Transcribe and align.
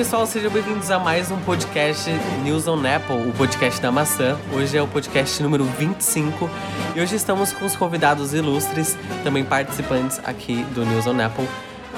pessoal, 0.00 0.26
sejam 0.26 0.50
bem-vindos 0.50 0.90
a 0.90 0.98
mais 0.98 1.30
um 1.30 1.38
podcast 1.40 2.10
News 2.42 2.66
on 2.66 2.80
Apple, 2.86 3.28
o 3.28 3.34
podcast 3.34 3.82
da 3.82 3.92
maçã. 3.92 4.34
Hoje 4.50 4.74
é 4.74 4.80
o 4.80 4.88
podcast 4.88 5.42
número 5.42 5.62
25 5.64 6.48
e 6.96 7.00
hoje 7.02 7.16
estamos 7.16 7.52
com 7.52 7.66
os 7.66 7.76
convidados 7.76 8.32
ilustres, 8.32 8.96
também 9.22 9.44
participantes 9.44 10.18
aqui 10.24 10.64
do 10.74 10.86
News 10.86 11.06
on 11.06 11.20
Apple, 11.20 11.46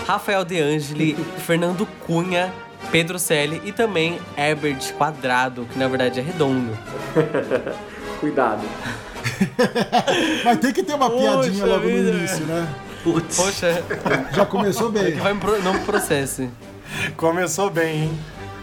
Rafael 0.05 0.45
De 0.45 0.61
Angeli, 0.61 1.15
Fernando 1.47 1.87
Cunha, 2.05 2.53
Pedro 2.91 3.21
Selle 3.21 3.63
e 3.65 3.71
também 3.71 4.19
Herbert 4.37 4.93
Quadrado, 4.95 5.65
que 5.67 5.79
na 5.79 5.87
verdade 5.87 6.19
é 6.19 6.23
redondo. 6.25 6.77
Cuidado. 8.19 8.67
Mas 10.45 10.59
tem 10.59 10.73
que 10.73 10.83
ter 10.83 10.95
uma 10.95 11.09
Poxa 11.09 11.39
piadinha 11.43 11.67
logo 11.67 11.87
vida. 11.87 12.11
no 12.11 12.19
início, 12.19 12.47
né? 12.47 12.69
Putz. 13.05 13.37
Poxa, 13.37 13.85
Já 14.35 14.45
começou 14.45 14.93
que 14.93 14.99
bem. 14.99 15.15
vai 15.15 15.35
me 15.35 15.39
pro- 15.39 15.63
não 15.63 15.75
me 15.75 15.81
processe. 15.85 16.51
Começou 17.17 17.71
bem, 17.71 18.05
hein? 18.05 18.19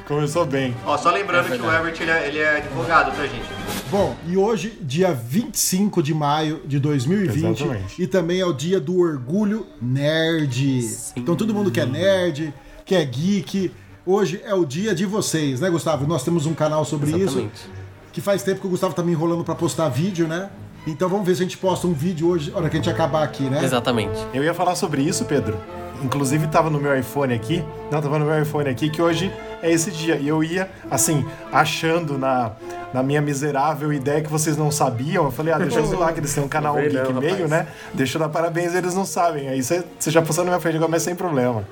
Começou 0.08 0.44
bem. 0.44 0.76
Ó, 0.86 0.98
só 0.98 1.12
lembrando 1.12 1.54
É 1.54 1.58
que 1.58 1.64
o. 1.64 1.72
Herbert 1.72 1.96
ele 2.02 2.10
é, 2.12 2.28
ele 2.28 2.40
é 2.40 2.58
advogado, 2.58 3.16
tá, 3.16 3.28
gente? 3.28 3.46
Bom, 3.92 4.16
e 4.28 4.36
hoje, 4.36 4.78
dia 4.82 5.14
25 5.14 6.02
de 6.02 6.14
maio 6.16 6.62
de 6.66 6.80
2020, 6.80 7.62
Exatamente. 7.62 8.02
e 8.02 8.08
também 8.08 8.40
é 8.40 8.46
o 8.46 8.52
dia 8.54 8.80
do 8.80 9.00
orgulho 9.00 9.68
nerd. 9.80 10.80
Então 11.16 11.36
todo 11.36 11.54
mundo 11.54 11.70
que 11.70 11.80
é 11.80 11.86
nerd, 11.86 12.54
que 12.86 12.96
é 12.96 13.06
geek, 13.06 13.72
hoje 14.06 14.42
é 14.44 14.54
o 14.54 14.66
dia 14.66 14.96
de 14.96 15.06
vocês, 15.06 15.60
né, 15.60 15.70
Gustavo? 15.70 16.08
Nós 16.08 16.24
temos 16.24 16.48
um 16.48 16.54
canal 16.56 16.84
sobre 16.86 17.10
isso, 17.12 17.22
Exatamente. 17.40 17.70
que 18.12 18.20
faz 18.20 18.42
tempo 18.42 18.62
que 18.62 18.68
o 18.68 18.70
Gustavo 18.72 18.96
tá 18.96 19.04
me 19.04 19.12
enrolando 19.12 19.44
pra 19.44 19.54
postar 19.54 19.90
vídeo, 19.90 20.28
né? 20.28 20.50
Então 20.88 21.08
vamos 21.08 21.26
ver 21.28 21.36
se 21.36 21.42
a 21.42 21.46
gente 21.46 21.58
posta 21.58 21.86
um 21.86 21.94
vídeo 21.94 22.28
hoje, 22.30 22.50
na 22.50 22.58
hora 22.58 22.70
que 22.70 22.78
a 22.78 22.80
gente 22.80 22.90
acabar 22.90 23.22
aqui, 23.24 23.44
né? 23.44 23.64
Exatamente. 23.64 24.18
Eu 24.34 24.44
ia 24.44 24.54
falar 24.56 24.76
sobre 24.76 25.04
isso, 25.04 25.26
Pedro. 25.26 25.56
Inclusive 26.04 26.48
tava 26.48 26.70
no 26.70 26.80
meu 26.80 26.98
iPhone 26.98 27.34
aqui. 27.34 27.64
Não, 27.92 28.02
tava 28.02 28.20
no 28.20 28.26
meu 28.26 28.42
iPhone 28.42 28.70
aqui 28.70 28.90
que 28.90 29.02
hoje 29.02 29.32
é 29.62 29.72
esse 29.72 29.92
dia. 29.92 30.16
E 30.16 30.28
eu 30.28 30.44
ia, 30.44 30.70
assim, 30.90 31.26
achando 31.52 32.18
na, 32.18 32.52
na 32.94 33.04
minha 33.04 33.22
miserável 33.22 33.92
ideia 33.92 34.22
que 34.22 34.30
vocês 34.30 34.58
não 34.58 34.72
sabiam. 34.72 35.26
Eu 35.26 35.32
falei, 35.32 35.54
ah, 35.54 35.58
deixa 35.58 35.80
eu 35.80 35.86
zoar 35.88 36.14
que 36.14 36.20
eles 36.20 36.34
têm 36.34 36.44
um 36.44 36.48
canal 36.48 36.76
Geek 36.76 36.96
não, 36.96 37.22
meio, 37.22 37.34
rapaz. 37.34 37.50
né? 37.50 37.68
Deixa 37.94 38.18
eu 38.18 38.20
dar 38.20 38.30
parabéns, 38.30 38.74
eles 38.76 38.94
não 38.94 39.06
sabem. 39.06 39.50
Aí 39.50 39.62
você 39.62 39.84
você 39.98 40.12
já 40.12 40.22
passou 40.22 40.44
na 40.44 40.52
minha 40.52 40.62
frente 40.62 40.76
agora, 40.78 40.92
mas 40.92 41.04
sem 41.04 41.16
problema. 41.16 41.64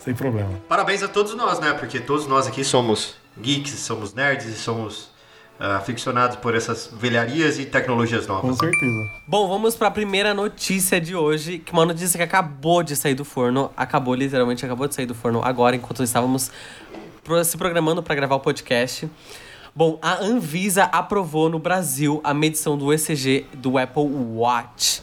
Sem 0.00 0.14
problema. 0.14 0.50
Parabéns 0.68 1.02
a 1.02 1.08
todos 1.08 1.34
nós, 1.34 1.60
né? 1.60 1.72
Porque 1.74 2.00
todos 2.00 2.26
nós 2.26 2.46
aqui 2.46 2.64
somos 2.64 3.14
geeks, 3.40 3.78
somos 3.78 4.12
nerds 4.12 4.46
e 4.46 4.54
somos 4.54 5.11
aficionados 5.62 6.36
por 6.36 6.54
essas 6.54 6.90
velharias 6.92 7.58
e 7.58 7.64
tecnologias 7.64 8.26
Com 8.26 8.34
novas. 8.34 8.58
certeza. 8.58 9.10
Bom, 9.26 9.48
vamos 9.48 9.76
para 9.76 9.88
a 9.88 9.90
primeira 9.90 10.34
notícia 10.34 11.00
de 11.00 11.14
hoje, 11.14 11.58
que 11.58 11.70
é 11.70 11.72
uma 11.72 11.86
notícia 11.86 12.18
que 12.18 12.24
acabou 12.24 12.82
de 12.82 12.96
sair 12.96 13.14
do 13.14 13.24
forno, 13.24 13.70
acabou 13.76 14.14
literalmente 14.14 14.64
acabou 14.64 14.88
de 14.88 14.94
sair 14.94 15.06
do 15.06 15.14
forno 15.14 15.40
agora 15.44 15.76
enquanto 15.76 16.02
estávamos 16.02 16.50
se 17.44 17.56
programando 17.56 18.02
para 18.02 18.14
gravar 18.14 18.34
o 18.34 18.40
podcast. 18.40 19.08
Bom, 19.74 19.98
a 20.02 20.22
Anvisa 20.22 20.84
aprovou 20.84 21.48
no 21.48 21.58
Brasil 21.58 22.20
a 22.22 22.34
medição 22.34 22.76
do 22.76 22.92
ECG 22.92 23.46
do 23.54 23.78
Apple 23.78 24.02
Watch. 24.02 25.02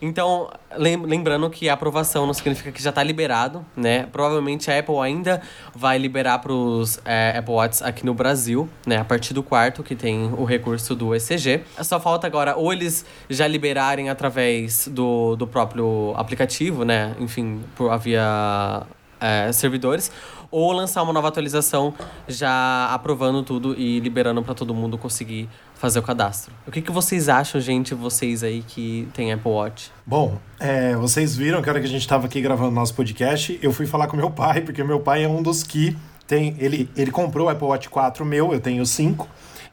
Então, 0.00 0.48
lem- 0.76 1.02
lembrando 1.04 1.50
que 1.50 1.68
a 1.68 1.74
aprovação 1.74 2.24
não 2.24 2.32
significa 2.32 2.70
que 2.70 2.80
já 2.80 2.90
está 2.90 3.02
liberado, 3.02 3.64
né? 3.76 4.06
Provavelmente 4.12 4.70
a 4.70 4.78
Apple 4.78 4.98
ainda 5.00 5.42
vai 5.74 5.98
liberar 5.98 6.38
para 6.38 6.52
os 6.52 6.98
Apple 7.36 7.52
Watch 7.54 7.82
aqui 7.82 8.06
no 8.06 8.14
Brasil, 8.14 8.68
né? 8.86 8.98
A 8.98 9.04
partir 9.04 9.34
do 9.34 9.42
quarto, 9.42 9.82
que 9.82 9.96
tem 9.96 10.32
o 10.36 10.44
recurso 10.44 10.94
do 10.94 11.14
ECG. 11.14 11.62
Só 11.82 11.98
falta 11.98 12.26
agora 12.28 12.54
ou 12.56 12.72
eles 12.72 13.04
já 13.28 13.46
liberarem 13.48 14.08
através 14.08 14.86
do, 14.88 15.34
do 15.34 15.46
próprio 15.46 16.12
aplicativo, 16.16 16.84
né? 16.84 17.16
Enfim, 17.18 17.60
por 17.74 17.96
via 17.98 18.82
é, 19.20 19.50
servidores, 19.50 20.12
ou 20.50 20.72
lançar 20.72 21.02
uma 21.02 21.12
nova 21.12 21.28
atualização 21.28 21.92
já 22.26 22.86
aprovando 22.92 23.42
tudo 23.42 23.74
e 23.76 23.98
liberando 24.00 24.42
para 24.42 24.54
todo 24.54 24.72
mundo 24.72 24.96
conseguir 24.96 25.48
fazer 25.78 26.00
o 26.00 26.02
cadastro. 26.02 26.52
O 26.66 26.70
que, 26.70 26.82
que 26.82 26.90
vocês 26.90 27.28
acham, 27.28 27.60
gente, 27.60 27.94
vocês 27.94 28.42
aí 28.42 28.62
que 28.66 29.08
tem 29.14 29.32
Apple 29.32 29.50
Watch? 29.50 29.90
Bom, 30.04 30.38
é, 30.58 30.94
vocês 30.96 31.36
viram 31.36 31.62
que 31.62 31.68
a 31.68 31.72
hora 31.72 31.80
que 31.80 31.86
a 31.86 31.90
gente 31.90 32.02
estava 32.02 32.26
aqui 32.26 32.40
gravando 32.40 32.72
nosso 32.72 32.94
podcast, 32.94 33.58
eu 33.62 33.72
fui 33.72 33.86
falar 33.86 34.08
com 34.08 34.16
meu 34.16 34.30
pai, 34.30 34.60
porque 34.60 34.82
meu 34.82 35.00
pai 35.00 35.24
é 35.24 35.28
um 35.28 35.40
dos 35.40 35.62
que 35.62 35.96
tem. 36.26 36.56
Ele, 36.58 36.90
ele 36.96 37.10
comprou 37.10 37.46
o 37.46 37.50
Apple 37.50 37.66
Watch 37.66 37.88
4 37.88 38.24
meu, 38.24 38.52
eu 38.52 38.60
tenho 38.60 38.84
5. 38.84 39.26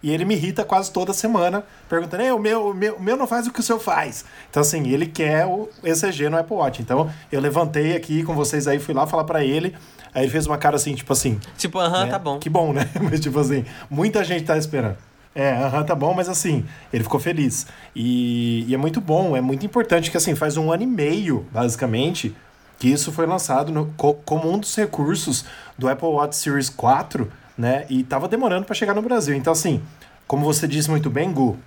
E 0.04 0.12
ele 0.12 0.24
me 0.24 0.36
irrita 0.36 0.64
quase 0.64 0.92
toda 0.92 1.14
semana, 1.14 1.64
perguntando: 1.90 2.22
"Ei, 2.22 2.32
o 2.32 2.38
meu, 2.38 2.70
o 2.70 2.74
meu, 2.76 2.96
o 2.96 3.02
meu 3.02 3.18
não 3.18 3.26
faz 3.26 3.48
o 3.48 3.52
que 3.52 3.60
o 3.60 3.64
seu 3.64 3.80
faz. 3.80 4.24
Então, 4.50 4.62
assim, 4.62 4.88
ele 4.88 5.08
quer 5.08 5.48
o 5.48 5.68
ECG 5.84 6.30
no 6.30 6.38
Apple 6.38 6.56
Watch. 6.56 6.82
Então, 6.82 7.10
eu 7.32 7.42
levantei 7.42 7.96
aqui 7.96 8.24
com 8.24 8.36
vocês 8.36 8.68
aí, 8.68 8.78
fui 8.78 8.94
lá 8.94 9.08
falar 9.08 9.24
para 9.24 9.44
ele. 9.44 9.76
Aí 10.14 10.24
ele 10.24 10.32
fez 10.32 10.46
uma 10.46 10.58
cara 10.58 10.76
assim, 10.76 10.94
tipo 10.94 11.12
assim. 11.12 11.40
Tipo, 11.58 11.80
aham, 11.80 12.06
né? 12.06 12.12
tá 12.12 12.20
bom. 12.20 12.38
Que 12.38 12.50
bom, 12.50 12.72
né? 12.72 12.88
Mas, 13.02 13.20
tipo 13.20 13.40
assim, 13.40 13.66
muita 13.90 14.24
gente 14.24 14.44
tá 14.46 14.56
esperando. 14.58 14.96
É, 15.38 15.51
aham, 15.51 15.84
tá 15.84 15.94
bom, 15.94 16.13
mas 16.13 16.29
assim, 16.29 16.66
ele 16.94 17.03
ficou 17.03 17.19
feliz. 17.19 17.68
E, 17.94 18.63
e 18.69 18.73
é 18.73 18.78
muito 18.78 19.01
bom, 19.01 19.35
é 19.35 19.41
muito 19.41 19.66
importante 19.66 20.09
que, 20.09 20.16
assim, 20.16 20.34
faz 20.34 20.56
um 20.56 20.72
ano 20.72 20.84
e 20.84 20.88
meio, 20.88 21.46
basicamente, 21.51 22.34
que 22.79 22.88
isso 22.90 23.12
foi 23.12 23.25
lançado 23.25 23.69
no- 23.72 23.94
co- 23.97 24.13
como 24.13 24.50
um 24.50 24.57
dos 24.57 24.73
recursos 24.75 25.44
do 25.78 25.90
Apple 25.90 26.07
Watch 26.07 26.38
Series 26.38 26.69
4, 26.69 27.29
né? 27.57 27.85
E 27.90 28.01
tava 28.03 28.29
demorando 28.29 28.66
para 28.66 28.73
chegar 28.75 28.94
no 28.94 29.01
Brasil. 29.01 29.35
Então, 29.35 29.51
assim, 29.51 29.81
como 30.25 30.46
você 30.46 30.68
disse 30.69 30.90
muito 30.90 31.09
bem, 31.09 31.31
Gu, 31.34 31.57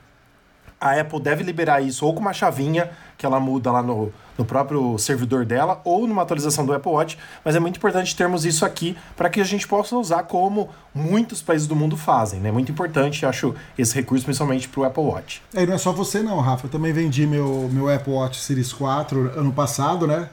a 0.81 0.99
Apple 1.01 1.21
deve 1.21 1.43
liberar 1.43 1.83
isso 1.83 2.07
ou 2.07 2.15
com 2.15 2.21
uma 2.21 2.33
chavinha 2.33 2.91
que 3.19 3.27
ela 3.27 3.41
muda 3.41 3.73
lá 3.73 3.83
no, 3.83 4.13
no 4.39 4.45
próprio 4.45 4.97
servidor 4.97 5.45
dela 5.45 5.81
ou 5.85 6.07
numa 6.07 6.23
atualização 6.23 6.65
do 6.65 6.73
Apple 6.73 6.93
Watch, 6.93 7.19
mas 7.45 7.57
é 7.57 7.61
muito 7.61 7.77
importante 7.77 8.15
termos 8.15 8.47
isso 8.47 8.65
aqui 8.65 8.97
para 9.17 9.29
que 9.29 9.41
a 9.41 9.45
gente 9.45 9.67
possa 9.67 9.97
usar 9.97 10.23
como 10.23 10.69
muitos 10.95 11.43
países 11.43 11.67
do 11.67 11.75
mundo 11.75 11.97
fazem, 11.97 12.39
né? 12.39 12.53
Muito 12.53 12.71
importante, 12.71 13.27
acho, 13.27 13.55
esse 13.77 13.93
recurso 13.93 14.25
principalmente 14.25 14.69
para 14.69 14.81
o 14.81 14.85
Apple 14.85 15.03
Watch. 15.03 15.43
É, 15.53 15.65
e 15.65 15.67
não 15.67 15.75
é 15.75 15.79
só 15.79 15.93
você 15.93 16.23
não, 16.23 16.39
Rafa. 16.39 16.67
Eu 16.67 16.71
também 16.71 16.93
vendi 16.93 17.27
meu, 17.27 17.69
meu 17.73 17.93
Apple 17.93 18.13
Watch 18.13 18.39
Series 18.41 18.73
4 18.73 19.33
ano 19.37 19.53
passado, 19.53 20.07
né? 20.07 20.29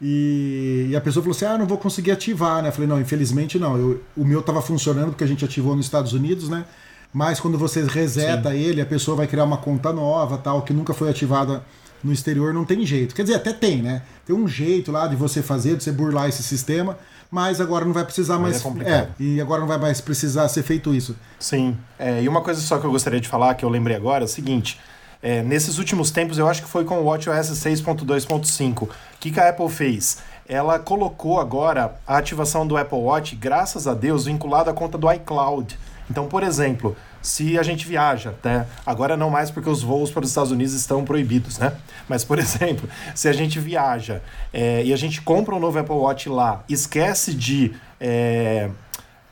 E, 0.00 0.86
e 0.90 0.96
a 0.96 1.00
pessoa 1.00 1.22
falou 1.22 1.34
assim: 1.36 1.44
ah, 1.44 1.58
não 1.58 1.66
vou 1.66 1.76
conseguir 1.76 2.12
ativar, 2.12 2.62
né? 2.62 2.68
Eu 2.68 2.72
falei, 2.72 2.86
não, 2.88 3.00
infelizmente 3.00 3.58
não. 3.58 3.76
Eu- 3.76 4.00
o 4.16 4.24
meu 4.24 4.40
tava 4.42 4.62
funcionando 4.62 5.08
porque 5.08 5.24
a 5.24 5.26
gente 5.26 5.44
ativou 5.44 5.74
nos 5.74 5.86
Estados 5.86 6.12
Unidos, 6.12 6.48
né? 6.48 6.64
Mas 7.12 7.40
quando 7.40 7.58
você 7.58 7.82
reseta 7.82 8.54
ele, 8.54 8.80
a 8.80 8.86
pessoa 8.86 9.16
vai 9.16 9.26
criar 9.26 9.42
uma 9.44 9.56
conta 9.56 9.92
nova, 9.92 10.38
tal, 10.38 10.62
que 10.62 10.72
nunca 10.72 10.92
foi 10.94 11.08
ativada 11.10 11.64
no 12.02 12.12
exterior, 12.12 12.52
não 12.54 12.64
tem 12.64 12.84
jeito. 12.86 13.14
Quer 13.14 13.22
dizer, 13.22 13.34
até 13.36 13.52
tem, 13.52 13.82
né? 13.82 14.02
Tem 14.26 14.34
um 14.34 14.46
jeito 14.46 14.92
lá 14.92 15.06
de 15.06 15.16
você 15.16 15.42
fazer, 15.42 15.76
de 15.76 15.84
você 15.84 15.92
burlar 15.92 16.28
esse 16.28 16.42
sistema, 16.42 16.98
mas 17.30 17.60
agora 17.60 17.84
não 17.84 17.92
vai 17.92 18.04
precisar 18.04 18.34
Mas 18.34 18.42
mais. 18.42 18.56
é 18.56 18.60
complicado. 18.60 19.08
e 19.20 19.40
agora 19.40 19.60
não 19.60 19.68
vai 19.68 19.78
mais 19.78 20.00
precisar 20.00 20.48
ser 20.48 20.62
feito 20.62 20.94
isso. 20.94 21.16
Sim. 21.38 21.76
É, 21.98 22.22
e 22.22 22.28
uma 22.28 22.40
coisa 22.40 22.60
só 22.60 22.78
que 22.78 22.84
eu 22.86 22.90
gostaria 22.90 23.20
de 23.20 23.28
falar, 23.28 23.54
que 23.54 23.64
eu 23.64 23.68
lembrei 23.68 23.96
agora, 23.96 24.24
é 24.24 24.26
o 24.26 24.28
seguinte. 24.28 24.78
é, 25.22 25.42
nesses 25.42 25.78
últimos 25.78 26.10
tempos, 26.10 26.38
eu 26.38 26.48
acho 26.48 26.62
que 26.62 26.68
foi 26.68 26.84
com 26.84 26.98
o 26.98 27.04
WatchOS 27.06 27.50
6.2.5. 27.50 28.82
O 28.84 28.88
que, 29.20 29.30
que 29.30 29.40
a 29.40 29.48
Apple 29.48 29.68
fez? 29.68 30.18
Ela 30.48 30.78
colocou 30.78 31.38
agora 31.40 31.96
a 32.06 32.16
ativação 32.16 32.66
do 32.66 32.76
Apple 32.76 32.98
Watch, 32.98 33.34
graças 33.36 33.86
a 33.86 33.94
Deus, 33.94 34.24
vinculado 34.24 34.70
à 34.70 34.72
conta 34.72 34.96
do 34.96 35.10
iCloud. 35.12 35.78
Então, 36.10 36.26
por 36.26 36.42
exemplo, 36.42 36.96
se 37.22 37.58
a 37.58 37.62
gente 37.62 37.86
viaja, 37.86 38.34
né? 38.42 38.66
Agora 38.84 39.16
não 39.16 39.30
mais 39.30 39.50
porque 39.50 39.68
os 39.68 39.82
voos 39.82 40.10
para 40.10 40.22
os 40.22 40.30
Estados 40.30 40.50
Unidos 40.50 40.72
estão 40.74 41.04
proibidos, 41.04 41.58
né? 41.58 41.72
Mas, 42.08 42.24
por 42.24 42.38
exemplo, 42.40 42.88
se 43.14 43.28
a 43.28 43.32
gente 43.32 43.58
viaja 43.58 44.22
é, 44.52 44.84
e 44.84 44.92
a 44.92 44.96
gente 44.96 45.20
compra 45.22 45.54
um 45.54 45.60
novo 45.60 45.78
Apple 45.78 45.94
Watch 45.94 46.28
lá, 46.28 46.64
esquece 46.68 47.34
de. 47.34 47.74
é, 48.00 48.70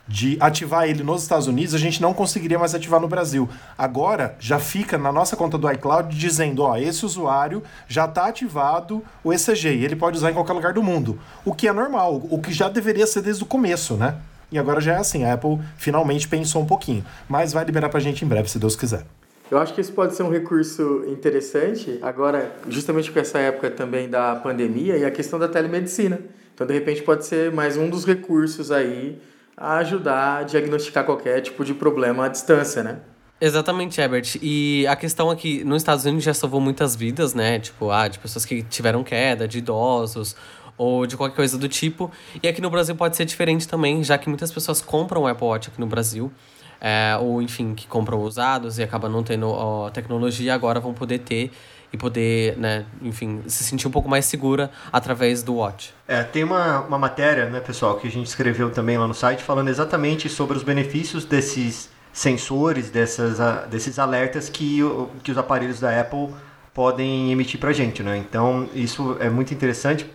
de 0.07 0.37
ativar 0.39 0.87
ele 0.87 1.03
nos 1.03 1.23
Estados 1.23 1.47
Unidos, 1.47 1.75
a 1.75 1.77
gente 1.77 2.01
não 2.01 2.13
conseguiria 2.13 2.57
mais 2.57 2.73
ativar 2.73 2.99
no 2.99 3.07
Brasil. 3.07 3.49
Agora, 3.77 4.35
já 4.39 4.57
fica 4.57 4.97
na 4.97 5.11
nossa 5.11 5.35
conta 5.35 5.57
do 5.57 5.69
iCloud 5.69 6.15
dizendo, 6.15 6.63
ó, 6.63 6.77
esse 6.77 7.05
usuário 7.05 7.61
já 7.87 8.05
está 8.05 8.27
ativado 8.27 9.03
o 9.23 9.33
ECG 9.33 9.75
e 9.75 9.83
ele 9.85 9.95
pode 9.95 10.17
usar 10.17 10.31
em 10.31 10.33
qualquer 10.33 10.53
lugar 10.53 10.73
do 10.73 10.81
mundo. 10.81 11.19
O 11.43 11.53
que 11.53 11.67
é 11.67 11.73
normal, 11.73 12.21
o 12.29 12.39
que 12.39 12.53
já 12.53 12.69
deveria 12.69 13.05
ser 13.05 13.21
desde 13.21 13.43
o 13.43 13.45
começo, 13.45 13.95
né? 13.95 14.15
E 14.51 14.57
agora 14.57 14.79
já 14.79 14.93
é 14.93 14.97
assim, 14.97 15.23
a 15.23 15.33
Apple 15.33 15.59
finalmente 15.77 16.27
pensou 16.27 16.61
um 16.61 16.65
pouquinho. 16.65 17.05
Mas 17.27 17.53
vai 17.53 17.65
liberar 17.65 17.89
pra 17.89 17.99
gente 17.99 18.23
em 18.23 18.27
breve, 18.27 18.49
se 18.49 18.57
Deus 18.59 18.75
quiser. 18.75 19.05
Eu 19.49 19.57
acho 19.57 19.73
que 19.73 19.79
isso 19.79 19.93
pode 19.93 20.13
ser 20.13 20.23
um 20.23 20.29
recurso 20.29 21.05
interessante, 21.07 21.99
agora, 22.01 22.51
justamente 22.67 23.09
com 23.11 23.19
essa 23.19 23.39
época 23.39 23.71
também 23.71 24.09
da 24.09 24.35
pandemia 24.35 24.97
e 24.97 25.05
a 25.05 25.11
questão 25.11 25.39
da 25.39 25.47
telemedicina. 25.47 26.19
Então, 26.53 26.67
de 26.67 26.73
repente, 26.73 27.01
pode 27.01 27.25
ser 27.25 27.51
mais 27.51 27.77
um 27.77 27.89
dos 27.89 28.05
recursos 28.05 28.71
aí 28.71 29.21
a 29.55 29.77
ajudar 29.77 30.39
a 30.39 30.43
diagnosticar 30.43 31.05
qualquer 31.05 31.41
tipo 31.41 31.63
de 31.63 31.73
problema 31.73 32.25
à 32.25 32.27
distância, 32.27 32.83
né? 32.83 32.99
Exatamente, 33.39 34.01
Herbert. 34.01 34.37
E 34.41 34.85
a 34.87 34.95
questão 34.95 35.31
é 35.31 35.35
que 35.35 35.63
nos 35.63 35.77
Estados 35.77 36.03
Unidos 36.05 36.23
já 36.23 36.33
salvou 36.33 36.59
muitas 36.59 36.95
vidas, 36.95 37.35
né? 37.35 37.59
Tipo, 37.59 37.91
ah, 37.91 38.07
de 38.07 38.17
pessoas 38.17 38.43
que 38.43 38.63
tiveram 38.63 39.03
queda, 39.03 39.47
de 39.47 39.59
idosos 39.59 40.35
ou 40.77 41.05
de 41.07 41.17
qualquer 41.17 41.35
coisa 41.35 41.57
do 41.57 41.67
tipo. 41.67 42.11
E 42.41 42.47
aqui 42.47 42.61
no 42.61 42.69
Brasil 42.69 42.95
pode 42.95 43.15
ser 43.15 43.25
diferente 43.25 43.67
também, 43.67 44.03
já 44.03 44.17
que 44.17 44.29
muitas 44.29 44.51
pessoas 44.51 44.81
compram 44.81 45.23
o 45.23 45.27
Apple 45.27 45.45
Watch 45.47 45.69
aqui 45.69 45.79
no 45.79 45.87
Brasil. 45.87 46.31
é, 46.79 47.17
ou, 47.19 47.41
enfim, 47.41 47.73
que 47.73 47.87
compram 47.87 48.21
usados 48.21 48.77
e 48.77 48.83
acabam 48.83 49.11
não 49.11 49.23
tendo 49.23 49.49
ó, 49.49 49.89
tecnologia, 49.89 50.53
agora 50.53 50.79
vão 50.79 50.93
poder 50.93 51.19
ter. 51.19 51.51
e 51.91 51.97
poder, 51.97 52.57
né, 52.57 52.85
enfim, 53.01 53.41
se 53.47 53.63
sentir 53.63 53.87
um 53.87 53.91
pouco 53.91 54.09
mais 54.09 54.25
segura 54.25 54.69
através 54.91 55.41
do 55.41 55.55
Watch. 55.55 55.93
É, 56.05 56.21
tem 56.21 56.43
uma, 56.43 56.81
uma 56.81 56.99
matéria, 56.99 57.49
né, 57.49 57.61
pessoal, 57.61 57.95
que 57.97 58.05
a 58.07 58.11
gente 58.11 58.27
escreveu 58.27 58.69
também 58.69 58.97
lá 58.97 59.07
no 59.07 59.13
site 59.13 59.41
falando 59.41 59.69
exatamente 59.69 60.27
sobre 60.27 60.57
os 60.57 60.63
benefícios 60.63 61.23
desses 61.23 61.89
sensores, 62.11 62.89
dessas, 62.89 63.37
desses 63.69 63.97
alertas 63.99 64.49
que, 64.49 64.79
que 65.23 65.31
os 65.31 65.37
aparelhos 65.37 65.79
da 65.79 65.97
Apple 65.97 66.33
podem 66.73 67.31
emitir 67.31 67.57
para 67.57 67.69
a 67.69 67.73
gente, 67.73 68.03
né? 68.03 68.17
Então 68.17 68.67
isso 68.73 69.15
é 69.21 69.29
muito 69.29 69.53
interessante 69.53 70.05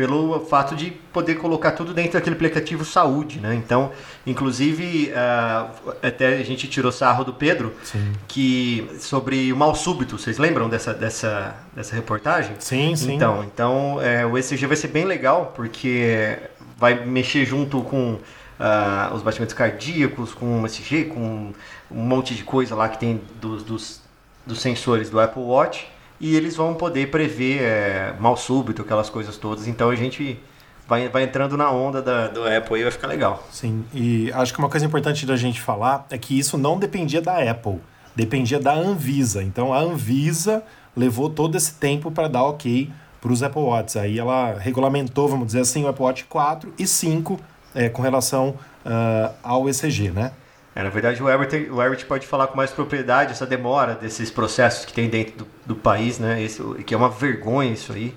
pelo 0.00 0.40
fato 0.46 0.74
de 0.74 0.92
poder 1.12 1.34
colocar 1.34 1.72
tudo 1.72 1.92
dentro 1.92 2.14
daquele 2.14 2.34
aplicativo 2.34 2.86
saúde, 2.86 3.38
né? 3.38 3.54
Então, 3.54 3.92
inclusive, 4.26 5.12
uh, 5.12 5.94
até 6.02 6.38
a 6.38 6.42
gente 6.42 6.66
tirou 6.68 6.90
sarro 6.90 7.22
do 7.22 7.34
Pedro, 7.34 7.74
sim. 7.84 8.10
que 8.26 8.90
sobre 8.98 9.52
o 9.52 9.56
mal 9.58 9.74
súbito, 9.74 10.16
vocês 10.16 10.38
lembram 10.38 10.70
dessa, 10.70 10.94
dessa, 10.94 11.54
dessa 11.76 11.94
reportagem? 11.94 12.56
Sim, 12.60 12.96
sim. 12.96 13.12
Então, 13.12 13.44
então 13.44 14.00
é, 14.00 14.24
o 14.24 14.38
ECG 14.38 14.64
vai 14.64 14.76
ser 14.76 14.88
bem 14.88 15.04
legal, 15.04 15.52
porque 15.54 16.38
vai 16.78 17.04
mexer 17.04 17.44
junto 17.44 17.82
com 17.82 18.14
uh, 18.14 19.14
os 19.14 19.20
batimentos 19.20 19.54
cardíacos, 19.54 20.32
com 20.32 20.62
o 20.62 20.66
ECG, 20.66 21.10
com 21.10 21.52
um 21.90 22.02
monte 22.02 22.34
de 22.34 22.42
coisa 22.42 22.74
lá 22.74 22.88
que 22.88 22.96
tem 22.96 23.20
dos, 23.38 23.62
dos, 23.62 24.00
dos 24.46 24.62
sensores 24.62 25.10
do 25.10 25.20
Apple 25.20 25.42
Watch, 25.42 25.86
e 26.20 26.36
eles 26.36 26.54
vão 26.54 26.74
poder 26.74 27.10
prever 27.10 27.62
é, 27.62 28.14
mal 28.20 28.36
súbito, 28.36 28.82
aquelas 28.82 29.08
coisas 29.08 29.36
todas. 29.36 29.66
Então 29.66 29.88
a 29.88 29.96
gente 29.96 30.38
vai, 30.86 31.08
vai 31.08 31.22
entrando 31.22 31.56
na 31.56 31.70
onda 31.70 32.02
da, 32.02 32.28
do 32.28 32.44
Apple 32.44 32.78
e 32.78 32.82
vai 32.82 32.92
ficar 32.92 33.06
legal. 33.06 33.46
Sim, 33.50 33.84
e 33.94 34.30
acho 34.32 34.52
que 34.52 34.58
uma 34.58 34.68
coisa 34.68 34.84
importante 34.84 35.24
da 35.24 35.36
gente 35.36 35.60
falar 35.60 36.06
é 36.10 36.18
que 36.18 36.38
isso 36.38 36.58
não 36.58 36.78
dependia 36.78 37.22
da 37.22 37.38
Apple, 37.50 37.80
dependia 38.14 38.60
da 38.60 38.74
Anvisa. 38.74 39.42
Então 39.42 39.72
a 39.72 39.78
Anvisa 39.78 40.62
levou 40.94 41.30
todo 41.30 41.56
esse 41.56 41.74
tempo 41.74 42.10
para 42.10 42.28
dar 42.28 42.42
ok 42.42 42.90
para 43.20 43.32
os 43.32 43.42
Apple 43.42 43.62
Watch. 43.62 43.98
Aí 43.98 44.18
ela 44.18 44.58
regulamentou, 44.58 45.28
vamos 45.28 45.46
dizer 45.46 45.60
assim, 45.60 45.84
o 45.84 45.88
Apple 45.88 46.04
Watch 46.04 46.24
4 46.24 46.74
e 46.78 46.86
5 46.86 47.38
é, 47.74 47.88
com 47.88 48.02
relação 48.02 48.54
uh, 48.84 49.32
ao 49.42 49.68
ECG, 49.68 50.10
né? 50.10 50.32
É, 50.80 50.82
na 50.82 50.88
verdade, 50.88 51.22
o 51.22 51.28
Herbert, 51.28 51.70
o 51.70 51.82
Herbert 51.82 52.06
pode 52.06 52.26
falar 52.26 52.46
com 52.46 52.56
mais 52.56 52.70
propriedade 52.70 53.32
essa 53.32 53.46
demora 53.46 53.94
desses 53.94 54.30
processos 54.30 54.86
que 54.86 54.94
tem 54.94 55.10
dentro 55.10 55.36
do, 55.36 55.46
do 55.66 55.76
país, 55.76 56.18
né? 56.18 56.42
Esse, 56.42 56.62
que 56.86 56.94
é 56.94 56.96
uma 56.96 57.10
vergonha 57.10 57.70
isso 57.70 57.92
aí. 57.92 58.14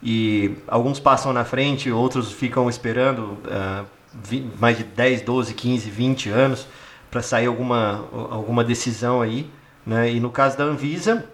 E 0.00 0.56
alguns 0.68 1.00
passam 1.00 1.32
na 1.32 1.44
frente, 1.44 1.90
outros 1.90 2.30
ficam 2.30 2.70
esperando 2.70 3.36
uh, 3.46 3.84
20, 4.22 4.60
mais 4.60 4.78
de 4.78 4.84
10, 4.84 5.22
12, 5.22 5.54
15, 5.54 5.90
20 5.90 6.28
anos 6.28 6.68
para 7.10 7.20
sair 7.20 7.46
alguma, 7.46 8.06
alguma 8.30 8.62
decisão 8.62 9.20
aí. 9.20 9.50
Né? 9.84 10.12
E 10.12 10.20
no 10.20 10.30
caso 10.30 10.56
da 10.56 10.62
Anvisa, 10.62 11.28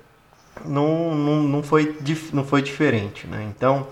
não, 0.64 1.14
não, 1.14 1.42
não, 1.42 1.62
foi, 1.62 1.94
não 2.32 2.44
foi 2.44 2.62
diferente. 2.62 3.26
Né? 3.26 3.52
Então, 3.54 3.86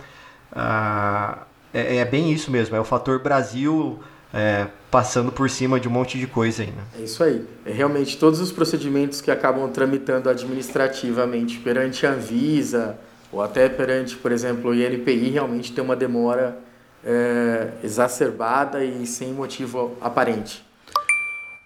uh, 0.52 1.38
é, 1.74 1.96
é 1.96 2.04
bem 2.06 2.32
isso 2.32 2.50
mesmo, 2.50 2.74
é 2.74 2.80
o 2.80 2.84
fator 2.84 3.18
Brasil 3.18 4.00
é, 4.32 4.66
passando 4.90 5.32
por 5.32 5.48
cima 5.48 5.80
de 5.80 5.88
um 5.88 5.90
monte 5.90 6.18
de 6.18 6.26
coisa 6.26 6.62
aí. 6.62 6.70
Né? 6.70 6.82
É 6.98 7.02
isso 7.02 7.22
aí. 7.22 7.44
É 7.64 7.72
realmente 7.72 8.16
todos 8.16 8.40
os 8.40 8.52
procedimentos 8.52 9.20
que 9.20 9.30
acabam 9.30 9.70
tramitando 9.70 10.28
administrativamente 10.28 11.58
perante 11.58 12.06
a 12.06 12.12
Anvisa 12.12 12.98
ou 13.32 13.42
até 13.42 13.68
perante, 13.68 14.16
por 14.16 14.32
exemplo, 14.32 14.70
o 14.70 14.74
INPI, 14.74 15.30
realmente 15.30 15.72
tem 15.72 15.84
uma 15.84 15.94
demora 15.94 16.58
é, 17.04 17.72
exacerbada 17.82 18.82
e 18.82 19.06
sem 19.06 19.32
motivo 19.32 19.96
aparente. 20.00 20.67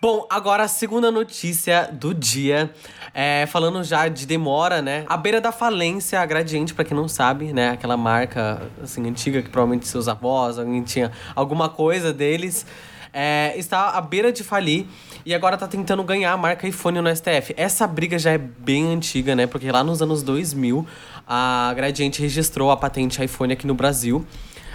Bom, 0.03 0.27
agora 0.29 0.65
a 0.65 0.69
segunda 0.69 1.13
notícia 1.13 1.89
do 1.93 2.13
dia, 2.13 2.75
é, 3.15 3.47
falando 3.47 3.85
já 3.85 4.09
de 4.09 4.27
demora, 4.27 4.83
né? 4.83 5.05
A 5.09 5.17
beira 5.17 5.41
da 5.41 5.53
falência, 5.53 6.21
a 6.21 6.27
Gradiente, 6.27 6.75
para 6.75 6.85
quem 6.85 6.97
não 6.97 7.07
sabe, 7.07 7.53
né? 7.53 7.71
Aquela 7.71 7.97
marca, 7.97 8.61
assim, 8.83 9.09
antiga 9.09 9.41
que 9.41 9.49
provavelmente 9.49 9.87
seus 9.87 10.09
avós, 10.09 10.59
alguém 10.59 10.83
tinha 10.83 11.13
alguma 11.37 11.69
coisa 11.69 12.13
deles, 12.13 12.67
é, 13.13 13.57
está 13.57 13.91
à 13.91 14.01
beira 14.01 14.33
de 14.33 14.43
falir 14.43 14.89
e 15.25 15.33
agora 15.33 15.57
tá 15.57 15.69
tentando 15.69 16.03
ganhar 16.03 16.33
a 16.33 16.37
marca 16.37 16.67
iPhone 16.67 17.01
no 17.01 17.09
STF. 17.15 17.55
Essa 17.57 17.87
briga 17.87 18.19
já 18.19 18.33
é 18.33 18.39
bem 18.39 18.93
antiga, 18.93 19.37
né? 19.37 19.47
Porque 19.47 19.71
lá 19.71 19.85
nos 19.85 20.03
anos 20.03 20.25
2000, 20.25 20.85
a 21.29 21.73
Gradiente 21.77 22.21
registrou 22.21 22.73
a 22.73 22.77
patente 22.77 23.25
iPhone 23.25 23.53
aqui 23.53 23.69
no 23.69 23.75
Brasil, 23.75 24.27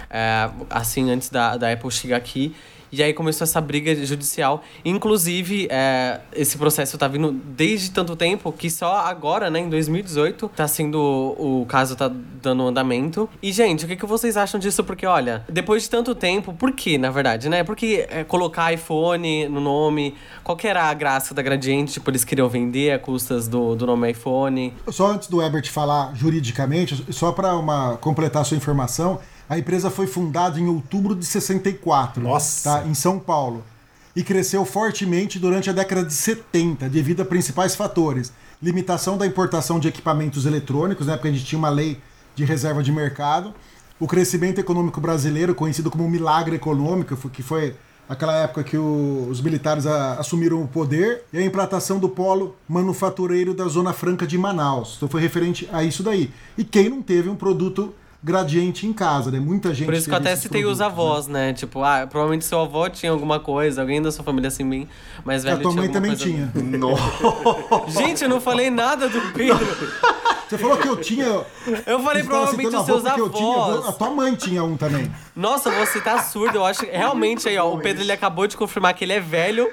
é, 0.08 0.48
assim, 0.70 1.10
antes 1.10 1.28
da, 1.28 1.58
da 1.58 1.70
Apple 1.70 1.90
chegar 1.90 2.16
aqui. 2.16 2.56
E 2.90 3.02
aí 3.02 3.12
começou 3.12 3.44
essa 3.44 3.60
briga 3.60 3.94
judicial. 4.04 4.62
Inclusive, 4.84 5.68
é, 5.70 6.20
esse 6.32 6.56
processo 6.56 6.96
tá 6.96 7.06
vindo 7.08 7.32
desde 7.32 7.90
tanto 7.90 8.16
tempo 8.16 8.52
que 8.52 8.70
só 8.70 8.98
agora, 8.98 9.50
né, 9.50 9.60
em 9.60 9.68
2018, 9.68 10.50
tá 10.54 10.66
sendo. 10.66 10.98
O 11.38 11.66
caso 11.68 11.96
tá 11.96 12.10
dando 12.42 12.66
andamento. 12.66 13.28
E, 13.42 13.52
gente, 13.52 13.84
o 13.84 13.88
que, 13.88 13.96
que 13.96 14.06
vocês 14.06 14.36
acham 14.36 14.58
disso? 14.58 14.82
Porque, 14.84 15.06
olha, 15.06 15.44
depois 15.48 15.82
de 15.82 15.90
tanto 15.90 16.14
tempo, 16.14 16.52
por 16.52 16.72
que, 16.72 16.96
na 16.98 17.10
verdade, 17.10 17.48
né? 17.48 17.64
Porque 17.64 18.06
é, 18.08 18.24
colocar 18.24 18.72
iPhone 18.72 19.48
no 19.48 19.60
nome, 19.60 20.14
qual 20.42 20.56
que 20.56 20.66
era 20.66 20.84
a 20.84 20.94
graça 20.94 21.34
da 21.34 21.42
Gradiente? 21.42 21.94
Tipo, 21.94 22.10
eles 22.10 22.24
queriam 22.24 22.48
vender 22.48 22.92
a 22.92 22.98
custas 22.98 23.48
do, 23.48 23.74
do 23.74 23.86
nome 23.86 24.10
iPhone. 24.10 24.74
Só 24.88 25.12
antes 25.12 25.28
do 25.28 25.42
Ebert 25.42 25.70
falar 25.70 26.14
juridicamente, 26.14 27.04
só 27.12 27.32
para 27.32 27.50
completar 28.00 28.42
a 28.42 28.44
sua 28.44 28.56
informação. 28.56 29.18
A 29.48 29.58
empresa 29.58 29.90
foi 29.90 30.06
fundada 30.06 30.60
em 30.60 30.68
outubro 30.68 31.14
de 31.14 31.24
64, 31.24 32.22
Nossa. 32.22 32.70
Tá, 32.70 32.86
em 32.86 32.94
São 32.94 33.18
Paulo, 33.18 33.64
e 34.14 34.22
cresceu 34.22 34.64
fortemente 34.64 35.38
durante 35.38 35.70
a 35.70 35.72
década 35.72 36.04
de 36.04 36.12
70, 36.12 36.88
devido 36.88 37.22
a 37.22 37.24
principais 37.24 37.74
fatores: 37.74 38.32
limitação 38.62 39.16
da 39.16 39.26
importação 39.26 39.80
de 39.80 39.88
equipamentos 39.88 40.44
eletrônicos, 40.44 41.06
né, 41.06 41.14
porque 41.14 41.28
a 41.28 41.32
gente 41.32 41.44
tinha 41.44 41.58
uma 41.58 41.70
lei 41.70 41.98
de 42.34 42.44
reserva 42.44 42.82
de 42.82 42.92
mercado, 42.92 43.54
o 43.98 44.06
crescimento 44.06 44.60
econômico 44.60 45.00
brasileiro, 45.00 45.54
conhecido 45.54 45.90
como 45.90 46.08
milagre 46.08 46.56
econômico, 46.56 47.16
que 47.30 47.42
foi 47.42 47.74
aquela 48.08 48.34
época 48.34 48.64
que 48.64 48.76
o, 48.76 49.26
os 49.30 49.40
militares 49.40 49.86
a, 49.86 50.14
assumiram 50.14 50.62
o 50.62 50.68
poder, 50.68 51.24
e 51.32 51.38
a 51.38 51.42
implantação 51.42 51.98
do 51.98 52.08
polo 52.08 52.54
manufatureiro 52.68 53.54
da 53.54 53.66
Zona 53.66 53.92
Franca 53.92 54.26
de 54.26 54.38
Manaus. 54.38 54.94
Então 54.96 55.08
foi 55.08 55.20
referente 55.20 55.68
a 55.72 55.82
isso 55.82 56.02
daí. 56.02 56.30
E 56.56 56.64
quem 56.64 56.88
não 56.88 57.02
teve 57.02 57.28
um 57.28 57.36
produto 57.36 57.94
gradiente 58.22 58.86
em 58.86 58.92
casa, 58.92 59.30
né? 59.30 59.38
Muita 59.38 59.72
gente. 59.72 59.86
Por 59.86 59.94
isso 59.94 60.08
que 60.08 60.14
eu 60.14 60.18
até 60.18 60.34
citei 60.34 60.64
os 60.64 60.80
avós, 60.80 61.26
né? 61.26 61.48
né? 61.48 61.52
Tipo, 61.52 61.82
ah, 61.82 62.06
provavelmente 62.06 62.44
seu 62.44 62.60
avô 62.60 62.88
tinha 62.88 63.12
alguma 63.12 63.38
coisa, 63.38 63.80
alguém 63.80 64.02
da 64.02 64.10
sua 64.10 64.24
família 64.24 64.48
assim 64.48 64.68
bem 64.68 64.88
mais 65.24 65.44
velho. 65.44 65.58
A 65.58 65.60
tua 65.60 65.72
mãe 65.72 65.88
também 65.88 66.16
coisa... 66.16 66.24
tinha. 66.24 66.52
gente, 67.88 68.24
eu 68.24 68.28
não 68.28 68.40
falei 68.40 68.70
nada 68.70 69.08
do 69.08 69.20
Pedro. 69.32 69.58
Você 70.48 70.56
falou 70.56 70.78
que 70.78 70.88
eu 70.88 70.96
tinha. 70.96 71.44
Eu 71.86 72.00
falei 72.00 72.22
provavelmente 72.22 72.74
os 72.74 72.86
seus 72.86 73.04
avós. 73.04 73.32
Tinha, 73.32 73.88
a 73.88 73.92
tua 73.92 74.10
mãe 74.10 74.34
tinha 74.34 74.64
um 74.64 74.76
também. 74.76 75.12
Nossa, 75.36 75.70
você 75.70 76.00
tá 76.00 76.22
surdo. 76.22 76.56
Eu 76.56 76.64
acho 76.64 76.80
que 76.80 76.86
realmente 76.86 77.48
aí, 77.48 77.58
ó, 77.58 77.72
o 77.72 77.78
Pedro 77.78 78.02
ele 78.02 78.12
acabou 78.12 78.46
de 78.46 78.56
confirmar 78.56 78.94
que 78.94 79.04
ele 79.04 79.12
é 79.12 79.20
velho, 79.20 79.70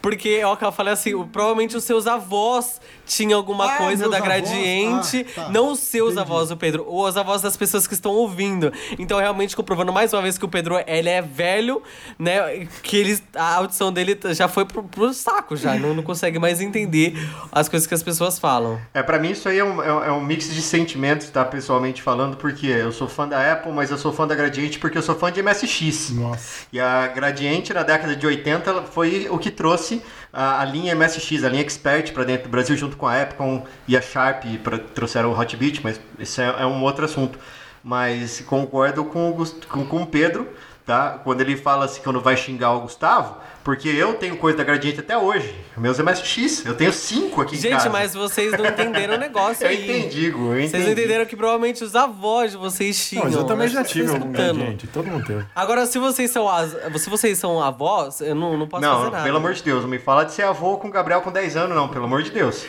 porque 0.00 0.42
ó, 0.42 0.56
eu 0.58 0.72
falei 0.72 0.94
assim, 0.94 1.10
provavelmente 1.26 1.76
os 1.76 1.84
seus 1.84 2.06
avós 2.06 2.80
tinham 3.06 3.38
alguma 3.38 3.74
ah, 3.74 3.76
coisa 3.76 4.08
da 4.08 4.18
gradiente, 4.18 5.26
ah, 5.30 5.42
tá. 5.42 5.48
não 5.50 5.72
os 5.72 5.80
seus 5.80 6.12
Entendi. 6.14 6.20
avós, 6.20 6.50
o 6.50 6.56
Pedro, 6.56 6.84
ou 6.86 7.06
os 7.06 7.16
avós 7.16 7.42
das 7.42 7.56
pessoas 7.56 7.86
que 7.86 7.94
estão 7.94 8.12
ouvindo. 8.12 8.72
Então, 8.98 9.18
realmente 9.18 9.54
comprovando 9.54 9.92
mais 9.92 10.12
uma 10.12 10.22
vez 10.22 10.38
que 10.38 10.44
o 10.44 10.48
Pedro 10.48 10.76
ele 10.86 11.08
é 11.08 11.20
velho, 11.20 11.82
né? 12.18 12.66
Que 12.82 12.96
ele, 12.96 13.22
a 13.34 13.56
audição 13.56 13.92
dele 13.92 14.18
já 14.32 14.48
foi 14.48 14.64
pro, 14.64 14.82
pro 14.82 15.12
saco 15.12 15.54
já, 15.54 15.74
não, 15.74 15.94
não 15.94 16.02
consegue 16.02 16.38
mais 16.38 16.60
entender 16.60 17.14
as 17.52 17.68
coisas 17.68 17.86
que 17.86 17.94
as 17.94 18.02
pessoas 18.02 18.38
falam. 18.38 18.80
É, 18.94 19.02
para 19.02 19.18
mim 19.18 19.30
isso 19.30 19.48
aí 19.48 19.58
é 19.58 19.64
um, 19.64 19.82
é 19.82 20.12
um 20.12 20.13
mix 20.20 20.52
de 20.52 20.60
sentimentos, 20.60 21.28
tá? 21.30 21.44
Pessoalmente 21.44 22.02
falando, 22.02 22.36
porque 22.36 22.66
eu 22.66 22.92
sou 22.92 23.08
fã 23.08 23.26
da 23.26 23.52
Apple, 23.52 23.72
mas 23.72 23.90
eu 23.90 23.98
sou 23.98 24.12
fã 24.12 24.26
da 24.26 24.34
Gradiente 24.34 24.78
porque 24.78 24.98
eu 24.98 25.02
sou 25.02 25.14
fã 25.14 25.30
de 25.30 25.42
MSX. 25.42 26.10
Nossa. 26.10 26.66
E 26.72 26.80
a 26.80 27.06
Gradiente, 27.08 27.72
na 27.72 27.82
década 27.82 28.14
de 28.14 28.26
80, 28.26 28.82
foi 28.84 29.28
o 29.30 29.38
que 29.38 29.50
trouxe 29.50 30.02
a, 30.32 30.60
a 30.60 30.64
linha 30.64 30.94
MSX, 30.94 31.44
a 31.44 31.48
linha 31.48 31.62
Expert 31.62 32.12
para 32.12 32.24
dentro 32.24 32.44
do 32.44 32.50
Brasil, 32.50 32.76
junto 32.76 32.96
com 32.96 33.06
a 33.06 33.20
Epcon 33.20 33.64
e 33.86 33.96
a 33.96 34.02
Sharp, 34.02 34.44
pra, 34.62 34.78
trouxeram 34.78 35.30
o 35.30 35.38
Hotbit, 35.38 35.80
mas 35.82 36.00
isso 36.18 36.40
é, 36.40 36.62
é, 36.62 36.66
um 36.66 36.82
outro 36.82 37.04
assunto. 37.04 37.38
Mas 37.82 38.40
concordo 38.40 39.04
com 39.04 39.30
o, 39.30 39.46
com, 39.68 39.86
com 39.86 40.02
o 40.02 40.06
Pedro, 40.06 40.48
tá? 40.84 41.20
Quando 41.22 41.40
ele 41.40 41.56
fala 41.56 41.84
assim, 41.84 42.02
quando 42.02 42.20
vai 42.20 42.36
xingar 42.36 42.72
o 42.72 42.80
Gustavo, 42.80 43.36
porque 43.64 43.88
eu 43.88 44.12
tenho 44.14 44.36
coisa 44.36 44.58
da 44.58 44.62
Gradiente 44.62 45.00
até 45.00 45.16
hoje. 45.16 45.54
Meus 45.74 45.98
MSX, 45.98 46.66
eu 46.66 46.76
tenho 46.76 46.92
cinco 46.92 47.40
aqui 47.40 47.56
Gente, 47.56 47.68
em 47.68 47.70
casa. 47.70 47.84
Gente, 47.84 47.92
mas 47.92 48.14
vocês 48.14 48.52
não 48.52 48.66
entenderam 48.66 49.14
o 49.14 49.18
negócio 49.18 49.64
eu 49.64 49.70
aí. 49.70 49.82
Entendi, 49.82 50.26
eu 50.26 50.52
entendi. 50.52 50.68
Vocês 50.68 50.84
não 50.84 50.92
entenderam 50.92 51.24
que 51.24 51.34
provavelmente 51.34 51.82
os 51.82 51.96
avós 51.96 52.50
de 52.50 52.58
vocês 52.58 53.08
tinham. 53.08 53.24
Mas 53.24 53.34
eu 53.34 53.44
também 53.44 53.66
já 53.66 53.82
tive 53.82 54.12
algum 54.12 54.30
Gradiente, 54.30 54.86
todo 54.86 55.06
mundo 55.06 55.26
teve. 55.26 55.46
Agora, 55.56 55.86
se 55.86 55.98
vocês 55.98 56.30
são, 56.30 56.46
as, 56.46 56.76
se 57.00 57.08
vocês 57.08 57.38
são 57.38 57.60
avós, 57.60 58.20
eu 58.20 58.34
não, 58.34 58.54
não 58.58 58.68
posso 58.68 58.82
não, 58.82 58.98
fazer 58.98 59.04
nada. 59.04 59.16
Não, 59.16 59.24
pelo 59.24 59.36
amor 59.38 59.54
de 59.54 59.62
Deus, 59.62 59.82
não 59.82 59.88
me 59.88 59.98
fala 59.98 60.24
de 60.24 60.32
ser 60.32 60.42
avô 60.42 60.76
com 60.76 60.88
o 60.88 60.90
Gabriel 60.90 61.22
com 61.22 61.32
10 61.32 61.56
anos, 61.56 61.74
não, 61.74 61.88
pelo 61.88 62.04
amor 62.04 62.22
de 62.22 62.30
Deus. 62.30 62.66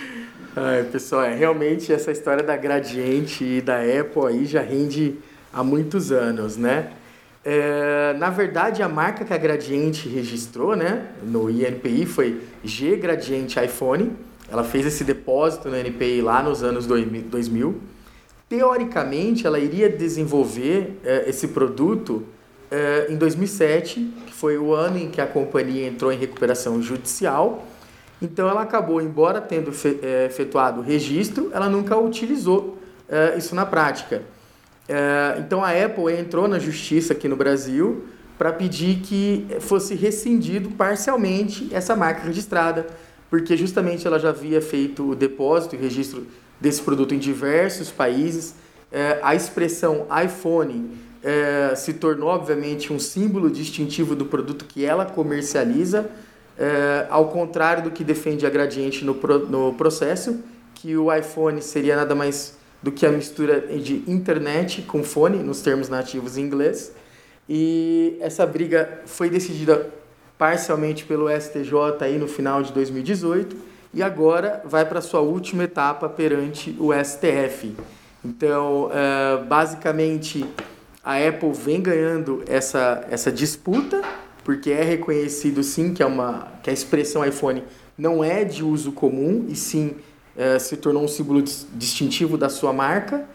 Ai, 0.55 0.83
pessoal, 0.83 1.23
é, 1.23 1.35
realmente 1.35 1.91
essa 1.91 2.09
história 2.09 2.41
da 2.41 2.55
Gradiente 2.55 3.43
e 3.43 3.59
da 3.59 3.79
Apple 3.79 4.27
aí 4.27 4.45
já 4.45 4.61
rende 4.61 5.15
há 5.51 5.61
muitos 5.61 6.13
anos, 6.13 6.55
né? 6.55 6.91
É, 7.47 8.15
na 8.17 8.31
verdade, 8.31 8.81
a 8.81 8.89
marca 8.89 9.23
que 9.23 9.31
a 9.31 9.37
Gradiente 9.37 10.09
registrou 10.09 10.75
né, 10.75 11.11
no 11.21 11.47
INPI 11.47 12.07
foi 12.07 12.41
G 12.63 12.95
Gradiente 12.95 13.63
iPhone. 13.63 14.13
Ela 14.51 14.63
fez 14.63 14.87
esse 14.87 15.03
depósito 15.03 15.69
no 15.69 15.75
NPI 15.77 16.21
lá 16.21 16.41
nos 16.41 16.63
anos 16.63 16.87
2000. 16.87 17.79
Teoricamente, 18.49 19.45
ela 19.45 19.59
iria 19.59 19.87
desenvolver 19.87 20.99
eh, 21.03 21.25
esse 21.27 21.49
produto 21.49 22.23
eh, 22.69 23.07
em 23.09 23.15
2007, 23.15 24.13
que 24.27 24.33
foi 24.33 24.57
o 24.57 24.73
ano 24.73 24.97
em 24.97 25.09
que 25.09 25.19
a 25.19 25.25
companhia 25.25 25.87
entrou 25.87 26.11
em 26.11 26.17
recuperação 26.17 26.81
judicial. 26.81 27.65
Então, 28.21 28.47
ela 28.47 28.61
acabou, 28.61 29.01
embora 29.01 29.41
tendo 29.41 29.71
eh, 30.01 30.25
efetuado 30.25 30.81
o 30.81 30.83
registro, 30.83 31.49
ela 31.53 31.69
nunca 31.69 31.97
utilizou 31.97 32.77
eh, 33.09 33.35
isso 33.37 33.53
na 33.55 33.65
prática. 33.65 34.23
Eh, 34.87 35.35
então, 35.39 35.63
a 35.63 35.71
Apple 35.71 36.13
entrou 36.13 36.47
na 36.47 36.59
justiça 36.59 37.13
aqui 37.13 37.27
no 37.27 37.35
Brasil 37.35 38.05
para 38.37 38.51
pedir 38.51 38.99
que 39.01 39.47
fosse 39.61 39.95
rescindido 39.95 40.69
parcialmente 40.71 41.69
essa 41.71 41.95
marca 41.95 42.21
registrada, 42.21 42.85
porque 43.29 43.55
justamente 43.55 44.05
ela 44.05 44.19
já 44.19 44.29
havia 44.29 44.61
feito 44.61 45.11
o 45.11 45.15
depósito 45.15 45.75
e 45.75 45.77
registro 45.77 46.27
desse 46.59 46.81
produto 46.81 47.13
em 47.13 47.19
diversos 47.19 47.89
países. 47.89 48.55
É, 48.91 49.19
a 49.23 49.33
expressão 49.33 50.05
iPhone 50.23 50.91
é, 51.23 51.73
se 51.75 51.93
tornou, 51.93 52.29
obviamente, 52.29 52.93
um 52.93 52.99
símbolo 52.99 53.49
distintivo 53.49 54.15
do 54.15 54.25
produto 54.25 54.65
que 54.65 54.85
ela 54.85 55.05
comercializa, 55.05 56.09
é, 56.57 57.07
ao 57.09 57.29
contrário 57.29 57.83
do 57.83 57.91
que 57.91 58.03
defende 58.03 58.45
a 58.45 58.49
Gradiente 58.49 59.03
no, 59.03 59.15
pro, 59.15 59.39
no 59.47 59.73
processo, 59.73 60.39
que 60.75 60.95
o 60.95 61.13
iPhone 61.13 61.61
seria 61.61 61.95
nada 61.95 62.13
mais 62.13 62.57
do 62.81 62.91
que 62.91 63.05
a 63.05 63.11
mistura 63.11 63.61
de 63.61 64.03
internet 64.07 64.81
com 64.83 65.03
fone, 65.03 65.41
nos 65.43 65.61
termos 65.61 65.89
nativos 65.89 66.37
em 66.37 66.41
inglês. 66.41 66.91
E 67.47 68.17
essa 68.19 68.45
briga 68.45 69.01
foi 69.05 69.29
decidida 69.29 69.89
parcialmente 70.37 71.05
pelo 71.05 71.29
STJ 71.29 71.73
aí 72.01 72.17
no 72.17 72.27
final 72.27 72.61
de 72.61 72.73
2018 72.73 73.55
e 73.93 74.03
agora 74.03 74.61
vai 74.65 74.85
para 74.85 74.99
sua 74.99 75.21
última 75.21 75.63
etapa 75.63 76.09
perante 76.09 76.75
o 76.77 76.91
STF. 76.93 77.75
Então, 78.23 78.87
uh, 78.87 79.45
basicamente, 79.45 80.45
a 81.03 81.15
Apple 81.15 81.53
vem 81.53 81.81
ganhando 81.81 82.43
essa, 82.47 83.05
essa 83.09 83.31
disputa, 83.31 84.01
porque 84.43 84.71
é 84.71 84.83
reconhecido 84.83 85.63
sim 85.63 85.93
que, 85.93 86.03
é 86.03 86.05
uma, 86.05 86.47
que 86.61 86.69
a 86.69 86.73
expressão 86.73 87.23
iPhone 87.23 87.63
não 87.97 88.23
é 88.23 88.43
de 88.43 88.63
uso 88.63 88.91
comum, 88.91 89.45
e 89.47 89.55
sim 89.55 89.95
uh, 90.35 90.59
se 90.59 90.77
tornou 90.77 91.03
um 91.03 91.07
símbolo 91.07 91.41
distintivo 91.41 92.37
da 92.37 92.49
sua 92.49 92.73
marca. 92.73 93.25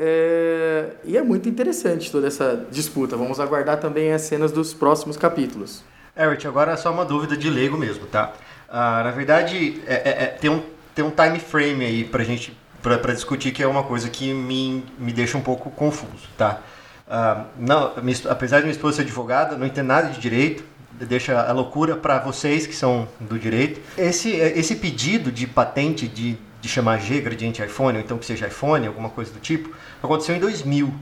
É, 0.00 0.90
e 1.04 1.16
é 1.16 1.22
muito 1.22 1.48
interessante 1.48 2.10
toda 2.10 2.28
essa 2.28 2.64
disputa. 2.70 3.16
Vamos 3.16 3.40
aguardar 3.40 3.80
também 3.80 4.12
as 4.12 4.22
cenas 4.22 4.52
dos 4.52 4.72
próximos 4.72 5.16
capítulos. 5.16 5.82
Eric, 6.16 6.46
agora 6.46 6.72
é 6.72 6.76
só 6.76 6.92
uma 6.92 7.04
dúvida 7.04 7.36
de 7.36 7.50
leigo 7.50 7.76
mesmo, 7.76 8.06
tá? 8.06 8.32
Ah, 8.68 9.02
na 9.02 9.10
verdade, 9.10 9.80
é, 9.86 9.94
é, 9.94 10.22
é, 10.24 10.26
tem, 10.26 10.50
um, 10.50 10.62
tem 10.94 11.04
um 11.04 11.10
time 11.10 11.40
frame 11.40 11.84
aí 11.84 12.04
pra 12.04 12.22
gente 12.22 12.56
para 12.80 13.12
discutir 13.12 13.50
que 13.50 13.60
é 13.60 13.66
uma 13.66 13.82
coisa 13.82 14.08
que 14.08 14.32
me, 14.32 14.84
me 14.98 15.12
deixa 15.12 15.36
um 15.36 15.40
pouco 15.40 15.68
confuso, 15.70 16.28
tá? 16.36 16.60
Ah, 17.08 17.46
não, 17.58 17.92
minha, 18.02 18.16
apesar 18.28 18.58
de 18.58 18.64
minha 18.64 18.72
esposa 18.72 18.96
ser 18.96 19.02
advogada, 19.02 19.56
não 19.56 19.66
entender 19.66 19.82
nada 19.82 20.08
de 20.10 20.20
direito, 20.20 20.62
deixa 21.06 21.40
a 21.40 21.52
loucura 21.52 21.96
para 21.96 22.18
vocês 22.18 22.66
que 22.66 22.74
são 22.74 23.08
do 23.20 23.38
direito. 23.38 23.80
Esse, 23.96 24.30
esse 24.30 24.76
pedido 24.76 25.30
de 25.30 25.46
patente 25.46 26.06
de 26.06 26.38
de 26.60 26.68
chamar 26.68 26.98
G 26.98 27.20
gradiente 27.20 27.62
iPhone, 27.62 27.98
ou 27.98 28.04
então 28.04 28.18
que 28.18 28.26
seja 28.26 28.46
iPhone, 28.46 28.86
alguma 28.86 29.08
coisa 29.10 29.32
do 29.32 29.40
tipo, 29.40 29.74
aconteceu 30.02 30.34
em 30.34 30.40
2000. 30.40 30.92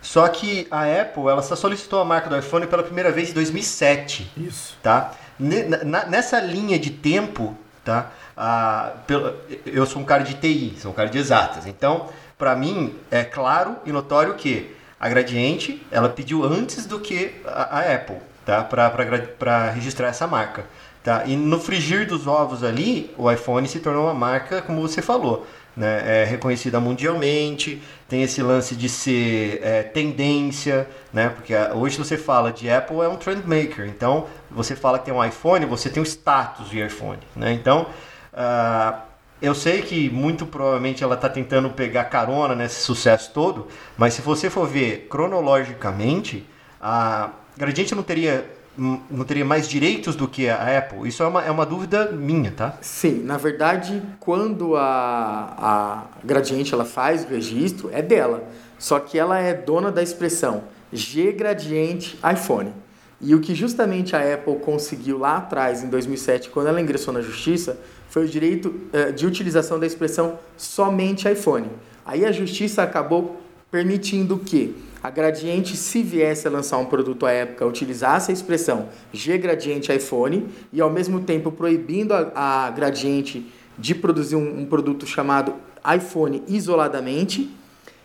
Só 0.00 0.26
que 0.28 0.66
a 0.70 0.84
Apple, 0.84 1.24
ela 1.24 1.42
só 1.42 1.54
solicitou 1.54 2.00
a 2.00 2.04
marca 2.04 2.28
do 2.28 2.38
iPhone 2.38 2.66
pela 2.66 2.82
primeira 2.82 3.12
vez 3.12 3.30
em 3.30 3.32
2007. 3.34 4.30
Isso. 4.36 4.76
Tá? 4.82 5.12
Nessa 5.38 6.40
linha 6.40 6.78
de 6.78 6.90
tempo, 6.90 7.56
tá? 7.84 8.10
Ah, 8.36 8.92
eu 9.66 9.84
sou 9.84 10.00
um 10.00 10.04
cara 10.04 10.22
de 10.22 10.34
TI, 10.34 10.76
sou 10.80 10.92
um 10.92 10.94
cara 10.94 11.10
de 11.10 11.18
exatas. 11.18 11.66
Então, 11.66 12.08
para 12.38 12.56
mim, 12.56 12.94
é 13.10 13.24
claro 13.24 13.76
e 13.84 13.92
notório 13.92 14.34
que 14.34 14.74
a 14.98 15.08
Gradiente, 15.08 15.82
ela 15.90 16.08
pediu 16.08 16.44
antes 16.44 16.86
do 16.86 17.00
que 17.00 17.40
a, 17.44 17.78
a 17.78 17.94
Apple, 17.94 18.16
tá? 18.44 18.62
Para 18.62 19.70
registrar 19.70 20.08
essa 20.08 20.26
marca. 20.26 20.64
Tá? 21.02 21.24
E 21.24 21.34
no 21.34 21.58
frigir 21.58 22.06
dos 22.06 22.26
ovos 22.26 22.62
ali, 22.62 23.10
o 23.16 23.30
iPhone 23.30 23.66
se 23.66 23.80
tornou 23.80 24.04
uma 24.04 24.14
marca, 24.14 24.60
como 24.60 24.82
você 24.82 25.00
falou, 25.00 25.46
né? 25.74 26.22
é 26.22 26.24
reconhecida 26.24 26.78
mundialmente, 26.78 27.82
tem 28.06 28.22
esse 28.22 28.42
lance 28.42 28.76
de 28.76 28.86
ser 28.86 29.60
é, 29.62 29.82
tendência, 29.82 30.86
né? 31.10 31.30
porque 31.30 31.54
hoje 31.74 31.96
você 31.96 32.18
fala 32.18 32.52
de 32.52 32.68
Apple 32.68 33.00
é 33.00 33.08
um 33.08 33.16
trend 33.16 33.46
maker, 33.46 33.86
então 33.86 34.26
você 34.50 34.76
fala 34.76 34.98
que 34.98 35.06
tem 35.06 35.14
um 35.14 35.24
iPhone, 35.24 35.64
você 35.64 35.88
tem 35.88 36.02
o 36.02 36.06
status 36.06 36.68
de 36.68 36.84
iPhone. 36.84 37.20
Né? 37.34 37.54
Então, 37.54 37.86
uh, 38.34 39.00
eu 39.40 39.54
sei 39.54 39.80
que 39.80 40.10
muito 40.10 40.44
provavelmente 40.44 41.02
ela 41.02 41.14
está 41.14 41.30
tentando 41.30 41.70
pegar 41.70 42.04
carona 42.04 42.54
nesse 42.54 42.82
sucesso 42.82 43.32
todo, 43.32 43.68
mas 43.96 44.12
se 44.12 44.20
você 44.20 44.50
for 44.50 44.68
ver 44.68 45.06
cronologicamente, 45.08 46.46
a 46.78 47.30
Gradiente 47.60 47.94
não 47.94 48.02
teria 48.02 48.44
não 48.78 49.24
teria 49.26 49.44
mais 49.44 49.68
direitos 49.68 50.16
do 50.16 50.26
que 50.26 50.48
a 50.48 50.78
Apple? 50.78 51.06
Isso 51.06 51.22
é 51.22 51.26
uma, 51.26 51.44
é 51.44 51.50
uma 51.50 51.66
dúvida 51.66 52.10
minha, 52.12 52.50
tá? 52.50 52.78
Sim, 52.80 53.22
na 53.24 53.36
verdade, 53.36 54.00
quando 54.18 54.74
a, 54.76 55.54
a 55.58 56.04
Gradiente 56.24 56.72
ela 56.72 56.86
faz 56.86 57.24
o 57.24 57.28
registro, 57.28 57.90
é 57.92 58.00
dela. 58.00 58.44
Só 58.78 58.98
que 58.98 59.18
ela 59.18 59.38
é 59.38 59.52
dona 59.52 59.92
da 59.92 60.02
expressão 60.02 60.64
G 60.90 61.32
Gradiente 61.32 62.18
iPhone. 62.32 62.72
E 63.20 63.34
o 63.34 63.40
que 63.40 63.54
justamente 63.54 64.16
a 64.16 64.34
Apple 64.34 64.56
conseguiu 64.60 65.18
lá 65.18 65.36
atrás, 65.36 65.84
em 65.84 65.88
2007, 65.88 66.48
quando 66.48 66.68
ela 66.68 66.80
ingressou 66.80 67.12
na 67.12 67.20
justiça, 67.20 67.78
foi 68.08 68.24
o 68.24 68.28
direito 68.28 68.68
uh, 68.68 69.12
de 69.12 69.26
utilização 69.26 69.78
da 69.78 69.86
expressão 69.86 70.38
somente 70.56 71.30
iPhone. 71.30 71.68
Aí 72.06 72.24
a 72.24 72.32
justiça 72.32 72.82
acabou 72.82 73.38
permitindo 73.70 74.38
que 74.38 74.74
a 75.02 75.08
Gradiente, 75.08 75.76
se 75.76 76.02
viesse 76.02 76.46
a 76.46 76.50
lançar 76.50 76.76
um 76.78 76.84
produto 76.84 77.24
à 77.24 77.32
época, 77.32 77.64
utilizasse 77.64 78.30
a 78.30 78.34
expressão 78.34 78.88
G 79.12 79.38
Gradiente 79.38 79.92
iPhone 79.92 80.46
e 80.72 80.80
ao 80.80 80.90
mesmo 80.90 81.20
tempo 81.20 81.50
proibindo 81.50 82.12
a, 82.12 82.66
a 82.66 82.70
Gradiente 82.70 83.50
de 83.78 83.94
produzir 83.94 84.36
um, 84.36 84.60
um, 84.60 84.66
produto 84.66 85.06
chamado 85.06 85.54
iPhone 85.96 86.42
isoladamente. 86.46 87.50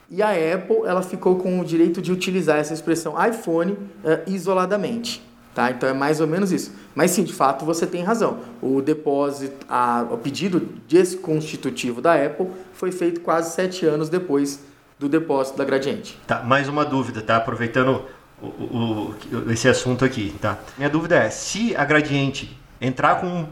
E 0.09 0.21
a 0.21 0.29
Apple 0.29 0.83
ela 0.85 1.01
ficou 1.01 1.35
com 1.35 1.59
o 1.59 1.65
direito 1.65 2.01
de 2.01 2.11
utilizar 2.11 2.59
essa 2.59 2.73
expressão 2.73 3.15
iPhone 3.27 3.73
uh, 3.73 4.21
isoladamente. 4.27 5.21
Tá? 5.53 5.71
Então 5.71 5.89
é 5.89 5.93
mais 5.93 6.21
ou 6.21 6.27
menos 6.27 6.51
isso. 6.51 6.71
Mas 6.93 7.11
sim, 7.11 7.23
de 7.23 7.33
fato 7.33 7.65
você 7.65 7.85
tem 7.85 8.03
razão. 8.03 8.39
O 8.61 8.81
depósito, 8.81 9.65
a, 9.67 10.05
o 10.09 10.17
pedido 10.17 10.61
desconstitutivo 10.87 12.01
da 12.01 12.13
Apple 12.13 12.47
foi 12.73 12.91
feito 12.91 13.19
quase 13.19 13.53
sete 13.53 13.85
anos 13.85 14.07
depois 14.07 14.59
do 14.97 15.09
depósito 15.09 15.57
da 15.57 15.65
Gradiente. 15.65 16.17
Tá, 16.25 16.41
mais 16.41 16.67
uma 16.67 16.85
dúvida, 16.85 17.21
tá? 17.21 17.37
Aproveitando 17.37 18.05
o, 18.41 18.47
o, 18.47 19.15
esse 19.51 19.67
assunto 19.67 20.05
aqui, 20.05 20.35
tá? 20.41 20.57
Minha 20.77 20.89
dúvida 20.89 21.15
é, 21.15 21.29
se 21.29 21.75
a 21.75 21.83
Gradiente 21.83 22.57
entrar 22.79 23.19
com 23.19 23.47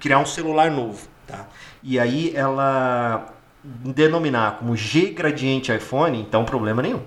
criar 0.00 0.18
um 0.18 0.26
celular 0.26 0.70
novo, 0.70 1.06
tá? 1.26 1.46
E 1.82 1.98
aí 1.98 2.32
ela 2.34 3.34
denominar 3.62 4.58
como 4.58 4.76
G 4.76 5.10
Gradiente 5.10 5.74
iPhone, 5.74 6.20
então 6.20 6.44
problema 6.44 6.80
nenhum. 6.80 7.02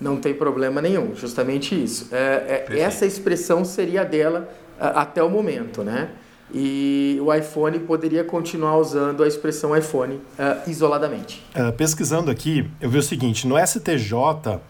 Não 0.00 0.16
tem 0.16 0.32
problema 0.32 0.80
nenhum, 0.80 1.14
justamente 1.14 1.80
isso. 1.80 2.08
É, 2.14 2.64
é, 2.68 2.78
essa 2.80 3.04
expressão 3.04 3.64
seria 3.64 4.04
dela 4.04 4.48
até 4.78 5.22
o 5.22 5.28
momento, 5.28 5.82
né? 5.82 6.10
E 6.52 7.18
o 7.20 7.32
iPhone 7.32 7.78
poderia 7.80 8.24
continuar 8.24 8.76
usando 8.76 9.22
a 9.22 9.28
expressão 9.28 9.76
iPhone 9.76 10.14
uh, 10.14 10.70
isoladamente. 10.70 11.44
Uh, 11.54 11.72
pesquisando 11.72 12.30
aqui, 12.30 12.68
eu 12.80 12.90
vi 12.90 12.98
o 12.98 13.02
seguinte: 13.02 13.46
no 13.46 13.56
STJ, 13.58 14.60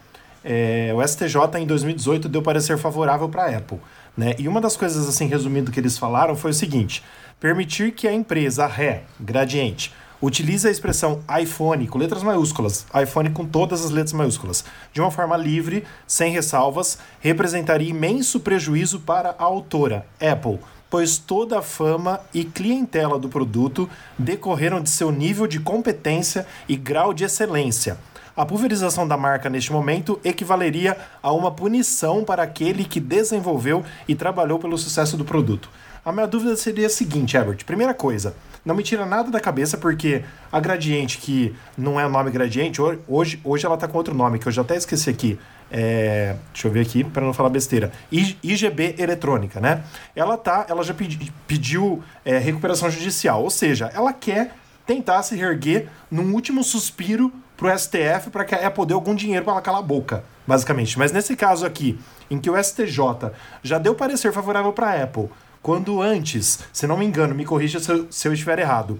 é, 0.44 0.92
o 0.94 1.06
STJ 1.06 1.58
em 1.58 1.66
2018 1.66 2.28
deu 2.28 2.42
parecer 2.42 2.78
favorável 2.78 3.28
para 3.28 3.44
a 3.44 3.56
Apple. 3.56 3.78
Né? 4.16 4.34
E 4.38 4.48
uma 4.48 4.60
das 4.60 4.76
coisas, 4.76 5.08
assim, 5.08 5.26
resumindo, 5.26 5.70
que 5.70 5.78
eles 5.78 5.98
falaram 5.98 6.34
foi 6.34 6.50
o 6.50 6.54
seguinte: 6.54 7.02
permitir 7.38 7.92
que 7.92 8.08
a 8.08 8.12
empresa, 8.12 8.66
Ré, 8.66 9.04
Gradiente, 9.18 9.92
utilize 10.20 10.66
a 10.66 10.70
expressão 10.70 11.20
iPhone 11.40 11.86
com 11.86 11.98
letras 11.98 12.22
maiúsculas, 12.22 12.86
iPhone 13.02 13.30
com 13.30 13.46
todas 13.46 13.84
as 13.84 13.90
letras 13.90 14.12
maiúsculas, 14.12 14.64
de 14.92 15.00
uma 15.00 15.10
forma 15.10 15.36
livre, 15.36 15.84
sem 16.06 16.32
ressalvas, 16.32 16.98
representaria 17.20 17.88
imenso 17.88 18.40
prejuízo 18.40 19.00
para 19.00 19.34
a 19.38 19.44
autora, 19.44 20.06
Apple 20.20 20.58
pois 20.90 21.16
toda 21.16 21.60
a 21.60 21.62
fama 21.62 22.20
e 22.34 22.44
clientela 22.44 23.18
do 23.18 23.28
produto 23.28 23.88
decorreram 24.18 24.82
de 24.82 24.90
seu 24.90 25.12
nível 25.12 25.46
de 25.46 25.60
competência 25.60 26.46
e 26.68 26.76
grau 26.76 27.14
de 27.14 27.24
excelência. 27.24 27.96
A 28.36 28.44
pulverização 28.44 29.06
da 29.06 29.16
marca 29.16 29.48
neste 29.48 29.72
momento 29.72 30.18
equivaleria 30.24 30.96
a 31.22 31.32
uma 31.32 31.50
punição 31.50 32.24
para 32.24 32.42
aquele 32.42 32.84
que 32.84 32.98
desenvolveu 32.98 33.84
e 34.08 34.14
trabalhou 34.14 34.58
pelo 34.58 34.78
sucesso 34.78 35.16
do 35.16 35.24
produto. 35.24 35.70
A 36.04 36.10
minha 36.10 36.26
dúvida 36.26 36.56
seria 36.56 36.86
a 36.86 36.90
seguinte, 36.90 37.36
Herbert. 37.36 37.64
Primeira 37.66 37.92
coisa, 37.92 38.34
não 38.64 38.74
me 38.74 38.82
tira 38.82 39.04
nada 39.04 39.30
da 39.30 39.38
cabeça 39.38 39.76
porque 39.76 40.24
a 40.50 40.58
Gradiente, 40.58 41.18
que 41.18 41.54
não 41.76 42.00
é 42.00 42.06
o 42.06 42.08
nome 42.08 42.30
Gradiente, 42.30 42.80
hoje, 42.80 43.38
hoje 43.44 43.66
ela 43.66 43.74
está 43.74 43.86
com 43.86 43.98
outro 43.98 44.14
nome, 44.14 44.38
que 44.38 44.48
eu 44.48 44.52
já 44.52 44.62
até 44.62 44.76
esqueci 44.76 45.10
aqui. 45.10 45.38
É, 45.70 46.34
deixa 46.52 46.68
eu 46.68 46.72
ver 46.72 46.80
aqui 46.80 47.04
para 47.04 47.24
não 47.24 47.32
falar 47.32 47.48
besteira. 47.50 47.92
IGB 48.10 48.96
eletrônica, 48.98 49.60
né? 49.60 49.82
Ela 50.14 50.36
tá, 50.36 50.66
ela 50.68 50.82
já 50.82 50.92
pedi- 50.94 51.32
pediu 51.46 52.02
é, 52.24 52.38
recuperação 52.38 52.90
judicial, 52.90 53.42
ou 53.42 53.50
seja, 53.50 53.90
ela 53.94 54.12
quer 54.12 54.54
tentar 54.86 55.22
se 55.22 55.36
reerguer 55.36 55.88
num 56.10 56.32
último 56.34 56.64
suspiro 56.64 57.32
pro 57.56 57.70
STF 57.78 58.30
para 58.32 58.44
que 58.44 58.54
a 58.54 58.66
Apple 58.66 58.86
dê 58.86 58.94
algum 58.94 59.14
dinheiro 59.14 59.44
para 59.44 59.52
ela 59.54 59.62
calar 59.62 59.80
a 59.80 59.84
boca, 59.84 60.24
basicamente. 60.46 60.98
Mas 60.98 61.12
nesse 61.12 61.36
caso 61.36 61.64
aqui, 61.66 61.98
em 62.30 62.38
que 62.40 62.50
o 62.50 62.60
STJ 62.62 63.30
já 63.62 63.78
deu 63.78 63.94
parecer 63.94 64.32
favorável 64.32 64.72
para 64.72 64.90
a 64.90 65.02
Apple, 65.02 65.28
quando 65.62 66.00
antes, 66.00 66.60
se 66.72 66.86
não 66.86 66.96
me 66.96 67.04
engano, 67.04 67.34
me 67.34 67.44
corrija 67.44 67.78
se 67.78 67.90
eu, 67.92 68.06
se 68.10 68.26
eu 68.26 68.32
estiver 68.32 68.58
errado, 68.58 68.98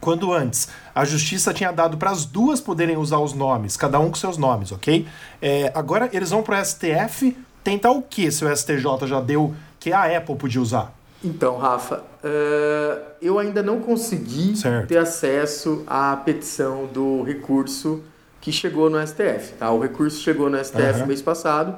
quando 0.00 0.32
antes 0.32 0.68
a 0.94 1.04
justiça 1.04 1.52
tinha 1.52 1.72
dado 1.72 1.96
para 1.96 2.10
as 2.10 2.24
duas 2.24 2.60
poderem 2.60 2.96
usar 2.96 3.18
os 3.18 3.32
nomes, 3.32 3.76
cada 3.76 3.98
um 3.98 4.08
com 4.08 4.16
seus 4.16 4.36
nomes, 4.36 4.72
ok? 4.72 5.06
É, 5.42 5.72
agora 5.74 6.08
eles 6.12 6.30
vão 6.30 6.42
para 6.42 6.60
o 6.60 6.64
STF 6.64 7.36
tentar 7.64 7.90
o 7.90 8.02
que 8.02 8.30
se 8.30 8.44
o 8.44 8.56
STJ 8.56 9.06
já 9.06 9.20
deu 9.20 9.54
que 9.78 9.92
a 9.92 10.16
Apple 10.16 10.36
podia 10.36 10.60
usar? 10.60 10.92
Então, 11.22 11.56
Rafa, 11.58 12.02
eh, 12.22 12.98
eu 13.20 13.38
ainda 13.38 13.62
não 13.62 13.80
consegui 13.80 14.56
Certo. 14.56 14.86
ter 14.86 14.98
acesso 14.98 15.82
à 15.86 16.16
petição 16.16 16.86
do 16.86 17.22
recurso 17.22 18.02
que 18.40 18.52
chegou 18.52 18.88
no 18.88 19.04
STF. 19.04 19.54
Tá? 19.58 19.70
O 19.72 19.80
recurso 19.80 20.20
chegou 20.22 20.48
no 20.48 20.56
STF 20.62 21.00
Aham. 21.00 21.06
mês 21.06 21.20
passado, 21.20 21.74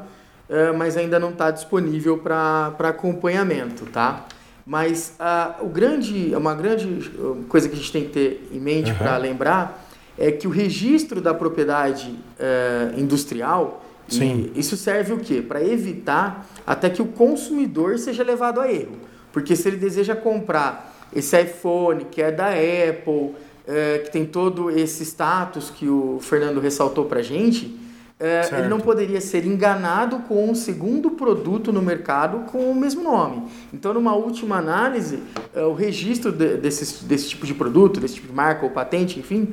eh, 0.48 0.72
mas 0.72 0.96
ainda 0.96 1.18
não 1.18 1.30
está 1.30 1.50
disponível 1.50 2.18
para 2.18 2.74
acompanhamento. 2.80 3.86
Tá? 3.86 4.26
Mas 4.70 5.14
ah, 5.18 5.56
o 5.60 5.66
grande, 5.66 6.32
uma 6.32 6.54
grande 6.54 7.10
eh, 7.12 7.44
coisa 7.48 7.68
que 7.68 7.74
a 7.74 7.76
gente 7.76 7.90
tem 7.90 8.04
que 8.04 8.10
ter 8.10 8.48
em 8.52 8.60
mente 8.60 8.92
Aham. 8.92 8.98
para 8.98 9.16
lembrar 9.16 9.84
é 10.16 10.30
que 10.30 10.46
o 10.46 10.50
registro 10.50 11.20
da 11.20 11.34
propriedade 11.34 12.16
eh, 12.38 12.92
industrial 12.96 13.84
isso 14.54 14.76
serve 14.76 15.12
o 15.12 15.18
quê? 15.18 15.42
Para 15.42 15.60
evitar 15.60 16.46
até 16.64 16.88
que 16.88 17.02
o 17.02 17.06
consumidor 17.06 17.98
seja 17.98 18.22
levado 18.22 18.60
a 18.60 18.70
erro. 18.70 18.96
Porque 19.32 19.56
se 19.56 19.66
ele 19.66 19.76
deseja 19.76 20.14
comprar 20.14 21.08
esse 21.12 21.40
iPhone 21.40 22.04
que 22.04 22.22
é 22.22 22.30
da 22.30 22.50
Apple, 22.50 23.34
é, 23.66 23.98
que 23.98 24.10
tem 24.10 24.24
todo 24.24 24.70
esse 24.70 25.04
status 25.04 25.70
que 25.70 25.88
o 25.88 26.18
Fernando 26.20 26.60
ressaltou 26.60 27.06
para 27.06 27.22
gente, 27.22 27.76
é, 28.20 28.42
ele 28.58 28.68
não 28.68 28.78
poderia 28.78 29.20
ser 29.20 29.46
enganado 29.46 30.18
com 30.28 30.48
um 30.50 30.54
segundo 30.54 31.10
produto 31.12 31.72
no 31.72 31.80
mercado 31.80 32.40
com 32.52 32.70
o 32.70 32.74
mesmo 32.74 33.02
nome. 33.02 33.44
Então, 33.72 33.94
numa 33.94 34.14
última 34.14 34.58
análise, 34.58 35.22
é, 35.54 35.62
o 35.62 35.72
registro 35.72 36.30
de- 36.30 36.58
desse, 36.58 37.02
desse 37.04 37.30
tipo 37.30 37.46
de 37.46 37.54
produto, 37.54 37.98
desse 37.98 38.16
tipo 38.16 38.26
de 38.28 38.34
marca 38.34 38.64
ou 38.66 38.70
patente, 38.70 39.18
enfim, 39.18 39.48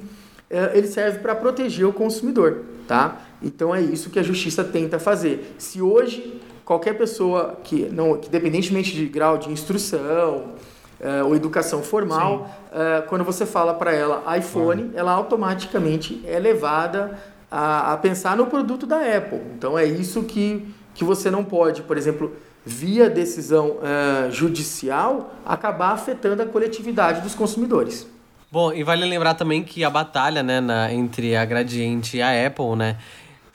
é, 0.50 0.72
ele 0.78 0.88
serve 0.88 1.20
para 1.20 1.34
proteger 1.34 1.86
o 1.88 1.94
consumidor, 1.94 2.64
tá? 2.88 3.22
Então 3.42 3.74
é 3.74 3.82
isso 3.82 4.10
que 4.10 4.20
a 4.20 4.24
justiça 4.24 4.64
tenta 4.64 5.00
fazer. 5.00 5.56
Se 5.58 5.82
hoje 5.82 6.42
qualquer 6.66 6.98
pessoa 6.98 7.58
que 7.64 7.88
não, 7.90 8.18
que 8.18 8.28
independentemente 8.28 8.94
de 8.94 9.06
grau 9.08 9.38
de 9.38 9.50
instrução 9.50 10.54
é, 11.00 11.22
ou 11.24 11.36
educação 11.36 11.82
formal, 11.84 12.50
é, 12.74 13.02
quando 13.08 13.24
você 13.24 13.46
fala 13.46 13.74
para 13.74 13.94
ela 13.94 14.24
iPhone, 14.38 14.92
ela 14.96 15.12
automaticamente 15.12 16.22
é 16.26 16.38
levada 16.40 17.18
a, 17.50 17.94
a 17.94 17.98
pensar 17.98 18.36
no 18.38 18.48
produto 18.48 18.86
da 18.86 18.98
Apple. 18.98 19.42
Então 19.56 19.78
é 19.78 19.86
isso 19.86 20.24
que 20.24 20.66
que 20.94 21.04
você 21.04 21.30
não 21.30 21.44
pode, 21.44 21.84
por 21.84 21.96
exemplo, 21.96 22.36
via 22.66 23.08
decisão 23.08 23.78
é, 23.84 24.32
judicial, 24.32 25.32
acabar 25.46 25.92
afetando 25.92 26.42
a 26.42 26.46
coletividade 26.48 27.22
dos 27.22 27.36
consumidores. 27.36 28.08
Bom, 28.52 28.74
e 28.74 28.84
vale 28.84 29.06
lembrar 29.06 29.36
também 29.36 29.64
que 29.64 29.84
a 29.84 29.92
batalha, 29.92 30.42
né, 30.42 30.60
na- 30.60 30.92
entre 30.92 31.36
a 31.36 31.46
Gradiente 31.46 32.18
e 32.18 32.22
a 32.24 32.48
Apple, 32.48 32.76
né, 32.76 32.98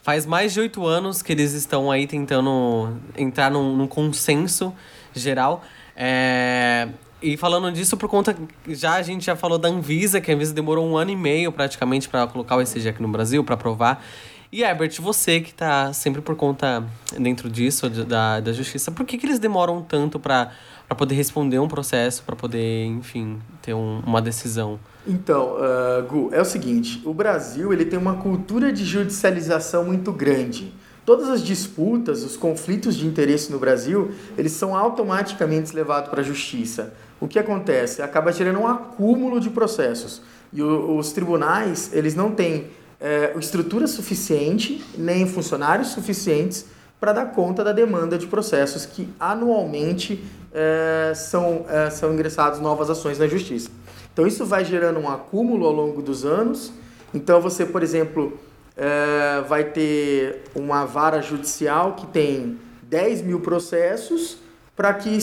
faz 0.02 0.24
mais 0.24 0.52
de 0.52 0.60
oito 0.60 0.86
anos 0.86 1.20
que 1.20 1.32
eles 1.32 1.52
estão 1.52 1.90
aí 1.90 2.06
tentando 2.06 2.96
entrar 3.18 3.50
num, 3.50 3.76
num 3.76 3.88
consenso 3.88 4.72
geral. 5.12 5.64
É, 5.96 6.88
E 7.22 7.36
falando 7.36 7.70
disso, 7.70 7.96
por 7.96 8.08
conta. 8.08 8.36
Já 8.68 8.94
a 8.94 9.02
gente 9.02 9.24
já 9.26 9.36
falou 9.36 9.58
da 9.58 9.68
Anvisa, 9.68 10.20
que 10.20 10.30
a 10.30 10.34
Anvisa 10.34 10.52
demorou 10.52 10.86
um 10.86 10.96
ano 10.96 11.10
e 11.12 11.16
meio 11.16 11.52
praticamente 11.52 12.08
para 12.08 12.26
colocar 12.26 12.56
o 12.56 12.60
ECG 12.60 12.88
aqui 12.88 13.02
no 13.02 13.08
Brasil, 13.08 13.44
para 13.44 13.54
aprovar. 13.54 14.04
E 14.50 14.62
Herbert, 14.62 15.00
você 15.00 15.40
que 15.40 15.54
tá 15.54 15.92
sempre 15.94 16.20
por 16.20 16.36
conta 16.36 16.84
dentro 17.18 17.48
disso, 17.48 17.88
da, 17.88 18.38
da 18.40 18.52
justiça, 18.52 18.90
por 18.90 19.06
que, 19.06 19.16
que 19.16 19.24
eles 19.24 19.38
demoram 19.38 19.80
tanto 19.82 20.18
para 20.18 20.50
poder 20.98 21.14
responder 21.14 21.58
um 21.58 21.68
processo, 21.68 22.22
para 22.22 22.36
poder, 22.36 22.84
enfim, 22.84 23.38
ter 23.62 23.72
um- 23.72 24.02
uma 24.04 24.20
decisão? 24.20 24.78
Então, 25.06 25.56
ah, 25.58 26.02
Gu, 26.06 26.28
é 26.32 26.40
o 26.42 26.44
seguinte, 26.44 27.00
o 27.04 27.14
Brasil 27.14 27.72
ele 27.72 27.86
tem 27.86 27.98
uma 27.98 28.16
cultura 28.16 28.70
de 28.70 28.84
judicialização 28.84 29.84
muito 29.86 30.12
grande. 30.12 30.70
Todas 31.04 31.28
as 31.28 31.42
disputas, 31.42 32.22
os 32.22 32.36
conflitos 32.36 32.94
de 32.94 33.06
interesse 33.06 33.50
no 33.50 33.58
Brasil, 33.58 34.12
eles 34.38 34.52
são 34.52 34.76
automaticamente 34.76 35.74
levados 35.74 36.08
para 36.08 36.20
a 36.20 36.24
justiça. 36.24 36.94
O 37.20 37.26
que 37.26 37.38
acontece? 37.38 38.02
Acaba 38.02 38.32
gerando 38.32 38.60
um 38.60 38.68
acúmulo 38.68 39.40
de 39.40 39.50
processos. 39.50 40.22
E 40.52 40.62
os 40.62 41.12
tribunais, 41.12 41.90
eles 41.92 42.14
não 42.14 42.30
têm 42.30 42.66
eh, 43.00 43.34
estrutura 43.36 43.88
suficiente, 43.88 44.84
nem 44.96 45.26
funcionários 45.26 45.88
suficientes 45.88 46.66
para 47.00 47.12
dar 47.12 47.26
conta 47.32 47.64
da 47.64 47.72
demanda 47.72 48.16
de 48.16 48.28
processos 48.28 48.86
que 48.86 49.08
anualmente 49.18 50.22
eh, 50.54 51.12
são, 51.16 51.66
eh, 51.68 51.90
são 51.90 52.12
ingressados 52.12 52.60
novas 52.60 52.88
ações 52.88 53.18
na 53.18 53.26
justiça. 53.26 53.70
Então 54.12 54.24
isso 54.24 54.46
vai 54.46 54.64
gerando 54.64 55.00
um 55.00 55.08
acúmulo 55.08 55.66
ao 55.66 55.72
longo 55.72 56.00
dos 56.00 56.24
anos. 56.24 56.72
Então 57.12 57.40
você, 57.40 57.66
por 57.66 57.82
exemplo, 57.82 58.38
eh, 58.76 59.44
vai 59.48 59.64
ter 59.64 60.42
uma 60.54 60.84
vara 60.84 61.20
judicial 61.20 61.94
que 61.94 62.06
tem 62.06 62.58
10 62.82 63.22
mil 63.22 63.40
processos 63.40 64.38
para 64.76 64.94
que 64.94 65.18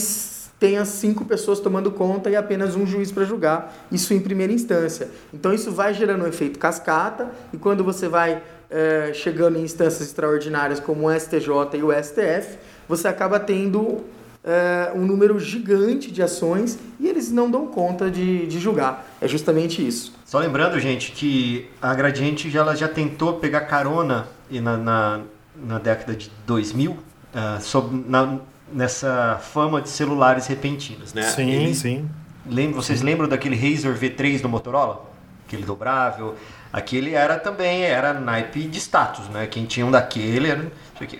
tenha 0.58 0.84
cinco 0.84 1.24
pessoas 1.24 1.58
tomando 1.58 1.90
conta 1.90 2.28
e 2.28 2.36
apenas 2.36 2.76
um 2.76 2.86
juiz 2.86 3.10
para 3.10 3.24
julgar, 3.24 3.74
isso 3.90 4.12
em 4.12 4.20
primeira 4.20 4.52
instância. 4.52 5.08
Então 5.32 5.54
isso 5.54 5.72
vai 5.72 5.94
gerando 5.94 6.24
um 6.24 6.26
efeito 6.26 6.58
cascata 6.58 7.30
e 7.52 7.56
quando 7.56 7.82
você 7.82 8.08
vai 8.08 8.42
eh, 8.70 9.12
chegando 9.14 9.58
em 9.58 9.62
instâncias 9.62 10.02
extraordinárias 10.08 10.78
como 10.78 11.08
o 11.08 11.12
STJ 11.18 11.78
e 11.78 11.82
o 11.82 11.90
STF, 11.90 12.58
você 12.86 13.08
acaba 13.08 13.40
tendo 13.40 14.04
eh, 14.44 14.92
um 14.94 15.04
número 15.04 15.38
gigante 15.38 16.10
de 16.10 16.22
ações 16.22 16.78
e 16.98 17.06
eles 17.08 17.30
não 17.30 17.50
dão 17.50 17.66
conta 17.66 18.10
de, 18.10 18.46
de 18.46 18.58
julgar. 18.58 19.06
É 19.20 19.28
justamente 19.28 19.86
isso. 19.86 20.12
Só 20.24 20.38
lembrando, 20.38 20.78
gente, 20.80 21.12
que 21.12 21.68
a 21.82 21.94
Gradiente 21.94 22.48
já, 22.50 22.60
ela 22.60 22.74
já 22.76 22.88
tentou 22.88 23.34
pegar 23.34 23.62
carona 23.62 24.26
e 24.50 24.60
na, 24.60 24.76
na, 24.76 25.20
na 25.56 25.78
década 25.78 26.14
de 26.14 26.30
2000 26.46 26.96
ah, 27.34 27.58
sob- 27.60 28.04
na- 28.08 28.38
nessa 28.72 29.38
fama 29.42 29.80
de 29.82 29.88
celulares 29.88 30.46
repentinos, 30.46 31.12
né? 31.12 31.22
Sim, 31.22 31.50
Ele- 31.50 31.74
sim. 31.74 32.08
Lembra, 32.46 32.76
vocês 32.80 33.02
lembram 33.02 33.28
daquele 33.28 33.54
Razer 33.54 33.94
V3 33.94 34.40
do 34.40 34.48
Motorola? 34.48 35.04
Aquele 35.46 35.64
dobrável. 35.64 36.34
Aquele 36.72 37.14
era 37.14 37.36
também, 37.38 37.82
era 37.82 38.14
naipe 38.14 38.62
de 38.62 38.78
status, 38.78 39.28
né? 39.28 39.46
Quem 39.46 39.66
tinha 39.66 39.84
um 39.84 39.90
daquele 39.90 40.48
era 40.48 40.60
isso 40.94 41.02
aqui. 41.04 41.18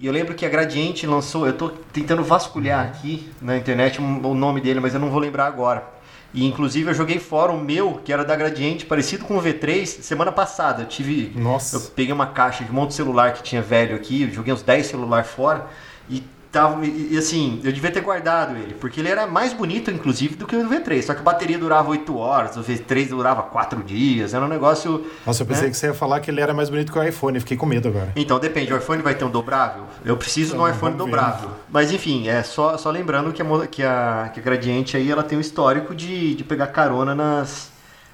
E 0.00 0.06
eu 0.06 0.12
lembro 0.14 0.34
que 0.34 0.46
a 0.46 0.48
Gradiente 0.48 1.06
lançou, 1.06 1.46
eu 1.46 1.52
tô 1.52 1.68
tentando 1.68 2.24
vasculhar 2.24 2.86
aqui 2.86 3.30
na 3.38 3.54
internet 3.54 4.00
o 4.00 4.34
nome 4.34 4.58
dele, 4.58 4.80
mas 4.80 4.94
eu 4.94 5.00
não 5.00 5.10
vou 5.10 5.20
lembrar 5.20 5.44
agora. 5.44 5.84
E 6.32 6.46
inclusive 6.46 6.88
eu 6.88 6.94
joguei 6.94 7.18
fora 7.18 7.52
o 7.52 7.62
meu, 7.62 8.00
que 8.02 8.10
era 8.10 8.24
da 8.24 8.34
Gradiente, 8.34 8.86
parecido 8.86 9.26
com 9.26 9.36
o 9.36 9.42
V3, 9.42 9.84
semana 9.84 10.32
passada. 10.32 10.84
Eu 10.84 10.86
tive. 10.86 11.38
Nossa. 11.38 11.76
Eu 11.76 11.80
peguei 11.94 12.14
uma 12.14 12.28
caixa 12.28 12.64
de 12.64 12.70
um 12.70 12.74
monte 12.74 12.90
de 12.90 12.94
celular 12.94 13.34
que 13.34 13.42
tinha 13.42 13.60
velho 13.60 13.94
aqui, 13.94 14.30
joguei 14.32 14.54
uns 14.54 14.62
10 14.62 14.86
celular 14.86 15.22
fora 15.22 15.66
e 16.08 16.22
tava. 16.50 16.84
E, 16.84 17.14
e, 17.14 17.18
assim, 17.18 17.60
eu 17.64 17.72
devia 17.72 17.90
ter 17.90 18.00
guardado 18.00 18.56
ele, 18.56 18.74
porque 18.74 19.00
ele 19.00 19.08
era 19.08 19.26
mais 19.26 19.52
bonito, 19.52 19.90
inclusive, 19.90 20.34
do 20.36 20.46
que 20.46 20.56
o 20.56 20.68
V3. 20.68 21.02
Só 21.02 21.14
que 21.14 21.20
a 21.20 21.22
bateria 21.22 21.58
durava 21.58 21.90
8 21.90 22.16
horas, 22.16 22.56
o 22.56 22.62
V3 22.62 23.08
durava 23.08 23.42
4 23.42 23.82
dias, 23.82 24.34
era 24.34 24.44
um 24.44 24.48
negócio. 24.48 25.06
Nossa, 25.26 25.42
eu 25.42 25.46
pensei 25.46 25.64
né? 25.64 25.70
que 25.70 25.76
você 25.76 25.86
ia 25.86 25.94
falar 25.94 26.20
que 26.20 26.30
ele 26.30 26.40
era 26.40 26.52
mais 26.52 26.68
bonito 26.68 26.92
que 26.92 26.98
o 26.98 27.02
iPhone, 27.02 27.38
fiquei 27.40 27.56
com 27.56 27.66
medo 27.66 27.88
agora. 27.88 28.12
Então 28.16 28.38
depende, 28.38 28.72
o 28.72 28.76
iPhone 28.76 29.02
vai 29.02 29.14
ter 29.14 29.24
um 29.24 29.30
dobrável? 29.30 29.84
Eu 30.04 30.16
preciso 30.16 30.54
de 30.54 30.60
um 30.60 30.66
Então, 30.66 30.76
iPhone 30.76 30.96
vamos 30.96 31.10
ver. 31.12 31.16
dobrável. 31.16 31.50
Mas 31.70 31.92
enfim, 31.92 32.28
é 32.28 32.42
só, 32.42 32.76
só 32.76 32.90
lembrando 32.90 33.32
que 33.32 33.42
a, 33.42 33.66
que, 33.66 33.82
a, 33.82 34.30
que 34.32 34.40
a 34.40 34.42
Gradiente 34.42 34.96
aí 34.96 35.10
ela 35.10 35.22
tem 35.22 35.38
um 35.38 35.40
histórico 35.40 35.94
de, 35.94 36.34
de 36.34 36.44
pegar 36.44 36.68
carona 36.68 37.14
nas, 37.14 37.70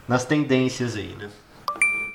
nas 0.07 0.25
tendências 0.25 0.97
aí, 0.97 1.15
né? 1.19 1.29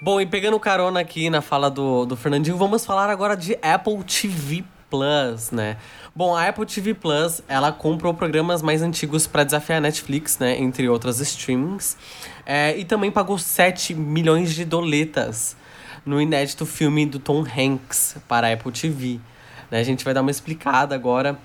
Bom, 0.03 0.19
e 0.19 0.25
pegando 0.25 0.59
carona 0.59 0.99
aqui 0.99 1.29
na 1.29 1.41
fala 1.41 1.69
do, 1.69 2.05
do 2.05 2.15
Fernandinho, 2.17 2.57
vamos 2.57 2.83
falar 2.83 3.07
agora 3.09 3.37
de 3.37 3.55
Apple 3.61 4.03
TV 4.03 4.63
Plus, 4.91 5.49
né? 5.51 5.77
Bom, 6.13 6.35
a 6.35 6.49
Apple 6.49 6.65
TV 6.65 6.93
Plus, 6.93 7.41
ela 7.47 7.71
comprou 7.71 8.13
programas 8.13 8.61
mais 8.61 8.81
antigos 8.81 9.25
para 9.25 9.45
desafiar 9.45 9.77
a 9.77 9.81
Netflix, 9.81 10.37
né? 10.37 10.59
Entre 10.59 10.89
outras 10.89 11.21
streamings. 11.21 11.97
É, 12.45 12.77
e 12.77 12.83
também 12.83 13.09
pagou 13.09 13.37
7 13.37 13.95
milhões 13.95 14.53
de 14.53 14.65
doletas 14.65 15.55
no 16.05 16.19
inédito 16.19 16.65
filme 16.65 17.05
do 17.05 17.17
Tom 17.17 17.45
Hanks 17.45 18.17
para 18.27 18.47
a 18.47 18.53
Apple 18.53 18.71
TV. 18.73 19.19
Né? 19.69 19.79
A 19.79 19.83
gente 19.83 20.03
vai 20.03 20.13
dar 20.13 20.21
uma 20.21 20.31
explicada 20.31 20.93
agora. 20.93 21.39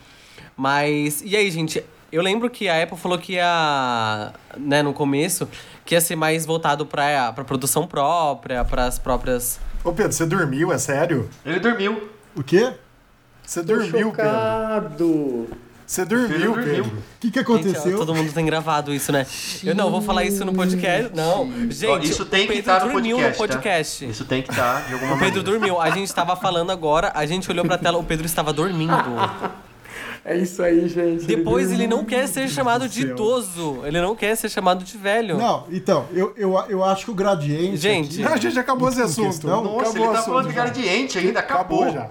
Mas, 0.56 1.22
e 1.24 1.36
aí, 1.36 1.48
gente? 1.50 1.84
Eu 2.10 2.22
lembro 2.22 2.48
que 2.50 2.68
a 2.68 2.82
Apple 2.82 2.96
falou 2.96 3.18
que 3.18 3.34
ia, 3.34 4.32
né, 4.56 4.82
no 4.82 4.92
começo, 4.92 5.48
que 5.84 5.94
ia 5.94 6.00
ser 6.00 6.16
mais 6.16 6.46
voltado 6.46 6.86
para 6.86 7.32
pra 7.32 7.44
produção 7.44 7.86
própria, 7.86 8.64
para 8.64 8.86
as 8.86 8.98
próprias. 8.98 9.60
Ô 9.84 9.92
Pedro, 9.92 10.12
você 10.12 10.26
dormiu, 10.26 10.72
é 10.72 10.78
sério? 10.78 11.28
Ele 11.44 11.60
dormiu. 11.60 12.10
O 12.34 12.42
quê? 12.42 12.72
Você 13.46 13.60
Tô 13.60 13.66
dormiu, 13.74 13.92
Pedro. 13.92 14.08
chocado. 14.10 15.46
Você 15.86 16.04
dormiu. 16.04 16.52
Pedro. 16.54 16.84
O 16.84 16.92
que, 17.20 17.30
que 17.30 17.38
Gente, 17.38 17.38
aconteceu? 17.38 17.96
todo 17.96 18.12
mundo 18.12 18.32
tem 18.32 18.44
gravado 18.44 18.92
isso, 18.92 19.12
né? 19.12 19.24
Eu 19.62 19.72
não 19.74 19.88
vou 19.88 20.02
falar 20.02 20.24
isso 20.24 20.44
no 20.44 20.52
podcast. 20.52 21.12
Não, 21.14 21.48
gente, 21.70 21.86
Ó, 21.86 21.98
isso 21.98 22.24
tem 22.24 22.40
o 22.44 22.48
que 22.48 22.54
Pedro 22.54 22.60
estar 22.72 22.84
no 22.86 22.92
dormiu 22.92 23.16
podcast, 23.18 23.40
no 23.40 23.46
tá? 23.48 23.54
podcast. 23.54 24.04
Isso 24.08 24.24
tem 24.24 24.42
que 24.42 24.50
estar 24.50 24.84
de 24.88 24.94
alguma 24.94 25.14
O 25.14 25.18
Pedro 25.18 25.36
maneira. 25.44 25.58
dormiu. 25.60 25.80
A 25.80 25.90
gente 25.90 26.12
tava 26.12 26.34
falando 26.34 26.72
agora, 26.72 27.12
a 27.14 27.24
gente 27.24 27.48
olhou 27.48 27.64
pra 27.64 27.78
tela, 27.78 27.98
o 27.98 28.04
Pedro 28.04 28.26
estava 28.26 28.52
dormindo. 28.52 28.92
É 30.28 30.36
isso 30.36 30.60
aí, 30.60 30.88
gente. 30.88 31.24
Depois 31.24 31.70
ele 31.70 31.86
não 31.86 32.04
quer 32.04 32.26
ser 32.26 32.48
chamado 32.48 32.82
do 32.82 32.88
de 32.88 33.02
idoso. 33.02 33.82
Ele 33.84 34.00
não 34.00 34.16
quer 34.16 34.34
ser 34.34 34.48
chamado 34.48 34.82
de 34.84 34.98
velho. 34.98 35.38
Não, 35.38 35.68
então, 35.70 36.04
eu, 36.12 36.34
eu, 36.36 36.52
eu 36.68 36.82
acho 36.82 37.04
que 37.04 37.10
o 37.12 37.14
gradiente. 37.14 37.76
Gente, 37.76 38.20
Não, 38.22 38.32
a 38.34 38.36
gente 38.36 38.58
acabou 38.58 38.88
esse 38.88 39.00
assunto. 39.00 39.26
questão? 39.28 39.62
Nossa, 39.62 39.82
acabou 39.82 39.96
ele 40.00 40.08
o 40.08 40.12
tá 40.12 40.18
assunto 40.18 40.32
falando 40.34 40.48
de 40.48 40.52
gradiente 40.54 41.16
ainda, 41.18 41.38
acabou. 41.38 41.84
Acabou 41.84 41.94
já. 41.94 42.10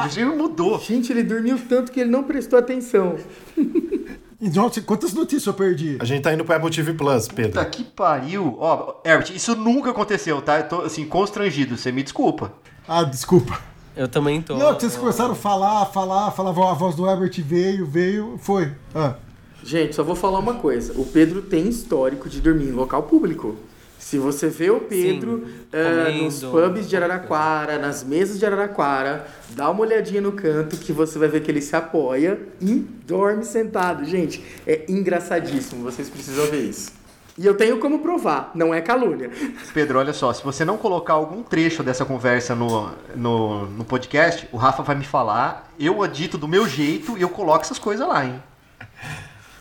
O 0.00 0.04
regime 0.04 0.34
mudou. 0.34 0.78
Gente, 0.78 1.12
ele 1.12 1.22
dormiu 1.22 1.58
tanto 1.68 1.92
que 1.92 2.00
ele 2.00 2.10
não 2.10 2.24
prestou 2.24 2.58
atenção. 2.58 3.16
Nossa, 4.40 4.80
quantas 4.80 5.12
notícias 5.12 5.46
eu 5.46 5.52
perdi? 5.52 5.98
A 6.00 6.04
gente 6.04 6.22
tá 6.22 6.32
indo 6.32 6.44
pro 6.44 6.54
Apple 6.54 6.70
TV 6.70 6.94
Plus, 6.94 7.28
Pedro. 7.28 7.52
Puta 7.52 7.64
que 7.66 7.84
pariu. 7.84 8.56
Ó, 8.58 8.94
Herbert, 9.04 9.34
isso 9.34 9.54
nunca 9.54 9.90
aconteceu, 9.90 10.40
tá? 10.40 10.60
Eu 10.60 10.68
tô, 10.68 10.80
assim, 10.80 11.04
constrangido. 11.04 11.76
Você 11.76 11.92
me 11.92 12.02
desculpa. 12.02 12.50
Ah, 12.88 13.02
desculpa. 13.04 13.60
eu 13.94 14.08
também 14.08 14.40
tô. 14.40 14.56
Não, 14.56 14.72
vocês 14.72 14.96
começaram 14.96 15.32
a 15.32 15.36
falar, 15.36 15.84
falar, 15.86 16.30
falavam 16.30 16.68
a 16.68 16.72
voz 16.72 16.96
do 16.96 17.06
Herbert 17.06 17.34
veio, 17.42 17.84
veio, 17.84 18.38
foi. 18.38 18.72
Ah. 18.94 19.16
Gente, 19.62 19.94
só 19.94 20.02
vou 20.02 20.16
falar 20.16 20.38
uma 20.38 20.54
coisa. 20.54 20.98
O 20.98 21.04
Pedro 21.04 21.42
tem 21.42 21.68
histórico 21.68 22.26
de 22.26 22.40
dormir 22.40 22.64
em 22.64 22.72
local 22.72 23.02
público. 23.02 23.56
Se 24.00 24.16
você 24.16 24.48
vê 24.48 24.70
o 24.70 24.80
Pedro 24.80 25.44
Sim, 25.44 25.54
comendo, 25.70 26.24
nos 26.24 26.42
pubs 26.42 26.88
de 26.88 26.96
Araraquara, 26.96 27.78
nas 27.78 28.02
mesas 28.02 28.38
de 28.38 28.46
Araraquara, 28.46 29.26
dá 29.50 29.70
uma 29.70 29.82
olhadinha 29.82 30.22
no 30.22 30.32
canto 30.32 30.78
que 30.78 30.90
você 30.90 31.18
vai 31.18 31.28
ver 31.28 31.42
que 31.42 31.50
ele 31.50 31.60
se 31.60 31.76
apoia 31.76 32.40
e 32.62 32.76
dorme 33.06 33.44
sentado. 33.44 34.06
Gente, 34.06 34.42
é 34.66 34.86
engraçadíssimo. 34.88 35.84
Vocês 35.84 36.08
precisam 36.08 36.46
ver 36.46 36.62
isso. 36.62 36.92
E 37.36 37.44
eu 37.44 37.54
tenho 37.54 37.78
como 37.78 37.98
provar, 37.98 38.50
não 38.54 38.72
é 38.72 38.80
calúnia. 38.80 39.30
Pedro, 39.74 39.98
olha 39.98 40.14
só, 40.14 40.32
se 40.32 40.42
você 40.42 40.64
não 40.64 40.78
colocar 40.78 41.12
algum 41.12 41.42
trecho 41.42 41.82
dessa 41.82 42.04
conversa 42.04 42.54
no, 42.54 42.90
no, 43.14 43.66
no 43.66 43.84
podcast, 43.84 44.48
o 44.50 44.56
Rafa 44.56 44.82
vai 44.82 44.96
me 44.96 45.04
falar, 45.04 45.70
eu 45.78 46.02
adito 46.02 46.38
do 46.38 46.48
meu 46.48 46.66
jeito 46.66 47.18
e 47.18 47.22
eu 47.22 47.28
coloco 47.28 47.60
essas 47.60 47.78
coisas 47.78 48.08
lá, 48.08 48.24
hein? 48.24 48.42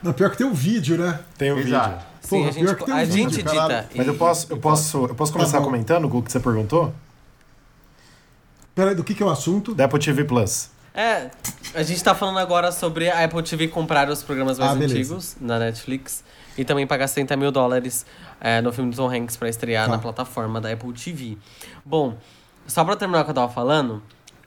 Não, 0.02 0.14
pior 0.14 0.30
que 0.32 0.38
tem 0.38 0.48
um 0.48 0.54
vídeo, 0.54 0.98
né? 0.98 1.20
Tem 1.38 1.52
o 1.52 1.56
vídeo. 1.56 1.70
Exato. 1.70 2.06
Sim, 2.22 2.30
Porra, 2.38 2.50
a 2.50 2.52
gente, 2.52 2.64
pior 2.66 2.76
que 2.76 2.86
tem 2.86 2.94
um 2.94 2.98
a 2.98 3.04
vídeo, 3.04 3.30
gente 3.30 3.40
edita. 3.40 3.90
Mas 3.96 4.08
eu 4.08 4.16
posso, 4.16 4.48
eu 4.54 4.58
posso, 4.58 5.06
eu 5.06 5.16
posso 5.16 5.32
começar 5.34 5.58
Tá 5.60 5.64
comentando 5.64 6.06
o 6.14 6.22
que 6.22 6.32
você 6.32 6.40
perguntou? 6.40 6.94
Peraí, 8.76 8.96
do 8.96 9.04
que, 9.04 9.14
que 9.14 9.22
é 9.24 9.26
o 9.26 9.30
assunto? 9.30 9.74
Da 9.76 9.86
Apple 9.86 10.00
TV 10.00 10.24
Plus. 10.24 10.70
É, 10.94 11.30
a 11.76 11.84
gente 11.84 12.04
tá 12.04 12.16
falando 12.16 12.40
agora 12.40 12.72
sobre 12.72 13.10
a 13.10 13.24
Apple 13.24 13.44
TV 13.44 13.68
comprar 13.68 14.10
os 14.10 14.24
programas 14.24 14.58
mais 14.58 14.72
Ah, 14.72 14.76
antigos 14.76 15.36
na 15.40 15.60
Netflix 15.60 16.24
e 16.58 16.66
também 16.66 16.86
pagar 16.88 17.08
60 17.08 17.36
mil 17.38 17.52
dólares 17.52 18.06
é, 18.42 18.62
no 18.62 18.72
filme 18.74 18.92
do 18.92 18.98
Tom 18.98 19.10
Hanks 19.10 19.38
pra 19.38 19.48
estrear 19.50 19.86
Tá. 19.86 19.92
na 19.94 19.98
plataforma 20.00 20.60
da 20.60 20.72
Apple 20.72 20.92
TV. 20.94 21.38
Bom, 21.86 22.18
só 22.68 22.84
pra 22.84 22.96
terminar 22.96 23.22
o 23.22 23.24
que 23.26 23.32
eu 23.32 23.36
tava 23.36 23.52
falando, 23.52 24.02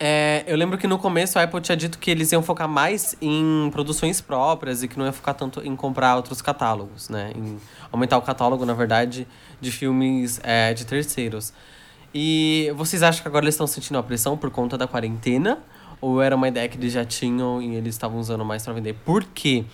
é, 0.05 0.43
eu 0.49 0.57
lembro 0.57 0.77
que 0.77 0.89
no 0.89 0.99
começo 0.99 1.39
a 1.39 1.45
Apple 1.45 1.61
tinha 1.61 1.77
dito 1.77 1.97
que 1.97 2.11
eles 2.11 2.33
iam 2.33 2.43
focar 2.43 2.69
mais 2.69 3.15
em 3.23 3.71
produções 3.71 4.21
próprias 4.21 4.83
e 4.83 4.89
que 4.89 4.99
não 4.99 5.07
ia 5.07 5.13
focar 5.13 5.33
tanto 5.33 5.65
em 5.65 5.77
comprar 5.77 6.17
outros 6.17 6.43
catálogos, 6.43 7.09
né? 7.09 7.31
Em 7.37 7.57
aumentar 7.93 8.19
o 8.19 8.23
catálogo, 8.23 8.67
na 8.67 8.75
verdade, 8.75 9.29
de 9.61 9.71
filmes 9.71 10.41
é, 10.43 10.75
de 10.75 10.85
terceiros. 10.85 11.53
E 12.13 12.73
vocês 12.75 13.01
acham 13.01 13.23
que 13.23 13.29
agora 13.29 13.45
eles 13.45 13.55
estão 13.55 13.69
sentindo 13.69 13.97
a 13.97 14.03
pressão 14.03 14.37
por 14.37 14.51
conta 14.51 14.77
da 14.77 14.89
quarentena? 14.89 15.61
Ou 16.01 16.21
era 16.21 16.35
uma 16.35 16.49
ideia 16.49 16.69
que 16.69 16.77
eles 16.77 16.93
já 16.93 17.05
tinham 17.05 17.63
e 17.63 17.77
eles 17.77 17.95
estavam 17.95 18.19
usando 18.19 18.45
mais 18.45 18.65
pra 18.65 18.73
vender? 18.73 18.97
Por 19.05 19.23
quê? 19.23 19.65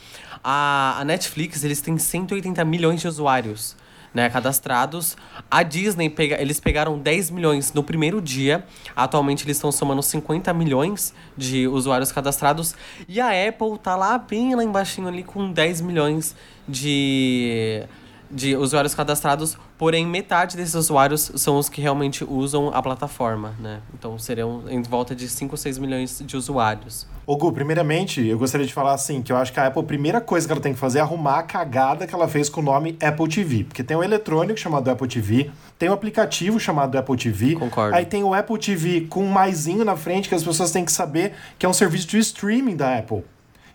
A, 0.45 0.99
a 1.01 1.07
Netflix, 1.07 1.65
eles 1.65 1.81
têm 1.81 1.97
180 1.97 2.63
milhões 2.67 3.01
de 3.01 3.09
usuários 3.09 3.75
né, 4.13 4.29
cadastrados. 4.29 5.17
A 5.51 5.63
Disney, 5.63 6.11
pega, 6.11 6.41
eles 6.41 6.61
pegaram 6.61 6.99
10 6.99 7.31
milhões 7.31 7.73
no 7.73 7.83
primeiro 7.83 8.21
dia. 8.21 8.65
Atualmente 8.95 9.45
eles 9.45 9.57
estão 9.57 9.71
somando 9.71 10.03
50 10.03 10.53
milhões 10.55 11.15
de 11.37 11.67
usuários 11.69 12.13
cadastrados. 12.13 12.75
E 13.09 13.21
a 13.21 13.29
Apple 13.49 13.79
tá 13.83 13.97
lá 13.97 14.19
bem 14.19 14.55
lá 14.55 14.65
embaixo 14.65 15.07
ali 15.07 15.23
com 15.23 15.53
10 15.53 15.81
milhões 15.83 16.35
de 16.67 17.85
de 18.31 18.57
usuários 18.57 18.95
cadastrados, 18.95 19.57
porém 19.77 20.07
metade 20.07 20.57
desses 20.57 20.75
usuários 20.75 21.33
são 21.37 21.59
os 21.59 21.69
que 21.69 21.81
realmente 21.81 22.25
usam 22.25 22.71
a 22.75 22.83
plataforma, 22.83 23.55
né? 23.59 23.81
Então 23.95 24.19
seriam 24.19 24.65
em 24.69 24.83
volta 24.83 25.15
de 25.15 25.29
5 25.29 25.53
ou 25.53 25.57
6 25.57 25.79
milhões 25.79 26.23
de 26.25 26.37
usuários. 26.37 27.07
Ô 27.27 27.37
Gu, 27.37 27.53
primeiramente, 27.53 28.27
eu 28.27 28.39
gostaria 28.39 28.67
de 28.67 28.73
falar 28.73 28.95
assim, 28.95 29.21
que 29.21 29.31
eu 29.31 29.37
acho 29.37 29.53
que 29.53 29.61
a 29.61 29.67
Apple, 29.67 29.83
a 29.83 29.85
primeira 29.85 30.21
coisa 30.21 30.47
que 30.47 30.53
ela 30.53 30.63
tem 30.63 30.73
que 30.73 30.79
fazer 30.79 30.99
é 30.99 31.03
arrumar 31.03 31.41
a 31.41 31.43
cagada 31.43 32.07
que 32.07 32.15
ela 32.15 32.27
fez 32.27 32.49
com 32.49 32.61
o 32.61 32.65
nome 32.65 32.97
Apple 33.03 33.29
TV. 33.29 33.65
Porque 33.65 33.85
tem 33.85 33.97
o 33.97 34.03
eletrônico 34.03 34.59
chamado 34.59 34.91
Apple 34.91 35.07
TV, 35.07 35.51
tem 35.79 35.91
o 35.91 35.93
aplicativo 35.93 36.59
chamado 36.59 36.97
Apple 36.97 37.17
TV. 37.19 37.55
Concordo. 37.55 37.95
Aí 37.95 38.07
tem 38.07 38.25
o 38.25 38.33
Apple 38.33 38.59
TV 38.59 39.03
com 39.03 39.25
um 39.25 39.31
maisinho 39.31 39.85
na 39.85 39.95
frente 39.95 40.29
que 40.29 40.35
as 40.35 40.43
pessoas 40.43 40.71
têm 40.71 40.87
que 40.87 40.93
saber 40.93 41.35
que 41.59 41.67
é 41.67 41.69
um 41.69 41.75
serviço 41.75 42.07
de 42.07 42.19
streaming 42.19 42.77
da 42.77 42.97
Apple. 42.97 43.23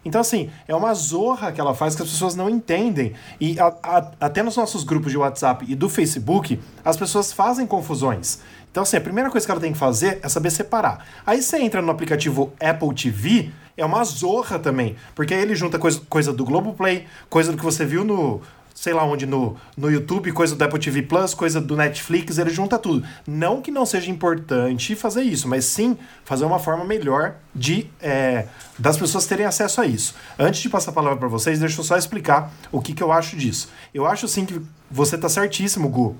Então, 0.05 0.19
assim, 0.21 0.49
é 0.67 0.75
uma 0.75 0.93
zorra 0.93 1.51
que 1.51 1.61
ela 1.61 1.73
faz 1.73 1.95
que 1.95 2.01
as 2.01 2.09
pessoas 2.09 2.35
não 2.35 2.49
entendem. 2.49 3.13
E 3.39 3.59
a- 3.59 3.73
a- 3.81 4.11
até 4.19 4.43
nos 4.43 4.57
nossos 4.57 4.83
grupos 4.83 5.11
de 5.11 5.17
WhatsApp 5.17 5.65
e 5.67 5.75
do 5.75 5.89
Facebook, 5.89 6.59
as 6.83 6.97
pessoas 6.97 7.31
fazem 7.31 7.65
confusões. 7.65 8.39
Então, 8.71 8.83
assim, 8.83 8.97
a 8.97 9.01
primeira 9.01 9.29
coisa 9.29 9.45
que 9.45 9.51
ela 9.51 9.61
tem 9.61 9.71
que 9.71 9.77
fazer 9.77 10.19
é 10.23 10.27
saber 10.27 10.49
separar. 10.51 11.05
Aí 11.25 11.41
você 11.41 11.57
entra 11.59 11.81
no 11.81 11.91
aplicativo 11.91 12.51
Apple 12.59 12.93
TV, 12.95 13.51
é 13.77 13.85
uma 13.85 14.03
zorra 14.03 14.57
também. 14.59 14.95
Porque 15.15 15.33
aí 15.33 15.41
ele 15.41 15.55
junta 15.55 15.77
coisa, 15.79 16.01
coisa 16.09 16.33
do 16.33 16.43
Globoplay, 16.43 17.05
coisa 17.29 17.51
do 17.51 17.57
que 17.57 17.63
você 17.63 17.85
viu 17.85 18.03
no, 18.03 18.41
sei 18.83 18.93
lá 18.93 19.05
onde, 19.05 19.25
no, 19.25 19.55
no 19.77 19.89
YouTube, 19.89 20.29
coisa 20.33 20.57
do 20.57 20.61
Apple 20.61 20.77
TV 20.77 21.03
Plus, 21.03 21.33
coisa 21.33 21.61
do 21.61 21.73
Netflix, 21.73 22.37
ele 22.37 22.49
junta 22.49 22.77
tudo. 22.77 23.01
Não 23.25 23.61
que 23.61 23.71
não 23.71 23.85
seja 23.85 24.11
importante 24.11 24.93
fazer 24.93 25.21
isso, 25.21 25.47
mas 25.47 25.63
sim 25.63 25.97
fazer 26.25 26.43
uma 26.43 26.59
forma 26.59 26.83
melhor 26.83 27.35
de 27.55 27.89
é, 28.01 28.45
das 28.77 28.97
pessoas 28.97 29.25
terem 29.25 29.45
acesso 29.45 29.79
a 29.79 29.85
isso. 29.85 30.13
Antes 30.37 30.59
de 30.59 30.67
passar 30.67 30.91
a 30.91 30.93
palavra 30.93 31.17
para 31.17 31.29
vocês, 31.29 31.59
deixa 31.59 31.79
eu 31.79 31.83
só 31.85 31.95
explicar 31.95 32.51
o 32.73 32.81
que, 32.81 32.93
que 32.93 33.01
eu 33.01 33.09
acho 33.09 33.37
disso. 33.37 33.69
Eu 33.93 34.05
acho 34.05 34.27
sim 34.27 34.45
que 34.45 34.59
você 34.91 35.17
tá 35.17 35.29
certíssimo, 35.29 35.87
Gu, 35.87 36.17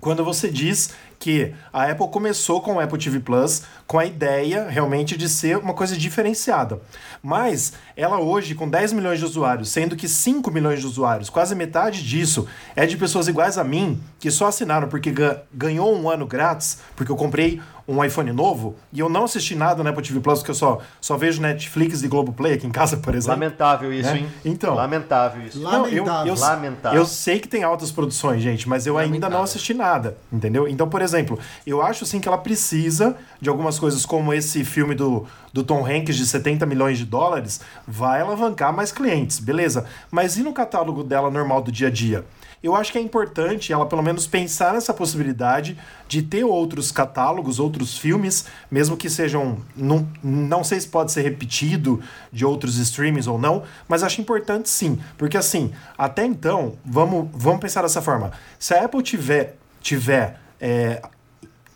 quando 0.00 0.24
você 0.24 0.50
diz 0.50 0.94
que 1.22 1.54
a 1.72 1.84
Apple 1.84 2.08
começou 2.08 2.60
com 2.60 2.74
o 2.74 2.80
Apple 2.80 2.98
TV 2.98 3.20
Plus 3.20 3.62
com 3.86 3.96
a 3.96 4.04
ideia 4.04 4.68
realmente 4.68 5.16
de 5.16 5.28
ser 5.28 5.56
uma 5.56 5.72
coisa 5.72 5.96
diferenciada. 5.96 6.80
Mas 7.22 7.74
ela 7.96 8.18
hoje, 8.18 8.56
com 8.56 8.68
10 8.68 8.92
milhões 8.92 9.20
de 9.20 9.24
usuários, 9.24 9.68
sendo 9.68 9.94
que 9.94 10.08
5 10.08 10.50
milhões 10.50 10.80
de 10.80 10.86
usuários, 10.86 11.30
quase 11.30 11.54
metade 11.54 12.02
disso, 12.02 12.48
é 12.74 12.84
de 12.86 12.96
pessoas 12.96 13.28
iguais 13.28 13.56
a 13.56 13.62
mim, 13.62 14.02
que 14.18 14.32
só 14.32 14.48
assinaram 14.48 14.88
porque 14.88 15.12
ga- 15.12 15.42
ganhou 15.54 15.94
um 15.96 16.10
ano 16.10 16.26
grátis, 16.26 16.78
porque 16.96 17.12
eu 17.12 17.16
comprei 17.16 17.60
um 17.86 18.02
iPhone 18.04 18.32
novo, 18.32 18.76
e 18.92 19.00
eu 19.00 19.08
não 19.08 19.24
assisti 19.24 19.54
nada 19.54 19.82
no 19.82 19.88
Apple 19.88 20.02
TV 20.02 20.20
Plus, 20.20 20.38
porque 20.38 20.50
eu 20.52 20.54
só, 20.54 20.78
só 21.00 21.16
vejo 21.16 21.40
Netflix 21.42 22.02
e 22.02 22.08
Globoplay 22.08 22.54
aqui 22.54 22.66
em 22.66 22.70
casa, 22.70 22.96
por 22.96 23.14
exemplo. 23.14 23.40
Lamentável 23.40 23.92
isso, 23.92 24.10
Né? 24.10 24.18
hein? 24.20 24.28
Então. 24.44 24.74
Lamentável 24.74 25.46
isso. 25.46 25.58
Não, 25.60 25.86
eu, 25.88 26.04
Lamentável. 26.04 26.34
eu, 26.34 26.40
Lamentável. 26.40 26.98
eu 27.00 27.06
sei 27.06 27.38
que 27.40 27.48
tem 27.48 27.62
altas 27.62 27.90
produções, 27.90 28.42
gente, 28.42 28.68
mas 28.68 28.86
eu 28.86 28.96
ainda 28.96 29.12
não 29.12 29.18
Lamentável. 29.20 29.44
assisti 29.44 29.74
nada, 29.74 30.16
entendeu? 30.32 30.68
Então, 30.68 30.88
por 30.88 31.02
exemplo, 31.02 31.38
eu 31.66 31.82
acho 31.82 32.06
sim 32.06 32.20
que 32.20 32.28
ela 32.28 32.38
precisa 32.38 33.16
de 33.40 33.48
algumas 33.48 33.78
coisas 33.78 34.06
como 34.06 34.32
esse 34.32 34.64
filme 34.64 34.94
do, 34.94 35.26
do 35.52 35.62
Tom 35.64 35.84
Hanks 35.86 36.16
de 36.16 36.26
70 36.26 36.64
milhões 36.66 36.98
de 36.98 37.04
dólares, 37.04 37.60
vai 37.86 38.20
alavancar 38.20 38.72
mais 38.72 38.92
clientes, 38.92 39.38
beleza? 39.38 39.84
Mas 40.10 40.36
e 40.36 40.42
no 40.42 40.52
catálogo 40.52 41.02
dela 41.02 41.30
normal 41.30 41.60
do 41.62 41.72
dia 41.72 41.88
a 41.88 41.90
dia? 41.90 42.24
Eu 42.62 42.76
acho 42.76 42.92
que 42.92 42.98
é 42.98 43.00
importante 43.00 43.72
ela 43.72 43.86
pelo 43.86 44.02
menos 44.02 44.26
pensar 44.26 44.72
nessa 44.72 44.94
possibilidade 44.94 45.76
de 46.06 46.22
ter 46.22 46.44
outros 46.44 46.92
catálogos, 46.92 47.58
outros 47.58 47.98
filmes, 47.98 48.44
mesmo 48.70 48.96
que 48.96 49.10
sejam. 49.10 49.58
Não, 49.76 50.08
não 50.22 50.62
sei 50.62 50.80
se 50.80 50.86
pode 50.86 51.10
ser 51.10 51.22
repetido 51.22 52.00
de 52.30 52.44
outros 52.44 52.76
streamings 52.76 53.26
ou 53.26 53.38
não, 53.38 53.64
mas 53.88 54.02
acho 54.02 54.20
importante 54.20 54.68
sim. 54.68 55.00
Porque 55.18 55.36
assim, 55.36 55.72
até 55.98 56.24
então, 56.24 56.76
vamos, 56.84 57.28
vamos 57.32 57.60
pensar 57.60 57.82
dessa 57.82 58.00
forma. 58.00 58.30
Se 58.58 58.74
a 58.74 58.84
Apple 58.84 59.02
tiver, 59.02 59.56
tiver 59.80 60.38
é, 60.60 61.02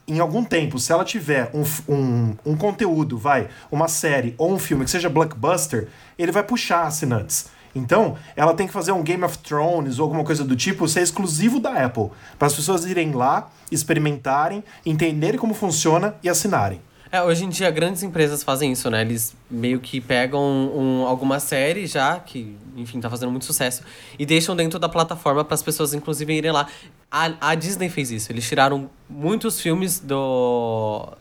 em 0.07 0.20
algum 0.20 0.44
tempo, 0.44 0.79
se 0.79 0.92
ela 0.92 1.05
tiver 1.05 1.51
um, 1.53 1.64
um, 1.92 2.37
um 2.46 2.57
conteúdo, 2.57 3.18
vai, 3.18 3.49
uma 3.70 3.88
série 3.88 4.35
ou 4.38 4.53
um 4.53 4.59
filme 4.59 4.85
que 4.85 4.90
seja 4.90 5.11
blockbuster, 5.11 5.88
ele 6.16 6.31
vai 6.31 6.44
puxar 6.44 6.87
assinantes. 6.87 7.56
Então, 7.77 8.17
ela 8.35 8.55
tem 8.55 8.67
que 8.67 8.73
fazer 8.73 8.93
um 8.93 9.03
Game 9.03 9.23
of 9.23 9.37
Thrones 9.39 9.99
ou 9.99 10.05
alguma 10.05 10.25
coisa 10.25 10.43
do 10.43 10.57
tipo 10.57 10.89
ser 10.89 11.03
exclusivo 11.03 11.61
da 11.61 11.85
Apple, 11.85 12.11
para 12.39 12.47
as 12.49 12.55
pessoas 12.55 12.87
irem 12.87 13.12
lá, 13.12 13.51
experimentarem, 13.71 14.65
entenderem 14.85 15.39
como 15.39 15.53
funciona 15.53 16.15
e 16.23 16.29
assinarem. 16.29 16.81
É, 17.12 17.23
hoje 17.23 17.45
em 17.45 17.49
dia 17.49 17.71
grandes 17.71 18.03
empresas 18.03 18.43
fazem 18.43 18.73
isso, 18.73 18.91
né? 18.91 19.01
Eles 19.01 19.37
meio 19.49 19.79
que 19.79 20.01
pegam 20.01 20.43
um, 20.43 21.07
alguma 21.07 21.39
série 21.39 21.87
já, 21.87 22.19
que, 22.19 22.57
enfim, 22.77 22.99
tá 22.99 23.09
fazendo 23.09 23.31
muito 23.31 23.45
sucesso, 23.45 23.83
e 24.19 24.27
deixam 24.27 24.57
dentro 24.57 24.79
da 24.79 24.89
plataforma 24.89 25.45
para 25.45 25.55
as 25.55 25.62
pessoas, 25.62 25.95
inclusive, 25.95 26.33
irem 26.33 26.51
lá. 26.51 26.67
A, 27.11 27.33
a 27.41 27.55
Disney 27.55 27.89
fez 27.89 28.11
isso. 28.11 28.33
Eles 28.33 28.49
tiraram 28.49 28.91
muitos 29.09 29.61
filmes 29.61 30.01
do 30.01 31.12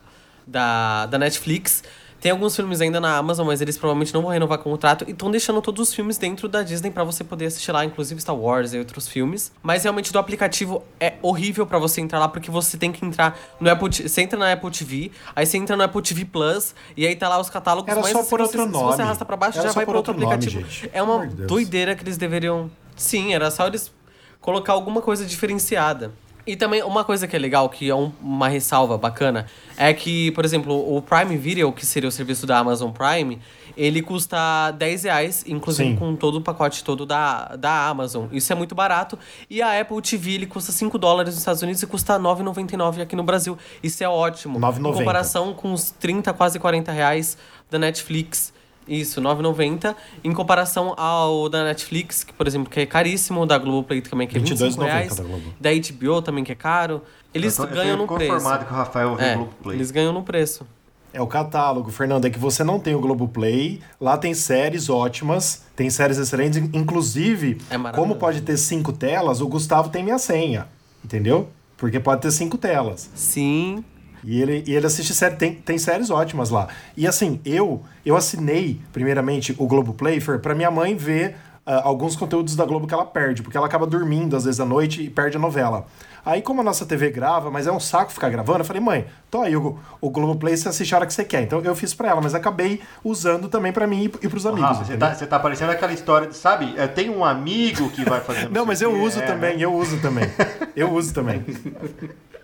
da, 0.46 1.06
da 1.06 1.18
Netflix. 1.18 1.84
Tem 2.26 2.32
alguns 2.32 2.56
filmes 2.56 2.80
ainda 2.80 3.00
na 3.00 3.16
Amazon, 3.16 3.46
mas 3.46 3.60
eles 3.60 3.78
provavelmente 3.78 4.12
não 4.12 4.20
vão 4.20 4.32
renovar 4.32 4.58
o 4.58 4.62
contrato 4.62 5.04
e 5.06 5.12
estão 5.12 5.30
deixando 5.30 5.62
todos 5.62 5.88
os 5.90 5.94
filmes 5.94 6.18
dentro 6.18 6.48
da 6.48 6.64
Disney 6.64 6.90
para 6.90 7.04
você 7.04 7.22
poder 7.22 7.46
assistir 7.46 7.70
lá, 7.70 7.84
inclusive 7.84 8.20
Star 8.20 8.34
Wars 8.34 8.72
e 8.72 8.78
outros 8.80 9.06
filmes. 9.06 9.52
Mas 9.62 9.84
realmente 9.84 10.12
do 10.12 10.18
aplicativo 10.18 10.82
é 10.98 11.14
horrível 11.22 11.64
para 11.64 11.78
você 11.78 12.00
entrar 12.00 12.18
lá 12.18 12.26
porque 12.28 12.50
você 12.50 12.76
tem 12.76 12.90
que 12.90 13.04
entrar 13.06 13.38
no 13.60 13.70
Apple, 13.70 13.88
T- 13.90 14.08
você 14.08 14.22
entra 14.22 14.36
na 14.36 14.52
Apple 14.52 14.72
TV, 14.72 15.12
aí 15.36 15.46
você 15.46 15.56
entra 15.56 15.76
no 15.76 15.84
Apple 15.84 16.02
TV 16.02 16.24
Plus 16.24 16.74
e 16.96 17.06
aí 17.06 17.14
tá 17.14 17.28
lá 17.28 17.38
os 17.40 17.48
catálogos, 17.48 17.88
Era 17.92 18.00
mas 18.00 18.10
só 18.10 18.24
se 18.24 18.28
por 18.28 18.40
você, 18.40 18.58
outro 18.58 18.62
se 18.64 18.68
nome. 18.76 18.96
você 18.96 19.02
arrasta 19.02 19.24
para 19.24 19.36
baixo 19.36 19.58
Era 19.60 19.68
já 19.68 19.72
vai 19.74 19.86
para 19.86 19.96
outro 19.96 20.10
outro 20.12 20.24
nome, 20.24 20.34
aplicativo. 20.34 20.68
gente. 20.68 20.90
É 20.92 21.00
uma 21.00 21.24
doideira 21.26 21.94
que 21.94 22.02
eles 22.02 22.16
deveriam. 22.16 22.68
Sim, 22.96 23.34
era 23.34 23.52
só 23.52 23.68
eles 23.68 23.92
colocar 24.40 24.72
alguma 24.72 25.00
coisa 25.00 25.24
diferenciada. 25.24 26.10
E 26.46 26.54
também 26.54 26.82
uma 26.82 27.02
coisa 27.04 27.26
que 27.26 27.34
é 27.34 27.38
legal, 27.38 27.68
que 27.68 27.90
é 27.90 27.94
um- 27.94 28.12
uma 28.22 28.46
ressalva 28.48 28.96
bacana, 28.96 29.46
é 29.76 29.92
que, 29.92 30.30
por 30.30 30.44
exemplo, 30.44 30.96
o 30.96 31.02
Prime 31.02 31.36
Video, 31.36 31.72
que 31.72 31.84
seria 31.84 32.08
o 32.08 32.12
serviço 32.12 32.46
da 32.46 32.58
Amazon 32.58 32.92
Prime, 32.92 33.40
ele 33.76 34.00
custa 34.00 34.70
10 34.70 35.02
reais, 35.02 35.44
inclusive 35.46 35.90
Sim. 35.90 35.96
com 35.96 36.14
todo 36.14 36.36
o 36.36 36.40
pacote 36.40 36.84
todo 36.84 37.04
da, 37.04 37.56
da 37.56 37.88
Amazon. 37.88 38.26
Isso 38.30 38.52
é 38.52 38.56
muito 38.56 38.74
barato. 38.76 39.18
E 39.50 39.60
a 39.60 39.78
Apple 39.80 40.00
TV, 40.00 40.34
ele 40.34 40.46
custa 40.46 40.70
5 40.70 40.96
dólares 40.98 41.30
nos 41.34 41.40
Estados 41.40 41.62
Unidos 41.62 41.82
e 41.82 41.86
custa 41.86 42.16
9,99 42.18 43.02
aqui 43.02 43.16
no 43.16 43.24
Brasil. 43.24 43.58
Isso 43.82 44.04
é 44.04 44.08
ótimo. 44.08 44.58
9,90. 44.60 44.94
Em 44.94 44.98
comparação 45.00 45.52
com 45.52 45.72
os 45.72 45.90
30, 45.90 46.32
quase 46.32 46.58
40 46.60 46.92
reais 46.92 47.36
da 47.70 47.78
Netflix. 47.78 48.54
Isso, 48.88 49.20
9,90. 49.20 49.94
Em 50.22 50.32
comparação 50.32 50.94
ao 50.96 51.48
da 51.48 51.64
Netflix, 51.64 52.22
que, 52.22 52.32
por 52.32 52.46
exemplo, 52.46 52.70
que 52.70 52.80
é 52.80 52.86
caríssimo, 52.86 53.44
da 53.44 53.58
Globoplay 53.58 54.00
também, 54.00 54.28
que 54.28 54.36
é 54.36 54.40
25 54.40 54.80
22,90 54.80 54.84
reais. 54.84 55.16
da 55.16 55.22
Globo. 55.24 55.54
Da 55.60 55.70
HBO 55.72 56.22
também, 56.22 56.44
que 56.44 56.52
é 56.52 56.54
caro. 56.54 57.02
Eles 57.34 57.58
eu 57.58 57.66
tô, 57.66 57.74
ganham 57.74 57.90
eu 57.90 57.96
no 57.96 58.06
tô 58.06 58.14
preço. 58.14 58.32
conformado 58.32 58.64
que 58.64 58.72
o 58.72 58.76
Rafael 58.76 59.16
É, 59.18 59.32
o 59.34 59.36
Globoplay. 59.38 59.76
eles 59.76 59.90
ganham 59.90 60.12
no 60.12 60.22
preço. 60.22 60.66
É 61.12 61.20
o 61.20 61.26
catálogo, 61.26 61.90
Fernando. 61.90 62.26
É 62.26 62.30
que 62.30 62.38
você 62.38 62.62
não 62.62 62.78
tem 62.78 62.94
o 62.94 63.00
Globoplay. 63.00 63.80
Lá 64.00 64.16
tem 64.18 64.34
séries 64.34 64.88
ótimas, 64.90 65.64
tem 65.74 65.88
séries 65.90 66.18
excelentes. 66.18 66.58
Inclusive, 66.72 67.58
É 67.70 67.78
como 67.92 68.16
pode 68.16 68.42
ter 68.42 68.56
cinco 68.56 68.92
telas, 68.92 69.40
o 69.40 69.48
Gustavo 69.48 69.88
tem 69.88 70.04
minha 70.04 70.18
senha. 70.18 70.68
Entendeu? 71.04 71.48
Porque 71.76 71.98
pode 72.00 72.20
ter 72.22 72.30
cinco 72.30 72.56
telas. 72.58 73.10
Sim. 73.14 73.82
E 74.26 74.42
ele, 74.42 74.64
e 74.66 74.74
ele 74.74 74.86
assiste 74.86 75.14
série, 75.14 75.36
tem, 75.36 75.54
tem 75.54 75.78
séries 75.78 76.10
ótimas 76.10 76.50
lá. 76.50 76.66
E 76.96 77.06
assim, 77.06 77.40
eu 77.44 77.82
eu 78.04 78.16
assinei, 78.16 78.80
primeiramente, 78.92 79.54
o 79.56 79.66
Globoplay 79.66 80.20
Fer, 80.20 80.40
pra 80.40 80.54
minha 80.54 80.70
mãe 80.70 80.96
ver 80.96 81.36
ah, 81.64 81.82
alguns 81.84 82.14
conteúdos 82.14 82.54
da 82.54 82.64
Globo 82.64 82.86
que 82.86 82.94
ela 82.94 83.04
perde, 83.04 83.42
porque 83.42 83.56
ela 83.56 83.66
acaba 83.66 83.86
dormindo 83.86 84.36
às 84.36 84.44
vezes 84.44 84.60
à 84.60 84.64
noite 84.64 85.02
e 85.02 85.10
perde 85.10 85.36
a 85.36 85.40
novela. 85.40 85.86
Aí, 86.24 86.42
como 86.42 86.60
a 86.60 86.64
nossa 86.64 86.84
TV 86.86 87.10
grava, 87.10 87.50
mas 87.50 87.66
é 87.68 87.72
um 87.72 87.78
saco 87.78 88.12
ficar 88.12 88.28
gravando, 88.28 88.60
eu 88.60 88.64
falei, 88.64 88.82
mãe, 88.82 89.06
tô 89.30 89.42
aí, 89.42 89.56
o, 89.56 89.78
o 90.00 90.10
Globoplay 90.10 90.56
você 90.56 90.68
assiste 90.68 90.92
a 90.92 90.98
hora 90.98 91.06
que 91.06 91.14
você 91.14 91.24
quer. 91.24 91.42
Então 91.42 91.60
eu 91.60 91.74
fiz 91.74 91.94
pra 91.94 92.08
ela, 92.08 92.20
mas 92.20 92.34
acabei 92.34 92.80
usando 93.04 93.48
também 93.48 93.72
pra 93.72 93.86
mim 93.86 94.04
e, 94.04 94.26
e 94.26 94.28
pros 94.28 94.46
amigos. 94.46 94.70
Rafa, 94.70 94.84
você 94.84 94.96
tá, 94.96 95.14
você 95.14 95.26
tá 95.26 95.38
parecendo 95.38 95.72
aquela 95.72 95.92
história 95.92 96.28
de, 96.28 96.36
sabe? 96.36 96.74
é, 96.76 96.86
Tem 96.86 97.10
um 97.10 97.24
amigo 97.24 97.90
que 97.90 98.04
vai 98.04 98.20
fazer. 98.20 98.50
Não, 98.50 98.64
mas 98.64 98.80
eu 98.80 98.92
uso 99.00 99.20
é, 99.20 99.22
também, 99.22 99.56
né? 99.56 99.64
eu 99.64 99.74
uso 99.74 100.00
também. 100.00 100.28
Eu 100.74 100.92
uso 100.92 101.12
também. 101.12 101.44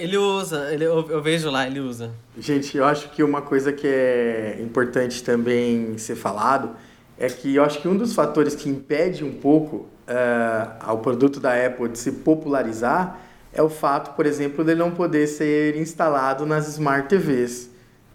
Ele 0.00 0.16
usa, 0.16 0.72
ele, 0.72 0.84
eu, 0.84 1.06
eu 1.10 1.20
vejo 1.20 1.50
lá, 1.50 1.66
ele 1.66 1.78
usa. 1.78 2.10
Gente, 2.38 2.74
eu 2.74 2.86
acho 2.86 3.10
que 3.10 3.22
uma 3.22 3.42
coisa 3.42 3.70
que 3.70 3.86
é 3.86 4.58
importante 4.58 5.22
também 5.22 5.98
ser 5.98 6.16
falado 6.16 6.70
é 7.18 7.28
que 7.28 7.56
eu 7.56 7.62
acho 7.62 7.82
que 7.82 7.86
um 7.86 7.94
dos 7.94 8.14
fatores 8.14 8.54
que 8.54 8.66
impede 8.66 9.22
um 9.22 9.32
pouco 9.32 9.86
eh, 10.06 10.68
ao 10.80 10.98
produto 10.98 11.38
da 11.38 11.52
Apple 11.66 11.90
de 11.90 11.98
se 11.98 12.12
popularizar 12.12 13.20
é 13.52 13.62
o 13.62 13.68
fato, 13.68 14.16
por 14.16 14.24
exemplo, 14.24 14.64
dele 14.64 14.78
não 14.78 14.90
poder 14.90 15.26
ser 15.26 15.76
instalado 15.76 16.46
nas 16.46 16.66
Smart 16.66 17.06
TVs 17.06 17.68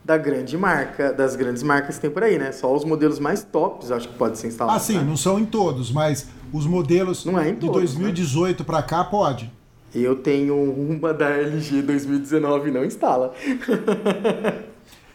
da 0.03 0.17
grande 0.17 0.57
marca, 0.57 1.13
das 1.13 1.35
grandes 1.35 1.61
marcas 1.61 1.95
que 1.95 2.01
tem 2.01 2.09
por 2.09 2.23
aí, 2.23 2.39
né? 2.39 2.51
Só 2.51 2.73
os 2.73 2.83
modelos 2.83 3.19
mais 3.19 3.43
tops 3.43 3.91
acho 3.91 4.07
que 4.07 4.15
pode 4.15 4.39
ser 4.39 4.47
instalado. 4.47 4.77
Ah, 4.77 4.79
sim, 4.79 4.97
né? 4.97 5.03
não 5.03 5.17
são 5.17 5.37
em 5.37 5.45
todos, 5.45 5.91
mas 5.91 6.27
os 6.51 6.65
modelos 6.65 7.25
Não 7.25 7.39
é 7.39 7.49
em 7.49 7.53
de 7.53 7.59
todos, 7.61 7.93
2018 7.93 8.63
pra 8.63 8.81
cá 8.81 9.03
pode. 9.03 9.51
Eu 9.95 10.15
tenho 10.17 10.55
uma 10.55 11.13
da 11.13 11.29
LG 11.29 11.81
2019 11.83 12.69
e 12.69 12.71
não 12.71 12.83
instala. 12.83 13.33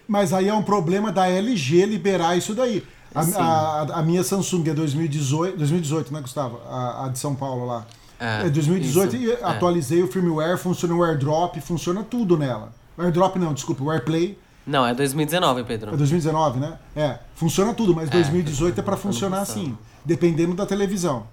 Mas 0.09 0.33
aí 0.33 0.49
é 0.49 0.55
um 0.55 0.63
problema 0.63 1.13
da 1.13 1.29
LG 1.29 1.85
liberar 1.87 2.37
isso 2.37 2.55
daí. 2.55 2.83
A, 3.15 3.21
a- 3.21 3.99
a 3.99 4.03
minha 4.03 4.23
Samsung 4.25 4.69
é 4.71 4.75
2018, 4.75 5.57
2018, 5.59 6.13
né, 6.13 6.21
Gustavo? 6.21 6.61
A, 6.69 7.07
a 7.07 7.09
de 7.09 7.19
São 7.19 7.35
Paulo 7.35 7.67
lá. 7.67 7.85
É, 8.19 8.47
É, 8.47 8.51
2018 8.51 9.17
isso, 9.17 9.25
e 9.27 9.31
é. 9.33 9.39
atualizei 9.45 10.03
o 10.03 10.07
firmware, 10.09 10.59
funciona 10.59 10.95
o 10.95 11.03
AirDrop, 11.03 11.61
funciona 11.61 12.03
tudo 12.03 12.37
nela. 12.37 12.73
O 12.97 13.03
AirDrop 13.03 13.37
não, 13.39 13.55
desculpa, 13.55 13.83
o 13.83 13.91
AirPlay 13.91 14.39
Não, 14.67 14.87
é 14.87 14.93
2019, 14.95 15.61
é 15.61 15.65
Pedro. 15.65 15.97
2019, 15.97 16.61
né? 16.61 16.79
É, 16.95 17.19
funciona 17.35 17.73
tudo, 17.75 17.95
mas 17.95 18.11
2018 18.11 18.79
é 18.79 18.83
pra 18.83 18.97
funcionar 18.97 19.41
assim, 19.41 19.77
dependendo 20.05 20.55
da 20.55 20.67
televisão. 20.67 21.27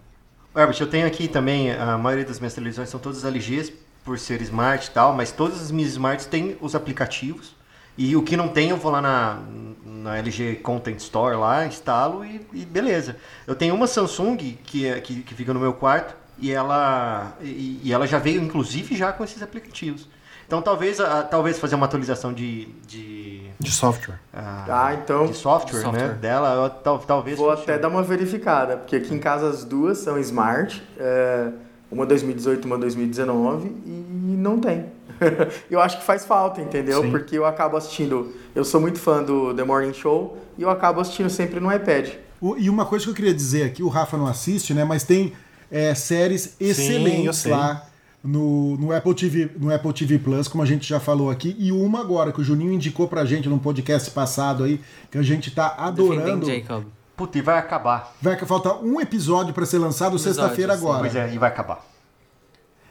Herbert, 0.58 0.78
eu 0.82 0.90
tenho 0.90 1.06
aqui 1.06 1.28
também, 1.28 1.72
a 1.72 1.98
maioria 1.98 2.26
das 2.26 2.40
minhas 2.40 2.54
televisões 2.54 2.90
são 2.90 3.00
todas 3.00 3.24
LGs, 3.24 3.72
por 4.04 4.18
ser 4.18 4.42
smart 4.42 4.88
e 4.88 4.92
tal, 4.92 5.14
mas 5.14 5.32
todas 5.32 5.62
as 5.62 5.72
minhas 5.72 5.92
smarts 5.92 6.26
têm 6.26 6.58
os 6.62 6.74
aplicativos. 6.76 7.56
E 7.98 8.16
o 8.16 8.24
que 8.24 8.38
não 8.38 8.48
tem, 8.48 8.70
eu 8.70 8.78
vou 8.78 8.92
lá 8.92 9.02
na, 9.02 9.40
na 9.86 10.18
LG 10.18 10.56
Content 10.58 10.98
Store 11.00 11.36
lá, 11.36 11.66
instalo 11.66 12.24
e, 12.26 12.42
e 12.54 12.66
beleza. 12.66 13.18
Eu 13.46 13.56
tenho 13.56 13.74
uma 13.76 13.88
Samsung 13.88 14.38
que, 14.38 14.86
é, 14.88 15.00
que, 15.02 15.24
que 15.24 15.34
fica 15.34 15.54
no 15.54 15.60
meu 15.60 15.74
quarto 15.74 16.16
e 16.40 16.52
ela, 16.52 17.36
e, 17.42 17.80
e 17.84 17.92
ela 17.94 18.06
já 18.08 18.20
veio, 18.20 18.42
inclusive, 18.42 18.96
já 18.96 19.12
com 19.12 19.24
esses 19.24 19.42
aplicativos. 19.42 20.08
Então 20.46 20.62
talvez, 20.62 21.00
a- 21.00 21.24
talvez 21.24 21.60
fazer 21.60 21.76
uma 21.76 21.86
atualização 21.88 22.34
de, 22.34 22.66
de, 22.88 23.37
De 23.60 23.72
software. 23.72 24.20
ah, 24.34 24.66
Ah, 24.70 24.94
então 24.94 25.26
de 25.28 25.34
software, 25.36 25.82
Software. 25.82 26.08
né, 26.10 26.14
dela, 26.22 26.54
eu, 26.66 26.70
tal, 26.70 27.00
talvez 27.00 27.38
Vou 27.38 27.50
até 27.50 27.78
dar 27.78 27.88
uma 27.88 28.04
verificada, 28.04 28.78
porque 28.78 28.96
aqui 28.96 29.14
em 29.14 29.20
casa 29.20 29.50
as 29.50 29.64
duas 29.64 29.98
são 29.98 30.18
smart, 30.20 30.84
é, 31.00 31.48
uma 31.92 32.06
2018 32.06 32.66
uma 32.66 32.78
2019, 32.78 33.68
e 33.86 34.36
não 34.38 34.60
tem. 34.60 34.86
eu 35.72 35.82
acho 35.82 35.98
que 35.98 36.04
faz 36.04 36.24
falta, 36.26 36.62
entendeu? 36.62 37.02
Sim. 37.02 37.10
Porque 37.10 37.36
eu 37.38 37.46
acabo 37.46 37.76
assistindo. 37.78 38.32
Eu 38.54 38.64
sou 38.64 38.80
muito 38.80 39.00
fã 39.00 39.24
do 39.24 39.54
The 39.54 39.64
Morning 39.64 39.94
Show 39.94 40.38
e 40.58 40.62
eu 40.62 40.70
acabo 40.70 41.02
assistindo 41.02 41.30
sempre 41.30 41.60
no 41.60 41.74
iPad. 41.74 42.10
O- 42.40 42.56
E 42.58 42.70
uma 42.70 42.86
coisa 42.86 43.06
que 43.06 43.10
eu 43.12 43.16
queria 43.16 43.34
dizer 43.34 43.64
aqui, 43.64 43.82
o 43.82 43.88
Rafa 43.88 44.16
não 44.18 44.28
assiste, 44.28 44.74
né? 44.76 44.84
Mas 44.84 45.04
tem 45.04 45.34
é, 45.72 45.96
séries 45.96 46.56
eu 46.60 46.68
excelentes 46.70 47.38
sei. 47.38 47.52
lá 47.52 47.84
no, 48.28 48.76
no, 48.78 48.92
Apple 48.92 49.14
TV, 49.16 49.50
no 49.58 49.74
Apple 49.74 49.94
TV 49.94 50.20
Plus, 50.20 50.48
como 50.48 50.62
a 50.62 50.66
gente 50.66 50.88
já 50.88 51.00
falou 51.00 51.32
aqui. 51.32 51.56
E 51.58 51.72
uma 51.72 52.02
agora, 52.02 52.32
que 52.32 52.42
o 52.42 52.44
Juninho 52.44 52.74
indicou 52.74 53.08
pra 53.08 53.24
gente 53.26 53.48
num 53.48 53.58
podcast 53.58 54.12
passado 54.12 54.64
aí, 54.66 54.82
que 55.10 55.18
a 55.18 55.24
gente 55.24 55.50
tá 55.52 55.76
adorando. 55.78 56.46
Defendem 56.46 56.62
Jacob. 56.62 56.84
Puta, 57.16 57.38
e 57.38 57.42
vai 57.42 57.58
acabar. 57.58 58.14
Vai 58.22 58.38
faltar 58.46 58.78
um 58.84 59.00
episódio 59.02 59.54
pra 59.54 59.66
ser 59.66 59.80
lançado 59.80 60.20
sexta-feira 60.20 60.74
agora. 60.74 61.00
Pois 61.00 61.16
é, 61.16 61.34
e 61.34 61.38
vai 61.38 61.50
acabar. 61.50 61.84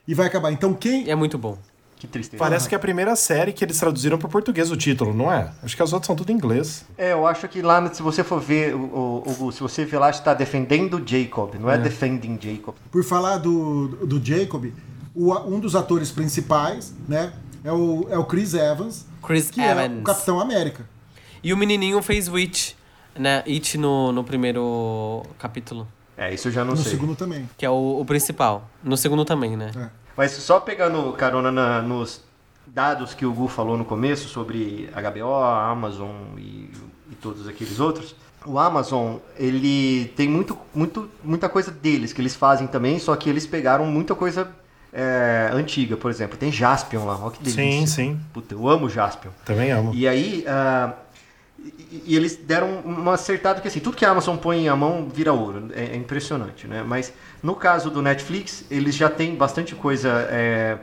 E 0.09 0.15
vai 0.15 0.27
acabar. 0.27 0.51
Então 0.53 0.73
quem. 0.75 1.09
É 1.11 1.15
muito 1.15 1.37
bom. 1.39 1.57
Que 1.97 2.07
tristeza. 2.07 2.39
Parece 2.43 2.69
que 2.69 2.75
é 2.75 2.77
a 2.77 2.79
primeira 2.79 3.17
série 3.17 3.53
que 3.55 3.65
eles 3.65 3.79
traduziram 3.79 4.19
para 4.19 4.29
português 4.29 4.71
o 4.71 4.77
título, 4.77 5.15
não 5.15 5.33
é? 5.33 5.51
Acho 5.63 5.75
que 5.75 5.83
as 5.83 5.93
outras 5.95 6.07
são 6.07 6.15
tudo 6.15 6.31
em 6.31 6.35
inglês. 6.35 6.85
É, 6.99 7.13
eu 7.13 7.27
acho 7.27 7.49
que 7.49 7.63
lá, 7.63 7.91
se 7.93 8.03
você 8.03 8.23
for 8.23 8.39
ver, 8.39 8.75
o, 8.75 9.23
o- 9.27 9.47
o- 9.47 9.53
se 9.53 9.61
você 9.61 9.85
ver 9.85 9.99
lá, 9.99 10.11
está 10.11 10.35
defendendo 10.35 11.03
Jacob, 11.07 11.55
não 11.55 11.71
é, 11.71 11.79
defending 11.79 12.39
Jacob. 12.41 12.75
Por 12.91 13.03
falar 13.03 13.39
do, 13.39 13.89
do 14.07 14.23
Jacob, 14.23 14.67
o- 15.17 15.33
um 15.55 15.59
dos 15.59 15.75
atores 15.75 16.11
principais, 16.11 16.95
né? 17.09 17.33
É 17.65 17.73
o, 17.73 18.07
é 18.11 18.19
o 18.19 18.25
Chris 18.25 18.55
Evans, 18.55 19.07
Chris 19.27 19.51
que 19.51 19.61
é 19.61 19.71
Evans. 19.73 20.01
o 20.01 20.03
Capitão 20.05 20.39
América. 20.41 20.87
E 21.43 21.53
o 21.53 21.57
menininho 21.57 22.01
fez 22.03 22.29
Witch, 22.29 22.73
né? 23.19 23.43
It 23.47 23.77
no, 23.79 24.13
no 24.13 24.23
primeiro 24.23 25.23
capítulo. 25.39 25.87
É, 26.17 26.33
isso 26.33 26.49
eu 26.49 26.53
já 26.53 26.65
não 26.65 26.73
no 26.75 26.77
sei. 26.79 26.93
segundo 26.93 27.15
também. 27.17 27.49
Que 27.59 27.67
é 27.67 27.71
o, 27.71 28.01
o 28.01 28.05
principal. 28.05 28.69
No 28.83 28.97
segundo 28.97 29.25
também, 29.25 29.57
né? 29.57 29.71
É. 29.77 29.89
Mas 30.17 30.33
só 30.33 30.61
pegando 30.61 31.13
carona 31.13 31.51
na- 31.53 31.83
nos 31.83 32.23
dados 32.67 33.13
que 33.15 33.25
o 33.27 33.33
Gu 33.33 33.49
falou 33.49 33.77
no 33.77 33.85
começo 33.85 34.29
sobre 34.29 34.89
HBO, 34.95 35.35
Amazon 35.35 36.11
e, 36.39 36.71
e 37.11 37.15
todos 37.21 37.47
aqueles 37.47 37.79
outros, 37.81 38.15
o 38.45 38.59
Amazon, 38.59 39.17
ele 39.37 40.07
tem 40.17 40.29
muito, 40.29 40.57
muito, 40.75 41.11
muita 41.23 41.49
coisa 41.49 41.71
deles 41.71 42.13
que 42.13 42.21
eles 42.21 42.35
fazem 42.35 42.67
também, 42.67 42.99
só 42.99 43.15
que 43.17 43.29
eles 43.29 43.47
pegaram 43.47 43.87
muita 43.87 44.15
coisa 44.15 44.51
é, 44.99 45.51
antiga, 45.53 45.95
por 45.95 46.11
exemplo. 46.11 46.39
Tem 46.39 46.51
Jaspion 46.51 47.05
lá, 47.05 47.19
olha 47.21 47.31
que 47.33 47.43
delícia. 47.43 47.63
Sim, 47.63 47.87
sim. 47.87 48.21
Puta, 48.33 48.55
eu 48.55 48.67
amo 48.67 48.89
Jaspion. 48.89 49.31
Também 49.45 49.71
amo. 49.71 49.95
E 49.95 50.09
aí, 50.09 50.43
ah, 50.49 50.95
e, 51.63 52.03
e 52.07 52.17
eles 52.17 52.35
deram 52.35 52.81
uma 52.81 53.13
acertada 53.13 53.61
que 53.61 53.69
assim, 53.69 53.79
tudo 53.79 53.95
que 53.95 54.07
a 54.07 54.11
Amazon 54.11 54.39
põe 54.39 54.71
a 54.71 54.75
mão 54.75 55.07
vira 55.13 55.35
ouro. 55.35 55.69
É, 55.75 55.85
é 55.85 55.97
impressionante, 55.97 56.67
né? 56.67 56.83
Mas 56.83 57.13
no 57.43 57.55
caso 57.55 57.91
do 57.91 58.01
Netflix, 58.01 58.65
eles 58.71 58.95
já 58.95 59.11
têm 59.11 59.35
bastante 59.35 59.75
coisa, 59.75 60.27
é, 60.31 60.79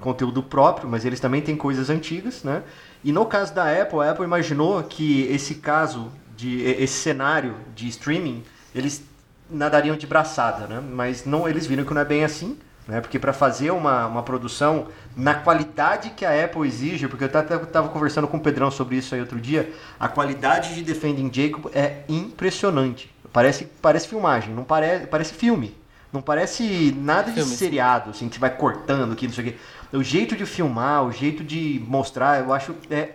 conteúdo 0.00 0.44
próprio, 0.44 0.88
mas 0.88 1.04
eles 1.04 1.18
também 1.18 1.42
têm 1.42 1.56
coisas 1.56 1.90
antigas, 1.90 2.44
né? 2.44 2.62
E 3.02 3.10
no 3.10 3.26
caso 3.26 3.52
da 3.52 3.64
Apple, 3.82 3.98
a 3.98 4.12
Apple 4.12 4.24
imaginou 4.24 4.80
que 4.84 5.22
esse 5.24 5.56
caso, 5.56 6.12
de, 6.36 6.62
esse 6.62 6.94
cenário 6.94 7.56
de 7.74 7.88
streaming, 7.88 8.44
eles 8.72 9.02
nadariam 9.50 9.96
de 9.96 10.06
braçada, 10.06 10.68
né? 10.68 10.80
Mas 10.80 11.24
não, 11.24 11.48
eles 11.48 11.66
viram 11.66 11.84
que 11.84 11.92
não 11.92 12.00
é 12.00 12.04
bem 12.04 12.22
assim. 12.22 12.56
Né? 12.86 13.00
Porque 13.00 13.18
para 13.18 13.32
fazer 13.32 13.70
uma, 13.70 14.06
uma 14.06 14.22
produção 14.22 14.86
na 15.16 15.34
qualidade 15.34 16.10
que 16.10 16.24
a 16.24 16.44
Apple 16.44 16.66
exige, 16.66 17.08
porque 17.08 17.24
eu 17.24 17.26
estava 17.26 17.88
conversando 17.88 18.28
com 18.28 18.36
o 18.36 18.40
Pedrão 18.40 18.70
sobre 18.70 18.96
isso 18.96 19.14
aí 19.14 19.20
outro 19.20 19.40
dia, 19.40 19.72
a 19.98 20.08
qualidade 20.08 20.74
de 20.74 20.82
Defending 20.82 21.30
Jacob 21.32 21.70
é 21.74 22.02
impressionante. 22.08 23.12
Parece, 23.32 23.64
parece 23.82 24.08
filmagem, 24.08 24.54
não 24.54 24.64
parece, 24.64 25.06
parece 25.06 25.34
filme. 25.34 25.76
Não 26.12 26.22
parece 26.22 26.94
nada 26.96 27.30
de 27.30 27.34
filme, 27.34 27.56
seriado, 27.56 28.10
assim, 28.10 28.28
que 28.28 28.36
você 28.36 28.40
vai 28.40 28.56
cortando 28.56 29.12
aqui, 29.12 29.26
não 29.26 29.34
sei 29.34 29.44
o 29.44 29.48
quê. 29.48 29.56
O 29.92 30.02
jeito 30.02 30.36
de 30.36 30.46
filmar, 30.46 31.04
o 31.04 31.12
jeito 31.12 31.44
de 31.44 31.82
mostrar, 31.86 32.40
eu 32.40 32.52
acho 32.52 32.74
é 32.90 33.10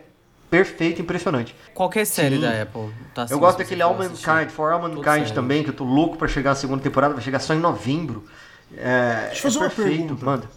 perfeito, 0.52 1.02
impressionante. 1.02 1.56
Qualquer 1.74 2.06
série 2.06 2.36
Sim. 2.36 2.42
da 2.42 2.62
Apple 2.62 2.94
tá 3.16 3.24
assim, 3.24 3.34
Eu 3.34 3.40
gosto 3.40 3.60
daquele 3.60 3.82
All 3.82 3.98
Mankind, 3.98 4.50
For 4.50 4.74
All 4.74 4.82
Mankind 4.82 5.32
também, 5.32 5.64
que 5.64 5.70
eu 5.70 5.74
tô 5.74 5.86
louco 5.86 6.18
para 6.18 6.28
chegar 6.28 6.52
a 6.52 6.56
segunda 6.56 6.84
temporada, 6.84 7.14
vai 7.14 7.24
chegar 7.24 7.40
só 7.40 7.54
em 7.54 7.60
novembro. 7.60 8.26
É, 8.78 9.28
Deixa 9.28 9.48
eu 9.48 9.52
fazer 9.52 9.58
é 9.58 9.70
perfeito, 9.70 10.14
uma 10.14 10.18
pergunta. 10.18 10.26
Manda. 10.26 10.50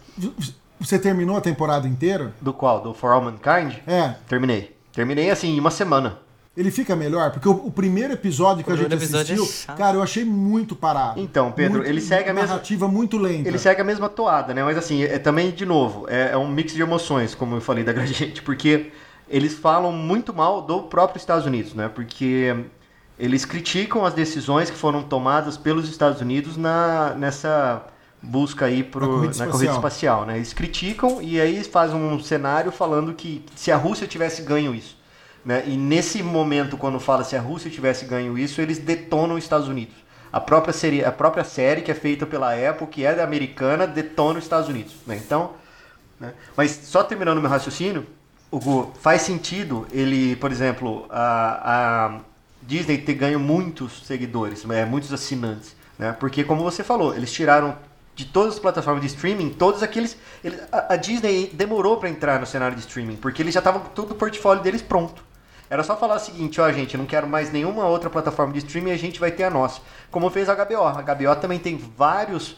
Você 0.79 0.99
terminou 0.99 1.37
a 1.37 1.41
temporada 1.41 1.87
inteira? 1.87 2.33
Do 2.41 2.53
qual? 2.53 2.81
Do 2.81 2.93
For 2.93 3.11
All 3.11 3.21
Mankind? 3.21 3.75
É. 3.87 4.15
Terminei. 4.27 4.75
Terminei 4.91 5.29
assim, 5.29 5.55
em 5.55 5.59
uma 5.59 5.71
semana. 5.71 6.19
Ele 6.55 6.71
fica 6.71 6.95
melhor? 6.95 7.31
Porque 7.31 7.49
o, 7.49 7.51
o 7.51 7.71
primeiro 7.71 8.13
episódio 8.13 8.63
que 8.63 8.71
a 8.71 8.75
gente 8.77 8.93
assistiu, 8.93 9.45
é 9.67 9.73
cara, 9.73 9.97
eu 9.97 10.01
achei 10.01 10.23
muito 10.23 10.73
parado. 10.73 11.19
Então, 11.19 11.51
Pedro, 11.51 11.79
muito, 11.79 11.89
ele 11.89 11.99
segue 11.99 12.29
a 12.29 12.33
mesma. 12.33 12.49
narrativa 12.49 12.87
muito 12.87 13.17
lenta. 13.17 13.49
Ele 13.49 13.59
segue 13.59 13.81
a 13.81 13.83
mesma 13.83 14.07
toada, 14.07 14.53
né? 14.53 14.63
Mas 14.63 14.77
assim, 14.77 15.03
é, 15.03 15.19
também, 15.19 15.51
de 15.51 15.65
novo, 15.65 16.05
é, 16.09 16.31
é 16.31 16.37
um 16.37 16.47
mix 16.47 16.73
de 16.73 16.81
emoções, 16.81 17.35
como 17.35 17.55
eu 17.57 17.61
falei 17.61 17.83
da 17.83 17.91
Gradiente, 17.93 18.41
porque 18.41 18.91
eles 19.29 19.53
falam 19.53 19.91
muito 19.91 20.33
mal 20.33 20.61
do 20.61 20.83
próprio 20.83 21.19
Estados 21.19 21.45
Unidos, 21.45 21.73
né? 21.73 21.89
Porque 21.89 22.55
eles 23.19 23.43
criticam 23.43 24.05
as 24.05 24.13
decisões 24.13 24.69
que 24.69 24.77
foram 24.77 25.03
tomadas 25.03 25.57
pelos 25.57 25.89
Estados 25.89 26.21
Unidos 26.21 26.55
na, 26.55 27.15
nessa 27.15 27.85
busca 28.25 28.65
aí 28.65 28.83
pro, 28.83 29.07
corrida 29.07 29.45
na 29.45 29.51
corrida 29.51 29.73
espacial, 29.73 30.25
né? 30.25 30.35
Eles 30.35 30.53
criticam 30.53 31.21
e 31.21 31.39
aí 31.39 31.63
fazem 31.63 31.95
um 31.95 32.19
cenário 32.19 32.71
falando 32.71 33.13
que 33.13 33.43
se 33.55 33.71
a 33.71 33.77
Rússia 33.77 34.07
tivesse 34.07 34.41
ganho 34.41 34.73
isso, 34.73 34.97
né? 35.43 35.63
E 35.65 35.77
nesse 35.77 36.23
momento, 36.23 36.77
quando 36.77 36.99
fala 36.99 37.23
se 37.23 37.35
a 37.35 37.41
Rússia 37.41 37.69
tivesse 37.69 38.05
ganho 38.05 38.37
isso, 38.37 38.59
eles 38.59 38.79
detonam 38.79 39.35
os 39.35 39.43
Estados 39.43 39.67
Unidos. 39.67 39.95
A 40.33 40.39
própria 40.39 40.73
série, 40.73 41.05
a 41.05 41.11
própria 41.11 41.43
série 41.43 41.81
que 41.81 41.91
é 41.91 41.93
feita 41.93 42.25
pela 42.25 42.53
Apple, 42.53 42.87
que 42.87 43.05
é 43.05 43.21
americana, 43.21 43.87
detona 43.87 44.39
os 44.39 44.45
Estados 44.45 44.67
Unidos, 44.67 44.93
né? 45.05 45.15
Então, 45.15 45.51
né? 46.19 46.33
mas 46.57 46.71
só 46.71 47.03
terminando 47.03 47.39
meu 47.39 47.49
raciocínio, 47.49 48.05
Hugo, 48.51 48.91
faz 48.99 49.21
sentido 49.21 49.87
ele, 49.91 50.35
por 50.37 50.51
exemplo, 50.51 51.05
a, 51.09 52.15
a 52.15 52.19
Disney 52.61 52.97
ter 52.97 53.13
ganho 53.13 53.39
muitos 53.39 54.05
seguidores, 54.05 54.67
é, 54.69 54.85
muitos 54.85 55.13
assinantes, 55.13 55.75
né? 55.97 56.15
Porque 56.19 56.43
como 56.43 56.63
você 56.63 56.83
falou, 56.83 57.15
eles 57.15 57.31
tiraram 57.31 57.75
de 58.15 58.25
todas 58.25 58.53
as 58.53 58.59
plataformas 58.59 59.01
de 59.01 59.07
streaming, 59.07 59.49
todos 59.49 59.83
aqueles. 59.83 60.17
Eles, 60.43 60.59
a, 60.71 60.93
a, 60.93 60.95
Disney 60.95 61.51
demorou 61.53 61.97
para 61.97 62.09
entrar 62.09 62.39
no 62.39 62.45
cenário 62.45 62.75
de 62.75 62.81
streaming, 62.81 63.17
porque 63.17 63.41
eles 63.41 63.53
já 63.53 63.59
estavam 63.59 63.81
todo 63.93 64.11
o 64.11 64.15
portfólio 64.15 64.63
deles 64.63 64.81
pronto. 64.81 65.23
Era 65.67 65.83
só 65.83 65.97
falar 65.97 66.15
o 66.15 66.19
seguinte, 66.19 66.61
ó, 66.61 66.71
gente, 66.71 66.93
eu 66.93 66.99
não 66.99 67.07
quero 67.07 67.27
mais 67.27 67.51
nenhuma 67.51 67.85
outra 67.87 68.09
plataforma 68.09 68.53
de 68.53 68.59
streaming, 68.59 68.91
a 68.91 68.97
gente 68.97 69.19
vai 69.19 69.31
ter 69.31 69.43
a 69.43 69.49
nossa. 69.49 69.81
Como 70.11 70.29
fez 70.29 70.47
a 70.47 70.53
HBO. 70.53 70.83
A 70.83 71.01
HBO 71.01 71.35
também 71.41 71.59
tem 71.59 71.75
vários, 71.75 72.55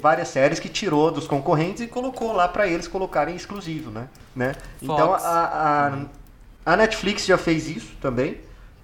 várias 0.00 0.28
séries 0.28 0.60
que 0.60 0.68
tirou 0.68 1.10
dos 1.10 1.26
concorrentes 1.26 1.82
e 1.82 1.88
colocou 1.88 2.32
lá 2.32 2.46
para 2.46 2.66
eles 2.66 2.86
colocarem 2.86 3.34
exclusivo, 3.34 3.90
né? 3.90 4.08
né? 4.34 4.54
Então 4.80 5.12
a, 5.12 5.18
a, 5.18 6.72
a, 6.72 6.76
Netflix 6.76 7.26
já 7.26 7.36
fez 7.36 7.68
isso 7.68 7.92
também. 8.00 8.40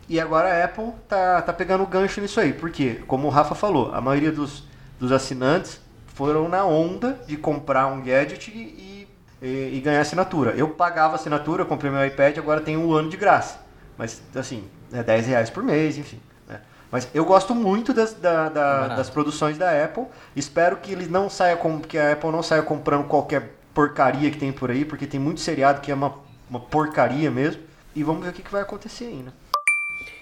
E 0.09 0.19
agora 0.19 0.53
a 0.53 0.65
Apple 0.65 0.93
tá, 1.09 1.41
tá 1.41 1.53
pegando 1.53 1.85
o 1.85 1.87
gancho 1.87 2.21
nisso 2.21 2.41
aí. 2.41 2.53
Porque, 2.53 2.97
como 3.07 3.29
o 3.29 3.31
Rafa 3.31 3.55
falou, 3.55 3.95
a 3.95 4.01
maioria 4.01 4.33
dos, 4.33 4.65
dos 4.99 5.13
assinantes 5.13 5.81
foram 6.21 6.51
na 6.51 6.67
onda 6.67 7.19
de 7.27 7.35
comprar 7.35 7.87
um 7.87 8.03
gadget 8.03 8.51
e, 8.51 9.09
e, 9.41 9.77
e 9.79 9.81
ganhar 9.81 10.03
assinatura. 10.03 10.51
Eu 10.51 10.69
pagava 10.69 11.15
assinatura, 11.15 11.65
comprei 11.65 11.91
meu 11.91 12.05
iPad, 12.05 12.37
agora 12.37 12.61
tenho 12.61 12.79
um 12.79 12.93
ano 12.93 13.09
de 13.09 13.17
graça. 13.17 13.59
Mas, 13.97 14.21
assim, 14.35 14.65
é 14.93 15.03
10 15.03 15.29
reais 15.29 15.49
por 15.49 15.63
mês, 15.63 15.97
enfim. 15.97 16.21
Né? 16.47 16.61
Mas 16.93 17.09
eu 17.15 17.25
gosto 17.25 17.55
muito 17.55 17.95
das, 17.95 18.13
da, 18.13 18.51
da, 18.51 18.89
das 18.89 19.09
produções 19.09 19.57
da 19.57 19.71
Apple. 19.83 20.05
Espero 20.37 20.77
que 20.77 20.93
eles 20.93 21.09
não 21.09 21.31
saia 21.31 21.57
com, 21.57 21.81
que 21.81 21.97
a 21.97 22.13
Apple 22.13 22.31
não 22.31 22.43
saia 22.43 22.63
comprando 22.63 23.07
qualquer 23.07 23.55
porcaria 23.73 24.31
que 24.31 24.37
tem 24.37 24.53
por 24.53 24.71
aí, 24.71 24.85
porque 24.85 25.07
tem 25.07 25.19
muito 25.19 25.41
seriado 25.41 25.81
que 25.81 25.91
é 25.91 25.95
uma, 25.95 26.17
uma 26.51 26.61
porcaria 26.61 27.31
mesmo. 27.31 27.63
E 27.97 28.05
vamos 28.05 28.23
ver 28.23 28.29
o 28.29 28.33
que, 28.35 28.43
que 28.43 28.53
vai 28.53 28.61
acontecer 28.61 29.05
aí, 29.07 29.23
né? 29.23 29.33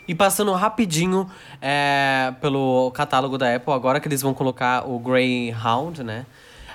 E 0.08 0.14
passando 0.14 0.50
rapidinho 0.54 1.30
é, 1.60 2.32
pelo 2.40 2.90
catálogo 2.92 3.36
da 3.36 3.54
Apple, 3.54 3.74
agora 3.74 4.00
que 4.00 4.08
eles 4.08 4.22
vão 4.22 4.32
colocar 4.32 4.88
o 4.88 4.98
Greyhound, 4.98 6.02
né? 6.02 6.24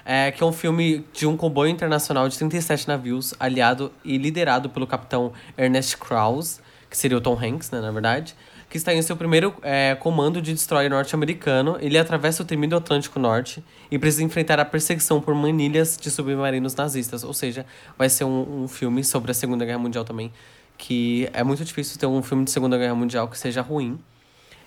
É, 0.06 0.32
que 0.32 0.43
é 0.43 0.46
um 0.46 0.54
filme 0.54 1.04
de 1.12 1.26
um 1.26 1.36
comboio 1.36 1.72
internacional 1.72 2.30
de 2.30 2.38
37 2.38 2.88
navios, 2.88 3.34
aliado 3.39 3.91
e 4.06 4.17
liderado 4.19 4.69
pelo 4.69 4.86
capitão 4.86 5.34
Ernest 5.58 5.98
Krause, 5.98 6.60
que 6.89 6.96
seria 6.96 7.17
o 7.17 7.22
Tom 7.22 7.36
Hanks, 7.41 7.72
né, 7.72 7.82
na 7.82 7.89
verdade, 7.89 8.36
que 8.69 8.78
está 8.78 8.93
em 8.93 9.02
seu 9.02 9.15
primeiro 9.15 9.56
é, 9.63 9.96
comando 9.96 10.41
de 10.41 10.54
destroyer 10.54 10.89
norte-americano. 10.89 11.78
Ele 11.80 11.98
atravessa 11.98 12.43
o 12.43 12.46
temido 12.46 12.76
Atlântico 12.76 13.17
Norte 13.17 13.63
e 13.89 13.98
precisa 13.98 14.24
enfrentar 14.24 14.60
a 14.60 14.65
perseguição 14.65 15.22
por 15.22 15.34
manilhas 15.34 15.98
de 16.00 16.12
submarinos 16.12 16.76
nazistas. 16.76 17.24
Ou 17.24 17.34
seja, 17.34 17.65
vai 17.98 18.10
ser 18.10 18.26
um, 18.26 18.63
um 18.63 18.67
filme 18.67 19.04
sobre 19.04 19.32
a 19.32 19.34
Segunda 19.34 19.63
Guerra 19.63 19.80
Mundial 19.80 20.04
também, 20.04 20.32
que 20.77 21.29
é 21.33 21.43
muito 21.43 21.63
difícil 21.63 21.99
ter 21.99 22.05
um 22.05 22.21
filme 22.21 22.43
de 22.43 22.51
Segunda 22.51 22.77
Guerra 22.77 22.95
Mundial 22.95 23.27
que 23.27 23.38
seja 23.38 23.62
ruim. 23.62 23.99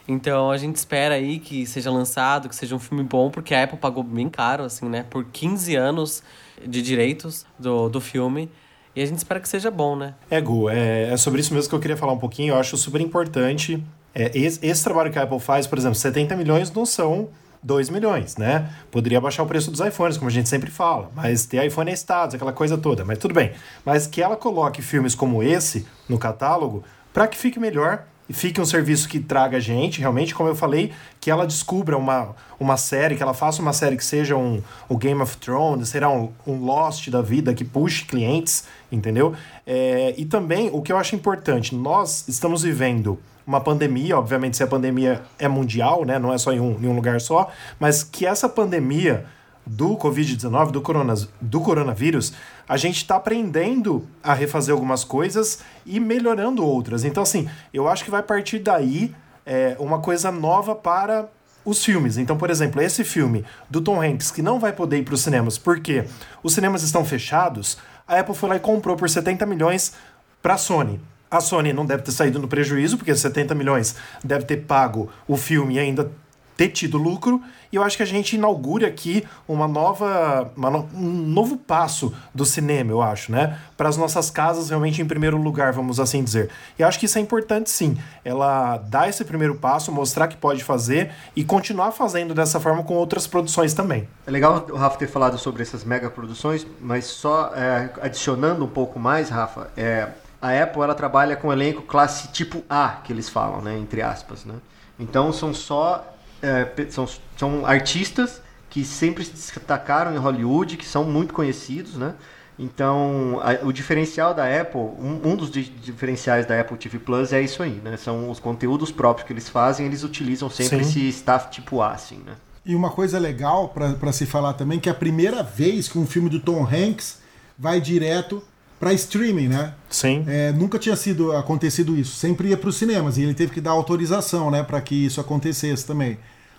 Então 0.09 0.51
a 0.51 0.57
gente 0.57 0.77
espera 0.77 1.14
aí 1.14 1.38
que 1.38 1.66
seja 1.66 1.90
lançado, 1.90 2.49
que 2.49 2.55
seja 2.55 2.75
um 2.75 2.79
filme 2.79 3.03
bom, 3.03 3.31
porque 3.31 3.55
a 3.55 3.64
Apple 3.64 3.79
pagou 3.79 4.03
bem 4.03 4.29
caro, 4.29 4.64
assim, 4.64 4.88
né? 4.88 5.05
Por 5.09 5.25
15 5.25 5.75
anos 5.75 6.23
de 6.64 6.81
direitos 6.81 7.45
do, 7.59 7.88
do 7.88 8.01
filme. 8.01 8.49
E 8.95 9.03
a 9.03 9.07
gente 9.07 9.19
espera 9.19 9.40
que 9.40 9.49
seja 9.49 9.71
bom, 9.71 9.95
né? 9.97 10.14
É, 10.31 10.40
Gu, 10.40 10.71
é, 10.71 11.11
é 11.12 11.16
sobre 11.16 11.40
isso 11.40 11.53
mesmo 11.53 11.69
que 11.69 11.75
eu 11.75 11.81
queria 11.81 11.97
falar 11.97 12.12
um 12.12 12.19
pouquinho. 12.19 12.55
Eu 12.55 12.59
acho 12.59 12.77
super 12.77 13.01
importante. 13.01 13.83
É, 14.14 14.31
esse, 14.35 14.64
esse 14.64 14.83
trabalho 14.83 15.12
que 15.12 15.19
a 15.19 15.23
Apple 15.25 15.40
faz, 15.40 15.66
por 15.66 15.77
exemplo, 15.77 15.97
70 15.97 16.35
milhões 16.37 16.73
não 16.73 16.87
são 16.87 17.29
2 17.62 17.90
milhões, 17.90 18.37
né? 18.37 18.71
Poderia 18.90 19.21
baixar 19.21 19.42
o 19.42 19.47
preço 19.47 19.71
dos 19.71 19.81
iPhones, 19.81 20.16
como 20.16 20.29
a 20.29 20.33
gente 20.33 20.49
sempre 20.49 20.71
fala, 20.71 21.11
mas 21.14 21.47
ter 21.47 21.64
iPhone 21.64 21.90
é 21.90 21.95
status, 21.95 22.35
aquela 22.35 22.53
coisa 22.53 22.77
toda, 22.79 23.05
mas 23.05 23.19
tudo 23.19 23.35
bem. 23.35 23.53
Mas 23.85 24.07
que 24.07 24.23
ela 24.23 24.37
coloque 24.37 24.83
filmes 24.83 25.14
como 25.14 25.42
esse 25.42 25.87
no 26.09 26.19
catálogo 26.19 26.85
para 27.12 27.27
que 27.27 27.37
fique 27.37 27.59
melhor 27.59 28.05
e 28.29 28.33
fique 28.33 28.61
um 28.61 28.64
serviço 28.64 29.09
que 29.09 29.21
traga 29.21 29.61
gente, 29.61 30.01
realmente, 30.01 30.35
como 30.35 30.49
eu 30.49 30.55
falei, 30.55 30.92
que 31.21 31.31
ela 31.31 31.47
descubra 31.47 31.97
uma, 31.97 32.35
uma 32.59 32.77
série, 32.77 33.14
que 33.14 33.23
ela 33.23 33.35
faça 33.35 33.62
uma 33.62 33.73
série 33.73 33.97
que 33.97 34.05
seja 34.05 34.37
um, 34.37 34.61
o 34.88 34.97
Game 34.97 35.21
of 35.23 35.37
Thrones, 35.37 35.88
será 35.88 36.11
um, 36.11 36.33
um 36.47 36.64
Lost 36.64 37.09
da 37.09 37.23
vida, 37.23 37.55
que 37.55 37.64
puxe 37.64 38.05
clientes, 38.05 38.64
entendeu? 38.90 39.35
É, 39.64 40.14
e 40.16 40.25
também, 40.25 40.71
o 40.73 40.83
que 40.83 40.92
eu 40.92 40.97
acho 40.97 41.14
importante, 41.14 41.75
nós 41.75 42.27
estamos 42.27 42.62
vivendo 42.62 43.19
uma 43.47 43.61
pandemia, 43.61 44.19
obviamente 44.19 44.57
se 44.57 44.63
a 44.63 44.67
pandemia 44.67 45.23
é 45.39 45.47
mundial, 45.47 46.05
né, 46.05 46.19
não 46.19 46.33
é 46.33 46.39
só 46.39 46.53
em 46.53 46.61
um, 46.61 46.79
em 46.83 46.89
um 46.89 46.95
lugar 46.95 47.21
só, 47.21 47.51
mas 47.79 48.03
que 48.03 48.27
essa 48.27 48.49
pandemia 48.49 49.25
do 49.65 49.97
Covid-19, 49.97 50.71
do, 50.71 51.29
do 51.41 51.61
coronavírus, 51.61 52.33
a 52.69 52.77
gente 52.77 52.97
está 52.99 53.17
aprendendo 53.17 54.07
a 54.23 54.33
refazer 54.33 54.73
algumas 54.73 55.03
coisas 55.03 55.61
e 55.85 55.99
melhorando 55.99 56.65
outras. 56.65 57.05
Então, 57.05 57.23
assim, 57.23 57.49
eu 57.75 57.89
acho 57.89 58.05
que 58.05 58.11
vai 58.11 58.23
partir 58.23 58.61
daí 58.61 59.13
é, 59.45 59.77
uma 59.81 59.99
coisa 59.99 60.31
nova 60.31 60.75
para 60.75 61.29
os 61.65 61.85
filmes. 61.85 62.17
Então, 62.17 62.37
por 62.37 62.49
exemplo, 62.49 62.81
esse 62.81 63.03
filme 63.03 63.45
do 63.69 63.81
Tom 63.81 64.01
Hanks, 64.01 64.31
que 64.31 64.41
não 64.41 64.61
vai 64.61 64.73
poder 64.73 64.99
ir 64.99 65.03
para 65.03 65.15
os 65.15 65.23
cinemas 65.23 65.59
porque 65.59 66.05
os 66.45 66.55
cinemas 66.55 66.85
estão 66.85 67.05
fechados, 67.05 67.77
a 68.07 68.21
Apple 68.21 68.37
foi 68.37 68.49
lá 68.49 68.57
e 68.57 68.61
comprou 68.61 68.97
por 68.97 69.11
70 69.11 69.45
milhões 69.47 69.95
para 70.41 70.55
a 70.55 70.59
Sony. 70.59 71.01
A 71.31 71.41
Sony 71.41 71.73
não 71.73 71.85
deve 71.85 72.03
ter 72.03 72.12
saído 72.12 72.39
no 72.39 72.49
prejuízo, 72.49 72.97
porque 72.97 73.15
70 73.15 73.55
milhões 73.55 73.97
deve 74.23 74.45
ter 74.45 74.59
pago 74.59 75.11
o 75.27 75.37
filme 75.37 75.75
e 75.75 75.79
ainda 75.79 76.11
ter 76.57 76.69
tido 76.69 76.97
lucro. 76.97 77.41
E 77.71 77.77
eu 77.77 77.83
acho 77.83 77.97
que 77.97 78.03
a 78.03 78.07
gente 78.07 78.37
inaugura 78.37 78.87
aqui 78.87 79.25
uma 79.47 79.69
nova, 79.69 80.51
uma 80.57 80.71
no, 80.71 80.89
um 80.95 81.11
novo 81.11 81.57
passo 81.57 82.15
do 82.35 82.45
cinema, 82.45 82.91
eu 82.91 83.03
acho, 83.03 83.31
né? 83.31 83.59
Para 83.77 83.89
as 83.89 83.97
nossas 83.97 84.31
casas 84.31 84.71
realmente 84.71 85.03
em 85.03 85.05
primeiro 85.05 85.37
lugar, 85.37 85.73
vamos 85.73 86.01
assim 86.01 86.23
dizer. 86.23 86.49
E 86.79 86.83
eu 86.83 86.89
acho 86.89 86.99
que 86.99 87.07
isso 87.07 87.19
é 87.19 87.21
importante 87.21 87.69
sim. 87.69 87.99
Ela 88.25 88.79
dá 88.79 89.09
esse 89.09 89.24
primeiro 89.24 89.57
passo, 89.57 89.93
mostrar 89.93 90.29
que 90.29 90.37
pode 90.37 90.64
fazer 90.64 91.11
e 91.35 91.45
continuar 91.45 91.93
fazendo 91.93 92.35
dessa 92.35 92.59
forma 92.59 92.83
com 92.83 92.95
outras 92.95 93.27
produções 93.27 93.74
também. 93.74 94.09
É 94.27 94.31
legal 94.31 94.66
o 94.70 94.77
Rafa 94.77 94.97
ter 94.97 95.09
falado 95.09 95.37
sobre 95.39 95.62
essas 95.62 95.85
mega 95.85 96.09
produções, 96.09 96.66
mas 96.81 97.05
só 97.05 97.53
é, 97.55 97.91
adicionando 98.01 98.64
um 98.64 98.68
pouco 98.68 98.99
mais, 98.99 99.29
Rafa, 99.29 99.70
é, 99.77 100.09
a 100.47 100.62
Apple 100.62 100.82
ela 100.82 100.94
trabalha 100.94 101.36
com 101.36 101.53
elenco 101.53 101.82
classe 101.82 102.28
tipo 102.28 102.62
A, 102.68 103.01
que 103.03 103.12
eles 103.12 103.28
falam, 103.28 103.61
né, 103.61 103.76
entre 103.78 104.03
aspas, 104.03 104.44
né? 104.44 104.55
Então 104.99 105.32
são 105.32 105.53
só 105.53 106.14
é, 106.42 106.90
são, 106.90 107.09
são 107.36 107.66
artistas 107.66 108.40
que 108.70 108.84
sempre 108.84 109.24
se 109.24 109.32
destacaram 109.32 110.14
em 110.14 110.18
Hollywood, 110.18 110.76
que 110.76 110.86
são 110.86 111.05
muito 111.05 111.32
conhecidos, 111.32 111.97
né? 111.97 112.14
Então, 112.59 113.40
a, 113.42 113.66
o 113.66 113.72
diferencial 113.72 114.32
da 114.32 114.44
Apple, 114.61 114.80
um, 114.80 115.20
um, 115.24 115.36
dos 115.36 115.51
diferenciais 115.51 116.47
da 116.47 116.59
Apple 116.59 116.76
TV 116.76 116.99
Plus 116.99 117.32
é 117.32 117.40
isso 117.42 117.62
aí, 117.62 117.80
né? 117.84 117.97
São 117.97 118.30
os 118.30 118.40
conteúdos 118.40 118.90
próprios 118.90 119.26
que 119.26 119.32
eles 119.32 119.49
fazem, 119.49 119.86
eles 119.86 120.03
utilizam 120.03 120.49
sempre 120.49 120.82
Sim. 120.84 120.90
esse 120.90 121.09
staff 121.09 121.51
tipo 121.51 121.82
A, 121.82 121.92
assim, 121.92 122.22
né? 122.24 122.34
E 122.64 122.74
uma 122.74 122.90
coisa 122.90 123.18
legal 123.18 123.68
para 123.68 124.12
se 124.12 124.26
falar 124.26 124.55
também, 124.55 124.80
que 124.80 124.88
é 124.88 124.92
a 124.92 124.94
primeira 124.94 125.42
vez 125.42 125.86
que 125.86 125.99
um 125.99 126.07
filme 126.07 126.28
do 126.28 126.40
Tom 126.40 126.66
Hanks 126.66 127.20
vai 127.59 127.80
direto 127.80 128.42
para 128.79 128.93
streaming, 128.93 129.49
né? 129.49 129.74
Sim. 129.89 130.24
É, 130.27 130.53
nunca 130.53 130.79
tinha 130.79 130.97
sido 130.97 131.33
acontecido 131.33 131.97
isso. 131.97 132.16
Sempre 132.16 132.49
ia 132.49 132.57
para 132.57 132.68
os 132.68 132.77
cinemas 132.77 133.16
e 133.16 133.22
ele 133.22 133.35
teve 133.35 133.53
que 133.53 133.61
dar 133.61 133.70
autorização, 133.70 134.51
né, 134.51 134.62
para 134.62 134.81
que 134.81 135.07
isso 135.07 135.20
acontecesse 135.20 135.87
também. 135.87 136.18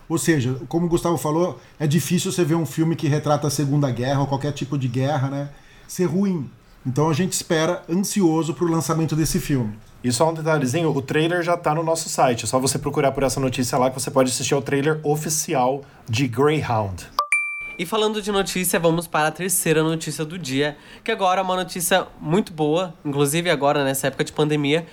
Ou 0.09 0.17
seja, 0.17 0.55
como 0.69 0.85
o 0.85 0.89
Gustavo 0.89 1.17
falou, 1.17 1.59
é 1.79 1.85
difícil 1.85 2.31
você 2.31 2.43
ver 2.43 2.55
um 2.55 2.65
filme 2.65 2.95
que 2.95 3.07
retrata 3.07 3.47
a 3.47 3.49
Segunda 3.49 3.91
Guerra 3.91 4.21
ou 4.21 4.27
qualquer 4.27 4.53
tipo 4.53 4.77
de 4.77 4.87
guerra, 4.87 5.29
né, 5.29 5.49
ser 5.87 6.05
ruim. 6.05 6.49
Então 6.85 7.09
a 7.09 7.13
gente 7.13 7.33
espera 7.33 7.83
ansioso 7.89 8.53
para 8.53 8.63
o 8.63 8.71
lançamento 8.71 9.15
desse 9.15 9.39
filme. 9.39 9.73
E 10.03 10.11
só 10.11 10.29
um 10.29 10.33
detalhezinho, 10.33 10.89
o 10.95 11.01
trailer 11.01 11.43
já 11.43 11.55
está 11.55 11.75
no 11.75 11.83
nosso 11.83 12.07
site. 12.07 12.45
É 12.45 12.47
só 12.47 12.59
você 12.59 12.79
procurar 12.79 13.11
por 13.11 13.23
essa 13.23 13.39
notícia 13.39 13.77
lá 13.77 13.89
que 13.89 13.99
você 13.99 14.09
pode 14.09 14.29
assistir 14.29 14.53
ao 14.53 14.61
trailer 14.61 14.99
oficial 15.03 15.83
de 16.07 16.27
Greyhound. 16.27 17.07
E 17.79 17.85
falando 17.85 18.23
de 18.23 18.31
notícia, 18.31 18.79
vamos 18.79 19.05
para 19.05 19.27
a 19.27 19.31
terceira 19.31 19.83
notícia 19.83 20.25
do 20.25 20.39
dia, 20.39 20.75
que 21.03 21.11
agora 21.11 21.41
é 21.41 21.43
uma 21.43 21.55
notícia 21.55 22.07
muito 22.19 22.51
boa, 22.51 22.91
inclusive 23.05 23.51
agora 23.51 23.83
nessa 23.83 24.07
época 24.07 24.23
de 24.23 24.33
pandemia, 24.33 24.87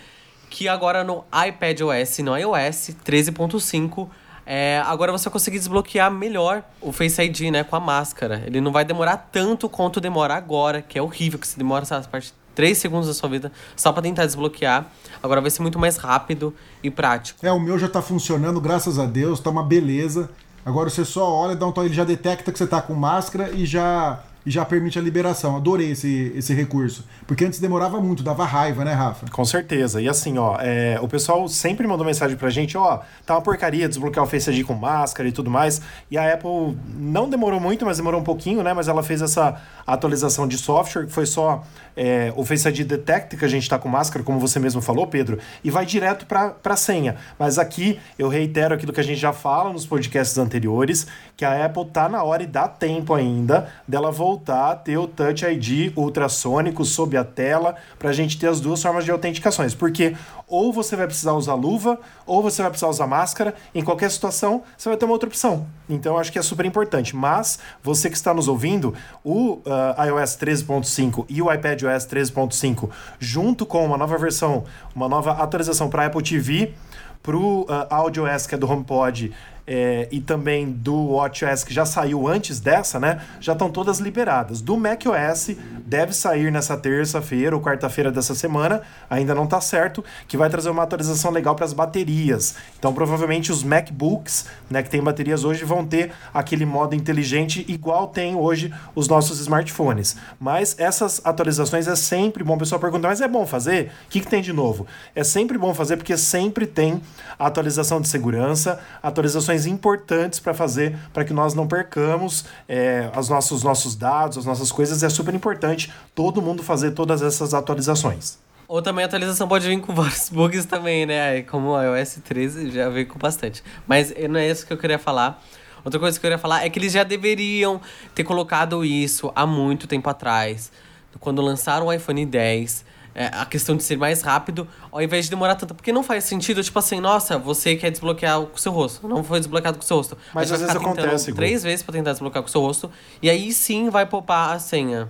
que 0.51 0.69
agora 0.69 1.03
no 1.03 1.25
iPad 1.49 1.81
OS, 1.81 2.19
no 2.19 2.37
iOS 2.37 2.95
13.5, 3.03 4.07
é, 4.45 4.83
agora 4.85 5.11
você 5.13 5.25
vai 5.25 5.33
conseguir 5.33 5.59
desbloquear 5.59 6.11
melhor 6.11 6.63
o 6.79 6.93
Face 6.93 7.23
ID, 7.23 7.51
né, 7.51 7.65
com 7.65 7.75
a 7.75 7.81
máscara. 7.81 8.43
Ele 8.47 8.61
não 8.61 8.71
vai 8.71 8.85
demorar 8.85 9.17
tanto 9.33 9.67
quanto 9.67 9.99
demora 9.99 10.35
agora, 10.35 10.83
que 10.83 10.99
é 10.99 11.03
horrível, 11.03 11.39
que 11.39 11.49
se 11.49 11.57
demora 11.57 11.85
essa 11.85 12.03
parte 12.03 12.35
3 12.55 12.77
segundos 12.77 13.09
da 13.09 13.15
sua 13.15 13.29
vida 13.29 13.51
só 13.75 13.93
para 13.93 14.03
tentar 14.03 14.27
desbloquear. 14.27 14.87
Agora 15.23 15.41
vai 15.41 15.51
ser 15.51 15.63
muito 15.63 15.79
mais 15.79 15.97
rápido 15.97 16.55
e 16.83 16.91
prático. 16.91 17.45
É, 17.45 17.51
o 17.51 17.59
meu 17.59 17.79
já 17.79 17.89
tá 17.89 18.01
funcionando, 18.01 18.61
graças 18.61 18.99
a 18.99 19.07
Deus, 19.07 19.41
tá 19.41 19.51
uma 19.51 19.63
beleza. 19.63 20.31
Agora 20.65 20.89
você 20.89 21.05
só 21.05 21.31
olha, 21.31 21.55
dá 21.55 21.67
um 21.67 21.73
toque, 21.73 21.89
ele 21.89 21.95
já 21.95 22.05
detecta 22.05 22.51
que 22.51 22.59
você 22.59 22.67
tá 22.67 22.81
com 22.81 22.95
máscara 22.95 23.51
e 23.51 23.67
já 23.67 24.21
e 24.47 24.51
já 24.51 24.65
permite 24.65 24.99
a 24.99 25.03
liberação. 25.03 25.57
Adorei 25.57 25.93
esse, 25.93 26.33
esse 26.37 26.53
recurso. 26.53 27.05
Porque 27.27 27.45
antes 27.45 27.59
demorava 27.59 28.01
muito, 28.01 28.23
dava 28.23 28.45
raiva, 28.45 28.85
né, 28.85 28.93
Rafa? 28.93 29.27
Com 29.31 29.45
certeza. 29.45 30.01
E 30.01 30.09
assim, 30.09 30.37
ó, 30.39 30.59
é, 30.61 30.99
o 31.01 31.09
pessoal 31.09 31.49
sempre 31.49 31.87
mandou 31.87 32.05
mensagem 32.05 32.37
pra 32.37 32.51
gente, 32.51 32.77
ó, 32.77 33.01
tá 33.25 33.35
uma 33.35 33.41
porcaria 33.41 33.89
desbloquear 33.89 34.25
o 34.25 34.29
Face 34.29 34.51
ID 34.51 34.67
com 34.67 34.75
máscara 34.75 35.29
e 35.29 35.33
tudo 35.33 35.51
mais. 35.51 35.81
E 36.11 36.19
a 36.19 36.35
Apple 36.35 36.77
não 36.97 37.29
demorou 37.29 37.59
muito, 37.59 37.85
mas 37.85 37.97
demorou 37.97 38.21
um 38.21 38.25
pouquinho, 38.25 38.63
né? 38.63 38.75
Mas 38.75 38.89
ela 38.89 39.03
fez 39.03 39.23
essa 39.23 39.61
atualização 39.87 40.47
de 40.47 40.59
software, 40.59 41.07
que 41.07 41.13
foi 41.13 41.27
só 41.27 41.65
é, 41.97 42.33
o 42.37 42.45
Face 42.45 42.69
ID 42.69 42.87
Detect, 42.87 43.37
que 43.37 43.45
a 43.45 43.49
gente 43.49 43.69
tá 43.69 43.79
com 43.79 43.89
máscara, 43.89 44.25
como 44.25 44.39
você 44.39 44.59
mesmo 44.59 44.83
falou, 44.83 45.07
Pedro, 45.07 45.39
e 45.63 45.71
vai 45.71 45.87
direto 45.87 46.27
pra, 46.27 46.51
pra 46.51 46.77
senha. 46.77 47.17
Mas 47.39 47.59
aqui 47.59 47.99
eu 48.19 48.29
reitero 48.29 48.75
aquilo 48.75 48.93
que 48.93 49.01
a 49.01 49.05
gente 49.05 49.19
já 49.19 49.33
fala 49.33 49.73
nos 49.73 49.87
podcasts 49.87 50.37
anteriores, 50.37 51.07
que 51.37 51.45
a 51.45 51.65
Apple 51.65 51.87
tá 51.87 52.09
na 52.09 52.23
hora 52.23 52.43
e 52.43 52.47
dá 52.47 52.69
tempo 52.69 53.15
ainda 53.15 53.69
dela 53.89 54.11
voltar 54.11 54.34
voltar 54.35 54.73
a 54.73 54.77
ter 54.77 54.99
o 54.99 55.07
Touch 55.07 55.45
ID 55.47 55.97
ultrassônico 55.97 56.85
sob 56.85 57.17
a 57.17 57.23
tela 57.23 57.77
para 57.99 58.11
a 58.11 58.13
gente 58.13 58.37
ter 58.37 58.49
as 58.49 58.61
duas 58.61 58.83
formas 58.83 59.05
de 59.05 59.11
autenticações. 59.13 59.75
Porque 59.75 60.17
ou 60.49 60.73
você 60.73 60.97
vai 60.97 61.07
precisar 61.07 61.33
usar 61.33 61.55
luva, 61.55 61.99
ou 62.27 62.43
você 62.43 62.61
vai 62.61 62.71
precisar 62.71 62.89
usar 62.89 63.07
máscara. 63.07 63.55
Em 63.73 63.83
qualquer 63.83 64.11
situação, 64.11 64.63
você 64.77 64.89
vai 64.89 64.99
ter 64.99 65.05
uma 65.05 65.13
outra 65.13 65.29
opção. 65.29 65.67
Então, 65.89 66.19
acho 66.19 66.33
que 66.33 66.39
é 66.39 66.43
super 66.43 66.67
importante. 66.67 67.15
Mas, 67.15 67.61
você 67.83 68.11
que 68.11 68.17
está 68.17 68.35
nos 68.35 68.49
ouvindo, 68.49 68.93
o 69.23 69.55
uh, 69.55 70.05
iOS 70.07 70.37
13.5 70.37 71.27
e 71.29 71.41
o 71.41 71.53
iPadOS 71.53 72.07
13.5, 72.07 72.91
junto 73.21 73.65
com 73.65 73.87
uma 73.87 73.97
nova 73.97 74.19
versão, 74.19 74.65
uma 74.95 75.09
nova 75.09 75.33
atualização 75.33 75.89
para 75.89 76.07
Apple 76.07 76.23
TV, 76.23 76.75
para 77.23 77.37
o 77.37 77.63
uh, 77.63 77.67
AudioOS, 77.89 78.47
que 78.47 78.55
é 78.55 78.59
do 78.59 78.71
HomePod, 78.71 79.33
é, 79.67 80.09
e 80.11 80.21
também 80.21 80.71
do 80.71 81.13
WatchOS 81.13 81.65
que 81.65 81.73
já 81.73 81.87
saiu 81.87 82.29
antes 82.29 82.61
dessa, 82.61 83.01
né? 83.01 83.21
Já 83.41 83.53
estão 83.53 83.71
todas 83.71 83.99
liberadas. 83.99 84.61
Do 84.61 84.77
macOS 84.77 85.51
deve 85.87 86.13
sair 86.13 86.51
nessa 86.51 86.77
terça-feira 86.77 87.55
ou 87.55 87.63
quarta-feira 87.63 88.11
dessa 88.11 88.35
semana, 88.35 88.83
ainda 89.09 89.35
não 89.35 89.45
está 89.45 89.61
certo, 89.61 90.05
que 90.29 90.37
vai 90.37 90.51
trazer 90.51 90.71
uma 90.71 90.83
atualização 90.83 91.31
legal 91.31 91.55
para 91.55 91.65
as 91.65 91.73
baterias. 91.73 92.55
Então, 92.79 92.93
provavelmente 92.93 93.51
os 93.53 93.63
MacBooks, 93.63 94.47
né, 94.71 94.83
que 94.83 94.91
tem 94.91 95.03
baterias 95.03 95.45
hoje, 95.45 95.65
vão 95.65 95.87
ter 95.87 96.13
aquele 96.33 96.67
modo 96.67 96.95
inteligente 96.95 97.65
igual 97.69 98.09
tem 98.09 98.35
hoje 98.35 98.73
os 98.95 99.09
nossos 99.09 99.41
smartphones. 99.41 100.17
Mas 100.39 100.79
essas 100.79 101.21
atualizações 101.25 101.87
é 101.87 101.97
sempre 101.97 102.43
bom. 102.43 102.55
O 102.55 102.59
pessoal 102.59 102.81
pergunta, 102.81 103.09
mas 103.09 103.21
é 103.21 103.29
bom 103.29 103.47
fazer? 103.47 103.93
O 104.07 104.11
que, 104.11 104.21
que 104.21 104.27
tem 104.27 104.43
de 104.43 104.53
novo? 104.53 104.87
É 105.15 105.25
sempre 105.25 105.57
bom 105.57 105.73
fazer 105.75 105.97
porque 105.97 106.17
sempre 106.17 106.67
tem 106.67 107.01
atualização 107.39 108.01
de 108.01 108.09
segurança, 108.09 108.81
atualizações 109.03 109.54
importantes 109.67 110.41
para 110.41 110.53
fazer 110.53 110.97
para 111.13 111.25
que 111.25 111.33
nós 111.33 111.55
não 111.55 111.67
percamos 111.67 112.45
é, 112.69 113.11
os 113.17 113.29
nossos, 113.29 113.63
nossos 113.63 113.95
dados, 113.95 114.39
as 114.39 114.45
nossas 114.45 114.71
coisas. 114.71 115.03
É 115.03 115.09
super 115.09 115.35
importante 115.35 115.93
todo 116.15 116.43
mundo 116.43 116.63
fazer 116.63 116.91
todas 116.91 117.23
essas 117.23 117.55
atualizações. 117.55 118.39
Ou 118.67 118.83
também 118.83 119.05
a 119.05 119.07
atualização 119.07 119.47
pode 119.47 119.69
vir 119.69 119.81
com 119.81 119.93
vários 119.95 120.29
bugs 120.29 120.65
também, 120.65 121.07
né? 121.07 121.43
Como 121.43 121.69
o 121.69 121.83
iOS 121.83 122.19
13 122.25 122.71
já 122.71 122.89
veio 122.89 123.07
com 123.07 123.19
bastante. 123.19 123.63
Mas 123.87 124.13
não 124.29 124.39
é 124.39 124.51
isso 124.51 124.67
que 124.67 124.73
eu 124.73 124.79
queria 124.79 124.99
falar. 124.99 125.43
Outra 125.85 126.01
coisa 126.01 126.19
que 126.19 126.27
eu 126.27 126.31
queria 126.31 126.39
falar 126.39 126.65
é 126.65 126.71
que 126.71 126.79
eles 126.79 126.93
já 126.93 127.05
deveriam 127.05 127.81
ter 128.15 128.25
colocado 128.25 128.85
isso 128.85 129.31
há 129.35 129.47
muito 129.47 129.87
tempo 129.87 130.09
atrás. 130.09 130.73
Quando 131.21 131.43
lançaram 131.43 131.87
o 131.87 131.93
iPhone 131.93 132.25
10, 132.25 132.85
é, 133.15 133.27
a 133.27 133.47
questão 133.47 133.77
de 133.77 133.83
ser 133.83 133.97
mais 133.97 134.23
rápido, 134.23 134.67
ao 134.91 135.01
invés 135.01 135.27
de 135.27 135.31
demorar 135.31 135.55
tanto. 135.55 135.75
Porque 135.75 135.93
não 135.93 136.03
faz 136.03 136.25
sentido, 136.25 136.63
tipo 136.63 136.79
assim, 136.79 137.01
nossa, 137.01 137.39
você 137.39 137.77
quer 137.77 137.91
desbloquear 137.91 138.41
o 138.41 138.59
seu 138.59 138.73
rosto. 138.73 139.07
Não 139.07 139.23
foi 139.23 139.39
desbloqueado 139.39 139.79
com 139.79 139.85
o 139.85 139.87
seu 139.87 139.97
rosto. 139.97 140.19
Mas 140.35 140.51
às 140.51 140.61
vezes 140.61 140.75
acontece. 140.75 141.33
Três 141.33 141.63
vezes 141.63 141.83
pra 141.83 141.93
tentar 141.93 142.11
desbloquear 142.11 142.43
com 142.43 142.49
o 142.49 142.53
seu 142.53 142.61
rosto. 142.61 142.91
E 143.23 143.31
aí 143.31 143.53
sim 143.53 143.89
vai 143.89 144.05
poupar 144.05 144.55
a 144.55 144.59
senha. 144.59 145.09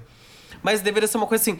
Mas 0.62 0.80
deveria 0.80 1.08
ser 1.08 1.16
uma 1.16 1.26
coisa 1.26 1.42
assim. 1.42 1.58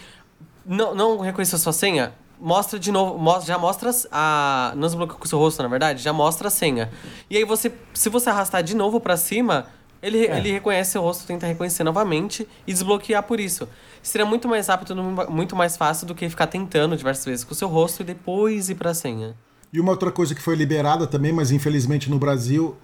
Não, 0.67 0.95
não 0.95 1.19
reconhecer 1.19 1.57
a 1.57 1.59
sua 1.59 1.75
senha, 1.75 2.15
mostra 2.41 2.79
de 2.79 2.91
novo, 2.91 3.19
mostra, 3.19 3.47
já 3.47 3.59
mostra 3.59 3.91
a. 4.11 4.73
Não 4.77 4.87
desbloqueia 4.87 5.19
com 5.19 5.25
o 5.25 5.29
seu 5.29 5.39
rosto, 5.39 5.63
na 5.63 5.69
verdade, 5.69 6.03
já 6.03 6.13
mostra 6.13 6.49
a 6.49 6.51
senha. 6.51 6.91
E 7.29 7.37
aí 7.37 7.45
você. 7.45 7.73
Se 7.93 8.09
você 8.09 8.31
arrastar 8.31 8.63
de 8.63 8.75
novo 8.75 9.01
para 9.01 9.17
cima, 9.17 9.67
ele, 10.07 10.27
é. 10.27 10.39
ele 10.39 10.53
reconhece 10.53 10.93
seu 10.93 11.03
rosto, 11.03 11.27
tenta 11.27 11.47
reconhecer 11.47 11.85
novamente 11.85 12.47
e 12.67 12.73
desbloquear 12.73 13.23
por 13.23 13.41
isso 13.41 13.69
seria 14.05 14.27
muito 14.27 14.47
mais 14.47 14.67
rápido, 14.67 14.95
muito 15.31 15.57
mais 15.57 15.77
fácil 15.77 16.07
do 16.07 16.15
que 16.15 16.29
ficar 16.29 16.47
tentando 16.47 16.97
diversas 16.97 17.25
vezes 17.25 17.45
com 17.45 17.53
o 17.53 17.55
seu 17.55 17.69
rosto 17.69 18.03
e 18.03 18.05
depois 18.05 18.69
ir 18.69 18.75
para 18.75 18.91
a 18.91 18.95
senha. 18.95 19.35
E 19.73 19.81
uma 19.81 19.91
outra 19.91 20.13
coisa 20.13 20.35
que 20.35 20.43
foi 20.43 20.55
liberada 20.55 21.07
também, 21.07 21.33
mas 21.33 21.51
infelizmente 21.51 22.11
no 22.11 22.19
Brasil 22.19 22.77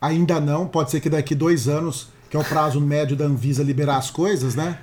ainda 0.00 0.38
não, 0.38 0.68
pode 0.68 0.90
ser 0.90 1.00
que 1.00 1.08
daqui 1.08 1.34
dois 1.34 1.66
anos, 1.66 2.08
que 2.30 2.36
é 2.36 2.40
o 2.40 2.44
prazo 2.44 2.80
médio 2.80 3.16
da 3.16 3.24
Anvisa 3.24 3.64
liberar 3.64 3.96
as 3.96 4.10
coisas, 4.10 4.54
né? 4.54 4.78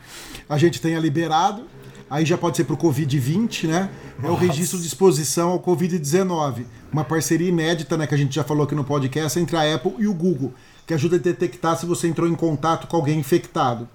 A 0.49 0.57
gente 0.57 0.81
tenha 0.81 0.99
liberado, 0.99 1.65
aí 2.09 2.25
já 2.25 2.37
pode 2.37 2.57
ser 2.57 2.63
para 2.63 2.73
o 2.73 2.77
Covid-20, 2.77 3.67
né? 3.67 3.89
É 4.21 4.27
o 4.27 4.35
registro 4.35 4.79
de 4.79 4.87
exposição 4.87 5.51
ao 5.51 5.59
Covid-19. 5.59 6.65
Uma 6.91 7.03
parceria 7.03 7.47
inédita, 7.47 7.95
né, 7.95 8.07
que 8.07 8.15
a 8.15 8.17
gente 8.17 8.33
já 8.33 8.43
falou 8.43 8.63
aqui 8.63 8.73
no 8.73 8.83
podcast, 8.83 9.39
entre 9.39 9.55
a 9.55 9.75
Apple 9.75 9.93
e 9.99 10.07
o 10.07 10.13
Google, 10.13 10.53
que 10.85 10.93
ajuda 10.93 11.15
a 11.15 11.19
detectar 11.19 11.77
se 11.77 11.85
você 11.85 12.07
entrou 12.07 12.27
em 12.27 12.35
contato 12.35 12.87
com 12.87 12.95
alguém 12.95 13.19
infectado. 13.19 13.87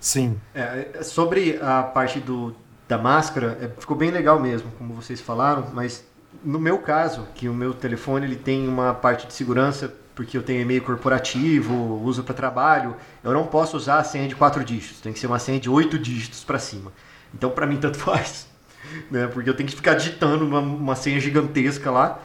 Sim. 0.00 0.38
É, 0.54 0.88
é, 0.94 1.02
sobre 1.02 1.58
a 1.60 1.82
parte 1.82 2.20
do, 2.20 2.54
da 2.88 2.98
máscara, 2.98 3.58
é, 3.60 3.80
ficou 3.80 3.96
bem 3.96 4.10
legal 4.10 4.38
mesmo, 4.38 4.70
como 4.78 4.94
vocês 4.94 5.20
falaram, 5.20 5.66
mas 5.72 6.04
no 6.44 6.58
meu 6.58 6.78
caso, 6.78 7.26
que 7.34 7.48
o 7.48 7.54
meu 7.54 7.72
telefone 7.72 8.26
ele 8.26 8.36
tem 8.36 8.68
uma 8.68 8.94
parte 8.94 9.26
de 9.26 9.32
segurança, 9.32 9.92
porque 10.14 10.36
eu 10.36 10.42
tenho 10.42 10.62
e-mail 10.62 10.82
corporativo, 10.82 12.00
uso 12.02 12.22
para 12.22 12.34
trabalho, 12.34 12.96
eu 13.22 13.32
não 13.32 13.46
posso 13.46 13.76
usar 13.76 13.98
a 13.98 14.04
senha 14.04 14.28
de 14.28 14.34
quatro 14.34 14.64
dígitos, 14.64 15.00
tem 15.00 15.12
que 15.12 15.18
ser 15.18 15.26
uma 15.26 15.38
senha 15.38 15.58
de 15.58 15.68
oito 15.68 15.98
dígitos 15.98 16.44
para 16.44 16.58
cima. 16.58 16.92
Então, 17.34 17.50
para 17.50 17.66
mim, 17.66 17.76
tanto 17.76 17.98
faz, 18.00 18.46
né? 19.10 19.26
porque 19.26 19.48
eu 19.48 19.54
tenho 19.54 19.68
que 19.68 19.74
ficar 19.74 19.94
digitando 19.94 20.44
uma, 20.44 20.60
uma 20.60 20.96
senha 20.96 21.20
gigantesca 21.20 21.90
lá 21.90 22.20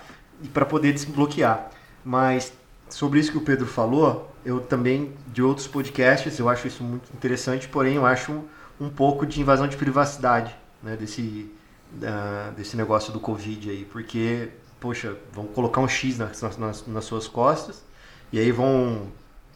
para 0.53 0.65
poder 0.65 0.93
desbloquear. 0.93 1.69
Mas 2.03 2.53
sobre 2.91 3.19
isso 3.19 3.31
que 3.31 3.37
o 3.37 3.41
Pedro 3.41 3.65
falou, 3.65 4.31
eu 4.45 4.59
também, 4.59 5.13
de 5.27 5.41
outros 5.41 5.67
podcasts, 5.67 6.37
eu 6.37 6.49
acho 6.49 6.67
isso 6.67 6.83
muito 6.83 7.11
interessante, 7.13 7.67
porém 7.67 7.95
eu 7.95 8.05
acho 8.05 8.43
um 8.79 8.89
pouco 8.89 9.25
de 9.25 9.39
invasão 9.39 9.67
de 9.67 9.77
privacidade 9.77 10.55
né, 10.83 10.95
desse, 10.95 11.51
uh, 11.97 12.51
desse 12.53 12.75
negócio 12.75 13.13
do 13.13 13.19
Covid 13.19 13.69
aí, 13.69 13.85
porque, 13.85 14.49
poxa, 14.79 15.15
vão 15.31 15.45
colocar 15.45 15.81
um 15.81 15.87
X 15.87 16.17
nas, 16.17 16.57
nas, 16.57 16.85
nas 16.87 17.05
suas 17.05 17.27
costas 17.27 17.83
e 18.31 18.39
aí 18.39 18.51
vão, 18.51 19.07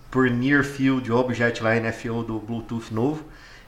por 0.09 0.29
Near 0.29 0.63
Field 0.63 1.11
Object 1.11 1.61
lá, 1.63 1.75
NFO 1.75 2.23
do 2.23 2.39
Bluetooth 2.39 2.93
novo, 2.93 3.23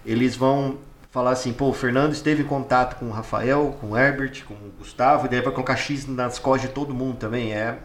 eles 0.05 0.35
vão 0.35 0.77
falar 1.11 1.31
assim, 1.31 1.51
pô, 1.51 1.69
o 1.69 1.73
Fernando 1.73 2.13
esteve 2.13 2.43
em 2.43 2.45
contato 2.45 2.99
com 2.99 3.07
o 3.07 3.11
Rafael, 3.11 3.75
com 3.81 3.91
o 3.91 3.97
Herbert, 3.97 4.45
com 4.45 4.53
o 4.53 4.71
Gustavo, 4.77 5.25
e 5.25 5.29
daí 5.29 5.41
vai 5.41 5.51
colocar 5.51 5.75
X 5.75 6.05
nas 6.05 6.37
costas 6.37 6.69
de 6.69 6.75
todo 6.75 6.93
mundo 6.93 7.17
também. 7.17 7.53
É, 7.53 7.79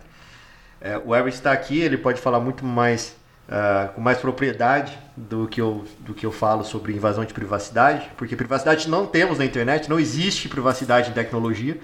é 0.82 0.98
o 0.98 1.14
Herbert 1.14 1.32
está 1.32 1.52
aqui, 1.52 1.80
ele 1.80 1.96
pode 1.96 2.20
falar 2.20 2.40
muito 2.40 2.64
mais 2.64 3.14
uh, 3.48 3.92
com 3.94 4.00
mais 4.00 4.18
propriedade 4.18 4.98
do 5.16 5.46
que, 5.46 5.60
eu, 5.60 5.84
do 6.00 6.12
que 6.12 6.26
eu 6.26 6.32
falo 6.32 6.64
sobre 6.64 6.92
invasão 6.92 7.24
de 7.24 7.32
privacidade, 7.32 8.10
porque 8.16 8.34
privacidade 8.34 8.88
não 8.88 9.06
temos 9.06 9.38
na 9.38 9.44
internet, 9.44 9.88
não 9.88 10.00
existe 10.00 10.48
privacidade 10.48 11.10
em 11.10 11.12
tecnologia. 11.12 11.78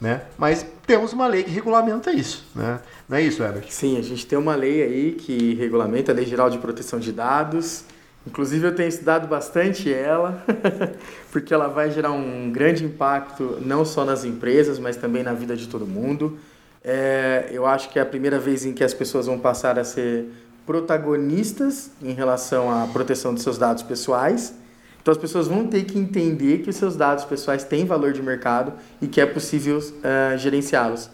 né? 0.00 0.22
Mas 0.38 0.64
temos 0.86 1.12
uma 1.12 1.26
lei 1.26 1.42
que 1.42 1.50
regulamenta 1.50 2.12
isso, 2.12 2.46
né? 2.54 2.80
Não 3.08 3.16
é 3.16 3.22
isso, 3.22 3.42
Herbert? 3.42 3.66
Sim, 3.70 3.98
a 3.98 4.02
gente 4.02 4.26
tem 4.26 4.38
uma 4.38 4.54
lei 4.54 4.82
aí 4.82 5.12
que 5.12 5.54
regulamenta 5.54 6.12
a 6.12 6.14
Lei 6.14 6.26
Geral 6.26 6.48
de 6.48 6.58
Proteção 6.58 6.98
de 6.98 7.12
Dados. 7.12 7.84
Inclusive 8.26 8.66
eu 8.66 8.74
tenho 8.74 8.88
estudado 8.88 9.28
bastante 9.28 9.92
ela, 9.92 10.42
porque 11.30 11.52
ela 11.52 11.68
vai 11.68 11.90
gerar 11.90 12.12
um 12.12 12.50
grande 12.50 12.84
impacto 12.84 13.58
não 13.60 13.84
só 13.84 14.04
nas 14.04 14.24
empresas, 14.24 14.78
mas 14.78 14.96
também 14.96 15.22
na 15.22 15.34
vida 15.34 15.54
de 15.54 15.68
todo 15.68 15.86
mundo. 15.86 16.38
É, 16.84 17.48
eu 17.50 17.64
acho 17.64 17.88
que 17.88 17.98
é 17.98 18.02
a 18.02 18.06
primeira 18.06 18.38
vez 18.38 18.66
em 18.66 18.74
que 18.74 18.84
as 18.84 18.92
pessoas 18.92 19.24
vão 19.24 19.38
passar 19.38 19.78
a 19.78 19.84
ser 19.84 20.26
protagonistas 20.66 21.90
em 22.02 22.12
relação 22.12 22.70
à 22.70 22.86
proteção 22.86 23.32
dos 23.32 23.42
seus 23.42 23.56
dados 23.56 23.82
pessoais. 23.82 24.54
Então 25.00 25.12
as 25.12 25.18
pessoas 25.18 25.46
vão 25.46 25.66
ter 25.66 25.84
que 25.84 25.98
entender 25.98 26.58
que 26.58 26.70
os 26.70 26.76
seus 26.76 26.96
dados 26.96 27.24
pessoais 27.24 27.64
têm 27.64 27.86
valor 27.86 28.12
de 28.12 28.22
mercado 28.22 28.72
e 29.00 29.06
que 29.06 29.20
é 29.20 29.26
possível 29.26 29.78
uh, 29.78 30.38
gerenciá-los. 30.38 31.10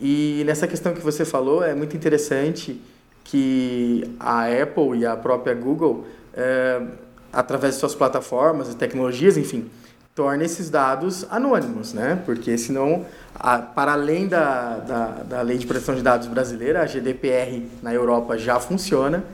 E 0.00 0.42
nessa 0.46 0.66
questão 0.66 0.92
que 0.92 1.00
você 1.00 1.24
falou, 1.24 1.62
é 1.62 1.74
muito 1.74 1.96
interessante 1.96 2.80
que 3.22 4.04
a 4.18 4.46
Apple 4.46 4.98
e 4.98 5.06
a 5.06 5.16
própria 5.16 5.54
Google, 5.54 6.06
uh, 6.34 6.88
através 7.32 7.74
de 7.74 7.80
suas 7.80 7.94
plataformas 7.94 8.72
e 8.72 8.76
tecnologias, 8.76 9.36
enfim, 9.36 9.70
tornem 10.14 10.46
esses 10.46 10.70
dados 10.70 11.26
anônimos, 11.30 11.92
né? 11.92 12.22
Porque 12.24 12.56
senão, 12.56 13.04
a, 13.34 13.58
para 13.58 13.92
além 13.92 14.28
da, 14.28 14.76
da, 14.76 15.06
da 15.24 15.42
Lei 15.42 15.58
de 15.58 15.66
Proteção 15.66 15.94
de 15.94 16.02
Dados 16.02 16.28
brasileira, 16.28 16.82
a 16.82 16.86
GDPR 16.86 17.66
na 17.82 17.92
Europa 17.92 18.38
já 18.38 18.60
funciona 18.60 19.24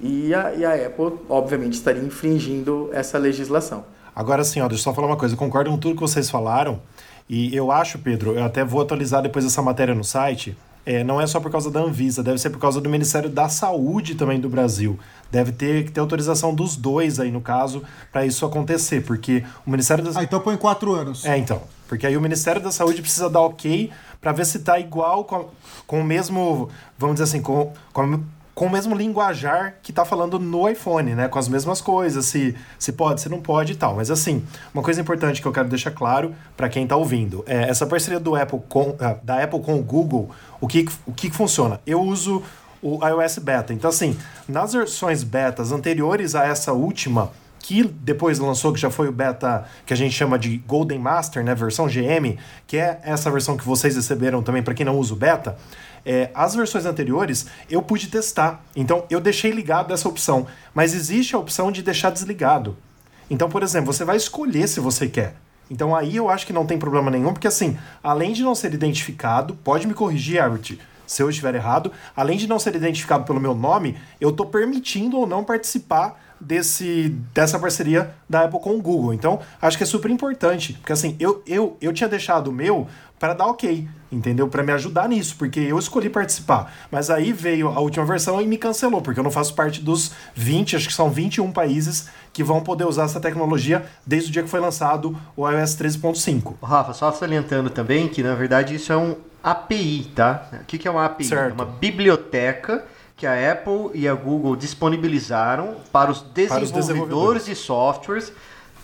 e 0.00 0.32
a, 0.32 0.54
e 0.54 0.64
a 0.64 0.74
Apple, 0.74 1.18
obviamente, 1.28 1.74
estaria 1.74 2.02
infringindo 2.02 2.88
essa 2.92 3.18
legislação. 3.18 3.84
Agora 4.14 4.44
sim, 4.44 4.60
deixa 4.60 4.74
eu 4.74 4.78
só 4.78 4.94
falar 4.94 5.08
uma 5.08 5.16
coisa. 5.16 5.34
Eu 5.34 5.38
concordo 5.38 5.70
com 5.70 5.78
tudo 5.78 5.94
que 5.94 6.00
vocês 6.00 6.30
falaram. 6.30 6.80
E 7.28 7.54
eu 7.54 7.70
acho, 7.70 7.98
Pedro, 7.98 8.32
eu 8.32 8.44
até 8.44 8.64
vou 8.64 8.80
atualizar 8.80 9.22
depois 9.22 9.44
essa 9.44 9.60
matéria 9.60 9.94
no 9.94 10.04
site. 10.04 10.56
É, 10.86 11.04
não 11.04 11.20
é 11.20 11.26
só 11.26 11.38
por 11.38 11.50
causa 11.50 11.70
da 11.70 11.80
Anvisa, 11.80 12.22
deve 12.22 12.38
ser 12.38 12.48
por 12.48 12.58
causa 12.58 12.80
do 12.80 12.88
Ministério 12.88 13.28
da 13.28 13.48
Saúde 13.48 14.14
também 14.14 14.40
do 14.40 14.48
Brasil. 14.48 14.98
Deve 15.30 15.52
ter 15.52 15.84
que 15.84 15.90
ter 15.90 16.00
autorização 16.00 16.54
dos 16.54 16.76
dois 16.76 17.20
aí, 17.20 17.30
no 17.30 17.40
caso, 17.40 17.82
para 18.10 18.24
isso 18.24 18.46
acontecer, 18.46 19.02
porque 19.02 19.44
o 19.66 19.70
Ministério 19.70 20.02
da 20.02 20.18
Ah, 20.18 20.22
então 20.22 20.40
põe 20.40 20.56
quatro 20.56 20.94
anos. 20.94 21.24
É, 21.24 21.36
então. 21.36 21.62
Porque 21.86 22.06
aí 22.06 22.16
o 22.16 22.20
Ministério 22.20 22.62
da 22.62 22.70
Saúde 22.70 23.00
precisa 23.00 23.28
dar 23.30 23.40
ok 23.40 23.90
para 24.20 24.32
ver 24.32 24.46
se 24.46 24.58
tá 24.60 24.78
igual 24.78 25.24
com, 25.24 25.48
com 25.86 26.00
o 26.00 26.04
mesmo, 26.04 26.68
vamos 26.98 27.16
dizer 27.16 27.24
assim, 27.24 27.40
com, 27.40 27.72
com 27.92 28.20
com 28.58 28.66
o 28.66 28.70
mesmo 28.70 28.92
linguajar 28.92 29.76
que 29.80 29.92
tá 29.92 30.04
falando 30.04 30.36
no 30.36 30.68
iPhone, 30.68 31.14
né? 31.14 31.28
Com 31.28 31.38
as 31.38 31.48
mesmas 31.48 31.80
coisas, 31.80 32.24
se, 32.26 32.56
se 32.76 32.90
pode, 32.90 33.20
se 33.20 33.28
não 33.28 33.40
pode 33.40 33.74
e 33.74 33.76
tal. 33.76 33.94
Mas 33.94 34.10
assim, 34.10 34.44
uma 34.74 34.82
coisa 34.82 35.00
importante 35.00 35.40
que 35.40 35.46
eu 35.46 35.52
quero 35.52 35.68
deixar 35.68 35.92
claro 35.92 36.34
para 36.56 36.68
quem 36.68 36.84
tá 36.84 36.96
ouvindo, 36.96 37.44
é 37.46 37.68
essa 37.68 37.86
parceria 37.86 38.18
do 38.18 38.34
Apple 38.34 38.58
com, 38.68 38.96
ah, 38.98 39.14
da 39.22 39.40
Apple 39.44 39.60
com 39.60 39.78
o 39.78 39.82
Google, 39.82 40.30
o 40.60 40.66
que, 40.66 40.86
o 41.06 41.12
que 41.12 41.30
funciona? 41.30 41.80
Eu 41.86 42.00
uso 42.00 42.42
o 42.82 42.98
iOS 43.06 43.38
Beta. 43.38 43.72
Então, 43.72 43.90
assim, 43.90 44.16
nas 44.48 44.72
versões 44.72 45.22
betas 45.22 45.72
anteriores 45.72 46.34
a 46.34 46.46
essa 46.46 46.72
última, 46.72 47.30
que 47.60 47.82
depois 47.84 48.38
lançou, 48.38 48.72
que 48.72 48.80
já 48.80 48.90
foi 48.90 49.08
o 49.08 49.12
beta 49.12 49.66
que 49.84 49.92
a 49.92 49.96
gente 49.96 50.14
chama 50.14 50.38
de 50.38 50.58
Golden 50.58 50.98
Master, 50.98 51.44
né, 51.44 51.54
versão 51.54 51.86
GM, 51.86 52.38
que 52.66 52.78
é 52.78 53.00
essa 53.02 53.30
versão 53.30 53.56
que 53.56 53.64
vocês 53.64 53.94
receberam 53.94 54.42
também 54.42 54.62
para 54.62 54.72
quem 54.72 54.86
não 54.86 54.96
usa 54.96 55.12
o 55.12 55.16
beta, 55.16 55.56
é, 56.06 56.30
as 56.34 56.54
versões 56.54 56.86
anteriores 56.86 57.46
eu 57.68 57.82
pude 57.82 58.06
testar. 58.06 58.64
Então 58.74 59.04
eu 59.10 59.20
deixei 59.20 59.50
ligado 59.50 59.92
essa 59.92 60.08
opção. 60.08 60.46
Mas 60.72 60.94
existe 60.94 61.34
a 61.34 61.38
opção 61.38 61.70
de 61.70 61.82
deixar 61.82 62.10
desligado. 62.10 62.74
Então, 63.28 63.50
por 63.50 63.62
exemplo, 63.62 63.92
você 63.92 64.04
vai 64.04 64.16
escolher 64.16 64.66
se 64.66 64.80
você 64.80 65.06
quer. 65.06 65.34
Então 65.70 65.94
aí 65.94 66.16
eu 66.16 66.30
acho 66.30 66.46
que 66.46 66.52
não 66.52 66.64
tem 66.64 66.78
problema 66.78 67.10
nenhum, 67.10 67.34
porque 67.34 67.46
assim, 67.46 67.76
além 68.02 68.32
de 68.32 68.42
não 68.42 68.54
ser 68.54 68.72
identificado, 68.72 69.54
pode 69.56 69.86
me 69.86 69.92
corrigir, 69.92 70.36
Herbert, 70.36 70.78
se 71.08 71.22
eu 71.22 71.30
estiver 71.30 71.54
errado, 71.54 71.90
além 72.14 72.36
de 72.36 72.46
não 72.46 72.58
ser 72.58 72.76
identificado 72.76 73.24
pelo 73.24 73.40
meu 73.40 73.54
nome, 73.54 73.96
eu 74.20 74.28
estou 74.28 74.46
permitindo 74.46 75.18
ou 75.18 75.26
não 75.26 75.42
participar 75.42 76.20
desse, 76.40 77.08
dessa 77.34 77.58
parceria 77.58 78.14
da 78.28 78.44
Apple 78.44 78.60
com 78.60 78.76
o 78.76 78.82
Google. 78.82 79.12
Então, 79.12 79.40
acho 79.60 79.76
que 79.76 79.82
é 79.82 79.86
super 79.86 80.10
importante, 80.10 80.74
porque 80.74 80.92
assim, 80.92 81.16
eu, 81.18 81.42
eu, 81.46 81.76
eu 81.80 81.92
tinha 81.92 82.08
deixado 82.08 82.48
o 82.48 82.52
meu 82.52 82.86
para 83.18 83.34
dar 83.34 83.46
ok, 83.46 83.88
entendeu? 84.12 84.46
Para 84.46 84.62
me 84.62 84.70
ajudar 84.72 85.08
nisso, 85.08 85.34
porque 85.36 85.58
eu 85.58 85.78
escolhi 85.78 86.08
participar. 86.08 86.72
Mas 86.90 87.10
aí 87.10 87.32
veio 87.32 87.68
a 87.68 87.80
última 87.80 88.04
versão 88.04 88.40
e 88.40 88.46
me 88.46 88.56
cancelou, 88.56 89.02
porque 89.02 89.18
eu 89.18 89.24
não 89.24 89.30
faço 89.30 89.54
parte 89.54 89.80
dos 89.80 90.12
20, 90.34 90.76
acho 90.76 90.86
que 90.86 90.94
são 90.94 91.10
21 91.10 91.50
países 91.50 92.08
que 92.32 92.44
vão 92.44 92.60
poder 92.60 92.84
usar 92.84 93.04
essa 93.04 93.18
tecnologia 93.18 93.84
desde 94.06 94.28
o 94.28 94.32
dia 94.32 94.42
que 94.42 94.48
foi 94.48 94.60
lançado 94.60 95.18
o 95.36 95.48
iOS 95.48 95.76
13.5. 95.76 96.54
Rafa, 96.62 96.92
só 96.92 97.10
salientando 97.10 97.70
também 97.70 98.06
que 98.06 98.22
na 98.22 98.34
verdade 98.34 98.76
isso 98.76 98.92
é 98.92 98.96
um 98.96 99.16
API, 99.42 100.10
tá? 100.14 100.46
O 100.60 100.64
que 100.64 100.86
é 100.86 100.90
uma 100.90 101.04
API? 101.04 101.24
Certo. 101.24 101.50
É 101.50 101.54
uma 101.54 101.64
biblioteca 101.64 102.84
que 103.16 103.26
a 103.26 103.52
Apple 103.52 103.90
e 103.94 104.06
a 104.08 104.14
Google 104.14 104.54
disponibilizaram 104.56 105.76
para 105.92 106.10
os 106.10 106.20
desenvolvedores, 106.22 106.48
Para 106.48 106.62
os 106.64 106.70
desenvolvedores. 106.86 107.44
de 107.46 107.54
softwares 107.54 108.32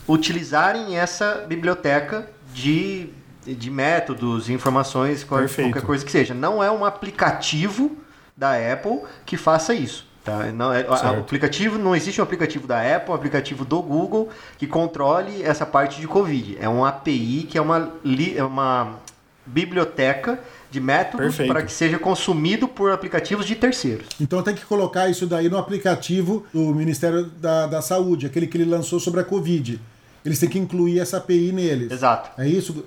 utilizarem 0.08 0.98
essa 0.98 1.44
biblioteca 1.48 2.28
de, 2.52 3.08
de 3.46 3.70
métodos, 3.70 4.50
informações, 4.50 5.24
Perfeito. 5.24 5.70
qualquer 5.70 5.86
coisa 5.86 6.04
que 6.04 6.10
seja. 6.10 6.34
Não 6.34 6.62
é 6.62 6.70
um 6.70 6.84
aplicativo 6.84 7.96
da 8.36 8.52
Apple 8.72 9.00
que 9.24 9.36
faça 9.36 9.72
isso. 9.74 10.06
Tá? 10.24 10.44
Não, 10.52 10.72
é, 10.72 10.86
o 10.88 11.20
aplicativo 11.20 11.78
não 11.78 11.94
existe 11.94 12.18
um 12.20 12.24
aplicativo 12.24 12.66
da 12.66 12.80
Apple, 12.96 13.12
um 13.12 13.14
aplicativo 13.14 13.62
do 13.64 13.80
Google 13.82 14.30
que 14.56 14.66
controle 14.66 15.42
essa 15.42 15.66
parte 15.66 16.00
de 16.00 16.08
Covid. 16.08 16.56
É 16.58 16.68
um 16.68 16.82
API 16.84 17.46
que 17.48 17.58
é 17.58 17.60
uma, 17.60 17.90
li- 18.02 18.36
é 18.36 18.42
uma 18.42 18.94
biblioteca 19.46 20.38
de 20.70 20.80
métodos 20.80 21.26
Perfeito. 21.36 21.52
para 21.52 21.62
que 21.62 21.72
seja 21.72 21.98
consumido 21.98 22.66
por 22.66 22.90
aplicativos 22.90 23.46
de 23.46 23.54
terceiros. 23.54 24.06
Então 24.20 24.42
tem 24.42 24.54
que 24.54 24.64
colocar 24.64 25.08
isso 25.08 25.26
daí 25.26 25.48
no 25.48 25.56
aplicativo 25.58 26.44
do 26.52 26.74
Ministério 26.74 27.24
da, 27.26 27.66
da 27.66 27.82
Saúde, 27.82 28.26
aquele 28.26 28.46
que 28.46 28.56
ele 28.56 28.64
lançou 28.64 28.98
sobre 28.98 29.20
a 29.20 29.24
Covid. 29.24 29.80
Eles 30.24 30.38
têm 30.38 30.48
que 30.48 30.58
incluir 30.58 30.98
essa 31.00 31.18
API 31.18 31.52
neles. 31.52 31.92
Exato. 31.92 32.30
É 32.40 32.48
isso? 32.48 32.84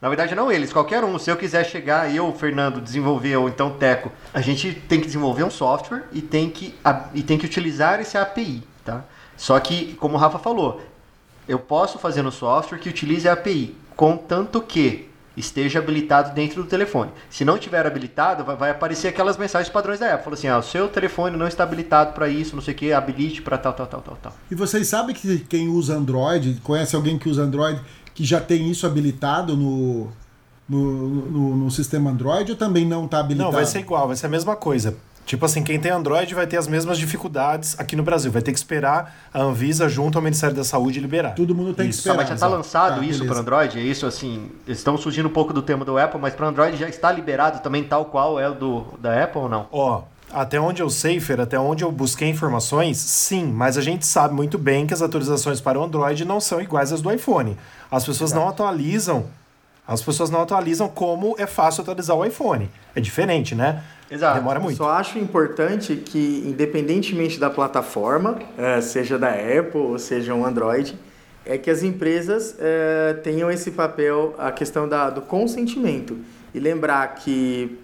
Na 0.00 0.08
verdade, 0.08 0.34
não 0.34 0.50
eles, 0.50 0.72
qualquer 0.72 1.04
um. 1.04 1.18
Se 1.18 1.30
eu 1.30 1.36
quiser 1.36 1.64
chegar, 1.64 2.14
eu, 2.14 2.32
Fernando, 2.32 2.80
desenvolver, 2.80 3.36
ou 3.36 3.48
então 3.48 3.70
Teco, 3.76 4.10
a 4.32 4.40
gente 4.40 4.72
tem 4.72 4.98
que 4.98 5.06
desenvolver 5.06 5.44
um 5.44 5.50
software 5.50 6.04
e 6.12 6.22
tem 6.22 6.48
que, 6.48 6.74
a- 6.84 7.06
e 7.14 7.22
tem 7.22 7.36
que 7.36 7.44
utilizar 7.44 8.00
esse 8.00 8.16
API, 8.16 8.62
tá? 8.84 9.04
Só 9.36 9.58
que, 9.60 9.94
como 9.94 10.14
o 10.14 10.18
Rafa 10.18 10.38
falou, 10.38 10.80
eu 11.48 11.58
posso 11.58 11.98
fazer 11.98 12.22
no 12.22 12.32
software 12.32 12.78
que 12.78 12.88
utilize 12.88 13.28
a 13.28 13.32
API, 13.34 13.74
contanto 13.94 14.62
que 14.62 15.09
esteja 15.36 15.78
habilitado 15.78 16.34
dentro 16.34 16.62
do 16.62 16.68
telefone. 16.68 17.10
Se 17.28 17.44
não 17.44 17.58
tiver 17.58 17.86
habilitado, 17.86 18.44
vai, 18.44 18.56
vai 18.56 18.70
aparecer 18.70 19.08
aquelas 19.08 19.36
mensagens 19.36 19.72
padrões 19.72 20.00
da 20.00 20.06
Apple. 20.06 20.24
Fala 20.24 20.34
assim, 20.34 20.48
ah, 20.48 20.58
o 20.58 20.62
seu 20.62 20.88
telefone 20.88 21.36
não 21.36 21.46
está 21.46 21.62
habilitado 21.62 22.12
para 22.12 22.28
isso, 22.28 22.54
não 22.54 22.62
sei 22.62 22.74
o 22.74 22.76
que, 22.76 22.92
habilite 22.92 23.42
para 23.42 23.56
tal, 23.56 23.72
tal, 23.72 23.86
tal, 23.86 24.00
tal, 24.00 24.18
tal. 24.22 24.32
E 24.50 24.54
vocês 24.54 24.88
sabem 24.88 25.14
que 25.14 25.38
quem 25.40 25.68
usa 25.68 25.94
Android, 25.94 26.60
conhece 26.62 26.96
alguém 26.96 27.18
que 27.18 27.28
usa 27.28 27.42
Android, 27.42 27.80
que 28.14 28.24
já 28.24 28.40
tem 28.40 28.70
isso 28.70 28.86
habilitado 28.86 29.56
no, 29.56 30.08
no, 30.68 31.06
no, 31.08 31.56
no 31.56 31.70
sistema 31.70 32.10
Android 32.10 32.50
ou 32.52 32.56
também 32.56 32.86
não 32.86 33.04
está 33.04 33.20
habilitado? 33.20 33.50
Não, 33.50 33.52
vai 33.52 33.66
ser 33.66 33.80
igual, 33.80 34.06
vai 34.06 34.16
ser 34.16 34.26
a 34.26 34.30
mesma 34.30 34.56
coisa. 34.56 34.96
Tipo 35.26 35.44
assim, 35.44 35.62
quem 35.62 35.78
tem 35.78 35.92
Android 35.92 36.34
vai 36.34 36.46
ter 36.46 36.56
as 36.56 36.66
mesmas 36.66 36.98
dificuldades 36.98 37.78
aqui 37.78 37.94
no 37.94 38.02
Brasil. 38.02 38.32
Vai 38.32 38.42
ter 38.42 38.50
que 38.52 38.58
esperar 38.58 39.14
a 39.32 39.40
Anvisa 39.40 39.88
junto 39.88 40.18
ao 40.18 40.22
Ministério 40.22 40.56
da 40.56 40.64
Saúde 40.64 40.98
liberar. 40.98 41.34
Todo 41.36 41.54
mundo 41.54 41.72
tem 41.72 41.84
que 41.86 41.90
Isso. 41.90 42.00
esperar. 42.00 42.16
Mas 42.16 42.28
já 42.28 42.34
está 42.34 42.48
lançado 42.48 43.00
Tá, 43.00 43.04
isso 43.06 43.24
para 43.24 43.38
Android? 43.38 43.78
É 43.78 43.82
isso 43.82 44.06
assim? 44.06 44.50
Estamos 44.66 45.02
fugindo 45.02 45.28
um 45.28 45.32
pouco 45.32 45.52
do 45.52 45.62
tema 45.62 45.84
do 45.84 45.96
Apple, 45.96 46.20
mas 46.20 46.34
para 46.34 46.48
Android 46.48 46.76
já 46.76 46.88
está 46.88 47.12
liberado 47.12 47.60
também 47.60 47.84
tal 47.84 48.06
qual 48.06 48.40
é 48.40 48.48
o 48.48 48.54
do 48.54 48.84
da 48.98 49.22
Apple 49.22 49.42
ou 49.42 49.48
não? 49.48 49.66
Ó, 49.70 50.02
até 50.32 50.60
onde 50.60 50.82
eu 50.82 50.90
sei, 50.90 51.20
Fer, 51.20 51.40
até 51.40 51.58
onde 51.58 51.84
eu 51.84 51.92
busquei 51.92 52.28
informações, 52.28 52.98
sim, 52.98 53.46
mas 53.46 53.76
a 53.78 53.80
gente 53.80 54.04
sabe 54.06 54.34
muito 54.34 54.58
bem 54.58 54.86
que 54.86 54.94
as 54.94 55.02
atualizações 55.02 55.60
para 55.60 55.78
o 55.78 55.84
Android 55.84 56.24
não 56.24 56.40
são 56.40 56.60
iguais 56.60 56.92
às 56.92 57.02
do 57.02 57.12
iPhone. 57.12 57.56
As 57.90 58.04
pessoas 58.04 58.32
não 58.32 58.48
atualizam, 58.48 59.26
as 59.90 60.00
pessoas 60.00 60.30
não 60.30 60.42
atualizam 60.42 60.88
como 60.88 61.34
é 61.36 61.48
fácil 61.48 61.82
atualizar 61.82 62.16
o 62.16 62.24
iPhone. 62.24 62.70
É 62.94 63.00
diferente, 63.00 63.56
né? 63.56 63.82
Exato. 64.08 64.38
Demora 64.38 64.60
muito. 64.60 64.76
Só 64.76 64.88
acho 64.88 65.18
importante 65.18 65.96
que, 65.96 66.44
independentemente 66.46 67.40
da 67.40 67.50
plataforma, 67.50 68.38
eh, 68.56 68.80
seja 68.80 69.18
da 69.18 69.30
Apple 69.30 69.80
ou 69.80 69.98
seja 69.98 70.32
um 70.32 70.46
Android, 70.46 70.96
é 71.44 71.58
que 71.58 71.68
as 71.68 71.82
empresas 71.82 72.54
eh, 72.60 73.18
tenham 73.24 73.50
esse 73.50 73.72
papel, 73.72 74.32
a 74.38 74.52
questão 74.52 74.88
da, 74.88 75.10
do 75.10 75.22
consentimento. 75.22 76.18
E 76.54 76.60
lembrar 76.60 77.08
que 77.16 77.76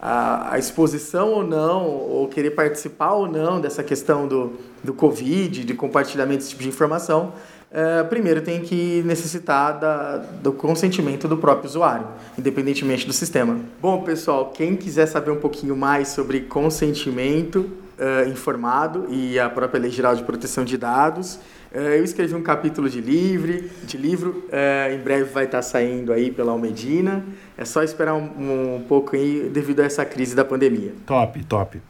a, 0.00 0.54
a 0.54 0.58
exposição 0.58 1.28
ou 1.28 1.44
não, 1.44 1.86
ou 1.86 2.26
querer 2.28 2.52
participar 2.52 3.12
ou 3.12 3.28
não 3.28 3.60
dessa 3.60 3.82
questão 3.82 4.26
do, 4.26 4.58
do 4.82 4.94
Covid, 4.94 5.62
de 5.62 5.74
compartilhamento 5.74 6.38
desse 6.38 6.50
tipo 6.50 6.62
de 6.62 6.70
informação, 6.70 7.34
eh, 7.72 8.02
primeiro 8.04 8.42
tem 8.42 8.60
que 8.62 9.00
necessitar 9.04 9.78
da, 9.78 10.16
do 10.16 10.52
consentimento 10.52 11.28
do 11.28 11.36
próprio 11.36 11.68
usuário, 11.68 12.06
independentemente 12.36 13.06
do 13.06 13.12
sistema. 13.12 13.60
Bom, 13.80 14.02
pessoal, 14.02 14.50
quem 14.50 14.74
quiser 14.74 15.06
saber 15.06 15.30
um 15.30 15.36
pouquinho 15.36 15.76
mais 15.76 16.08
sobre 16.08 16.40
consentimento, 16.40 17.58
uh, 18.00 18.28
informado 18.28 19.06
e 19.08 19.38
a 19.38 19.48
própria 19.48 19.80
Lei 19.80 19.90
Geral 19.90 20.16
de 20.16 20.24
Proteção 20.24 20.64
de 20.64 20.76
Dados. 20.76 21.36
Uh, 21.72 21.78
eu 21.78 22.02
escrevi 22.02 22.34
um 22.34 22.42
capítulo 22.42 22.90
de, 22.90 23.00
livre, 23.00 23.70
de 23.84 23.96
livro, 23.96 24.44
em 24.92 24.98
breve 24.98 25.24
vai 25.30 25.44
estar 25.44 25.62
saindo 25.62 26.12
aí 26.12 26.32
pela 26.32 26.50
Almedina. 26.50 27.24
É 27.56 27.64
só 27.64 27.84
esperar 27.84 28.14
um, 28.14 28.76
um 28.76 28.84
pouco 28.88 29.14
aí 29.14 29.48
devido 29.52 29.78
a 29.78 29.84
essa 29.84 30.04
crise 30.04 30.34
da 30.34 30.44
pandemia. 30.44 30.92
Top, 31.06 31.44
top. 31.44 31.80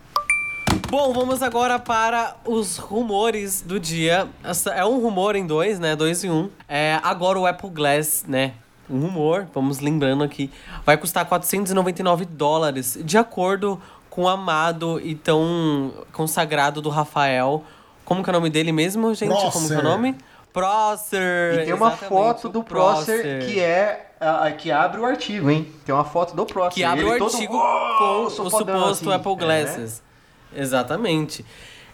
Bom, 0.91 1.13
vamos 1.13 1.41
agora 1.41 1.79
para 1.79 2.35
os 2.45 2.77
rumores 2.77 3.63
do 3.63 3.79
dia. 3.79 4.27
É 4.75 4.85
um 4.85 5.01
rumor 5.01 5.37
em 5.37 5.47
dois, 5.47 5.79
né? 5.79 5.95
Dois 5.95 6.25
em 6.25 6.31
um. 6.31 6.51
É, 6.69 6.99
agora 7.05 7.39
o 7.39 7.47
Apple 7.47 7.71
Glass, 7.71 8.25
né? 8.27 8.55
Um 8.91 8.99
rumor, 8.99 9.47
vamos 9.55 9.79
lembrando 9.79 10.25
aqui, 10.25 10.51
vai 10.85 10.97
custar 10.97 11.25
499 11.25 12.25
dólares, 12.25 12.99
de 13.05 13.17
acordo 13.17 13.81
com 14.11 14.25
o 14.25 14.29
amado 14.29 15.01
e 15.01 15.15
tão 15.15 15.93
consagrado 16.13 16.83
do 16.83 16.89
Rafael. 16.89 17.63
Como 18.05 18.25
que 18.25 18.29
é 18.29 18.33
o 18.33 18.35
nome 18.35 18.51
dele 18.51 18.73
mesmo, 18.73 19.15
gente? 19.15 19.29
Prosser. 19.29 19.53
Como 19.53 19.69
que 19.69 19.75
é 19.75 19.79
o 19.79 19.83
nome? 19.85 20.17
Prosser. 20.53 21.61
E 21.61 21.65
tem 21.67 21.73
uma 21.73 21.87
exatamente, 21.87 22.09
foto 22.09 22.49
do 22.49 22.65
Prosser 22.65 23.47
que 23.47 23.61
é 23.61 24.11
a, 24.21 24.51
que 24.51 24.73
abre 24.73 25.01
o 25.01 25.05
artigo, 25.05 25.49
hein? 25.49 25.73
Tem 25.87 25.95
uma 25.95 26.05
foto 26.05 26.35
do 26.35 26.45
Prosser. 26.45 26.73
Que 26.73 26.83
abre 26.83 27.05
Ele 27.05 27.15
o 27.15 27.19
todo, 27.19 27.33
artigo 27.33 27.55
"Oh, 27.55 27.99
com 27.99 28.27
o 28.27 28.51
fodão", 28.51 28.51
suposto 28.51 29.09
assim. 29.09 29.13
Apple 29.13 29.37
É. 29.45 30.10
Exatamente. 30.55 31.45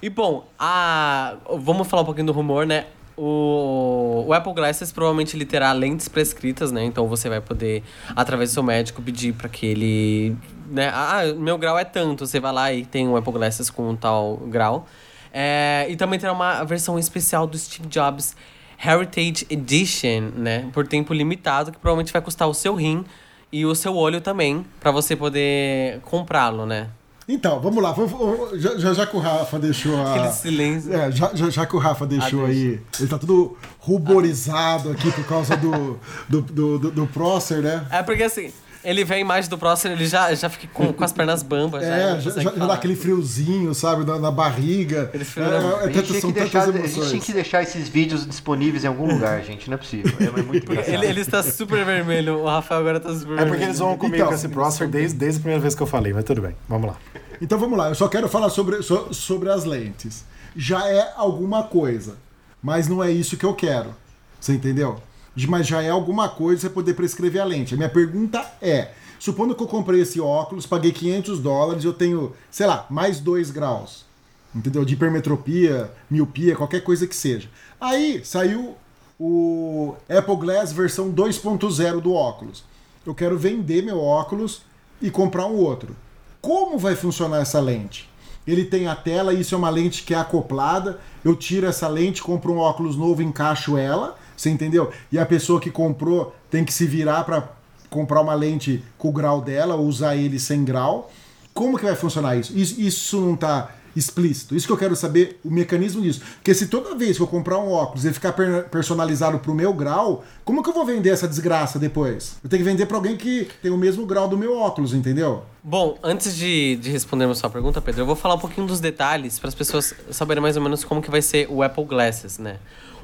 E 0.00 0.10
bom, 0.10 0.46
a... 0.58 1.36
vamos 1.58 1.88
falar 1.88 2.02
um 2.02 2.04
pouquinho 2.04 2.26
do 2.26 2.32
rumor, 2.32 2.66
né? 2.66 2.86
O... 3.16 4.24
o 4.26 4.32
Apple 4.32 4.52
Glasses 4.52 4.92
provavelmente 4.92 5.36
ele 5.36 5.46
terá 5.46 5.72
lentes 5.72 6.08
prescritas, 6.08 6.70
né? 6.70 6.84
Então 6.84 7.08
você 7.08 7.28
vai 7.28 7.40
poder, 7.40 7.82
através 8.14 8.50
do 8.50 8.54
seu 8.54 8.62
médico, 8.62 9.00
pedir 9.00 9.32
para 9.32 9.48
que 9.48 9.66
ele. 9.66 10.36
Né? 10.70 10.90
Ah, 10.92 11.22
meu 11.36 11.56
grau 11.56 11.78
é 11.78 11.84
tanto. 11.84 12.26
Você 12.26 12.38
vai 12.38 12.52
lá 12.52 12.72
e 12.72 12.84
tem 12.84 13.08
um 13.08 13.16
Apple 13.16 13.32
Glasses 13.32 13.70
com 13.70 13.90
um 13.90 13.96
tal 13.96 14.36
grau. 14.48 14.86
É, 15.32 15.86
E 15.88 15.96
também 15.96 16.18
terá 16.18 16.32
uma 16.32 16.64
versão 16.64 16.98
especial 16.98 17.46
do 17.46 17.58
Steve 17.58 17.88
Jobs 17.88 18.36
Heritage 18.78 19.46
Edition, 19.50 20.30
né? 20.34 20.68
Por 20.72 20.86
tempo 20.86 21.12
limitado, 21.12 21.72
que 21.72 21.78
provavelmente 21.78 22.12
vai 22.12 22.22
custar 22.22 22.48
o 22.48 22.54
seu 22.54 22.74
rim 22.74 23.04
e 23.52 23.64
o 23.64 23.74
seu 23.74 23.94
olho 23.96 24.20
também, 24.20 24.64
para 24.80 24.90
você 24.90 25.16
poder 25.16 26.00
comprá-lo, 26.02 26.66
né? 26.66 26.88
Então, 27.28 27.58
vamos 27.60 27.82
lá. 27.82 27.90
vamos- 27.92 28.12
vamos- 28.12 28.60
já, 28.62 28.76
já, 28.78 28.94
já 28.94 29.06
que 29.06 29.16
o 29.16 29.18
Rafa 29.18 29.58
deixou 29.58 29.96
a. 29.96 30.14
Aquele 30.14 30.32
silêncio. 30.32 30.94
É, 30.94 31.10
já, 31.10 31.30
já, 31.34 31.50
já 31.50 31.66
que 31.66 31.74
o 31.74 31.78
Rafa 31.78 32.06
deixou 32.06 32.44
Ah, 32.44 32.48
aí. 32.48 32.80
Ele 33.00 33.08
tá 33.08 33.18
tudo 33.18 33.56
ruborizado 33.80 34.90
aqui 34.90 35.10
por 35.10 35.24
causa 35.26 35.56
do, 35.56 35.98
do, 36.28 36.40
do, 36.42 36.78
do, 36.78 36.90
do 36.92 37.06
Prosser, 37.08 37.60
né? 37.62 37.84
É 37.90 38.02
porque 38.02 38.22
assim, 38.22 38.52
ele 38.88 39.04
vê 39.04 39.14
a 39.14 39.18
imagem 39.18 39.50
do 39.50 39.58
Próximo, 39.58 39.92
ele 39.94 40.06
já, 40.06 40.34
já 40.34 40.48
fica 40.48 40.68
com, 40.72 40.92
com 40.92 41.04
as 41.04 41.12
pernas 41.12 41.42
bambas. 41.42 41.82
É, 41.82 42.20
já, 42.20 42.30
já- 42.30 42.42
já 42.42 42.50
dá 42.50 42.74
aquele 42.74 42.94
friozinho, 42.94 43.74
sabe, 43.74 44.04
na, 44.04 44.18
na 44.18 44.30
barriga. 44.30 45.02
Aquele 45.02 45.22
É, 45.22 45.26
frio 45.26 45.44
é, 45.44 45.48
é 45.48 45.56
A 45.56 45.86
gente, 45.86 45.94
tantas- 46.06 46.20
são 46.20 46.30
deixar, 46.30 46.62
a 46.62 46.66
gente 46.66 46.78
emoções. 46.78 47.08
tinha 47.10 47.20
que 47.20 47.32
deixar 47.32 47.62
esses 47.62 47.88
vídeos 47.88 48.26
disponíveis 48.26 48.84
em 48.84 48.86
algum 48.86 49.06
lugar, 49.12 49.42
gente. 49.42 49.68
Não 49.68 49.74
é 49.74 49.78
possível. 49.78 50.12
É, 50.20 50.24
é 50.40 50.42
muito 50.42 50.70
engraçado. 50.70 50.94
Ele, 50.94 51.06
ele 51.06 51.20
está 51.20 51.42
super 51.42 51.84
vermelho, 51.84 52.38
o 52.40 52.46
Rafael 52.46 52.80
agora 52.80 53.00
tá 53.00 53.08
super 53.12 53.24
É 53.24 53.26
vermelho. 53.36 53.48
porque 53.50 53.64
eles 53.64 53.78
vão 53.78 53.96
comigo 53.96 54.16
Então, 54.16 54.28
com 54.28 54.34
esse 54.34 54.48
Prosser 54.48 54.88
desde, 54.88 55.18
desde 55.18 55.38
a 55.38 55.40
primeira 55.42 55.60
vez 55.60 55.74
que 55.74 55.82
eu 55.82 55.86
falei, 55.86 56.12
mas 56.12 56.24
tudo 56.24 56.40
bem, 56.42 56.54
vamos 56.68 56.86
lá. 56.88 56.96
Então 57.40 57.58
vamos 57.58 57.76
lá, 57.76 57.88
eu 57.88 57.94
só 57.94 58.08
quero 58.08 58.28
falar 58.28 58.48
sobre, 58.50 58.82
so- 58.82 59.12
sobre 59.12 59.50
as 59.50 59.64
lentes. 59.64 60.24
Já 60.56 60.88
é 60.88 61.12
alguma 61.16 61.64
coisa, 61.64 62.14
mas 62.62 62.88
não 62.88 63.02
é 63.04 63.10
isso 63.10 63.36
que 63.36 63.44
eu 63.44 63.52
quero. 63.54 63.94
Você 64.40 64.52
entendeu? 64.52 65.00
Mas 65.44 65.66
já 65.66 65.82
é 65.82 65.90
alguma 65.90 66.28
coisa 66.28 66.62
você 66.62 66.70
poder 66.70 66.94
prescrever 66.94 67.42
a 67.42 67.44
lente. 67.44 67.74
A 67.74 67.76
minha 67.76 67.88
pergunta 67.88 68.44
é: 68.62 68.92
supondo 69.18 69.54
que 69.54 69.62
eu 69.62 69.66
comprei 69.66 70.00
esse 70.00 70.20
óculos, 70.20 70.66
paguei 70.66 70.92
500 70.92 71.40
dólares, 71.40 71.84
eu 71.84 71.92
tenho, 71.92 72.32
sei 72.50 72.66
lá, 72.66 72.86
mais 72.88 73.20
2 73.20 73.50
graus. 73.50 74.06
Entendeu? 74.54 74.84
De 74.84 74.94
hipermetropia, 74.94 75.90
miopia, 76.10 76.56
qualquer 76.56 76.80
coisa 76.80 77.06
que 77.06 77.14
seja. 77.14 77.48
Aí 77.78 78.22
saiu 78.24 78.76
o 79.18 79.94
Apple 80.08 80.36
Glass 80.36 80.72
versão 80.72 81.10
2.0 81.12 82.00
do 82.00 82.12
óculos. 82.14 82.64
Eu 83.04 83.14
quero 83.14 83.38
vender 83.38 83.82
meu 83.82 84.00
óculos 84.00 84.62
e 85.00 85.10
comprar 85.10 85.46
um 85.46 85.56
outro. 85.56 85.94
Como 86.40 86.78
vai 86.78 86.94
funcionar 86.94 87.40
essa 87.40 87.60
lente? 87.60 88.08
Ele 88.46 88.64
tem 88.64 88.86
a 88.86 88.94
tela, 88.94 89.34
isso 89.34 89.54
é 89.54 89.58
uma 89.58 89.70
lente 89.70 90.04
que 90.04 90.14
é 90.14 90.18
acoplada. 90.18 91.00
Eu 91.24 91.34
tiro 91.34 91.66
essa 91.66 91.88
lente, 91.88 92.22
compro 92.22 92.52
um 92.52 92.58
óculos 92.58 92.96
novo, 92.96 93.22
encaixo 93.22 93.76
ela, 93.76 94.16
você 94.36 94.50
entendeu? 94.50 94.90
E 95.10 95.18
a 95.18 95.24
pessoa 95.26 95.60
que 95.60 95.70
comprou 95.70 96.34
tem 96.50 96.64
que 96.64 96.72
se 96.72 96.86
virar 96.86 97.24
para 97.24 97.48
comprar 97.88 98.20
uma 98.20 98.34
lente 98.34 98.82
com 98.98 99.08
o 99.08 99.12
grau 99.12 99.40
dela, 99.40 99.74
ou 99.76 99.86
usar 99.86 100.16
ele 100.16 100.38
sem 100.38 100.64
grau. 100.64 101.10
Como 101.54 101.78
que 101.78 101.84
vai 101.84 101.94
funcionar 101.94 102.36
isso? 102.36 102.56
Isso, 102.56 102.80
isso 102.80 103.20
não 103.20 103.34
está 103.34 103.70
explícito. 103.94 104.54
Isso 104.54 104.66
que 104.66 104.72
eu 104.74 104.76
quero 104.76 104.94
saber, 104.94 105.40
o 105.42 105.50
mecanismo 105.50 106.02
disso. 106.02 106.20
Porque 106.34 106.52
se 106.52 106.66
toda 106.66 106.94
vez 106.94 107.16
que 107.16 107.22
eu 107.22 107.26
comprar 107.26 107.58
um 107.58 107.70
óculos 107.70 108.04
ele 108.04 108.12
ficar 108.12 108.32
per- 108.32 108.68
personalizado 108.68 109.38
pro 109.38 109.54
meu 109.54 109.72
grau, 109.72 110.22
como 110.44 110.62
que 110.62 110.68
eu 110.68 110.74
vou 110.74 110.84
vender 110.84 111.08
essa 111.08 111.26
desgraça 111.26 111.78
depois? 111.78 112.36
Eu 112.44 112.50
tenho 112.50 112.62
que 112.62 112.68
vender 112.68 112.84
para 112.84 112.98
alguém 112.98 113.16
que 113.16 113.48
tem 113.62 113.70
o 113.70 113.78
mesmo 113.78 114.04
grau 114.04 114.28
do 114.28 114.36
meu 114.36 114.54
óculos, 114.54 114.92
entendeu? 114.92 115.44
Bom, 115.64 115.96
antes 116.02 116.36
de, 116.36 116.76
de 116.76 116.90
respondermos 116.90 117.38
sua 117.38 117.48
pergunta, 117.48 117.80
Pedro, 117.80 118.02
eu 118.02 118.06
vou 118.06 118.16
falar 118.16 118.34
um 118.34 118.38
pouquinho 118.38 118.66
dos 118.66 118.80
detalhes 118.80 119.38
para 119.38 119.48
as 119.48 119.54
pessoas 119.54 119.94
saberem 120.10 120.42
mais 120.42 120.58
ou 120.58 120.62
menos 120.62 120.84
como 120.84 121.00
que 121.00 121.10
vai 121.10 121.22
ser 121.22 121.46
o 121.50 121.62
Apple 121.62 121.84
Glasses, 121.86 122.38
né? 122.38 122.58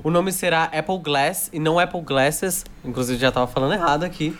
O 0.05 0.11
nome 0.11 0.33
será 0.33 0.65
Apple 0.65 0.99
Glass 0.99 1.49
e 1.53 1.61
não 1.61 1.79
Apple 1.79 2.01
Glasses, 2.01 2.65
inclusive 2.85 3.21
já 3.21 3.29
estava 3.29 3.47
falando 3.47 3.75
errado 3.75 4.03
aqui. 4.03 4.37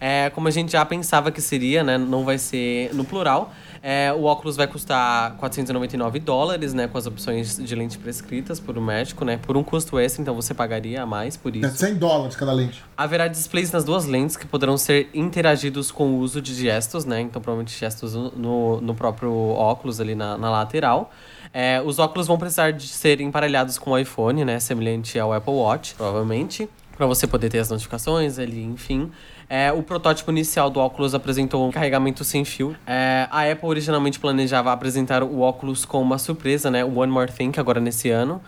É, 0.00 0.30
como 0.30 0.48
a 0.48 0.50
gente 0.50 0.72
já 0.72 0.84
pensava 0.84 1.30
que 1.30 1.42
seria, 1.42 1.84
né? 1.84 1.98
Não 1.98 2.24
vai 2.24 2.38
ser 2.38 2.94
no 2.94 3.04
plural. 3.04 3.52
É, 3.82 4.12
o 4.12 4.24
óculos 4.24 4.56
vai 4.56 4.66
custar 4.66 5.36
499 5.36 6.18
dólares, 6.20 6.72
né? 6.72 6.88
Com 6.88 6.96
as 6.96 7.06
opções 7.06 7.58
de 7.58 7.74
lente 7.74 7.98
prescritas 7.98 8.58
por 8.58 8.78
um 8.78 8.80
médico, 8.80 9.24
né? 9.24 9.36
Por 9.36 9.58
um 9.58 9.62
custo 9.62 9.98
extra, 9.98 10.22
então 10.22 10.34
você 10.34 10.54
pagaria 10.54 11.02
a 11.02 11.06
mais 11.06 11.36
por 11.36 11.54
É 11.54 11.58
isso. 11.58 11.76
100 11.76 11.96
dólares 11.96 12.36
cada 12.36 12.52
lente. 12.52 12.82
Haverá 12.96 13.28
displays 13.28 13.72
nas 13.72 13.84
duas 13.84 14.06
lentes 14.06 14.36
que 14.36 14.46
poderão 14.46 14.78
ser 14.78 15.10
interagidos 15.12 15.90
com 15.90 16.12
o 16.12 16.18
uso 16.18 16.40
de 16.40 16.54
gestos, 16.54 17.04
né? 17.04 17.20
Então, 17.20 17.42
provavelmente 17.42 17.78
gestos 17.78 18.14
no, 18.14 18.80
no 18.80 18.94
próprio 18.94 19.32
óculos 19.32 20.00
ali 20.00 20.14
na, 20.14 20.38
na 20.38 20.50
lateral. 20.50 21.10
É, 21.52 21.82
os 21.84 21.98
óculos 21.98 22.26
vão 22.26 22.38
precisar 22.38 22.70
de 22.72 22.86
ser 22.86 23.20
emparelhados 23.20 23.76
com 23.78 23.90
o 23.90 23.98
iPhone, 23.98 24.44
né? 24.44 24.60
Semelhante 24.60 25.18
ao 25.18 25.32
Apple 25.32 25.52
Watch, 25.52 25.94
provavelmente. 25.94 26.68
Para 26.96 27.06
você 27.06 27.26
poder 27.26 27.48
ter 27.48 27.58
as 27.58 27.70
notificações 27.70 28.38
ali, 28.38 28.62
enfim. 28.62 29.10
É, 29.48 29.72
o 29.72 29.82
protótipo 29.82 30.30
inicial 30.30 30.70
do 30.70 30.78
óculos 30.78 31.14
apresentou 31.14 31.66
um 31.66 31.72
carregamento 31.72 32.22
sem 32.24 32.44
fio. 32.44 32.76
É, 32.86 33.26
a 33.30 33.50
Apple 33.50 33.66
originalmente 33.68 34.20
planejava 34.20 34.70
apresentar 34.72 35.22
o 35.24 35.40
óculos 35.40 35.84
com 35.84 36.00
uma 36.00 36.18
surpresa, 36.18 36.70
né? 36.70 36.84
One 36.84 37.10
More 37.10 37.32
Thing, 37.32 37.52
agora 37.56 37.80
nesse 37.80 38.10
ano. 38.10 38.40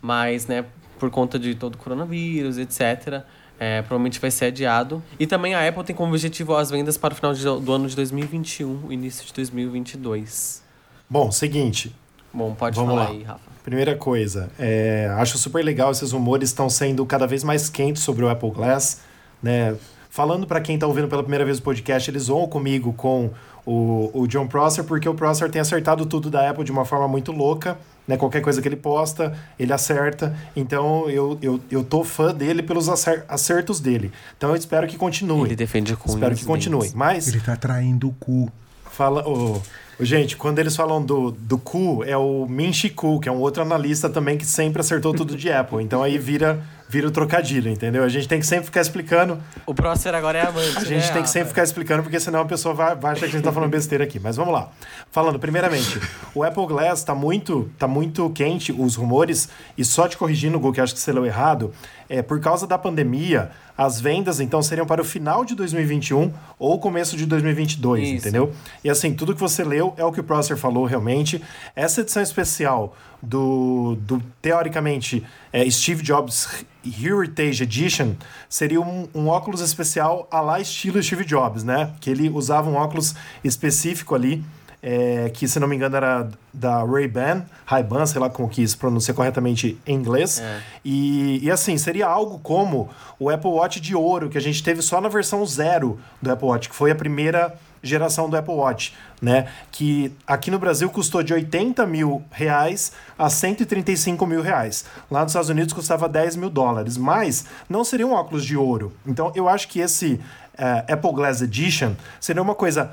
Mas, 0.00 0.46
né, 0.46 0.64
por 0.98 1.10
conta 1.10 1.38
de 1.38 1.54
todo 1.54 1.74
o 1.74 1.78
coronavírus, 1.78 2.56
etc., 2.56 3.22
é, 3.60 3.82
provavelmente 3.82 4.20
vai 4.20 4.30
ser 4.30 4.46
adiado. 4.46 5.02
E 5.18 5.26
também 5.26 5.52
a 5.54 5.68
Apple 5.68 5.82
tem 5.82 5.94
como 5.94 6.12
objetivo 6.12 6.54
as 6.56 6.70
vendas 6.70 6.96
para 6.96 7.12
o 7.12 7.16
final 7.16 7.34
de- 7.34 7.42
do 7.42 7.72
ano 7.72 7.88
de 7.88 7.96
2021, 7.96 8.86
o 8.86 8.92
início 8.92 9.26
de 9.26 9.32
2022. 9.34 10.62
Bom, 11.10 11.30
seguinte, 11.32 11.92
Bom, 12.38 12.54
pode 12.54 12.76
Vamos 12.76 12.94
falar 12.94 13.04
lá. 13.06 13.10
aí, 13.10 13.22
Rafa. 13.24 13.40
Primeira 13.64 13.94
coisa, 13.96 14.48
é, 14.58 15.12
acho 15.18 15.36
super 15.36 15.62
legal 15.62 15.90
esses 15.90 16.12
rumores 16.12 16.48
estão 16.48 16.70
sendo 16.70 17.04
cada 17.04 17.26
vez 17.26 17.44
mais 17.44 17.68
quentes 17.68 18.02
sobre 18.02 18.24
o 18.24 18.28
Apple 18.30 18.50
Glass, 18.50 19.00
né? 19.42 19.74
Falando 20.08 20.46
para 20.46 20.60
quem 20.60 20.76
está 20.76 20.86
ouvindo 20.86 21.06
pela 21.06 21.22
primeira 21.22 21.44
vez 21.44 21.58
o 21.58 21.62
podcast, 21.62 22.10
eles 22.10 22.28
vão 22.28 22.48
comigo 22.48 22.94
com 22.94 23.30
o, 23.66 24.10
o 24.14 24.26
John 24.26 24.46
Prosser, 24.46 24.84
porque 24.84 25.06
o 25.06 25.12
Prosser 25.14 25.50
tem 25.50 25.60
acertado 25.60 26.06
tudo 26.06 26.30
da 26.30 26.48
Apple 26.48 26.64
de 26.64 26.72
uma 26.72 26.84
forma 26.86 27.06
muito 27.06 27.30
louca, 27.30 27.76
né? 28.06 28.16
Qualquer 28.16 28.40
coisa 28.40 28.62
que 28.62 28.66
ele 28.66 28.74
posta, 28.76 29.36
ele 29.58 29.70
acerta. 29.72 30.34
Então 30.56 31.10
eu, 31.10 31.36
eu, 31.42 31.60
eu 31.70 31.84
tô 31.84 32.02
fã 32.04 32.32
dele 32.34 32.62
pelos 32.62 32.88
acer- 32.88 33.24
acertos 33.28 33.80
dele. 33.80 34.10
Então 34.38 34.48
eu 34.50 34.56
espero 34.56 34.86
que 34.86 34.96
continue. 34.96 35.48
Ele 35.48 35.56
defende 35.56 35.94
com 35.94 36.08
Espero 36.08 36.34
que 36.34 36.44
continue. 36.46 36.80
dentes. 36.80 36.94
Mas 36.94 37.28
Ele 37.28 37.40
tá 37.40 37.54
traindo 37.54 38.08
o 38.08 38.12
cu. 38.14 38.50
Fala, 38.90 39.28
ô, 39.28 39.60
gente, 40.00 40.36
quando 40.36 40.58
eles 40.58 40.76
falam 40.76 41.04
do, 41.04 41.30
do 41.30 41.58
Ku, 41.58 42.02
é 42.04 42.16
o 42.16 42.46
Min 42.48 42.70
Ku, 42.94 43.18
que 43.20 43.28
é 43.28 43.32
um 43.32 43.40
outro 43.40 43.62
analista 43.62 44.08
também 44.08 44.38
que 44.38 44.46
sempre 44.46 44.80
acertou 44.80 45.12
tudo 45.12 45.36
de 45.36 45.50
Apple. 45.50 45.82
Então 45.82 46.02
aí 46.02 46.18
vira, 46.18 46.62
vira 46.88 47.06
o 47.06 47.10
trocadilho, 47.10 47.70
entendeu? 47.70 48.02
A 48.02 48.08
gente 48.08 48.26
tem 48.26 48.40
que 48.40 48.46
sempre 48.46 48.66
ficar 48.66 48.80
explicando. 48.80 49.38
O 49.66 49.74
Prócer 49.74 50.14
agora 50.14 50.38
é 50.38 50.46
amante, 50.46 50.78
A 50.78 50.84
gente 50.84 51.06
né, 51.06 51.12
tem 51.12 51.22
que 51.22 51.28
sempre 51.28 51.40
Rafa? 51.40 51.48
ficar 51.50 51.62
explicando, 51.64 52.02
porque 52.02 52.18
senão 52.18 52.40
a 52.40 52.44
pessoa 52.46 52.74
vai, 52.74 52.94
vai 52.94 53.12
achar 53.12 53.20
que 53.20 53.26
a 53.26 53.32
gente 53.32 53.44
tá 53.44 53.52
falando 53.52 53.70
besteira 53.70 54.04
aqui. 54.04 54.18
Mas 54.18 54.36
vamos 54.36 54.54
lá. 54.54 54.70
Falando, 55.10 55.38
primeiramente, 55.38 56.00
o 56.34 56.42
Apple 56.42 56.66
Glass 56.66 57.04
tá 57.04 57.14
muito, 57.14 57.70
tá 57.78 57.86
muito 57.86 58.30
quente, 58.30 58.72
os 58.72 58.94
rumores, 58.96 59.48
e 59.76 59.84
só 59.84 60.08
te 60.08 60.16
corrigindo, 60.16 60.58
Gu, 60.58 60.72
que 60.72 60.80
acho 60.80 60.94
que 60.94 61.00
você 61.00 61.12
leu 61.12 61.26
errado, 61.26 61.72
é 62.08 62.22
por 62.22 62.40
causa 62.40 62.66
da 62.66 62.78
pandemia, 62.78 63.50
as 63.76 64.00
vendas 64.00 64.40
então 64.40 64.62
seriam 64.62 64.86
para 64.86 65.02
o 65.02 65.04
final 65.04 65.44
de 65.44 65.54
2021 65.54 66.32
ou 66.58 66.80
começo 66.80 67.16
de 67.16 67.26
2022, 67.26 68.02
Isso. 68.02 68.14
entendeu? 68.16 68.52
E 68.82 68.88
assim, 68.88 69.12
tudo 69.12 69.34
que 69.34 69.40
você 69.40 69.62
leu 69.62 69.92
é 69.96 70.04
o 70.04 70.10
que 70.10 70.20
o 70.20 70.24
Prosser 70.24 70.56
falou 70.56 70.86
realmente. 70.86 71.42
Essa 71.76 72.00
edição 72.00 72.22
especial 72.22 72.96
do, 73.22 73.96
do 74.00 74.22
teoricamente, 74.40 75.24
é, 75.52 75.68
Steve 75.70 76.02
Jobs 76.02 76.64
Heritage 76.84 77.62
Edition 77.64 78.14
seria 78.48 78.80
um, 78.80 79.08
um 79.14 79.28
óculos 79.28 79.60
especial 79.60 80.28
a 80.30 80.40
lá 80.40 80.60
estilo 80.60 81.02
Steve 81.02 81.24
Jobs, 81.24 81.64
né? 81.64 81.92
Que 82.00 82.10
ele 82.10 82.28
usava 82.30 82.70
um 82.70 82.76
óculos 82.76 83.14
específico 83.42 84.14
ali 84.14 84.44
é, 84.82 85.30
que 85.30 85.48
se 85.48 85.58
não 85.58 85.66
me 85.66 85.76
engano 85.76 85.96
era 85.96 86.28
da 86.52 86.84
Ray-Ban, 86.84 87.44
Ray-Ban, 87.66 88.06
sei 88.06 88.20
lá 88.20 88.30
como 88.30 88.48
que 88.48 88.66
se 88.66 88.76
pronuncia 88.76 89.12
corretamente 89.12 89.78
em 89.86 89.94
inglês. 89.94 90.40
É. 90.40 90.60
E, 90.84 91.44
e 91.44 91.50
assim, 91.50 91.76
seria 91.76 92.06
algo 92.06 92.38
como 92.38 92.88
o 93.18 93.28
Apple 93.28 93.50
Watch 93.50 93.80
de 93.80 93.94
ouro, 93.94 94.28
que 94.28 94.38
a 94.38 94.40
gente 94.40 94.62
teve 94.62 94.80
só 94.82 95.00
na 95.00 95.08
versão 95.08 95.44
zero 95.44 95.98
do 96.22 96.30
Apple 96.30 96.46
Watch, 96.46 96.68
que 96.68 96.74
foi 96.74 96.90
a 96.90 96.94
primeira 96.94 97.54
geração 97.82 98.28
do 98.28 98.36
Apple 98.36 98.54
Watch, 98.54 98.94
né? 99.20 99.48
Que 99.70 100.12
aqui 100.26 100.50
no 100.50 100.58
Brasil 100.58 100.88
custou 100.90 101.22
de 101.22 101.32
80 101.32 101.86
mil 101.86 102.22
reais 102.30 102.92
a 103.18 103.28
135 103.28 104.26
mil 104.26 104.42
reais. 104.42 104.84
Lá 105.10 105.22
nos 105.22 105.32
Estados 105.32 105.50
Unidos 105.50 105.72
custava 105.72 106.08
10 106.08 106.36
mil 106.36 106.50
dólares, 106.50 106.96
mas 106.96 107.44
não 107.68 107.84
seria 107.84 108.06
um 108.06 108.12
óculos 108.12 108.44
de 108.44 108.56
ouro. 108.56 108.92
Então 109.06 109.32
eu 109.34 109.48
acho 109.48 109.68
que 109.68 109.80
esse 109.80 110.20
eh, 110.56 110.84
Apple 110.92 111.12
Glass 111.12 111.40
Edition 111.40 111.94
seria 112.20 112.42
uma 112.42 112.54
coisa 112.54 112.90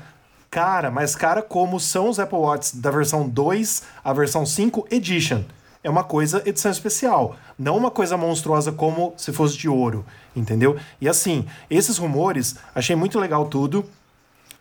cara, 0.50 0.90
mas 0.90 1.14
cara 1.14 1.42
como 1.42 1.78
são 1.78 2.08
os 2.08 2.18
Apple 2.18 2.38
Watches 2.38 2.74
da 2.74 2.90
versão 2.90 3.28
2 3.28 3.82
à 4.04 4.12
versão 4.12 4.46
5 4.46 4.86
Edition. 4.90 5.42
É 5.86 5.90
uma 5.90 6.02
coisa 6.02 6.42
edição 6.44 6.72
especial, 6.72 7.36
não 7.56 7.76
uma 7.76 7.92
coisa 7.92 8.16
monstruosa 8.16 8.72
como 8.72 9.14
se 9.16 9.32
fosse 9.32 9.56
de 9.56 9.68
ouro, 9.68 10.04
entendeu? 10.34 10.76
E 11.00 11.08
assim, 11.08 11.46
esses 11.70 11.96
rumores, 11.96 12.56
achei 12.74 12.96
muito 12.96 13.20
legal 13.20 13.44
tudo. 13.44 13.84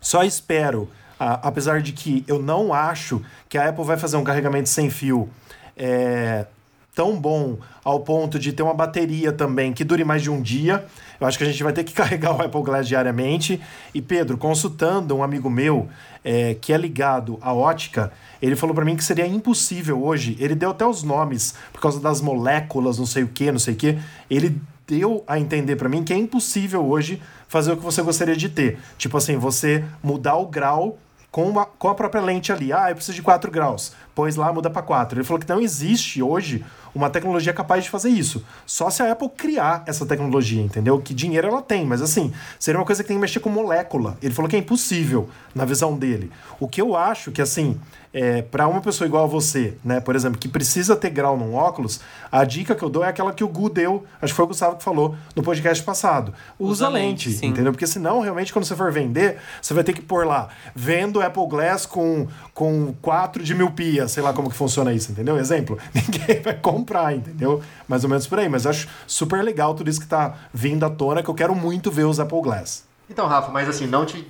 Só 0.06 0.24
espero, 0.24 0.88
a- 1.20 1.48
apesar 1.48 1.82
de 1.82 1.92
que 1.92 2.24
eu 2.28 2.40
não 2.40 2.72
acho 2.72 3.24
que 3.50 3.58
a 3.58 3.70
Apple 3.70 3.84
vai 3.84 3.98
fazer 3.98 4.18
um 4.18 4.24
carregamento 4.24 4.70
sem 4.70 4.88
fio 4.88 5.28
é, 5.76 6.46
tão 6.94 7.18
bom 7.20 7.58
ao 7.84 8.02
ponto 8.02 8.38
de 8.38 8.54
ter 8.54 8.62
uma 8.62 8.76
bateria 8.76 9.32
também 9.32 9.74
que 9.74 9.84
dure 9.84 10.04
mais 10.04 10.22
de 10.22 10.30
um 10.30 10.40
dia. 10.44 10.86
Eu 11.20 11.26
acho 11.26 11.40
que 11.40 11.44
a 11.44 11.48
gente 11.48 11.64
vai 11.64 11.74
ter 11.74 11.84
que 11.84 11.92
carregar 11.98 12.36
o 12.36 12.42
Apple 12.44 12.62
Glass 12.62 12.88
diariamente. 12.88 13.60
E 13.96 14.00
Pedro, 14.00 14.38
consultando 14.38 15.16
um 15.18 15.24
amigo 15.24 15.50
meu 15.50 15.90
é, 16.24 16.54
que 16.54 16.72
é 16.72 16.78
ligado 16.78 17.40
à 17.42 17.52
ótica, 17.52 18.12
ele 18.40 18.56
falou 18.56 18.76
para 18.76 18.86
mim 18.86 18.96
que 18.96 19.04
seria 19.04 19.26
impossível 19.26 20.04
hoje. 20.06 20.38
Ele 20.40 20.54
deu 20.54 20.70
até 20.70 20.86
os 20.86 21.02
nomes 21.02 21.56
por 21.74 21.82
causa 21.82 22.00
das 22.00 22.22
moléculas, 22.22 23.00
não 23.00 23.08
sei 23.08 23.24
o 23.24 23.28
que, 23.28 23.52
não 23.52 23.58
sei 23.60 23.74
o 23.74 23.78
que. 23.78 23.98
Ele 24.30 24.56
deu 24.88 25.24
a 25.26 25.40
entender 25.40 25.76
para 25.78 25.90
mim 25.90 26.04
que 26.04 26.14
é 26.14 26.16
impossível 26.16 26.86
hoje 26.86 27.20
fazer 27.48 27.72
o 27.72 27.78
que 27.78 27.84
você 27.84 28.02
gostaria 28.02 28.36
de 28.36 28.50
ter. 28.50 28.80
Tipo 28.98 29.18
assim, 29.18 29.38
você 29.38 29.84
mudar 30.04 30.36
o 30.36 30.48
grau 30.48 30.98
com 31.36 31.60
a, 31.60 31.66
com 31.66 31.90
a 31.90 31.94
própria 31.94 32.22
lente 32.22 32.54
ali. 32.54 32.72
Ah, 32.72 32.90
eu 32.90 32.96
preciso 32.96 33.14
de 33.16 33.22
4 33.22 33.52
graus. 33.52 33.92
Pois 34.16 34.38
lá 34.38 34.54
muda 34.54 34.70
para 34.70 34.82
4. 34.82 35.20
Ele 35.20 35.26
falou 35.26 35.38
que 35.38 35.50
não 35.50 35.60
existe 35.60 36.22
hoje 36.22 36.64
uma 36.96 37.10
tecnologia 37.10 37.52
capaz 37.52 37.84
de 37.84 37.90
fazer 37.90 38.08
isso. 38.08 38.46
Só 38.66 38.90
se 38.90 39.04
a 39.04 39.12
Apple 39.12 39.28
criar 39.36 39.84
essa 39.86 40.06
tecnologia, 40.06 40.62
entendeu? 40.62 40.98
Que 41.02 41.14
dinheiro 41.14 41.50
ela 41.50 41.62
tem, 41.62 41.86
mas 41.86 42.02
assim, 42.02 42.32
seria 42.58 42.80
uma 42.80 42.86
coisa 42.86 43.04
que 43.04 43.10
tem 43.10 43.18
que 43.18 43.22
mexer 43.22 43.42
com 43.42 43.50
molécula. 43.50 44.18
Ele 44.24 44.34
falou 44.34 44.50
que 44.50 44.56
é 44.56 44.60
impossível 44.60 45.30
na 45.54 45.66
visão 45.66 45.98
dele. 45.98 46.32
O 46.58 46.70
que 46.70 46.82
eu 46.82 46.96
acho 46.96 47.34
que, 47.34 47.42
assim, 47.42 47.78
é, 48.16 48.42
para 48.42 48.66
uma 48.66 48.80
pessoa 48.80 49.06
igual 49.06 49.26
a 49.26 49.28
você, 49.28 49.74
né, 49.84 50.00
por 50.00 50.16
exemplo, 50.16 50.40
que 50.40 50.48
precisa 50.48 50.96
ter 50.96 51.10
grau 51.10 51.38
num 51.38 51.54
óculos, 51.54 52.00
a 52.32 52.46
dica 52.46 52.74
que 52.74 52.82
eu 52.82 52.88
dou 52.88 53.04
é 53.04 53.10
aquela 53.10 53.34
que 53.34 53.44
o 53.44 53.48
Gu 53.50 53.70
deu, 53.70 54.06
acho 54.22 54.32
que 54.32 54.38
foi 54.38 54.46
o 54.46 54.48
Gustavo 54.48 54.78
que 54.78 54.84
falou 54.86 55.18
no 55.36 55.44
podcast 55.44 55.84
passado. 55.84 56.34
Usa, 56.58 56.86
Usa 56.86 56.88
lente, 56.88 57.28
lente, 57.28 57.46
entendeu? 57.46 57.74
Porque 57.74 57.86
senão, 57.86 58.22
realmente, 58.22 58.54
quando 58.54 58.64
você 58.64 58.74
for 58.74 58.90
vender, 58.90 59.36
você 59.62 59.74
vai 59.74 59.84
ter 59.84 59.92
que 59.92 60.02
pôr 60.02 60.26
lá, 60.26 60.48
vendo 60.74 61.22
Apple 61.22 61.46
Glass 61.46 61.86
com, 61.86 62.26
com 62.54 62.96
4 63.02 63.44
de 63.44 63.54
miopia, 63.54 64.08
sei 64.08 64.24
lá 64.24 64.32
como 64.32 64.50
que 64.50 64.56
funciona 64.56 64.94
isso, 64.94 65.12
entendeu? 65.12 65.38
Exemplo, 65.38 65.78
ninguém 65.94 66.42
vai 66.42 66.54
comprar, 66.54 67.14
entendeu? 67.14 67.62
Mais 67.86 68.06
ou 68.06 68.10
menos 68.10 68.26
por 68.26 68.40
aí, 68.40 68.48
mas 68.48 68.64
eu 68.64 68.72
acho 68.72 68.88
super 69.06 69.44
legal 69.44 69.76
tudo 69.76 69.90
isso 69.90 70.00
que 70.00 70.08
tá 70.08 70.36
vindo 70.54 70.86
à 70.86 70.90
tona, 70.90 71.22
que 71.22 71.30
eu 71.30 71.36
quero 71.36 71.54
muito 71.54 71.92
ver 71.92 72.06
os 72.06 72.18
Apple 72.18 72.42
Glass. 72.42 72.86
Então, 73.10 73.28
Rafa, 73.28 73.52
mas 73.52 73.68
assim, 73.68 73.86
não 73.86 74.06
te 74.06 74.26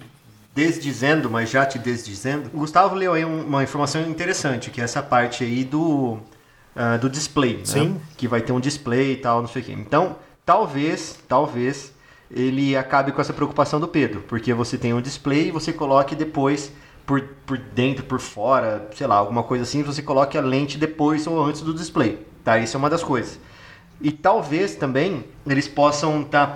desdizendo, 0.56 1.30
mas 1.30 1.50
já 1.50 1.66
te 1.66 1.78
desdizendo, 1.78 2.50
o 2.54 2.60
Gustavo 2.60 2.96
leu 2.96 3.14
aí 3.14 3.26
um- 3.26 3.46
uma 3.46 3.62
informação 3.62 4.02
interessante, 4.04 4.72
que 4.72 4.80
é 4.80 4.86
essa 4.86 5.04
parte 5.04 5.44
aí 5.44 5.66
do, 5.66 6.18
ah, 6.74 6.96
do 6.96 7.10
display, 7.10 7.58
né? 7.58 7.66
Sim. 7.66 8.02
Que 8.16 8.26
vai 8.26 8.40
ter 8.42 8.54
um 8.54 8.60
display 8.60 9.12
e 9.12 9.16
tal, 9.18 9.42
não 9.42 9.50
sei 9.50 9.62
o 9.62 9.66
quê. 9.66 9.74
Então, 9.74 10.16
talvez, 10.46 11.20
talvez, 11.28 11.92
ele 12.32 12.76
acabe 12.76 13.12
com 13.12 13.20
essa 13.20 13.34
preocupação 13.34 13.80
do 13.82 13.88
Pedro, 13.88 14.24
porque 14.30 14.54
você 14.54 14.78
tem 14.78 14.94
um 14.94 15.02
display 15.02 15.50
e 15.50 15.52
você 15.52 15.74
coloque 15.74 16.16
depois 16.16 16.72
por, 17.06 17.22
por 17.46 17.58
dentro, 17.58 18.06
por 18.06 18.20
fora, 18.20 18.90
sei 18.96 19.06
lá, 19.06 19.16
alguma 19.16 19.44
coisa 19.44 19.64
assim, 19.64 19.84
você 19.84 20.02
coloque 20.02 20.38
a 20.38 20.42
lente 20.42 20.78
depois 20.78 21.28
ou 21.28 21.44
antes 21.44 21.62
do 21.62 21.74
display, 21.74 22.26
tá? 22.46 22.58
Isso 22.58 22.76
é 22.76 22.80
uma 22.80 22.90
das 22.90 23.04
coisas. 23.04 23.38
E 24.02 24.12
talvez 24.12 24.76
também 24.76 25.26
eles 25.46 25.68
possam 25.68 26.22
estar 26.22 26.52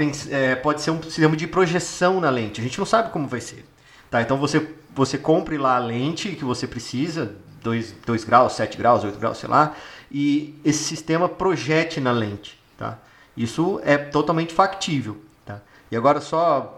pode 0.63 0.81
ser 0.81 0.91
um 0.91 1.01
sistema 1.03 1.35
de 1.37 1.47
projeção 1.47 2.19
na 2.19 2.29
lente. 2.29 2.59
A 2.59 2.63
gente 2.63 2.79
não 2.79 2.85
sabe 2.85 3.11
como 3.11 3.27
vai 3.27 3.39
ser. 3.41 3.63
Tá? 4.09 4.21
Então 4.21 4.37
você 4.37 4.67
você 4.95 5.17
compre 5.17 5.57
lá 5.57 5.75
a 5.75 5.79
lente 5.79 6.35
que 6.35 6.43
você 6.43 6.67
precisa, 6.67 7.35
2 7.61 8.23
graus, 8.25 8.53
7 8.53 8.77
graus, 8.77 9.03
8 9.03 9.17
graus, 9.17 9.37
sei 9.37 9.47
lá, 9.47 9.75
e 10.11 10.59
esse 10.65 10.83
sistema 10.83 11.29
projete 11.29 12.01
na 12.01 12.11
lente, 12.11 12.59
tá? 12.77 12.97
Isso 13.37 13.79
é 13.83 13.97
totalmente 13.97 14.53
factível, 14.53 15.17
tá? 15.45 15.61
E 15.91 15.95
agora 15.95 16.19
só 16.19 16.75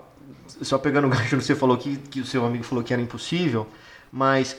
só 0.61 0.77
pegando 0.77 1.07
o 1.07 1.09
gancho 1.09 1.37
que 1.37 1.43
você 1.43 1.55
falou 1.55 1.77
que, 1.77 1.97
que 1.97 2.19
o 2.19 2.25
seu 2.25 2.45
amigo 2.45 2.63
falou 2.63 2.83
que 2.83 2.93
era 2.93 3.01
impossível, 3.01 3.67
mas 4.11 4.57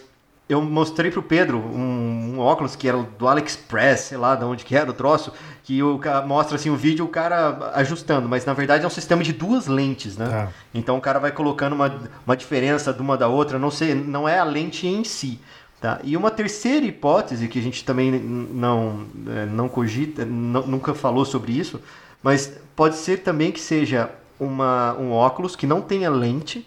eu 0.48 0.60
mostrei 0.60 1.10
pro 1.10 1.22
Pedro 1.22 1.58
um, 1.58 2.34
um 2.34 2.38
óculos 2.38 2.76
que 2.76 2.88
era 2.88 2.98
do 3.18 3.28
AliExpress, 3.28 4.00
sei 4.00 4.18
lá 4.18 4.34
de 4.34 4.44
onde 4.44 4.64
que 4.64 4.76
era 4.76 4.90
o 4.90 4.92
troço, 4.92 5.32
que 5.62 5.82
o 5.82 6.00
mostra 6.26 6.56
assim 6.56 6.68
o 6.68 6.76
vídeo 6.76 7.04
o 7.04 7.08
cara 7.08 7.72
ajustando, 7.74 8.28
mas 8.28 8.44
na 8.44 8.52
verdade 8.52 8.84
é 8.84 8.86
um 8.86 8.90
sistema 8.90 9.22
de 9.22 9.32
duas 9.32 9.66
lentes, 9.66 10.16
né? 10.16 10.28
Tá. 10.28 10.48
Então 10.74 10.98
o 10.98 11.00
cara 11.00 11.18
vai 11.18 11.32
colocando 11.32 11.74
uma, 11.74 11.94
uma 12.26 12.36
diferença 12.36 12.92
de 12.92 13.00
uma 13.00 13.16
da 13.16 13.28
outra, 13.28 13.58
não 13.58 13.70
sei, 13.70 13.94
não 13.94 14.28
é 14.28 14.38
a 14.38 14.44
lente 14.44 14.86
em 14.86 15.04
si. 15.04 15.40
Tá? 15.80 15.98
E 16.04 16.16
uma 16.16 16.30
terceira 16.30 16.86
hipótese 16.86 17.48
que 17.48 17.58
a 17.58 17.62
gente 17.62 17.84
também 17.84 18.12
não, 18.12 19.04
eh, 19.26 19.46
não 19.46 19.68
cogita, 19.68 20.24
não- 20.24 20.64
nunca 20.64 20.94
falou 20.94 21.24
sobre 21.24 21.50
isso, 21.58 21.80
mas 22.22 22.56
pode 22.76 22.94
ser 22.94 23.18
também 23.18 23.50
que 23.50 23.58
seja 23.58 24.08
uma, 24.38 24.94
um 24.94 25.10
óculos 25.10 25.56
que 25.56 25.66
não 25.66 25.80
tenha 25.80 26.08
lente 26.08 26.64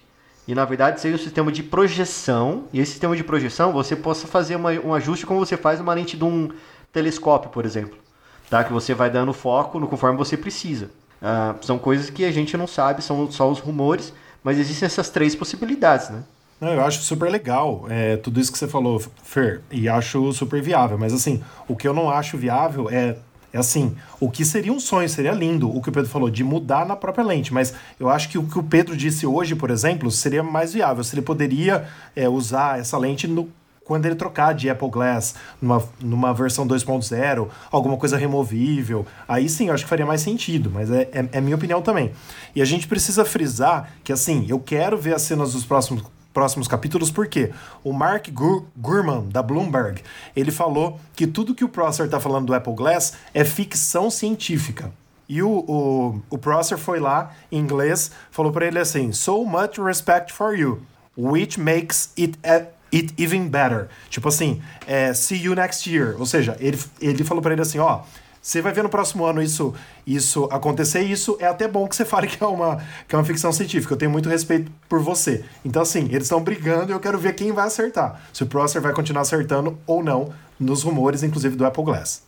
e 0.48 0.54
na 0.56 0.66
verdade 0.66 1.00
seja 1.02 1.16
um 1.16 1.20
sistema 1.20 1.52
de 1.52 1.64
projeção. 1.64 2.66
E 2.72 2.80
esse 2.80 2.92
sistema 2.92 3.16
de 3.16 3.24
projeção 3.24 3.72
você 3.72 3.96
possa 3.96 4.28
fazer 4.28 4.56
uma- 4.56 4.72
um 4.72 4.94
ajuste 4.94 5.26
como 5.26 5.40
você 5.40 5.58
faz 5.58 5.80
uma 5.80 5.94
lente 5.94 6.16
de 6.18 6.24
um 6.24 6.50
telescópio, 6.92 7.50
por 7.50 7.66
exemplo. 7.66 7.98
Tá? 8.50 8.64
Que 8.64 8.72
você 8.72 8.94
vai 8.94 9.10
dando 9.10 9.34
foco 9.34 9.80
no 9.80 9.88
conforme 9.88 10.18
você 10.18 10.38
precisa. 10.38 10.90
Ah, 11.22 11.56
são 11.62 11.80
coisas 11.80 12.10
que 12.10 12.24
a 12.24 12.32
gente 12.32 12.56
não 12.56 12.68
sabe, 12.68 13.02
são 13.02 13.30
só 13.32 13.50
os 13.50 13.60
rumores, 13.60 14.14
mas 14.44 14.60
existem 14.60 14.86
essas 14.86 15.10
três 15.10 15.34
possibilidades, 15.36 16.10
né? 16.10 16.24
Eu 16.62 16.82
acho 16.86 17.02
super 17.02 17.30
legal 17.30 17.86
é, 17.90 18.16
tudo 18.16 18.40
isso 18.40 18.52
que 18.52 18.58
você 18.58 18.68
falou, 18.68 19.02
Fer, 19.24 19.62
e 19.72 19.90
acho 19.90 20.32
super 20.32 20.62
viável. 20.62 20.98
Mas 20.98 21.14
assim, 21.14 21.44
o 21.68 21.76
que 21.76 21.88
eu 21.88 21.94
não 21.94 22.10
acho 22.10 22.38
viável 22.38 22.90
é, 22.90 23.18
é 23.56 23.58
assim, 23.58 23.96
o 24.20 24.30
que 24.30 24.44
seria 24.44 24.74
um 24.74 24.82
sonho, 24.82 25.08
seria 25.08 25.32
lindo, 25.32 25.74
o 25.74 25.82
que 25.82 25.88
o 25.88 25.92
Pedro 25.94 26.10
falou, 26.10 26.30
de 26.30 26.44
mudar 26.44 26.86
na 26.86 26.94
própria 26.94 27.24
lente. 27.24 27.54
Mas 27.54 27.74
eu 27.98 28.10
acho 28.10 28.28
que 28.28 28.38
o 28.38 28.44
que 28.44 28.60
o 28.60 28.64
Pedro 28.64 28.98
disse 28.98 29.26
hoje, 29.26 29.56
por 29.56 29.72
exemplo, 29.72 30.12
seria 30.12 30.44
mais 30.44 30.74
viável. 30.74 31.02
Se 31.06 31.16
ele 31.16 31.22
poderia 31.22 31.88
é, 32.14 32.28
usar 32.28 32.82
essa 32.82 32.98
lente 32.98 33.30
no, 33.30 33.50
quando 33.86 34.08
ele 34.08 34.16
trocar 34.16 34.54
de 34.54 34.70
Apple 34.70 34.90
Glass 34.90 35.36
numa, 35.62 35.82
numa 36.02 36.34
versão 36.34 36.68
2.0, 36.68 37.48
alguma 37.72 37.96
coisa 37.96 38.18
removível, 38.18 39.06
aí 39.26 39.48
sim 39.48 39.70
eu 39.70 39.74
acho 39.74 39.86
que 39.86 39.90
faria 39.90 40.06
mais 40.06 40.20
sentido, 40.20 40.70
mas 40.70 40.92
é, 40.92 41.08
é, 41.14 41.30
é 41.32 41.40
minha 41.40 41.56
opinião 41.56 41.82
também. 41.82 42.12
E 42.54 42.62
a 42.62 42.66
gente 42.66 42.86
precisa 42.90 43.24
frisar 43.24 43.90
que, 44.04 44.12
assim, 44.12 44.46
eu 44.50 44.60
quero 44.60 44.98
ver 44.98 45.16
as 45.16 45.22
cenas 45.22 45.54
dos 45.54 45.64
próximos, 45.64 46.04
próximos 46.36 46.68
capítulos, 46.68 47.10
porque 47.10 47.52
o 47.82 47.94
Mark 47.94 48.28
Gur 48.30 48.66
Gurman, 48.76 49.30
da 49.30 49.42
Bloomberg, 49.42 50.04
ele 50.36 50.52
falou 50.52 51.00
que 51.16 51.26
tudo 51.26 51.56
que 51.56 51.64
o 51.64 51.70
Prosser 51.70 52.06
está 52.08 52.20
falando 52.20 52.48
do 52.48 52.54
Apple 52.54 52.76
Glass 52.76 53.14
é 53.34 53.46
ficção 53.46 54.12
científica. 54.12 54.92
E 55.30 55.42
o, 55.42 55.50
o, 55.50 56.22
o 56.30 56.38
Prosser 56.38 56.78
foi 56.78 57.00
lá, 57.00 57.32
em 57.50 57.58
inglês, 57.58 58.12
falou 58.30 58.52
para 58.52 58.68
ele 58.68 58.78
assim: 58.78 59.14
So 59.14 59.46
much 59.46 59.80
respect 59.80 60.34
for 60.34 60.54
you, 60.54 60.82
which 61.18 61.58
makes 61.58 62.12
it, 62.20 62.38
it 62.44 63.14
even 63.18 63.48
better. 63.48 63.88
Tipo 64.10 64.28
assim, 64.28 64.62
é, 64.86 65.14
see 65.14 65.42
you 65.42 65.56
next 65.56 65.90
year. 65.90 66.16
Ou 66.20 66.26
seja, 66.26 66.56
ele, 66.60 66.78
ele 67.00 67.24
falou 67.24 67.42
para 67.42 67.54
ele 67.54 67.62
assim: 67.62 67.80
Ó, 67.80 68.02
você 68.46 68.62
vai 68.62 68.72
ver 68.72 68.84
no 68.84 68.90
próximo 68.90 69.26
ano 69.26 69.42
isso, 69.42 69.74
isso 70.06 70.44
acontecer, 70.52 71.02
e 71.02 71.12
isso 71.12 71.36
é 71.40 71.48
até 71.48 71.68
bom 71.68 71.88
que 71.88 71.96
você 71.96 72.06
fale 72.06 72.28
que 72.28 72.44
é, 72.44 72.46
uma, 72.46 72.78
que 73.08 73.16
é 73.16 73.18
uma 73.18 73.26
ficção 73.26 73.52
científica. 73.52 73.96
Eu 73.96 73.98
tenho 73.98 74.12
muito 74.12 74.30
respeito 74.30 74.72
por 74.88 75.00
você. 75.00 75.44
Então, 75.66 75.82
assim, 75.82 76.06
eles 76.12 76.26
estão 76.26 76.40
brigando 76.44 76.92
e 76.92 76.94
eu 76.94 77.00
quero 77.00 77.18
ver 77.18 77.34
quem 77.34 77.52
vai 77.52 77.66
acertar. 77.66 78.22
Se 78.32 78.44
o 78.44 78.46
Prosser 78.46 78.80
vai 78.80 78.94
continuar 78.94 79.24
acertando 79.24 79.80
ou 79.88 80.04
não 80.04 80.32
nos 80.60 80.84
rumores, 80.84 81.24
inclusive 81.24 81.56
do 81.56 81.66
Apple 81.66 81.84
Glass. 81.86 82.22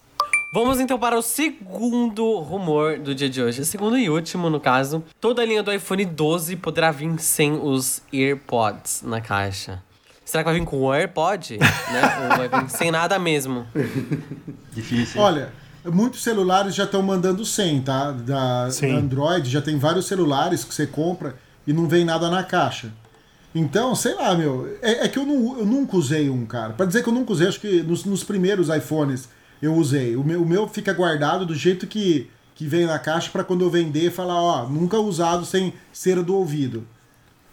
Vamos 0.55 0.79
então 0.79 0.97
para 0.97 1.15
o 1.15 1.21
segundo 1.21 2.39
rumor 2.39 2.97
do 2.97 3.13
dia 3.13 3.29
de 3.29 3.39
hoje. 3.39 3.63
Segundo 3.63 3.95
e 3.95 4.09
último, 4.09 4.49
no 4.49 4.59
caso. 4.59 5.03
Toda 5.21 5.43
a 5.43 5.45
linha 5.45 5.61
do 5.61 5.71
iPhone 5.71 6.03
12 6.03 6.55
poderá 6.55 6.89
vir 6.89 7.19
sem 7.19 7.53
os 7.53 8.01
AirPods 8.11 9.03
na 9.03 9.21
caixa. 9.21 9.83
Será 10.25 10.43
que 10.43 10.49
vai 10.49 10.59
vir 10.59 10.65
com 10.65 10.81
o 10.81 10.91
AirPod? 10.91 11.59
né? 11.61 11.67
Ou 12.23 12.37
vai 12.37 12.63
vir 12.63 12.69
sem 12.71 12.89
nada 12.89 13.19
mesmo? 13.19 13.67
Difícil. 14.73 15.21
Olha, 15.21 15.53
muitos 15.91 16.23
celulares 16.23 16.75
já 16.75 16.83
estão 16.83 17.01
mandando 17.01 17.45
100, 17.45 17.81
tá? 17.81 18.11
Da, 18.11 18.69
Sim. 18.71 18.93
da 18.93 18.99
Android 18.99 19.49
já 19.49 19.61
tem 19.61 19.77
vários 19.77 20.05
celulares 20.05 20.63
que 20.63 20.73
você 20.73 20.87
compra 20.87 21.35
e 21.65 21.73
não 21.73 21.87
vem 21.87 22.05
nada 22.05 22.29
na 22.29 22.43
caixa. 22.43 22.91
Então, 23.53 23.95
sei 23.95 24.13
lá, 24.13 24.35
meu. 24.35 24.77
É, 24.81 25.05
é 25.05 25.07
que 25.07 25.17
eu, 25.17 25.25
não, 25.25 25.59
eu 25.59 25.65
nunca 25.65 25.97
usei 25.97 26.29
um, 26.29 26.45
cara. 26.45 26.73
Pra 26.73 26.85
dizer 26.85 27.03
que 27.03 27.09
eu 27.09 27.13
nunca 27.13 27.31
usei, 27.31 27.47
acho 27.47 27.59
que 27.59 27.81
nos, 27.81 28.05
nos 28.05 28.23
primeiros 28.23 28.69
iPhones 28.69 29.29
eu 29.61 29.73
usei. 29.73 30.15
O 30.15 30.23
meu, 30.23 30.41
o 30.41 30.45
meu 30.45 30.67
fica 30.67 30.93
guardado 30.93 31.45
do 31.45 31.55
jeito 31.55 31.87
que, 31.87 32.29
que 32.53 32.67
vem 32.67 32.85
na 32.85 32.99
caixa 32.99 33.29
para 33.31 33.43
quando 33.43 33.63
eu 33.63 33.69
vender 33.69 34.11
falar, 34.11 34.41
ó, 34.41 34.67
nunca 34.67 34.99
usado 34.99 35.45
sem 35.45 35.73
cera 35.91 36.21
do 36.21 36.35
ouvido. 36.35 36.85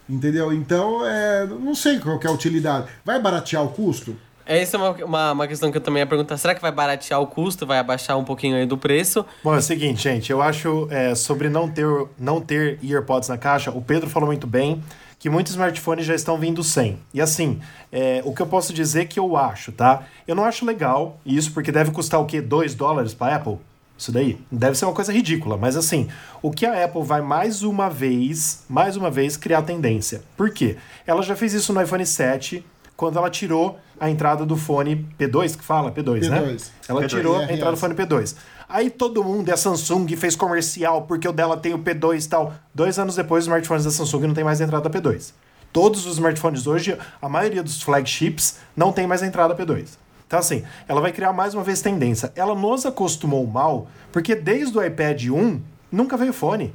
Entendeu? 0.08 0.52
Então, 0.52 1.06
é, 1.06 1.46
não 1.46 1.74
sei 1.74 1.98
qual 1.98 2.20
é 2.22 2.26
a 2.26 2.32
utilidade. 2.32 2.88
Vai 3.04 3.20
baratear 3.20 3.64
o 3.64 3.68
custo? 3.68 4.14
Essa 4.46 4.76
é 4.76 4.80
uma, 4.80 4.90
uma, 5.04 5.32
uma, 5.32 5.48
questão 5.48 5.70
que 5.70 5.78
eu 5.78 5.80
também 5.80 6.00
ia 6.00 6.06
perguntar. 6.06 6.36
Será 6.36 6.54
que 6.54 6.60
vai 6.60 6.70
baratear 6.70 7.20
o 7.20 7.26
custo? 7.26 7.66
Vai 7.66 7.78
abaixar 7.78 8.18
um 8.18 8.24
pouquinho 8.24 8.56
aí 8.56 8.66
do 8.66 8.76
preço? 8.76 9.24
Bom, 9.42 9.54
é 9.54 9.58
o 9.58 9.62
seguinte, 9.62 10.02
gente. 10.02 10.30
Eu 10.30 10.42
acho 10.42 10.86
é, 10.90 11.14
sobre 11.14 11.48
não 11.48 11.68
ter, 11.68 11.86
não 12.18 12.40
ter 12.40 12.78
EarPods 12.82 13.28
na 13.28 13.38
caixa, 13.38 13.70
o 13.70 13.80
Pedro 13.80 14.08
falou 14.10 14.26
muito 14.26 14.46
bem 14.46 14.82
que 15.18 15.30
muitos 15.30 15.52
smartphones 15.52 16.04
já 16.04 16.14
estão 16.14 16.36
vindo 16.36 16.62
sem. 16.62 16.98
E 17.14 17.20
assim, 17.20 17.58
é, 17.90 18.20
o 18.26 18.34
que 18.34 18.42
eu 18.42 18.46
posso 18.46 18.74
dizer 18.74 19.06
que 19.06 19.18
eu 19.18 19.38
acho, 19.38 19.72
tá? 19.72 20.02
Eu 20.28 20.34
não 20.34 20.44
acho 20.44 20.66
legal 20.66 21.18
isso, 21.24 21.50
porque 21.52 21.72
deve 21.72 21.90
custar 21.90 22.20
o 22.20 22.26
quê? 22.26 22.42
2 22.42 22.74
dólares 22.74 23.14
para 23.14 23.36
Apple? 23.36 23.56
Isso 23.96 24.12
daí 24.12 24.38
deve 24.52 24.76
ser 24.76 24.84
uma 24.84 24.92
coisa 24.92 25.12
ridícula, 25.12 25.56
mas 25.56 25.76
assim, 25.76 26.08
o 26.42 26.50
que 26.50 26.66
a 26.66 26.84
Apple 26.84 27.02
vai 27.02 27.22
mais 27.22 27.62
uma 27.62 27.88
vez, 27.88 28.64
mais 28.68 28.96
uma 28.96 29.10
vez 29.10 29.36
criar 29.36 29.62
tendência. 29.62 30.22
Por 30.36 30.50
quê? 30.50 30.76
Ela 31.06 31.22
já 31.22 31.34
fez 31.34 31.54
isso 31.54 31.72
no 31.72 31.80
iPhone 31.80 32.04
7, 32.04 32.62
quando 32.96 33.18
ela 33.18 33.30
tirou 33.30 33.78
a 33.98 34.10
entrada 34.10 34.44
do 34.44 34.56
fone 34.56 35.06
P2, 35.18 35.56
que 35.56 35.64
fala 35.64 35.90
P2, 35.90 36.20
P2. 36.20 36.28
né? 36.28 36.56
Ela 36.88 37.02
P2. 37.02 37.08
tirou 37.08 37.36
a 37.36 37.44
entrada 37.44 37.72
do 37.72 37.76
fone 37.76 37.94
P2. 37.94 38.36
Aí 38.68 38.90
todo 38.90 39.22
mundo, 39.22 39.48
e 39.48 39.52
a 39.52 39.56
Samsung 39.56 40.06
fez 40.16 40.34
comercial 40.34 41.02
porque 41.02 41.28
o 41.28 41.32
dela 41.32 41.56
tem 41.56 41.74
o 41.74 41.78
P2 41.78 42.24
e 42.24 42.28
tal. 42.28 42.54
Dois 42.74 42.98
anos 42.98 43.16
depois, 43.16 43.44
os 43.44 43.46
smartphones 43.46 43.84
da 43.84 43.90
Samsung 43.90 44.26
não 44.26 44.34
tem 44.34 44.44
mais 44.44 44.60
entrada 44.60 44.88
P2. 44.90 45.32
Todos 45.72 46.06
os 46.06 46.14
smartphones 46.14 46.66
hoje, 46.66 46.96
a 47.20 47.28
maioria 47.28 47.62
dos 47.62 47.82
flagships, 47.82 48.58
não 48.76 48.92
tem 48.92 49.06
mais 49.06 49.22
entrada 49.22 49.54
P2. 49.54 49.88
Então, 50.26 50.38
assim, 50.38 50.64
ela 50.88 51.00
vai 51.00 51.12
criar 51.12 51.32
mais 51.32 51.54
uma 51.54 51.62
vez 51.62 51.82
tendência. 51.82 52.32
Ela 52.34 52.54
nos 52.54 52.86
acostumou 52.86 53.46
mal, 53.46 53.88
porque 54.10 54.34
desde 54.34 54.76
o 54.76 54.82
iPad 54.82 55.26
1 55.26 55.60
nunca 55.92 56.16
veio 56.16 56.32
fone. 56.32 56.74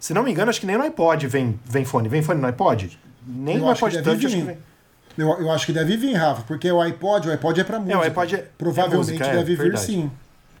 Se 0.00 0.14
não 0.14 0.22
me 0.22 0.30
engano, 0.30 0.50
acho 0.50 0.60
que 0.60 0.66
nem 0.66 0.76
no 0.76 0.84
iPod 0.84 1.26
vem, 1.26 1.58
vem 1.64 1.84
fone. 1.84 2.08
Vem 2.08 2.22
fone 2.22 2.40
no 2.40 2.46
iPod? 2.46 2.98
Nem 3.26 3.56
eu 3.56 3.62
no 3.62 3.70
iPod 3.70 4.02
Touch, 4.02 4.26
acho 4.26 4.36
que 4.36 4.42
vem. 4.42 4.58
Eu, 5.18 5.28
eu, 5.40 5.50
acho 5.50 5.66
que 5.66 5.72
deve 5.72 5.96
vir, 5.96 6.14
Rafa, 6.14 6.42
porque 6.42 6.70
o 6.70 6.80
iPod, 6.80 7.28
o 7.28 7.32
iPod 7.32 7.60
é 7.60 7.64
pra 7.64 7.80
música. 7.80 7.98
É, 7.98 8.00
o 8.00 8.02
iPod 8.02 8.36
é, 8.36 8.46
Provavelmente 8.56 9.10
é 9.10 9.12
música, 9.14 9.28
deve 9.32 9.56
vir 9.56 9.62
verdade. 9.64 9.84
sim. 9.84 10.10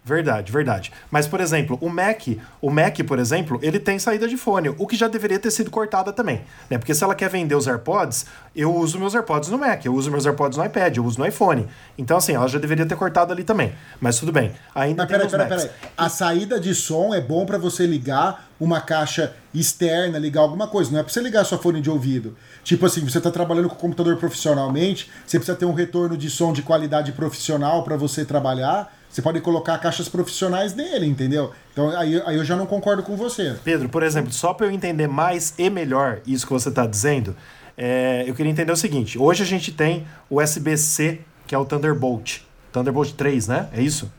Verdade, 0.08 0.50
verdade. 0.50 0.90
Mas, 1.10 1.26
por 1.26 1.38
exemplo, 1.38 1.76
o 1.82 1.90
Mac, 1.90 2.22
o 2.62 2.70
Mac, 2.70 2.98
por 3.06 3.18
exemplo, 3.18 3.58
ele 3.62 3.78
tem 3.78 3.98
saída 3.98 4.26
de 4.26 4.38
fone, 4.38 4.70
o 4.70 4.86
que 4.86 4.96
já 4.96 5.06
deveria 5.06 5.38
ter 5.38 5.50
sido 5.50 5.70
cortada 5.70 6.14
também. 6.14 6.40
Né? 6.70 6.78
Porque 6.78 6.94
se 6.94 7.04
ela 7.04 7.14
quer 7.14 7.28
vender 7.28 7.54
os 7.54 7.68
AirPods, 7.68 8.24
eu 8.56 8.74
uso 8.74 8.98
meus 8.98 9.14
AirPods 9.14 9.50
no 9.50 9.58
Mac, 9.58 9.84
eu 9.84 9.94
uso 9.94 10.10
meus 10.10 10.24
AirPods 10.24 10.56
no 10.56 10.64
iPad, 10.64 10.96
eu 10.96 11.04
uso 11.04 11.18
no 11.18 11.26
iPhone. 11.26 11.68
Então, 11.98 12.16
assim, 12.16 12.32
ela 12.32 12.48
já 12.48 12.58
deveria 12.58 12.86
ter 12.86 12.96
cortado 12.96 13.34
ali 13.34 13.44
também. 13.44 13.74
Mas 14.00 14.18
tudo 14.18 14.32
bem. 14.32 14.52
Ainda 14.74 15.02
Mas 15.02 15.12
peraí, 15.12 15.28
peraí, 15.28 15.48
peraí. 15.48 15.70
A 15.94 16.08
saída 16.08 16.58
de 16.58 16.74
som 16.74 17.12
é 17.14 17.20
bom 17.20 17.44
para 17.44 17.58
você 17.58 17.86
ligar 17.86 18.48
uma 18.58 18.80
caixa 18.80 19.34
externa, 19.54 20.18
ligar 20.18 20.40
alguma 20.40 20.68
coisa. 20.68 20.90
Não 20.90 21.00
é 21.00 21.02
pra 21.02 21.12
você 21.12 21.20
ligar 21.20 21.44
sua 21.44 21.58
fone 21.58 21.82
de 21.82 21.90
ouvido. 21.90 22.34
Tipo 22.68 22.84
assim, 22.84 23.00
você 23.00 23.18
tá 23.18 23.30
trabalhando 23.30 23.66
com 23.66 23.76
o 23.76 23.78
computador 23.78 24.14
profissionalmente, 24.18 25.10
você 25.26 25.38
precisa 25.38 25.56
ter 25.56 25.64
um 25.64 25.72
retorno 25.72 26.18
de 26.18 26.28
som 26.28 26.52
de 26.52 26.60
qualidade 26.60 27.12
profissional 27.12 27.82
para 27.82 27.96
você 27.96 28.26
trabalhar 28.26 28.92
você 29.08 29.22
pode 29.22 29.40
colocar 29.40 29.78
caixas 29.78 30.06
profissionais 30.06 30.74
nele, 30.74 31.06
entendeu? 31.06 31.50
Então 31.72 31.88
aí, 31.96 32.20
aí 32.26 32.36
eu 32.36 32.44
já 32.44 32.54
não 32.54 32.66
concordo 32.66 33.02
com 33.02 33.16
você. 33.16 33.56
Pedro, 33.64 33.88
por 33.88 34.02
exemplo, 34.02 34.30
só 34.30 34.52
para 34.52 34.66
eu 34.66 34.70
entender 34.70 35.06
mais 35.06 35.54
e 35.56 35.70
melhor 35.70 36.20
isso 36.26 36.46
que 36.46 36.52
você 36.52 36.68
está 36.68 36.86
dizendo, 36.86 37.34
é, 37.74 38.24
eu 38.26 38.34
queria 38.34 38.52
entender 38.52 38.70
o 38.70 38.76
seguinte: 38.76 39.18
hoje 39.18 39.42
a 39.42 39.46
gente 39.46 39.72
tem 39.72 40.06
o 40.28 40.42
USB-C, 40.42 41.20
que 41.46 41.54
é 41.54 41.58
o 41.58 41.64
Thunderbolt. 41.64 42.40
Thunderbolt 42.70 43.12
3, 43.12 43.48
né? 43.48 43.68
É 43.72 43.80
isso? 43.80 44.12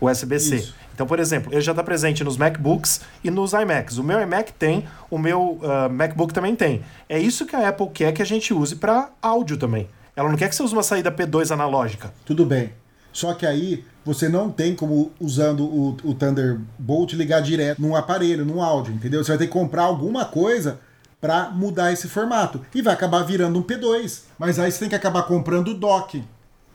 O 0.00 0.10
USB-C. 0.10 0.74
Então, 0.94 1.06
por 1.06 1.18
exemplo, 1.18 1.52
ele 1.52 1.60
já 1.60 1.72
está 1.72 1.82
presente 1.82 2.22
nos 2.22 2.36
MacBooks 2.36 3.00
e 3.22 3.30
nos 3.30 3.52
iMacs. 3.52 3.98
O 3.98 4.04
meu 4.04 4.20
iMac 4.22 4.52
tem, 4.52 4.86
o 5.10 5.18
meu 5.18 5.58
uh, 5.60 5.90
MacBook 5.90 6.32
também 6.32 6.54
tem. 6.54 6.82
É 7.08 7.18
isso 7.18 7.44
que 7.44 7.56
a 7.56 7.68
Apple 7.68 7.88
quer 7.92 8.12
que 8.12 8.22
a 8.22 8.24
gente 8.24 8.54
use 8.54 8.76
para 8.76 9.10
áudio 9.20 9.56
também. 9.56 9.88
Ela 10.14 10.28
não 10.28 10.36
quer 10.36 10.48
que 10.48 10.54
você 10.54 10.62
use 10.62 10.72
uma 10.72 10.84
saída 10.84 11.10
P2 11.10 11.50
analógica. 11.50 12.14
Tudo 12.24 12.46
bem. 12.46 12.72
Só 13.12 13.34
que 13.34 13.44
aí 13.44 13.84
você 14.04 14.28
não 14.28 14.50
tem 14.50 14.74
como, 14.74 15.10
usando 15.20 15.64
o, 15.64 15.96
o 16.04 16.14
Thunderbolt, 16.14 17.12
ligar 17.14 17.40
direto 17.42 17.82
num 17.82 17.96
aparelho, 17.96 18.44
num 18.44 18.62
áudio, 18.62 18.94
entendeu? 18.94 19.22
Você 19.24 19.32
vai 19.32 19.38
ter 19.38 19.46
que 19.46 19.52
comprar 19.52 19.82
alguma 19.82 20.24
coisa 20.24 20.78
para 21.20 21.50
mudar 21.50 21.92
esse 21.92 22.06
formato. 22.06 22.60
E 22.74 22.82
vai 22.82 22.94
acabar 22.94 23.22
virando 23.22 23.58
um 23.58 23.62
P2. 23.62 24.22
Mas 24.38 24.58
aí 24.58 24.70
você 24.70 24.80
tem 24.80 24.88
que 24.88 24.94
acabar 24.94 25.22
comprando 25.24 25.68
o 25.68 25.74
dock. 25.74 26.22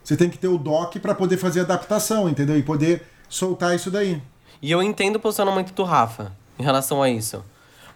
Você 0.03 0.17
tem 0.17 0.29
que 0.29 0.37
ter 0.37 0.47
o 0.47 0.57
dock 0.57 0.99
para 0.99 1.13
poder 1.13 1.37
fazer 1.37 1.59
adaptação, 1.59 2.27
entendeu? 2.27 2.57
E 2.57 2.63
poder 2.63 3.05
soltar 3.29 3.75
isso 3.75 3.89
daí. 3.89 4.21
E 4.61 4.71
eu 4.71 4.83
entendo 4.83 5.15
o 5.15 5.19
posicionamento 5.19 5.71
do 5.73 5.83
Rafa 5.83 6.33
em 6.57 6.63
relação 6.63 7.01
a 7.01 7.09
isso 7.09 7.43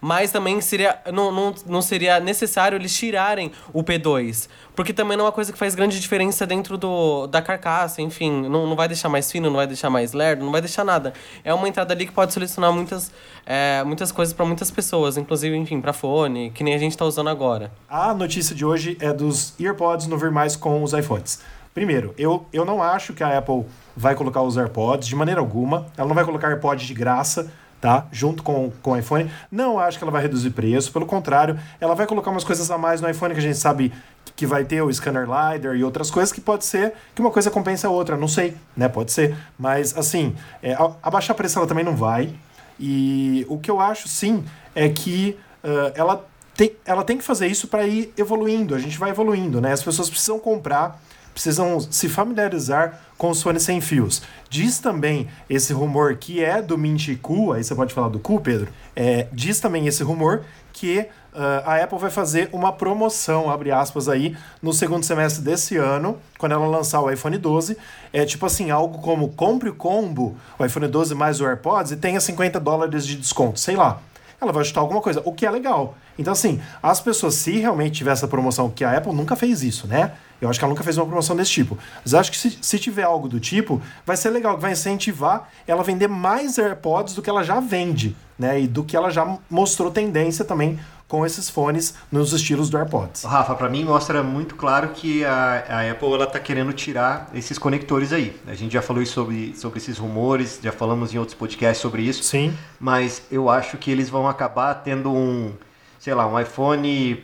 mas 0.03 0.33
também 0.33 0.59
seria 0.59 0.99
não, 1.13 1.31
não, 1.31 1.55
não 1.65 1.81
seria 1.81 2.19
necessário 2.19 2.75
eles 2.75 2.93
tirarem 2.93 3.53
o 3.71 3.81
P2. 3.81 4.49
Porque 4.75 4.91
também 4.91 5.15
não 5.15 5.23
é 5.23 5.27
uma 5.27 5.31
coisa 5.31 5.53
que 5.53 5.57
faz 5.57 5.75
grande 5.75 5.97
diferença 5.97 6.45
dentro 6.45 6.77
do, 6.77 7.25
da 7.27 7.41
carcaça, 7.41 8.01
enfim. 8.01 8.41
Não, 8.49 8.67
não 8.67 8.75
vai 8.75 8.89
deixar 8.89 9.07
mais 9.07 9.31
fino, 9.31 9.49
não 9.49 9.55
vai 9.55 9.65
deixar 9.65 9.89
mais 9.89 10.11
lerdo, 10.11 10.43
não 10.43 10.51
vai 10.51 10.59
deixar 10.59 10.83
nada. 10.83 11.13
É 11.41 11.53
uma 11.53 11.69
entrada 11.69 11.93
ali 11.93 12.05
que 12.05 12.11
pode 12.11 12.33
selecionar 12.33 12.73
muitas, 12.73 13.13
é, 13.45 13.81
muitas 13.85 14.11
coisas 14.11 14.33
para 14.33 14.45
muitas 14.45 14.69
pessoas, 14.69 15.15
inclusive, 15.15 15.55
enfim, 15.55 15.79
para 15.79 15.93
fone, 15.93 16.51
que 16.51 16.65
nem 16.65 16.73
a 16.73 16.77
gente 16.77 16.91
está 16.91 17.05
usando 17.05 17.29
agora. 17.29 17.71
A 17.87 18.13
notícia 18.13 18.53
de 18.53 18.65
hoje 18.65 18.97
é 18.99 19.13
dos 19.13 19.57
EarPods 19.57 20.07
não 20.07 20.17
vir 20.17 20.31
mais 20.31 20.57
com 20.57 20.83
os 20.83 20.91
iPhones. 20.91 21.39
Primeiro, 21.73 22.13
eu, 22.17 22.45
eu 22.51 22.65
não 22.65 22.83
acho 22.83 23.13
que 23.13 23.23
a 23.23 23.37
Apple 23.37 23.63
vai 23.95 24.15
colocar 24.15 24.41
os 24.41 24.57
AirPods 24.57 25.07
de 25.07 25.15
maneira 25.15 25.39
alguma. 25.39 25.87
Ela 25.97 26.07
não 26.07 26.15
vai 26.15 26.25
colocar 26.25 26.49
AirPods 26.49 26.85
de 26.85 26.93
graça 26.93 27.51
tá? 27.83 28.07
Junto 28.13 28.43
com, 28.43 28.71
com 28.81 28.91
o 28.91 28.97
iPhone. 28.97 29.29
Não 29.51 29.77
acho 29.77 29.97
que 29.97 30.05
ela 30.05 30.11
vai 30.11 30.21
reduzir 30.21 30.51
preço, 30.51 30.89
pelo 30.89 31.05
contrário, 31.05 31.59
ela 31.81 31.93
vai 31.93 32.07
colocar 32.07 32.31
umas 32.31 32.45
coisas 32.45 32.71
a 32.71 32.77
mais 32.77 33.01
no 33.01 33.09
iPhone 33.09 33.33
que 33.33 33.41
a 33.41 33.43
gente 33.43 33.57
sabe 33.57 33.91
que 34.37 34.45
vai 34.45 34.63
ter 34.63 34.81
o 34.81 34.91
scanner 34.91 35.23
LiDAR 35.25 35.75
e 35.75 35.83
outras 35.83 36.09
coisas 36.09 36.31
que 36.31 36.39
pode 36.39 36.63
ser 36.63 36.93
que 37.13 37.19
uma 37.19 37.29
coisa 37.29 37.51
compensa 37.51 37.89
a 37.89 37.91
outra, 37.91 38.15
não 38.15 38.29
sei, 38.29 38.55
né? 38.75 38.87
Pode 38.87 39.11
ser. 39.11 39.35
Mas, 39.59 39.97
assim, 39.97 40.33
é, 40.61 40.77
abaixar 41.03 41.35
preço 41.35 41.59
ela 41.59 41.67
também 41.67 41.83
não 41.83 41.93
vai. 41.93 42.33
E 42.79 43.45
o 43.49 43.59
que 43.59 43.69
eu 43.69 43.81
acho, 43.81 44.07
sim, 44.07 44.45
é 44.73 44.87
que 44.87 45.37
uh, 45.61 45.91
ela, 45.93 46.25
tem, 46.55 46.71
ela 46.85 47.03
tem 47.03 47.17
que 47.17 47.23
fazer 47.23 47.47
isso 47.47 47.67
para 47.67 47.85
ir 47.85 48.13
evoluindo. 48.17 48.73
A 48.73 48.79
gente 48.79 48.97
vai 48.97 49.09
evoluindo, 49.09 49.59
né? 49.59 49.73
As 49.73 49.83
pessoas 49.83 50.09
precisam 50.09 50.39
comprar 50.39 51.01
precisam 51.33 51.79
se 51.79 52.07
familiarizar 52.07 52.99
com 53.17 53.29
os 53.29 53.41
fones 53.41 53.63
sem 53.63 53.81
fios. 53.81 54.21
Diz 54.49 54.79
também 54.79 55.27
esse 55.49 55.73
rumor 55.73 56.15
que 56.17 56.43
é 56.43 56.61
do 56.61 56.77
Minchiku, 56.77 57.53
aí 57.53 57.63
você 57.63 57.73
pode 57.73 57.93
falar 57.93 58.09
do 58.09 58.19
cu, 58.19 58.39
Pedro. 58.39 58.67
É, 58.95 59.27
diz 59.31 59.59
também 59.59 59.87
esse 59.87 60.03
rumor 60.03 60.43
que 60.71 60.99
uh, 60.99 61.63
a 61.65 61.83
Apple 61.83 61.97
vai 61.97 62.09
fazer 62.09 62.49
uma 62.51 62.71
promoção, 62.71 63.49
abre 63.49 63.71
aspas 63.71 64.09
aí, 64.09 64.35
no 64.61 64.73
segundo 64.73 65.03
semestre 65.03 65.43
desse 65.43 65.77
ano, 65.77 66.17
quando 66.37 66.51
ela 66.53 66.67
lançar 66.67 67.01
o 67.01 67.09
iPhone 67.09 67.37
12. 67.37 67.77
É 68.11 68.25
tipo 68.25 68.45
assim, 68.45 68.71
algo 68.71 68.99
como 68.99 69.29
compre 69.29 69.69
o 69.69 69.75
combo, 69.75 70.35
o 70.57 70.65
iPhone 70.65 70.87
12 70.87 71.15
mais 71.15 71.39
o 71.39 71.45
AirPods 71.45 71.91
e 71.91 71.95
tenha 71.95 72.19
50 72.19 72.59
dólares 72.59 73.05
de 73.05 73.15
desconto, 73.15 73.59
sei 73.59 73.75
lá. 73.75 74.01
Ela 74.41 74.51
vai 74.51 74.61
ajustar 74.61 74.81
alguma 74.81 74.99
coisa, 74.99 75.21
o 75.23 75.31
que 75.31 75.45
é 75.45 75.51
legal. 75.51 75.95
Então, 76.19 76.33
assim, 76.33 76.61
as 76.81 76.99
pessoas, 76.99 77.35
se 77.35 77.59
realmente 77.59 77.93
tiver 77.93 78.11
essa 78.11 78.27
promoção, 78.27 78.69
que 78.69 78.83
a 78.83 78.97
Apple 78.97 79.13
nunca 79.13 79.35
fez 79.37 79.63
isso, 79.63 79.87
né? 79.87 80.11
Eu 80.43 80.49
acho 80.49 80.59
que 80.59 80.65
ela 80.65 80.73
nunca 80.73 80.83
fez 80.83 80.97
uma 80.97 81.05
promoção 81.05 81.35
desse 81.35 81.51
tipo. 81.51 81.77
Mas 82.03 82.13
acho 82.13 82.29
que 82.29 82.37
se, 82.37 82.57
se 82.61 82.77
tiver 82.77 83.03
algo 83.03 83.29
do 83.29 83.39
tipo, 83.39 83.81
vai 84.05 84.17
ser 84.17 84.29
legal, 84.29 84.57
vai 84.57 84.73
incentivar 84.73 85.49
ela 85.65 85.81
a 85.81 85.83
vender 85.83 86.09
mais 86.09 86.57
AirPods 86.57 87.15
do 87.15 87.21
que 87.21 87.29
ela 87.29 87.43
já 87.43 87.61
vende, 87.61 88.15
né? 88.37 88.59
E 88.59 88.67
do 88.67 88.83
que 88.83 88.97
ela 88.97 89.09
já 89.09 89.37
mostrou 89.49 89.89
tendência 89.89 90.43
também 90.43 90.77
com 91.07 91.25
esses 91.25 91.49
fones 91.49 91.93
nos 92.11 92.33
estilos 92.33 92.69
do 92.69 92.77
AirPods. 92.77 93.23
Rafa, 93.23 93.55
para 93.55 93.69
mim 93.69 93.85
mostra 93.85 94.21
muito 94.23 94.55
claro 94.55 94.89
que 94.89 95.23
a, 95.23 95.63
a 95.69 95.91
Apple 95.91 96.11
ela 96.11 96.27
tá 96.27 96.39
querendo 96.39 96.73
tirar 96.73 97.29
esses 97.33 97.57
conectores 97.57 98.11
aí. 98.11 98.35
A 98.47 98.53
gente 98.53 98.73
já 98.73 98.81
falou 98.81 99.05
sobre, 99.05 99.55
sobre 99.55 99.77
esses 99.77 99.97
rumores, 99.97 100.59
já 100.61 100.71
falamos 100.71 101.13
em 101.13 101.19
outros 101.19 101.37
podcasts 101.37 101.81
sobre 101.81 102.01
isso. 102.01 102.23
Sim. 102.23 102.53
Mas 102.79 103.21
eu 103.31 103.49
acho 103.49 103.77
que 103.77 103.91
eles 103.91 104.09
vão 104.09 104.27
acabar 104.27 104.73
tendo 104.75 105.13
um, 105.13 105.53
sei 105.99 106.13
lá, 106.13 106.27
um 106.27 106.37
iPhone 106.37 107.23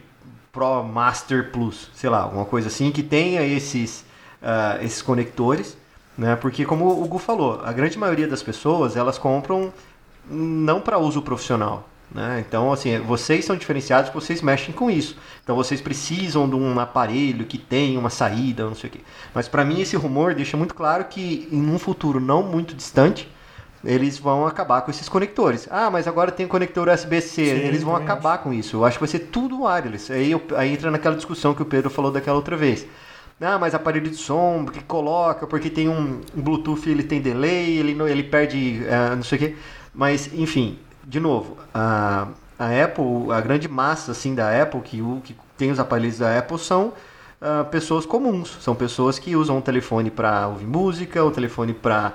Pro 0.59 0.83
Master 0.83 1.51
Plus, 1.51 1.89
sei 1.95 2.09
lá, 2.09 2.25
uma 2.25 2.43
coisa 2.43 2.67
assim 2.67 2.91
que 2.91 3.01
tenha 3.01 3.41
esses, 3.43 4.03
uh, 4.41 4.83
esses 4.83 5.01
conectores, 5.01 5.77
né? 6.17 6.35
Porque 6.35 6.65
como 6.65 7.01
o 7.01 7.07
Gu 7.07 7.17
falou, 7.17 7.61
a 7.63 7.71
grande 7.71 7.97
maioria 7.97 8.27
das 8.27 8.43
pessoas 8.43 8.97
elas 8.97 9.17
compram 9.17 9.71
não 10.29 10.81
para 10.81 10.97
uso 10.97 11.21
profissional, 11.21 11.87
né? 12.13 12.43
Então 12.45 12.73
assim, 12.73 12.99
vocês 12.99 13.45
são 13.45 13.55
diferenciados, 13.55 14.11
vocês 14.11 14.41
mexem 14.41 14.73
com 14.73 14.91
isso, 14.91 15.15
então 15.41 15.55
vocês 15.55 15.79
precisam 15.79 16.49
de 16.49 16.55
um 16.55 16.77
aparelho 16.77 17.45
que 17.45 17.57
tenha 17.57 17.97
uma 17.97 18.09
saída, 18.09 18.65
não 18.65 18.75
sei 18.75 18.89
o 18.89 18.91
quê. 18.91 18.99
Mas 19.33 19.47
para 19.47 19.63
mim 19.63 19.79
esse 19.79 19.95
rumor 19.95 20.35
deixa 20.35 20.57
muito 20.57 20.75
claro 20.75 21.05
que 21.05 21.47
em 21.49 21.69
um 21.69 21.79
futuro 21.79 22.19
não 22.19 22.43
muito 22.43 22.75
distante 22.75 23.29
eles 23.83 24.17
vão 24.17 24.45
acabar 24.45 24.81
com 24.81 24.91
esses 24.91 25.07
conectores. 25.07 25.67
Ah, 25.71 25.89
mas 25.89 26.07
agora 26.07 26.31
tem 26.31 26.47
conector 26.47 26.87
USB-C, 26.89 27.41
eles 27.41 27.83
vão 27.83 27.93
também 27.93 28.07
acabar 28.07 28.37
com 28.39 28.53
isso. 28.53 28.77
Eu 28.77 28.85
acho 28.85 28.97
que 28.97 29.01
vai 29.01 29.09
ser 29.09 29.19
tudo 29.19 29.63
wireless. 29.63 30.11
Aí, 30.11 30.31
eu- 30.31 30.41
aí 30.55 30.73
entra 30.73 30.91
naquela 30.91 31.15
discussão 31.15 31.53
que 31.53 31.61
o 31.61 31.65
Pedro 31.65 31.89
falou 31.89 32.11
daquela 32.11 32.35
outra 32.37 32.57
vez. 32.57 32.85
Ah, 33.41 33.57
mas 33.57 33.73
aparelho 33.73 34.09
de 34.09 34.17
som, 34.17 34.65
que 34.65 34.83
coloca, 34.83 35.47
porque 35.47 35.69
tem 35.69 35.87
um, 35.87 36.19
um 36.35 36.41
Bluetooth, 36.41 36.89
ele 36.89 37.03
tem 37.03 37.21
delay, 37.21 37.77
ele, 37.77 37.93
não- 37.95 38.07
ele 38.07 38.23
perde 38.23 38.81
ah, 38.89 39.15
não 39.15 39.23
sei 39.23 39.37
o 39.37 39.39
quê. 39.39 39.55
Mas, 39.93 40.29
enfim, 40.33 40.77
de 41.05 41.19
novo, 41.21 41.57
a, 41.73 42.27
a 42.57 42.83
Apple, 42.83 43.31
a 43.31 43.39
grande 43.39 43.67
massa 43.69 44.11
assim 44.11 44.35
da 44.35 44.61
Apple, 44.61 44.81
que, 44.81 45.01
o, 45.01 45.21
que 45.23 45.35
tem 45.57 45.71
os 45.71 45.79
aparelhos 45.79 46.17
da 46.17 46.37
Apple, 46.37 46.59
são 46.59 46.91
ah, 47.41 47.63
pessoas 47.63 48.05
comuns. 48.05 48.57
São 48.61 48.75
pessoas 48.75 49.17
que 49.17 49.35
usam 49.37 49.57
o 49.57 49.61
telefone 49.61 50.11
para 50.11 50.47
ouvir 50.49 50.65
música, 50.67 51.23
o 51.23 51.31
telefone 51.31 51.73
para 51.73 52.13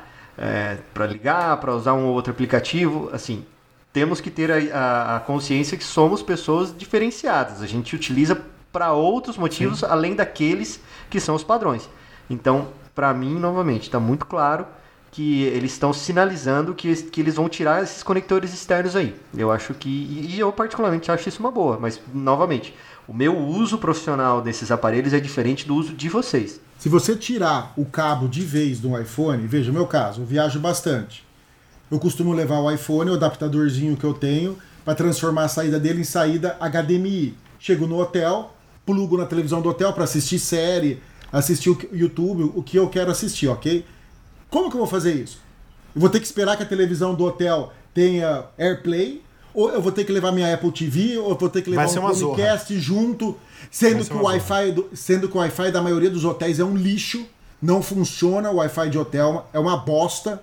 para 0.92 1.06
ligar, 1.06 1.56
para 1.58 1.74
usar 1.74 1.94
um 1.94 2.06
ou 2.06 2.14
outro 2.14 2.32
aplicativo. 2.32 3.10
Assim, 3.12 3.44
temos 3.92 4.20
que 4.20 4.30
ter 4.30 4.50
a, 4.50 4.78
a- 4.78 5.16
a 5.16 5.20
consciência 5.20 5.76
que 5.78 5.84
somos 5.84 6.22
pessoas 6.22 6.74
diferenciadas. 6.76 7.62
A 7.62 7.66
gente 7.66 7.94
utiliza 7.94 8.40
para 8.72 8.92
outros 8.92 9.36
motivos 9.36 9.84
além 9.84 10.14
daqueles 10.14 10.80
que 11.08 11.20
são 11.20 11.34
os 11.34 11.44
padrões. 11.44 11.88
Então, 12.28 12.68
para 12.94 13.12
mim, 13.14 13.38
novamente, 13.38 13.82
está 13.84 14.00
muito 14.00 14.26
claro 14.26 14.66
que 15.12 15.44
eles 15.44 15.72
estão 15.72 15.92
sinalizando 15.92 16.74
que, 16.74 16.92
que 17.04 17.20
eles 17.20 17.36
vão 17.36 17.48
tirar 17.48 17.82
esses 17.84 18.02
conectores 18.02 18.52
externos 18.52 18.96
aí. 18.96 19.14
Eu 19.36 19.52
acho 19.52 19.72
que. 19.74 19.88
E 19.88 20.38
eu, 20.40 20.52
particularmente, 20.52 21.10
acho 21.10 21.28
isso 21.28 21.38
uma 21.40 21.52
boa. 21.52 21.78
Mas, 21.80 22.00
novamente, 22.12 22.74
o 23.06 23.14
meu 23.14 23.36
uso 23.38 23.78
profissional 23.78 24.40
desses 24.40 24.72
aparelhos 24.72 25.12
é 25.12 25.20
diferente 25.20 25.66
do 25.68 25.74
uso 25.76 25.92
de 25.92 26.08
vocês. 26.08 26.60
Se 26.84 26.90
você 26.90 27.16
tirar 27.16 27.72
o 27.78 27.86
cabo 27.86 28.28
de 28.28 28.42
vez 28.42 28.78
do 28.78 28.94
iPhone, 29.00 29.46
veja 29.46 29.70
o 29.70 29.74
meu 29.74 29.86
caso, 29.86 30.20
eu 30.20 30.26
viajo 30.26 30.60
bastante. 30.60 31.24
Eu 31.90 31.98
costumo 31.98 32.34
levar 32.34 32.58
o 32.58 32.70
iPhone, 32.70 33.10
o 33.10 33.14
adaptadorzinho 33.14 33.96
que 33.96 34.04
eu 34.04 34.12
tenho, 34.12 34.58
para 34.84 34.94
transformar 34.94 35.44
a 35.44 35.48
saída 35.48 35.80
dele 35.80 36.02
em 36.02 36.04
saída 36.04 36.58
HDMI. 36.60 37.34
Chego 37.58 37.86
no 37.86 37.98
hotel, 37.98 38.54
plugo 38.84 39.16
na 39.16 39.24
televisão 39.24 39.62
do 39.62 39.70
hotel 39.70 39.94
para 39.94 40.04
assistir 40.04 40.38
série, 40.38 41.00
assistir 41.32 41.70
o 41.70 41.78
YouTube, 41.90 42.52
o 42.54 42.62
que 42.62 42.76
eu 42.76 42.86
quero 42.90 43.10
assistir, 43.10 43.48
ok? 43.48 43.82
Como 44.50 44.68
que 44.68 44.76
eu 44.76 44.80
vou 44.80 44.86
fazer 44.86 45.14
isso? 45.14 45.40
Eu 45.94 46.02
vou 46.02 46.10
ter 46.10 46.20
que 46.20 46.26
esperar 46.26 46.54
que 46.54 46.64
a 46.64 46.66
televisão 46.66 47.14
do 47.14 47.24
hotel 47.24 47.72
tenha 47.94 48.44
AirPlay, 48.58 49.22
ou 49.54 49.70
eu 49.70 49.80
vou 49.80 49.90
ter 49.90 50.04
que 50.04 50.12
levar 50.12 50.32
minha 50.32 50.52
Apple 50.52 50.70
TV, 50.70 51.16
ou 51.16 51.30
eu 51.30 51.36
vou 51.38 51.48
ter 51.48 51.62
que 51.62 51.70
levar 51.70 51.86
Vai 51.86 51.90
ser 51.90 52.00
um. 52.00 52.14
Chromecast 52.14 52.78
junto, 52.78 53.38
sendo 53.70 54.04
ser 54.04 54.10
que 54.10 54.16
o 54.16 54.22
Wi-Fi 54.22 54.72
do, 54.72 54.90
sendo 54.94 55.28
que 55.28 55.36
o 55.36 55.40
Wi-Fi 55.40 55.70
da 55.70 55.82
maioria 55.82 56.10
dos 56.10 56.24
hotéis 56.24 56.58
é 56.58 56.64
um 56.64 56.76
lixo, 56.76 57.26
não 57.60 57.82
funciona 57.82 58.50
o 58.50 58.56
Wi-Fi 58.56 58.90
de 58.90 58.98
hotel, 58.98 59.48
é 59.52 59.58
uma 59.58 59.76
bosta, 59.76 60.42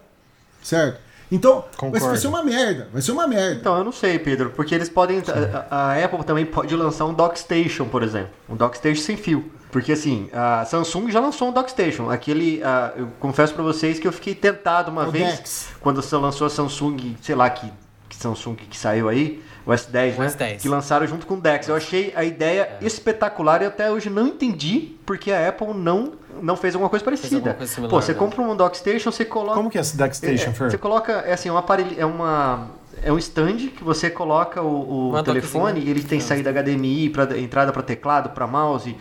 certo? 0.63 0.99
Então, 1.31 1.61
vai 1.61 1.69
Concordo. 1.77 2.07
vai 2.07 2.17
ser 2.17 2.27
uma 2.27 2.43
merda, 2.43 2.89
vai 2.91 3.01
ser 3.01 3.11
uma 3.13 3.25
merda. 3.25 3.53
Então, 3.55 3.77
eu 3.77 3.85
não 3.85 3.91
sei, 3.93 4.19
Pedro, 4.19 4.49
porque 4.49 4.75
eles 4.75 4.89
podem. 4.89 5.23
A, 5.69 5.91
a 5.91 6.03
Apple 6.03 6.25
também 6.25 6.45
pode 6.45 6.75
lançar 6.75 7.05
um 7.05 7.13
Dockstation, 7.13 7.85
por 7.85 8.03
exemplo. 8.03 8.31
Um 8.49 8.55
Dockstation 8.55 9.01
sem 9.01 9.15
fio. 9.15 9.49
Porque 9.71 9.93
assim, 9.93 10.29
a 10.33 10.65
Samsung 10.65 11.09
já 11.09 11.21
lançou 11.21 11.47
um 11.47 11.53
Dockstation. 11.53 12.09
Aquele. 12.09 12.61
eu 12.97 13.07
confesso 13.19 13.53
pra 13.53 13.63
vocês 13.63 13.97
que 13.97 14.05
eu 14.05 14.11
fiquei 14.11 14.35
tentado 14.35 14.91
uma 14.91 15.05
É 15.05 15.07
o 15.07 15.11
vez. 15.11 15.37
Dex. 15.37 15.69
Quando 15.79 16.01
você 16.01 16.15
lançou 16.17 16.47
a 16.47 16.49
Samsung, 16.49 17.15
sei 17.21 17.35
lá 17.35 17.49
que, 17.49 17.71
que 18.09 18.17
Samsung 18.17 18.55
que 18.55 18.77
saiu 18.77 19.07
aí, 19.07 19.41
o 19.65 19.71
S10, 19.71 20.17
O 20.17 20.21
né? 20.21 20.27
S10. 20.27 20.57
Que 20.61 20.69
lançaram 20.69 21.05
junto 21.07 21.25
com 21.27 21.35
o 21.35 21.41
Dex. 21.41 21.67
Eu 21.67 21.75
achei 21.75 22.11
a 22.15 22.23
ideia 22.23 22.77
espetacular 22.81 23.61
e 23.61 23.65
até 23.65 23.91
hoje 23.91 24.09
não 24.09 24.27
entendi 24.27 24.95
porque 25.05 25.31
a 25.31 25.47
Apple 25.49 25.73
não, 25.73 26.13
não 26.41 26.55
fez 26.57 26.73
alguma 26.75 26.89
coisa 26.89 27.03
parecida. 27.05 27.35
alguma 27.37 27.53
coisa 27.55 27.73
similar, 27.73 27.89
Pô, 27.91 28.01
você 28.01 28.13
né? 28.13 28.17
compra 28.19 28.41
um 28.41 28.55
Dockstation, 28.55 29.11
você 29.11 29.25
coloca. 29.25 29.55
Como 29.55 29.69
que 29.69 29.77
é 29.77 29.81
esse 29.81 29.95
Deckstation, 29.97 30.49
É, 30.49 30.53
Fer? 30.53 30.71
Você 30.71 30.77
coloca, 30.77 31.11
é 31.11 31.33
assim, 31.33 31.49
um 31.49 31.57
aparelho, 31.57 31.95
é 31.97 32.05
uma 32.05 32.69
é 33.03 33.11
um 33.11 33.17
stand 33.17 33.69
que 33.75 33.83
você 33.83 34.09
coloca 34.09 34.61
o, 34.61 35.13
o 35.13 35.23
telefone 35.23 35.79
e 35.79 35.89
ele 35.89 36.03
tem 36.03 36.19
saída 36.19 36.51
HDMI, 36.51 37.09
pra, 37.09 37.37
entrada 37.39 37.71
para 37.71 37.81
teclado, 37.81 38.29
para 38.29 38.45
mouse, 38.45 38.95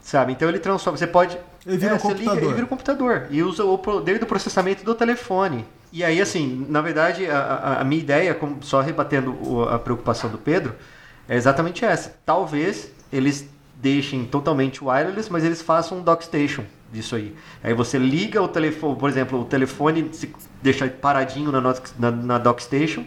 sabe? 0.00 0.32
Então 0.32 0.48
ele 0.48 0.58
transforma, 0.58 0.96
você 0.96 1.06
pode 1.06 1.36
Ele 1.66 1.76
vira 1.76 1.92
é, 1.92 1.94
um 1.96 1.98
você 1.98 2.08
liga, 2.14 2.18
computador. 2.24 2.42
ele 2.44 2.52
vira 2.54 2.64
um 2.64 2.68
computador 2.68 3.26
e 3.30 3.42
usa 3.42 3.64
o 3.64 3.76
poder 3.76 4.18
do 4.18 4.26
processamento 4.26 4.84
do 4.84 4.94
telefone. 4.94 5.66
E 5.92 6.02
aí, 6.02 6.20
assim, 6.20 6.66
na 6.68 6.80
verdade, 6.80 7.26
a, 7.28 7.80
a- 7.80 7.84
minha 7.84 8.00
ideia, 8.00 8.38
só 8.62 8.80
rebatendo 8.80 9.32
o- 9.46 9.62
a 9.68 9.78
preocupação 9.78 10.30
do 10.30 10.38
Pedro, 10.38 10.74
é 11.28 11.36
exatamente 11.36 11.84
essa. 11.84 12.16
Talvez 12.24 12.90
eles 13.12 13.48
deixem 13.76 14.24
totalmente 14.24 14.82
wireless, 14.82 15.30
mas 15.30 15.44
eles 15.44 15.60
façam 15.60 15.98
um 15.98 16.02
dockstation 16.02 16.64
disso 16.92 17.16
aí. 17.16 17.34
Aí 17.62 17.74
você 17.74 17.98
liga 17.98 18.40
o 18.40 18.48
telefone, 18.48 18.96
por 18.96 19.08
exemplo, 19.10 19.40
o 19.40 19.44
telefone 19.44 20.08
se 20.12 20.32
deixa 20.62 20.88
paradinho 20.88 21.50
na, 21.52 21.60
na, 21.98 22.10
na 22.10 22.38
dockstation 22.38 23.04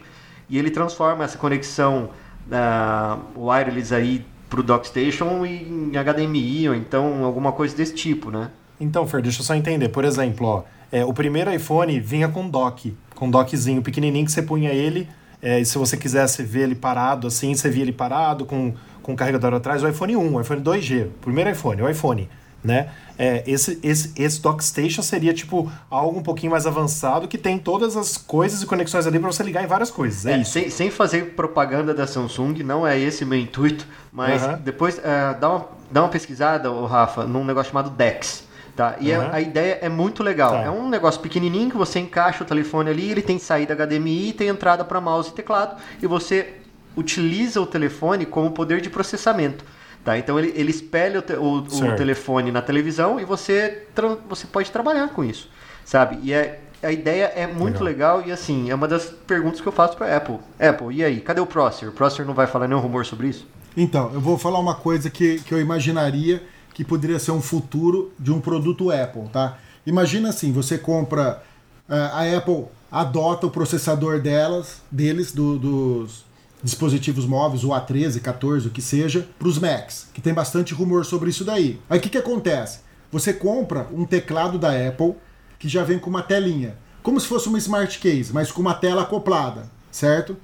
e 0.50 0.58
ele 0.60 0.70
transforma 0.70 1.24
essa 1.24 1.38
conexão 1.38 2.10
da 2.46 3.18
wireless 3.36 3.94
aí 3.94 4.26
pro 4.50 4.62
dockstation 4.62 5.46
em 5.46 5.92
HDMI 5.98 6.70
ou 6.70 6.76
então 6.76 7.24
alguma 7.24 7.52
coisa 7.52 7.76
desse 7.76 7.96
tipo, 7.96 8.30
né? 8.30 8.50
Então, 8.80 9.08
Fer, 9.08 9.22
deixa 9.22 9.42
eu 9.42 9.46
só 9.46 9.56
entender. 9.56 9.90
Por 9.90 10.04
exemplo, 10.04 10.48
ó, 10.48 10.64
é, 10.92 11.04
o 11.04 11.14
primeiro 11.14 11.54
iPhone 11.54 12.00
vinha 12.00 12.28
com 12.28 12.48
dock, 12.50 12.96
com 13.16 13.30
dockzinho 13.30 13.82
pequenininho 13.82 14.26
que 14.26 14.32
você 14.32 14.42
punha 14.42 14.72
ele, 14.72 15.08
é, 15.42 15.60
e 15.60 15.66
se 15.66 15.78
você 15.78 15.96
quisesse 15.98 16.44
ver 16.44 16.62
ele 16.62 16.76
parado 16.76 17.28
assim, 17.28 17.54
você 17.54 17.70
via 17.70 17.84
ele 17.84 17.92
parado 17.92 18.46
com, 18.46 18.74
com 19.02 19.14
o 19.14 19.16
carregador 19.16 19.54
atrás. 19.54 19.84
O 19.84 19.88
iPhone 19.88 20.16
1, 20.16 20.36
o 20.36 20.42
iPhone 20.42 20.62
2G, 20.62 21.08
o 21.08 21.10
primeiro 21.22 21.50
iPhone, 21.50 21.82
o 21.82 21.90
iPhone, 21.90 22.30
né? 22.64 22.90
É, 23.18 23.44
esse, 23.48 23.80
esse, 23.82 24.12
esse 24.18 24.42
dockstation 24.42 25.02
seria 25.02 25.34
tipo 25.34 25.72
algo 25.90 26.20
um 26.20 26.24
pouquinho 26.24 26.52
mais 26.52 26.66
avançado 26.66 27.28
que 27.28 27.38
tem 27.38 27.58
todas 27.58 27.96
as 27.96 28.18
coisas 28.18 28.62
e 28.62 28.66
conexões 28.66 29.08
ali 29.08 29.20
para 29.20 29.32
você 29.32 29.44
ligar 29.44 29.64
em 29.64 29.68
várias 29.68 29.92
coisas. 29.92 30.26
É, 30.26 30.34
É, 30.34 30.38
isso. 30.38 30.52
Sem, 30.52 30.70
sem 30.70 30.92
fazer 30.92 31.34
propaganda 31.36 31.94
da 31.94 32.08
Samsung, 32.08 32.64
não 32.64 32.86
é 32.86 33.00
esse 33.00 33.24
o 33.24 33.28
meu 33.28 33.40
intuito, 33.40 33.88
mas 34.12 34.42
depois 34.64 35.00
é, 35.04 35.34
dá, 35.40 35.50
uma, 35.50 35.66
dá 35.92 36.02
uma 36.02 36.10
pesquisada, 36.10 36.72
ô, 36.72 36.86
Rafa, 36.86 37.26
num 37.26 37.46
negócio 37.46 37.72
chamado 37.72 37.90
Dex. 37.90 38.45
Tá? 38.76 38.98
E 39.00 39.10
é- 39.12 39.16
Aham. 39.16 39.30
a 39.32 39.40
ideia 39.40 39.80
é 39.82 39.88
muito 39.88 40.22
legal. 40.22 40.52
Tá. 40.52 40.62
É 40.64 40.70
um 40.70 40.90
negócio 40.90 41.22
pequenininho 41.22 41.72
que 41.72 41.78
você 41.78 41.98
encaixa 42.00 42.44
o 42.44 42.48
telefone 42.48 42.90
ali, 42.90 43.10
ele 43.10 43.22
tem 43.22 43.40
saída 43.40 43.74
HDMI, 43.74 44.34
tem 44.34 44.50
entrada 44.50 44.84
para 44.84 45.00
mouse 45.00 45.30
e 45.30 45.34
teclado, 45.34 45.78
e 46.02 46.08
você 46.08 46.56
utiliza 46.96 47.62
o 47.62 47.66
telefone 47.66 48.26
como 48.26 48.52
poder 48.52 48.82
de 48.82 48.90
processamento. 48.90 49.64
Tá? 50.04 50.18
Então 50.18 50.38
ele, 50.38 50.54
ele 50.56 50.70
espelha 50.72 51.20
o, 51.20 51.22
te- 51.22 51.34
o- 51.34 51.58
o 51.60 51.96
telefone 51.96 52.52
na 52.52 52.62
televisão 52.62 53.20
e 53.20 53.26
você, 53.26 53.88
tra- 53.96 54.18
você 54.30 54.46
pode 54.46 54.70
trabalhar 54.72 55.08
com 55.10 55.24
isso. 55.24 55.50
Sabe? 55.84 56.20
E 56.22 56.32
é, 56.34 56.60
a 56.84 56.92
ideia 56.92 57.32
é 57.36 57.48
muito 57.48 57.84
Legal. 57.84 58.18
legal. 58.18 58.30
e 58.30 58.32
assim, 58.32 58.70
é 58.70 58.76
uma 58.76 58.88
das 58.88 59.06
perguntas 59.06 59.62
que 59.62 59.68
eu 59.68 59.72
faço 59.72 59.96
para 59.98 60.16
Apple. 60.16 60.38
Apple, 60.60 60.96
e 60.96 61.04
aí? 61.04 61.22
Cadê 61.22 61.40
o 61.42 61.46
Prosser? 61.46 61.90
O 61.90 61.92
Prosser 61.92 62.26
não 62.26 62.34
vai 62.34 62.46
falar 62.46 62.68
nenhum 62.68 62.82
rumor 62.82 63.06
sobre 63.06 63.28
isso? 63.30 63.48
Então, 63.76 64.12
eu 64.14 64.22
vou 64.22 64.38
falar 64.38 64.60
uma 64.60 64.76
coisa 64.76 65.10
que, 65.10 65.40
que 65.40 65.54
eu 65.54 65.60
imaginaria 65.60 66.42
que 66.76 66.84
poderia 66.84 67.18
ser 67.18 67.32
um 67.32 67.42
futuro 67.42 68.12
de 68.20 68.32
um 68.32 68.40
produto 68.40 68.92
Apple, 68.92 69.24
tá? 69.32 69.58
Imagina 69.88 70.30
assim, 70.30 70.52
você 70.52 70.78
compra 70.78 71.42
eh, 71.90 71.96
a 72.14 72.38
Apple 72.38 72.66
adota 72.92 73.48
o 73.48 73.50
processador 73.50 74.22
delas, 74.22 74.82
deles, 74.92 75.32
do- 75.32 75.58
dos 75.58 76.26
dispositivos 76.62 77.26
móveis, 77.26 77.64
o 77.64 77.70
A13, 77.70 78.20
14, 78.22 78.68
o 78.68 78.72
que 78.72 78.82
seja, 78.82 79.28
para 79.40 79.48
os 79.48 79.58
Macs, 79.58 80.08
que 80.14 80.22
tem 80.22 80.34
bastante 80.34 80.74
rumor 80.74 81.06
sobre 81.06 81.30
isso 81.30 81.44
daí. 81.46 81.80
Aí 81.90 81.98
o 81.98 82.02
que, 82.02 82.10
que 82.10 82.18
acontece? 82.18 82.80
Você 83.12 83.32
compra 83.34 83.88
um 83.94 84.06
teclado 84.06 84.60
da 84.60 84.72
Apple 84.72 85.16
que 85.58 85.70
já 85.70 85.84
vem 85.84 85.98
com 85.98 86.10
uma 86.10 86.22
telinha, 86.24 86.76
como 87.02 87.20
se 87.20 87.28
fosse 87.28 87.48
uma 87.48 87.58
smart 87.58 88.00
case, 88.00 88.34
mas 88.34 88.52
com 88.52 88.62
uma 88.62 88.74
tela 88.74 89.04
acoplada, 89.04 89.70
certo? 89.92 90.36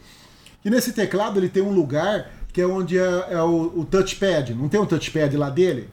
E 0.64 0.70
nesse 0.70 0.94
teclado 0.94 1.40
ele 1.40 1.50
tem 1.50 1.64
um 1.64 1.74
lugar 1.74 2.32
que 2.54 2.62
é 2.62 2.66
onde 2.68 2.98
é, 2.98 3.26
é 3.32 3.42
o, 3.42 3.80
o 3.80 3.86
touchpad. 3.86 4.54
Não 4.54 4.70
tem 4.70 4.80
um 4.80 4.86
touchpad 4.86 5.36
lá 5.36 5.50
dele? 5.50 5.90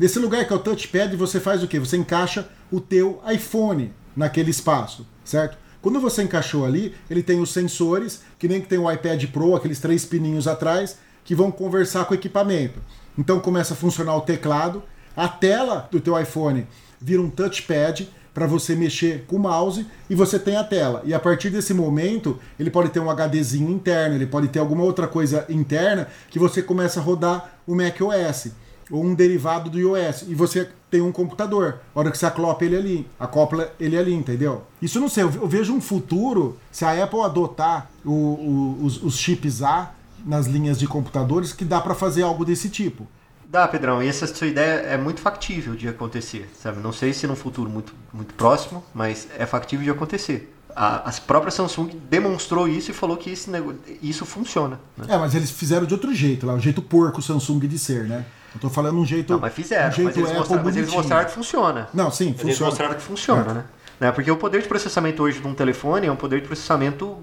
Nesse 0.00 0.18
lugar 0.18 0.46
que 0.46 0.52
é 0.54 0.56
o 0.56 0.58
touchpad, 0.58 1.14
você 1.14 1.38
faz 1.38 1.62
o 1.62 1.68
quê? 1.68 1.78
Você 1.78 1.94
encaixa 1.94 2.48
o 2.72 2.80
teu 2.80 3.20
iPhone 3.30 3.92
naquele 4.16 4.50
espaço, 4.50 5.06
certo? 5.22 5.58
Quando 5.82 6.00
você 6.00 6.22
encaixou 6.22 6.64
ali, 6.64 6.94
ele 7.10 7.22
tem 7.22 7.38
os 7.38 7.52
sensores, 7.52 8.22
que 8.38 8.48
nem 8.48 8.62
que 8.62 8.66
tem 8.66 8.78
o 8.78 8.90
iPad 8.90 9.22
Pro, 9.26 9.54
aqueles 9.54 9.78
três 9.78 10.06
pininhos 10.06 10.48
atrás, 10.48 10.96
que 11.22 11.34
vão 11.34 11.52
conversar 11.52 12.06
com 12.06 12.14
o 12.14 12.16
equipamento. 12.16 12.80
Então 13.18 13.40
começa 13.40 13.74
a 13.74 13.76
funcionar 13.76 14.16
o 14.16 14.22
teclado, 14.22 14.82
a 15.14 15.28
tela 15.28 15.86
do 15.92 16.00
teu 16.00 16.18
iPhone 16.18 16.66
vira 16.98 17.20
um 17.20 17.28
touchpad 17.28 18.08
para 18.32 18.46
você 18.46 18.74
mexer 18.74 19.26
com 19.26 19.36
o 19.36 19.40
mouse 19.40 19.86
e 20.08 20.14
você 20.14 20.38
tem 20.38 20.56
a 20.56 20.64
tela. 20.64 21.02
E 21.04 21.12
a 21.12 21.20
partir 21.20 21.50
desse 21.50 21.74
momento, 21.74 22.38
ele 22.58 22.70
pode 22.70 22.88
ter 22.88 23.00
um 23.00 23.10
HDzinho 23.10 23.70
interno, 23.70 24.14
ele 24.14 24.26
pode 24.26 24.48
ter 24.48 24.60
alguma 24.60 24.82
outra 24.82 25.06
coisa 25.06 25.44
interna 25.50 26.08
que 26.30 26.38
você 26.38 26.62
começa 26.62 27.00
a 27.00 27.02
rodar 27.02 27.60
o 27.66 27.74
macOS 27.74 28.50
ou 28.90 29.04
um 29.04 29.14
derivado 29.14 29.70
do 29.70 29.78
iOS 29.78 30.22
e 30.28 30.34
você 30.34 30.68
tem 30.90 31.00
um 31.00 31.12
computador. 31.12 31.78
A 31.94 31.98
hora 32.00 32.10
que 32.10 32.18
você 32.18 32.26
acopla 32.26 32.66
ele 32.66 32.76
ali, 32.76 33.06
acopla 33.18 33.72
ele 33.78 33.96
ali, 33.96 34.12
entendeu? 34.12 34.62
Isso 34.82 34.98
eu 34.98 35.02
não 35.02 35.08
sei, 35.08 35.22
eu 35.24 35.46
vejo 35.48 35.72
um 35.72 35.80
futuro 35.80 36.58
se 36.72 36.84
a 36.84 37.04
Apple 37.04 37.20
adotar 37.20 37.88
o- 38.04 38.10
o- 38.10 38.84
os, 38.84 39.02
os 39.02 39.16
chips 39.16 39.62
A 39.62 39.92
nas 40.26 40.46
linhas 40.46 40.78
de 40.78 40.86
computadores 40.86 41.52
que 41.52 41.64
dá 41.64 41.80
para 41.80 41.94
fazer 41.94 42.22
algo 42.22 42.44
desse 42.44 42.68
tipo. 42.68 43.06
Dá, 43.48 43.66
Pedrão, 43.66 44.00
e 44.02 44.06
essa 44.06 44.26
sua 44.26 44.46
ideia 44.46 44.80
é 44.82 44.96
muito 44.96 45.20
factível 45.20 45.74
de 45.74 45.88
acontecer, 45.88 46.48
sabe? 46.62 46.80
Não 46.80 46.92
sei 46.92 47.12
se 47.12 47.26
num 47.26 47.34
futuro 47.34 47.68
muito, 47.68 47.92
muito 48.12 48.32
próximo, 48.34 48.84
mas 48.94 49.26
é 49.38 49.44
factível 49.46 49.84
de 49.84 49.90
acontecer. 49.90 50.54
a, 50.76 51.08
a 51.08 51.12
própria 51.26 51.50
Samsung 51.50 51.90
demonstrou 52.08 52.68
isso 52.68 52.92
e 52.92 52.94
falou 52.94 53.16
que 53.16 53.28
esse 53.30 53.50
nego- 53.50 53.74
isso 54.00 54.24
funciona. 54.24 54.78
né? 54.96 55.06
É, 55.08 55.18
mas 55.18 55.34
eles 55.34 55.50
fizeram 55.50 55.84
de 55.84 55.92
outro 55.94 56.14
jeito 56.14 56.46
lá, 56.46 56.54
o 56.54 56.60
jeito 56.60 56.80
porco 56.80 57.20
Samsung 57.20 57.58
de 57.66 57.76
ser, 57.76 58.04
né? 58.04 58.24
Eu 58.54 58.60
tô 58.60 58.68
falando 58.70 58.98
um 58.98 59.04
jeito. 59.06 59.32
Não, 59.32 59.40
mas 59.40 59.52
fizeram, 59.54 59.88
um 59.88 59.92
jeito 59.92 60.06
mas 60.06 60.16
eles, 60.16 60.28
Apple 60.28 60.38
mostraram, 60.40 60.64
mas 60.64 60.76
eles 60.76 60.90
mostraram 60.92 61.24
que 61.26 61.32
funciona. 61.32 61.88
Não, 61.94 62.10
sim, 62.10 62.30
Mas 62.30 62.40
Eles 62.40 62.52
funciona. 62.58 62.70
mostraram 62.70 62.94
que 62.94 63.02
funciona, 63.02 63.50
É. 63.50 63.54
né? 63.54 63.64
né? 64.00 64.12
Porque 64.12 64.30
o 64.30 64.36
poder 64.36 64.62
de 64.62 64.68
processamento 64.68 65.22
hoje 65.22 65.40
de 65.40 65.46
um 65.46 65.54
telefone 65.54 66.06
é 66.06 66.12
um 66.12 66.16
poder 66.16 66.40
de 66.40 66.46
processamento 66.46 67.16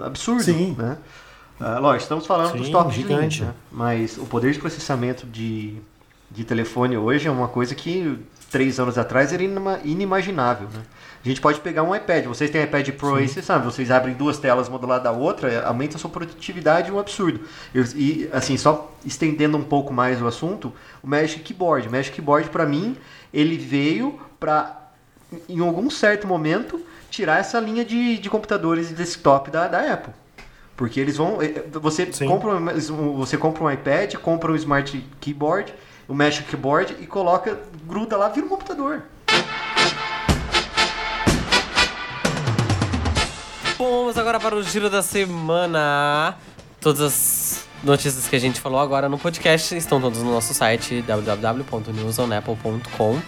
absurdo, 0.00 0.42
Sim. 0.42 0.74
né? 0.78 0.96
Ah, 1.60 1.78
lógico, 1.78 2.02
estamos 2.02 2.26
falando 2.26 2.52
Sim, 2.52 2.58
dos 2.58 2.68
top 2.70 2.90
de 2.90 2.96
gigante. 3.02 3.38
linha, 3.40 3.50
né? 3.50 3.54
Mas 3.70 4.16
o 4.18 4.26
poder 4.26 4.52
de 4.52 4.58
processamento 4.58 5.26
de, 5.26 5.76
de 6.30 6.44
telefone 6.44 6.96
hoje 6.96 7.26
é 7.26 7.30
uma 7.30 7.48
coisa 7.48 7.74
que 7.74 8.18
três 8.50 8.78
anos 8.80 8.96
atrás 8.96 9.32
era 9.32 9.42
inima- 9.42 9.78
inimaginável, 9.84 10.68
né? 10.72 10.82
A 11.24 11.28
gente 11.28 11.40
pode 11.40 11.60
pegar 11.60 11.82
um 11.82 11.94
iPad, 11.94 12.24
vocês 12.26 12.48
têm 12.50 12.62
iPad 12.62 12.88
Pro 12.92 13.16
aí, 13.16 13.28
vocês 13.28 13.44
sabem, 13.44 13.64
vocês 13.70 13.90
abrem 13.90 14.14
duas 14.14 14.38
telas 14.38 14.68
uma 14.68 14.78
do 14.78 14.86
lado 14.86 15.02
da 15.02 15.12
outra, 15.12 15.66
aumenta 15.66 15.96
a 15.96 15.98
sua 15.98 16.08
produtividade 16.08 16.90
um 16.90 16.98
absurdo. 16.98 17.40
Eu- 17.74 17.84
E, 17.94 18.28
assim, 18.32 18.56
só 18.56 18.90
estendendo 19.04 19.56
um 19.58 19.64
pouco 19.64 19.92
mais 19.92 20.22
o 20.22 20.26
assunto, 20.26 20.72
o 21.02 21.06
Magic 21.06 21.40
Keyboard. 21.40 21.88
O 21.88 21.90
Magic 21.92 22.14
Keyboard, 22.14 22.48
para 22.50 22.64
mim, 22.64 22.96
ele 23.34 23.58
veio 23.58 24.18
para, 24.40 24.90
em 25.48 25.58
algum 25.60 25.90
certo 25.90 26.26
momento, 26.26 26.80
tirar 27.10 27.38
essa 27.40 27.58
linha 27.60 27.84
de, 27.84 28.16
de 28.18 28.30
computadores 28.30 28.88
de 28.88 28.94
desktop 28.94 29.50
da, 29.50 29.66
da 29.68 29.92
Apple. 29.92 30.12
Porque 30.76 31.00
eles 31.00 31.16
vão. 31.16 31.42
eh, 31.42 31.64
Você 31.72 32.10
Sim. 32.12 32.28
compra, 32.28 32.50
um- 32.54 33.16
você 33.16 33.36
compra 33.36 33.64
um 33.64 33.70
iPad, 33.70 34.14
compra 34.14 34.52
um 34.52 34.56
Smart 34.56 35.04
Keyboard, 35.20 35.74
o 36.08 36.14
Magic 36.14 36.48
Keyboard 36.48 36.96
e 36.98 37.06
coloca, 37.06 37.60
gruda 37.86 38.16
lá, 38.16 38.30
vira 38.30 38.46
um 38.46 38.48
computador. 38.48 39.02
Bom, 43.76 44.00
vamos 44.00 44.16
agora 44.18 44.40
para 44.40 44.56
o 44.56 44.62
giro 44.62 44.88
da 44.88 45.02
semana. 45.02 46.34
Todas 46.80 47.02
as 47.02 47.68
notícias 47.84 48.26
que 48.26 48.34
a 48.34 48.40
gente 48.40 48.58
falou 48.60 48.80
agora 48.80 49.08
no 49.08 49.16
podcast 49.18 49.76
estão 49.76 50.00
todas 50.00 50.20
no 50.22 50.32
nosso 50.32 50.52
site 50.54 51.02
www.newsonapple.com. 51.02 53.20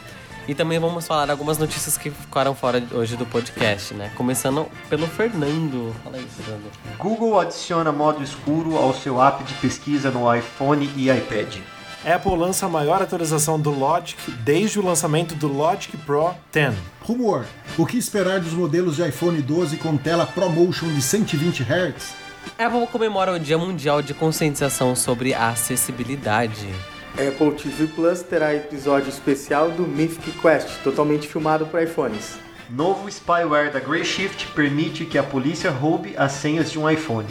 E 0.49 0.55
também 0.55 0.79
vamos 0.81 1.07
falar 1.07 1.31
algumas 1.31 1.59
notícias 1.59 1.99
que 1.99 2.11
ficaram 2.11 2.55
fora 2.55 2.83
hoje 2.93 3.17
do 3.17 3.27
podcast, 3.27 3.93
né? 3.95 4.11
Começando 4.17 4.67
pelo 4.89 5.07
Fernando. 5.07 5.95
Fala 6.03 6.17
aí, 6.17 6.27
Fernando. 6.27 6.73
Google 6.99 7.39
adiciona 7.39 7.93
modo 7.93 8.25
escuro 8.25 8.77
ao 8.77 8.93
seu 8.95 9.23
app 9.23 9.45
de 9.45 9.55
pesquisa 9.55 10.11
no 10.11 10.35
iPhone 10.35 10.91
e 10.97 11.09
iPad. 11.11 11.59
Apple 12.05 12.35
lança 12.35 12.65
a 12.65 12.69
maior 12.69 13.03
atualização 13.03 13.61
do 13.61 13.71
Logic 13.71 14.19
desde 14.43 14.79
o 14.79 14.85
lançamento 14.85 15.35
do 15.35 15.47
Logic 15.47 15.95
Pro 15.99 16.35
10. 16.51 16.75
Rumor: 17.03 17.45
o 17.77 17.85
que 17.85 17.99
esperar 17.99 18.41
dos 18.41 18.55
modelos 18.55 18.97
de 18.97 19.07
iPhone 19.07 19.41
12 19.43 19.77
com 19.77 19.97
tela 19.99 20.25
ProMotion 20.25 20.89
de 20.95 21.03
120 21.03 21.63
Hz? 21.63 22.15
Apple 22.59 22.87
comemora 22.87 23.33
o 23.33 23.39
Dia 23.39 23.59
Mundial 23.59 24.01
de 24.01 24.15
Conscientização 24.15 24.97
sobre 24.97 25.35
a 25.35 25.49
Acessibilidade. 25.51 26.69
Apple 27.13 27.53
TV 27.53 27.87
Plus 27.89 28.23
terá 28.23 28.55
episódio 28.55 29.11
especial 29.11 29.71
do 29.71 29.83
Mythic 29.83 30.33
Quest, 30.41 30.83
totalmente 30.83 31.29
filmado 31.29 31.67
para 31.67 31.83
iPhones. 31.83 32.39
Novo 32.71 33.11
spyware 33.11 33.73
da 33.73 33.81
Grayshift 33.81 34.47
permite 34.55 35.05
que 35.05 35.19
a 35.19 35.23
polícia 35.23 35.71
roube 35.71 36.15
as 36.17 36.33
senhas 36.33 36.71
de 36.71 36.79
um 36.79 36.89
iPhone. 36.89 37.27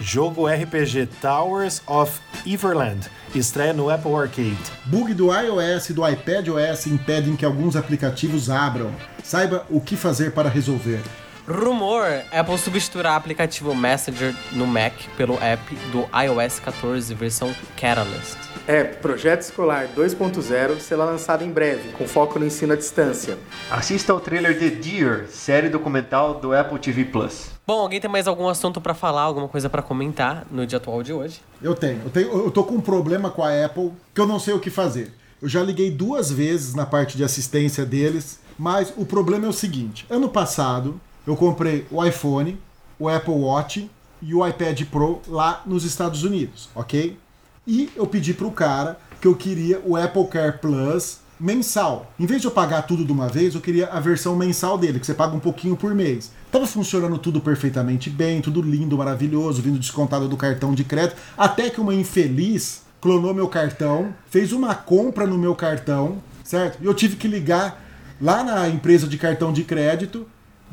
Jogo 0.00 0.46
RPG 0.46 1.08
Towers 1.20 1.82
of 1.86 2.20
Everland 2.46 3.10
estreia 3.34 3.72
no 3.72 3.90
Apple 3.90 4.14
Arcade. 4.14 4.56
Bug 4.86 5.12
do 5.12 5.28
iOS 5.32 5.90
e 5.90 5.92
do 5.92 6.08
iPadOS 6.08 6.86
impedem 6.86 7.34
que 7.34 7.44
alguns 7.44 7.74
aplicativos 7.74 8.48
abram. 8.48 8.92
Saiba 9.24 9.66
o 9.68 9.80
que 9.80 9.96
fazer 9.96 10.32
para 10.32 10.48
resolver. 10.48 11.02
Rumor: 11.48 12.24
Apple 12.30 12.58
substituirá 12.58 13.16
aplicativo 13.16 13.74
Messenger 13.74 14.34
no 14.52 14.66
Mac 14.66 14.92
pelo 15.16 15.42
app 15.42 15.74
do 15.90 16.00
iOS 16.14 16.60
14 16.60 17.14
versão 17.14 17.54
Catalyst. 17.74 18.36
App 18.66 18.98
Projeto 18.98 19.40
Escolar 19.40 19.88
2.0 19.96 20.78
será 20.78 21.06
lançado 21.06 21.42
em 21.42 21.50
breve, 21.50 21.88
com 21.92 22.06
foco 22.06 22.38
no 22.38 22.44
ensino 22.44 22.74
à 22.74 22.76
distância. 22.76 23.38
Assista 23.70 24.12
ao 24.12 24.20
trailer 24.20 24.58
de 24.58 24.68
Deer, 24.68 25.26
série 25.30 25.70
documental 25.70 26.34
do 26.34 26.52
Apple 26.52 26.78
TV 26.78 27.06
Plus. 27.06 27.48
Bom, 27.66 27.80
alguém 27.80 27.98
tem 27.98 28.10
mais 28.10 28.28
algum 28.28 28.46
assunto 28.46 28.78
pra 28.78 28.92
falar, 28.92 29.22
alguma 29.22 29.48
coisa 29.48 29.70
pra 29.70 29.80
comentar 29.80 30.46
no 30.50 30.66
dia 30.66 30.76
atual 30.76 31.02
de 31.02 31.14
hoje? 31.14 31.40
Eu 31.62 31.74
tenho, 31.74 32.02
eu 32.04 32.10
tenho, 32.10 32.28
eu 32.44 32.50
tô 32.50 32.62
com 32.62 32.74
um 32.74 32.80
problema 32.82 33.30
com 33.30 33.42
a 33.42 33.64
Apple 33.64 33.92
que 34.14 34.20
eu 34.20 34.26
não 34.26 34.38
sei 34.38 34.52
o 34.52 34.60
que 34.60 34.68
fazer. 34.68 35.14
Eu 35.40 35.48
já 35.48 35.62
liguei 35.62 35.90
duas 35.90 36.30
vezes 36.30 36.74
na 36.74 36.84
parte 36.84 37.16
de 37.16 37.24
assistência 37.24 37.86
deles, 37.86 38.38
mas 38.58 38.92
o 38.98 39.06
problema 39.06 39.46
é 39.46 39.48
o 39.48 39.52
seguinte: 39.52 40.04
ano 40.10 40.28
passado 40.28 41.00
eu 41.28 41.36
comprei 41.36 41.86
o 41.90 42.02
iPhone, 42.02 42.58
o 42.98 43.06
Apple 43.06 43.34
Watch 43.34 43.90
e 44.22 44.34
o 44.34 44.46
iPad 44.46 44.82
Pro 44.84 45.20
lá 45.28 45.62
nos 45.66 45.84
Estados 45.84 46.24
Unidos, 46.24 46.70
ok? 46.74 47.18
E 47.66 47.90
eu 47.94 48.06
pedi 48.06 48.32
pro 48.32 48.50
cara 48.50 48.98
que 49.20 49.28
eu 49.28 49.34
queria 49.34 49.78
o 49.84 49.94
Apple 49.94 50.26
Care 50.28 50.56
Plus 50.56 51.18
mensal. 51.38 52.10
Em 52.18 52.24
vez 52.24 52.40
de 52.40 52.46
eu 52.46 52.50
pagar 52.50 52.86
tudo 52.86 53.04
de 53.04 53.12
uma 53.12 53.28
vez, 53.28 53.54
eu 53.54 53.60
queria 53.60 53.88
a 53.88 54.00
versão 54.00 54.34
mensal 54.34 54.78
dele, 54.78 54.98
que 54.98 55.04
você 55.04 55.12
paga 55.12 55.36
um 55.36 55.38
pouquinho 55.38 55.76
por 55.76 55.94
mês. 55.94 56.32
Tava 56.50 56.66
funcionando 56.66 57.18
tudo 57.18 57.42
perfeitamente 57.42 58.08
bem, 58.08 58.40
tudo 58.40 58.62
lindo, 58.62 58.96
maravilhoso, 58.96 59.60
vindo 59.60 59.78
descontado 59.78 60.28
do 60.28 60.36
cartão 60.36 60.74
de 60.74 60.82
crédito, 60.82 61.20
até 61.36 61.68
que 61.68 61.78
uma 61.78 61.94
infeliz 61.94 62.84
clonou 63.02 63.34
meu 63.34 63.48
cartão, 63.48 64.14
fez 64.30 64.50
uma 64.50 64.74
compra 64.74 65.26
no 65.26 65.36
meu 65.36 65.54
cartão, 65.54 66.22
certo? 66.42 66.82
E 66.82 66.86
eu 66.86 66.94
tive 66.94 67.16
que 67.16 67.28
ligar 67.28 67.84
lá 68.18 68.42
na 68.42 68.66
empresa 68.66 69.06
de 69.06 69.18
cartão 69.18 69.52
de 69.52 69.62
crédito, 69.62 70.26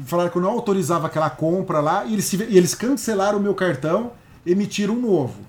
falaram 0.03 0.29
que 0.29 0.37
eu 0.37 0.41
não 0.41 0.51
autorizava 0.51 1.07
aquela 1.07 1.29
compra 1.29 1.79
lá, 1.79 2.05
e 2.05 2.13
eles, 2.13 2.33
e 2.33 2.57
eles 2.57 2.75
cancelaram 2.75 3.39
o 3.39 3.41
meu 3.41 3.53
cartão, 3.53 4.11
emitiram 4.45 4.95
um 4.95 5.01
novo. 5.01 5.39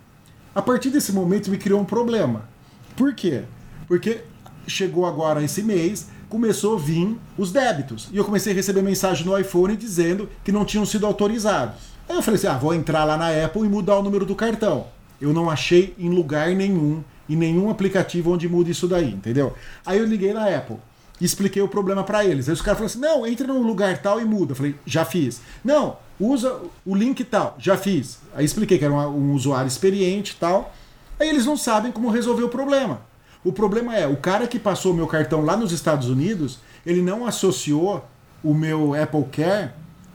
A 0.55 0.63
partir 0.63 0.91
desse 0.91 1.13
momento 1.13 1.51
me 1.51 1.59
criou 1.59 1.81
um 1.81 1.85
problema. 1.85 2.49
Por 2.97 3.15
quê? 3.15 3.43
Porque 3.87 4.23
chegou 4.67 5.05
agora 5.07 5.43
esse 5.43 5.63
mês, 5.63 6.09
começou 6.29 6.77
a 6.77 6.81
vir 6.81 7.17
os 7.37 7.53
débitos. 7.53 8.09
E 8.13 8.17
eu 8.17 8.25
comecei 8.25 8.53
a 8.53 8.57
receber 8.57 8.83
mensagem 8.83 9.27
no 9.27 9.39
iPhone 9.39 9.77
dizendo 9.77 10.29
que 10.43 10.53
não 10.53 10.65
tinham 10.65 10.87
sido 10.87 11.07
autorizados. 11.07 11.77
Aí 12.09 12.17
eu 12.17 12.23
falei 12.23 12.39
assim: 12.39 12.47
ah, 12.47 12.59
vou 12.59 12.75
entrar 12.75 13.05
lá 13.05 13.17
na 13.17 13.29
Apple 13.45 13.63
e 13.63 13.69
mudar 13.69 13.99
o 13.99 14.03
número 14.03 14.25
do 14.25 14.35
cartão. 14.35 14.87
Eu 15.21 15.33
não 15.33 15.51
achei 15.51 15.95
em 15.99 16.11
lugar 16.11 16.51
nenhum, 16.51 17.03
em 17.29 17.37
nenhum 17.37 17.71
aplicativo 17.71 18.33
onde 18.33 18.49
muda 18.49 18.71
isso 18.71 18.87
daí, 18.87 19.13
entendeu? 19.13 19.55
Aí 19.85 19.99
eu 19.99 20.05
liguei 20.05 20.33
na 20.33 20.47
Apple 20.49 20.77
expliquei 21.25 21.63
o 21.63 21.69
problema 21.69 22.05
pra 22.05 22.25
eles. 22.25 22.49
Aí 22.49 22.55
os 22.55 22.61
caras 22.61 22.79
falaram 22.79 22.87
assim: 22.87 23.01
não, 23.01 23.27
entra 23.27 23.47
num 23.47 23.63
lugar 23.63 23.97
tal 23.99 24.21
e 24.21 24.25
muda. 24.25 24.53
Eu 24.53 24.57
falei: 24.57 24.75
já 24.85 25.05
fiz. 25.05 25.41
Não, 25.65 25.97
usa 26.21 26.61
o 26.85 26.95
link 26.95 27.25
tal, 27.25 27.57
já 27.59 27.77
fiz. 27.77 28.19
Aí 28.35 28.45
expliquei 28.45 28.79
que 28.79 28.85
era 28.85 28.93
um, 28.93 29.31
um 29.31 29.33
usuário 29.33 29.69
experiente 29.69 30.33
e 30.33 30.37
tal. 30.37 30.75
Aí 31.19 31.29
eles 31.29 31.47
não 31.47 31.57
sabem 31.57 31.91
como 31.91 32.11
resolver 32.11 32.43
o 32.43 32.49
problema. 32.49 33.01
O 33.43 33.53
problema 33.53 33.97
é, 33.97 34.07
o 34.07 34.17
cara 34.17 34.47
que 34.47 34.59
passou 34.59 34.93
o 34.93 34.95
meu 34.95 35.07
cartão 35.07 35.43
lá 35.43 35.57
nos 35.57 35.73
Estados 35.73 36.09
Unidos, 36.09 36.59
ele 36.85 37.01
não 37.01 37.27
associou 37.27 38.05
o 38.43 38.53
meu 38.53 38.95
Apple 39.01 39.25
Care 39.33 39.71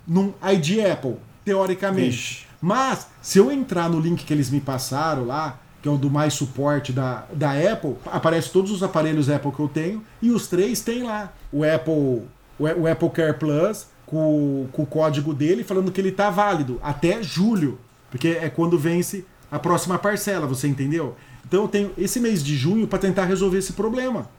num 0.07 0.33
ID 0.43 0.85
Apple, 0.91 1.15
teoricamente. 1.45 2.09
Vixe. 2.09 2.45
Mas, 2.61 3.07
se 3.21 3.39
eu 3.39 3.51
entrar 3.51 3.89
no 3.89 3.99
link 3.99 4.23
que 4.23 4.33
eles 4.33 4.49
me 4.49 4.61
passaram 4.61 5.25
lá, 5.25 5.59
que 5.81 5.87
é 5.87 5.91
o 5.91 5.97
do 5.97 6.09
mais 6.09 6.33
suporte 6.33 6.93
da, 6.93 7.25
da 7.33 7.51
Apple, 7.51 7.95
aparece 8.05 8.49
todos 8.51 8.71
os 8.71 8.83
aparelhos 8.83 9.29
Apple 9.29 9.51
que 9.51 9.59
eu 9.59 9.67
tenho, 9.67 10.03
e 10.21 10.29
os 10.29 10.47
três 10.47 10.81
tem 10.81 11.03
lá. 11.03 11.33
O 11.51 11.63
Apple, 11.63 11.93
o, 11.93 12.27
o 12.59 12.87
Apple 12.87 13.09
Care 13.09 13.33
Plus, 13.37 13.87
com, 14.05 14.67
com 14.71 14.83
o 14.83 14.85
código 14.85 15.33
dele, 15.33 15.63
falando 15.63 15.91
que 15.91 15.99
ele 15.99 16.11
tá 16.11 16.29
válido 16.29 16.79
até 16.83 17.23
julho. 17.23 17.79
Porque 18.11 18.27
é 18.27 18.49
quando 18.49 18.77
vence 18.77 19.25
a 19.49 19.57
próxima 19.57 19.97
parcela, 19.97 20.45
você 20.45 20.67
entendeu? 20.67 21.15
Então 21.47 21.63
eu 21.63 21.67
tenho 21.67 21.91
esse 21.97 22.19
mês 22.19 22.43
de 22.43 22.55
junho 22.55 22.87
para 22.87 22.99
tentar 22.99 23.25
resolver 23.25 23.57
esse 23.57 23.73
problema. 23.73 24.29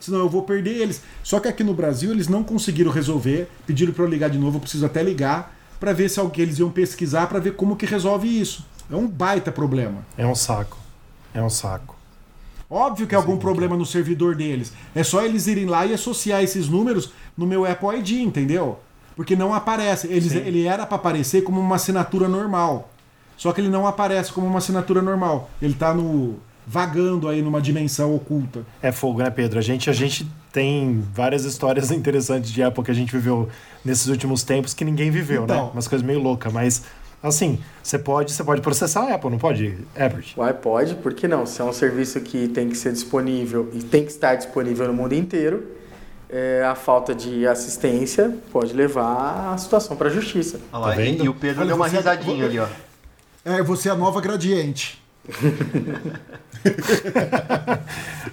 Senão 0.00 0.18
eu 0.18 0.28
vou 0.28 0.42
perder 0.42 0.76
eles. 0.78 1.02
Só 1.22 1.38
que 1.38 1.46
aqui 1.46 1.62
no 1.62 1.74
Brasil 1.74 2.10
eles 2.10 2.26
não 2.26 2.42
conseguiram 2.42 2.90
resolver. 2.90 3.48
Pediram 3.66 3.92
para 3.92 4.04
eu 4.04 4.08
ligar 4.08 4.30
de 4.30 4.38
novo, 4.38 4.56
eu 4.56 4.60
preciso 4.60 4.84
até 4.84 5.02
ligar 5.02 5.54
para 5.78 5.92
ver 5.92 6.08
se 6.08 6.18
alguém 6.18 6.42
eles 6.42 6.58
iam 6.58 6.70
pesquisar 6.70 7.26
para 7.26 7.38
ver 7.38 7.54
como 7.54 7.76
que 7.76 7.86
resolve 7.86 8.28
isso. 8.28 8.64
É 8.90 8.96
um 8.96 9.06
baita 9.06 9.52
problema. 9.52 10.04
É 10.16 10.26
um 10.26 10.34
saco. 10.34 10.76
É 11.34 11.42
um 11.42 11.50
saco. 11.50 11.96
Óbvio 12.70 13.06
que 13.06 13.14
é 13.14 13.18
algum 13.18 13.36
problema 13.36 13.76
no 13.76 13.84
servidor 13.84 14.36
deles. 14.36 14.72
É 14.94 15.02
só 15.02 15.22
eles 15.24 15.48
irem 15.48 15.66
lá 15.66 15.84
e 15.84 15.92
associar 15.92 16.42
esses 16.42 16.68
números 16.68 17.12
no 17.36 17.46
meu 17.46 17.64
Apple 17.64 17.98
ID, 17.98 18.20
entendeu? 18.20 18.78
Porque 19.16 19.34
não 19.34 19.52
aparece. 19.52 20.06
Eles, 20.06 20.32
ele 20.32 20.66
era 20.66 20.86
para 20.86 20.96
aparecer 20.96 21.42
como 21.42 21.60
uma 21.60 21.76
assinatura 21.76 22.28
normal. 22.28 22.90
Só 23.36 23.52
que 23.52 23.60
ele 23.60 23.68
não 23.68 23.86
aparece 23.86 24.32
como 24.32 24.46
uma 24.46 24.58
assinatura 24.58 25.02
normal. 25.02 25.50
Ele 25.60 25.74
tá 25.74 25.92
no 25.92 26.38
vagando 26.66 27.28
aí 27.28 27.42
numa 27.42 27.60
dimensão 27.60 28.14
oculta. 28.14 28.64
É 28.80 28.92
fogo, 28.92 29.20
né, 29.20 29.30
Pedro? 29.30 29.58
A 29.58 29.62
gente, 29.62 29.90
a 29.90 29.92
gente 29.92 30.30
tem 30.52 31.02
várias 31.12 31.44
histórias 31.44 31.90
interessantes 31.92 32.52
de 32.52 32.62
Apple 32.62 32.84
que 32.84 32.90
a 32.92 32.94
gente 32.94 33.10
viveu 33.10 33.48
nesses 33.84 34.06
últimos 34.06 34.44
tempos 34.44 34.72
que 34.72 34.84
ninguém 34.84 35.10
viveu, 35.10 35.46
né? 35.46 35.54
Então. 35.54 35.70
Umas 35.70 35.88
coisas 35.88 36.06
meio 36.06 36.20
loucas, 36.20 36.52
mas 36.52 36.84
assim, 37.22 37.58
você 37.82 37.98
pode, 37.98 38.32
você 38.32 38.42
pode 38.44 38.60
processar 38.60 39.02
a 39.02 39.14
Apple, 39.14 39.30
não 39.30 39.38
pode, 39.38 39.76
Herbert? 39.96 40.26
O 40.36 40.42
iPod, 40.42 40.94
por 40.96 41.12
que 41.14 41.26
não? 41.28 41.44
Se 41.46 41.60
é 41.60 41.64
um 41.64 41.72
serviço 41.72 42.20
que 42.20 42.48
tem 42.48 42.68
que 42.68 42.76
ser 42.76 42.92
disponível 42.92 43.68
e 43.72 43.82
tem 43.82 44.04
que 44.04 44.10
estar 44.10 44.34
disponível 44.36 44.86
no 44.86 44.92
mundo 44.94 45.14
inteiro, 45.14 45.66
é, 46.28 46.64
a 46.64 46.74
falta 46.74 47.14
de 47.14 47.46
assistência 47.46 48.34
pode 48.52 48.72
levar 48.72 49.52
a 49.52 49.58
situação 49.58 49.96
para 49.96 50.08
a 50.08 50.10
justiça. 50.12 50.60
Olha 50.72 50.80
lá, 50.80 50.88
Tá 50.90 50.94
vendo? 50.96 51.24
e 51.24 51.28
o 51.28 51.34
Pedro 51.34 51.60
Olha, 51.60 51.66
deu 51.68 51.76
uma 51.76 51.88
você- 51.88 51.96
risadinha 51.96 52.44
ali, 52.46 52.58
ó. 52.58 52.66
É, 53.44 53.62
você 53.62 53.88
é 53.88 53.92
a 53.92 53.96
nova 53.96 54.20
gradiente. 54.20 55.02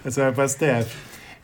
Você 0.03 0.21
vai 0.21 0.31
para 0.31 0.43
o 0.45 0.47
STF. 0.49 0.95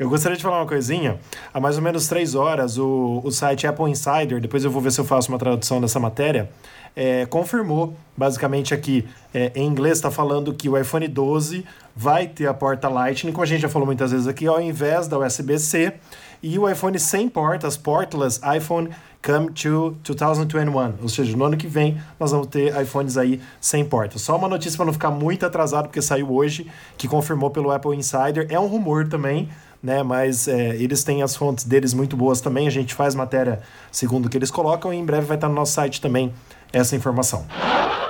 Eu 0.04 0.10
gostaria 0.10 0.36
de 0.36 0.44
falar 0.44 0.60
uma 0.60 0.68
coisinha. 0.68 1.18
Há 1.54 1.62
mais 1.62 1.78
ou 1.78 1.82
menos 1.82 2.08
três 2.08 2.36
horas, 2.36 2.78
o, 2.78 3.22
o 3.24 3.32
site 3.32 3.66
Apple 3.66 3.90
Insider, 3.90 4.42
depois 4.42 4.66
eu 4.66 4.70
vou 4.70 4.82
ver 4.82 4.92
se 4.92 5.00
eu 5.00 5.06
faço 5.06 5.30
uma 5.30 5.40
tradução 5.40 5.80
dessa 5.80 5.98
matéria, 5.98 6.50
é, 6.94 7.26
confirmou, 7.26 7.96
basicamente 8.16 8.74
aqui, 8.74 9.08
é, 9.34 9.54
em 9.56 9.66
inglês, 9.66 10.00
está 10.00 10.12
falando 10.12 10.54
que 10.54 10.68
o 10.68 10.78
iPhone 10.78 11.08
12 11.08 11.66
vai 11.96 12.28
ter 12.28 12.48
a 12.48 12.54
porta 12.54 12.90
Lightning, 12.90 13.32
como 13.32 13.44
a 13.44 13.48
gente 13.48 13.62
já 13.62 13.70
falou 13.70 13.86
muitas 13.86 14.12
vezes 14.12 14.28
aqui, 14.28 14.46
ao 14.46 14.60
invés 14.60 15.08
da 15.08 15.18
USB-C, 15.18 15.94
e 16.44 16.60
o 16.60 16.70
iPhone 16.70 17.00
sem 17.00 17.30
portas, 17.30 17.78
portless 17.78 18.42
iPhone 18.58 18.90
Come 19.26 19.52
to 19.52 19.96
2021, 20.04 20.96
ou 21.02 21.08
seja, 21.08 21.38
no 21.38 21.46
ano 21.46 21.56
que 21.56 21.66
vem 21.66 21.98
nós 22.20 22.32
vamos 22.32 22.48
ter 22.48 22.78
iPhones 22.82 23.16
aí 23.16 23.40
sem 23.62 23.86
porta. 23.86 24.20
Só 24.20 24.36
uma 24.36 24.50
notícia 24.50 24.76
para 24.76 24.86
não 24.86 24.92
ficar 24.92 25.12
muito 25.12 25.46
atrasado, 25.46 25.86
porque 25.86 26.02
saiu 26.02 26.30
hoje, 26.30 26.70
que 26.98 27.08
confirmou 27.08 27.50
pelo 27.50 27.72
Apple 27.72 27.96
Insider. 27.96 28.46
É 28.50 28.60
um 28.60 28.68
rumor 28.68 29.08
também, 29.08 29.48
né? 29.84 30.02
Mas 30.02 30.48
é, 30.48 30.76
eles 30.78 31.04
têm 31.04 31.22
as 31.22 31.36
fontes 31.36 31.66
deles 31.66 31.94
muito 31.94 32.16
boas 32.16 32.40
também. 32.40 32.66
A 32.66 32.72
gente 32.72 32.96
faz 32.96 33.14
matéria 33.14 33.62
segundo 33.92 34.28
o 34.28 34.30
que 34.30 34.38
eles 34.38 34.50
colocam 34.50 34.94
e 34.94 34.98
em 34.98 35.06
breve 35.06 35.28
vai 35.28 35.36
estar 35.36 35.50
no 35.50 35.56
nosso 35.56 35.74
site 35.74 36.00
também 36.00 36.34
essa 36.72 36.96
informação. 36.96 37.46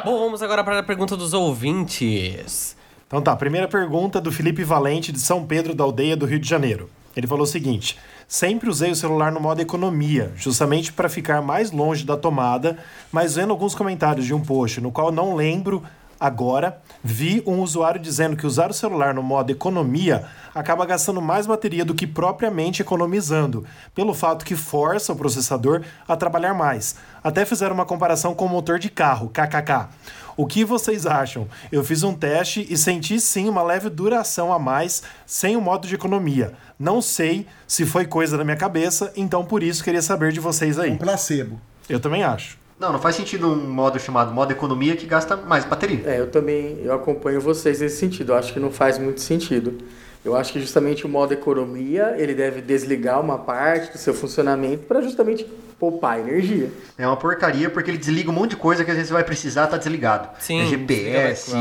Bom, 0.06 0.20
vamos 0.20 0.44
agora 0.44 0.64
para 0.64 0.80
a 0.80 0.84
pergunta 0.84 1.18
dos 1.18 1.34
ouvintes. 1.34 2.78
Então 3.08 3.22
tá, 3.22 3.36
primeira 3.36 3.68
pergunta 3.68 4.22
do 4.22 4.32
Felipe 4.32 4.64
Valente, 4.64 5.12
de 5.12 5.20
São 5.20 5.46
Pedro 5.46 5.74
da 5.74 5.84
Aldeia, 5.84 6.16
do 6.16 6.26
Rio 6.26 6.40
de 6.40 6.48
Janeiro. 6.48 6.90
Ele 7.16 7.28
falou 7.28 7.44
o 7.44 7.48
seguinte: 7.48 7.98
sempre 8.28 8.70
usei 8.70 8.92
o 8.92 8.96
celular 8.96 9.32
no 9.32 9.40
modo 9.40 9.62
economia, 9.62 10.32
justamente 10.36 10.92
para 10.92 11.10
ficar 11.10 11.42
mais 11.42 11.72
longe 11.72 12.06
da 12.06 12.18
tomada, 12.18 12.78
mas 13.12 13.36
vendo 13.36 13.52
alguns 13.52 13.76
comentários 13.76 14.26
de 14.26 14.34
um 14.34 14.42
post, 14.42 14.82
no 14.82 14.92
qual 14.92 15.12
não 15.12 15.36
lembro 15.36 15.84
agora, 16.24 16.82
vi 17.04 17.44
um 17.46 17.60
usuário 17.60 18.00
dizendo 18.00 18.38
que 18.38 18.48
usar 18.48 18.72
o 18.72 18.74
celular 18.74 19.14
no 19.14 19.22
modo 19.22 19.52
economia 19.52 20.24
acaba 20.56 20.86
gastando 20.86 21.22
mais 21.22 21.46
bateria 21.46 21.84
do 21.84 21.94
que 21.94 22.08
propriamente 22.08 22.82
economizando, 22.82 23.66
pelo 23.94 24.14
fato 24.14 24.46
que 24.46 24.56
força 24.56 25.12
o 25.12 25.18
processador 25.18 25.82
a 26.08 26.16
trabalhar 26.16 26.54
mais. 26.54 26.96
Até 27.22 27.44
fizeram 27.44 27.76
uma 27.76 27.86
comparação 27.86 28.34
com 28.34 28.46
o 28.46 28.50
motor 28.50 28.80
de 28.80 28.90
carro, 28.90 29.28
kkk. 29.28 29.90
O 30.38 30.48
que 30.48 30.64
vocês 30.64 31.06
acham? 31.06 31.46
Eu 31.70 31.84
fiz 31.84 32.04
um 32.04 32.14
teste 32.14 32.66
e 32.70 32.78
senti 32.78 33.20
sim 33.20 33.50
uma 33.50 33.62
leve 33.62 33.90
duração 33.90 34.54
a 34.54 34.58
mais 34.58 35.04
sem 35.26 35.58
o 35.58 35.62
modo 35.62 35.90
de 35.90 35.96
economia. 35.96 36.54
Não 36.80 37.02
sei 37.02 37.46
se 37.68 37.86
foi 37.86 38.06
coisa 38.06 38.38
da 38.38 38.46
minha 38.46 38.56
cabeça, 38.56 39.12
então 39.18 39.44
por 39.44 39.62
isso 39.62 39.84
queria 39.84 40.02
saber 40.02 40.32
de 40.32 40.40
vocês 40.40 40.78
Um 40.78 40.84
aí. 40.84 40.96
placebo. 40.98 41.60
Eu 41.90 42.00
também 42.00 42.24
acho. 42.24 42.63
Não, 42.84 42.92
não 42.92 43.00
faz 43.00 43.16
sentido 43.16 43.48
um 43.48 43.56
modo 43.56 43.98
chamado 43.98 44.34
modo 44.34 44.52
economia 44.52 44.94
que 44.98 45.06
gasta 45.06 45.38
mais 45.38 45.64
bateria. 45.64 46.02
É, 46.06 46.20
eu 46.20 46.30
também 46.30 46.80
eu 46.84 46.94
acompanho 46.94 47.40
vocês 47.40 47.80
nesse 47.80 47.96
sentido. 47.96 48.34
Eu 48.34 48.36
acho 48.36 48.52
que 48.52 48.60
não 48.60 48.70
faz 48.70 48.98
muito 48.98 49.22
sentido. 49.22 49.78
Eu 50.26 50.36
acho 50.36 50.52
que 50.52 50.60
justamente 50.60 51.06
o 51.06 51.10
modo 51.10 51.34
economia 51.34 52.14
ele 52.18 52.34
deve 52.34 52.60
desligar 52.62 53.22
uma 53.22 53.38
parte 53.38 53.90
do 53.94 53.98
seu 53.98 54.14
funcionamento 54.14 54.86
para 54.86 55.00
justamente 55.02 55.46
poupar 55.80 56.20
energia. 56.20 56.70
É 56.98 57.08
uma 57.08 57.16
porcaria 57.16 57.70
porque 57.70 57.90
ele 57.90 57.98
desliga 57.98 58.30
um 58.30 58.34
monte 58.34 58.52
de 58.52 58.58
coisa 58.58 58.84
que 58.84 58.92
às 58.92 58.98
vezes 58.98 59.08
você 59.08 59.14
vai 59.14 59.24
precisar 59.24 59.68
tá 59.68 59.78
desligado. 59.78 60.28
Sim, 60.40 60.60
É 60.60 60.66
desliga 60.66 60.66
GPS. 60.66 61.52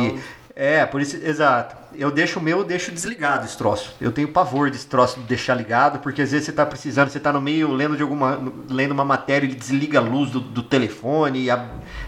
É, 0.55 0.85
por 0.85 1.01
isso, 1.01 1.17
exato. 1.17 1.75
Eu 1.95 2.11
deixo 2.11 2.39
o 2.39 2.43
meu, 2.43 2.59
eu 2.59 2.65
deixo 2.65 2.91
desligado 2.93 3.45
esse 3.47 3.57
troço. 3.57 3.95
Eu 4.01 4.13
tenho 4.13 4.29
pavor 4.29 4.71
desse 4.71 4.87
troço 4.87 5.19
de 5.21 5.27
deixar 5.27 5.55
ligado, 5.55 5.99
porque 6.01 6.23
às 6.23 6.31
vezes 6.31 6.47
você 6.47 6.53
tá 6.53 6.67
precisando, 6.67 7.09
você 7.09 7.21
tá 7.21 7.33
no 7.33 7.41
meio 7.41 7.73
lendo 7.73 7.97
de 7.97 8.03
alguma 8.03 8.39
lendo 8.69 8.93
uma 8.93 9.05
matéria, 9.05 9.47
ele 9.47 9.55
desliga 9.55 9.99
a 9.99 10.03
luz 10.03 10.31
do, 10.31 10.41
do 10.41 10.63
telefone 10.63 11.45
e 11.45 11.51
a- 11.51 11.65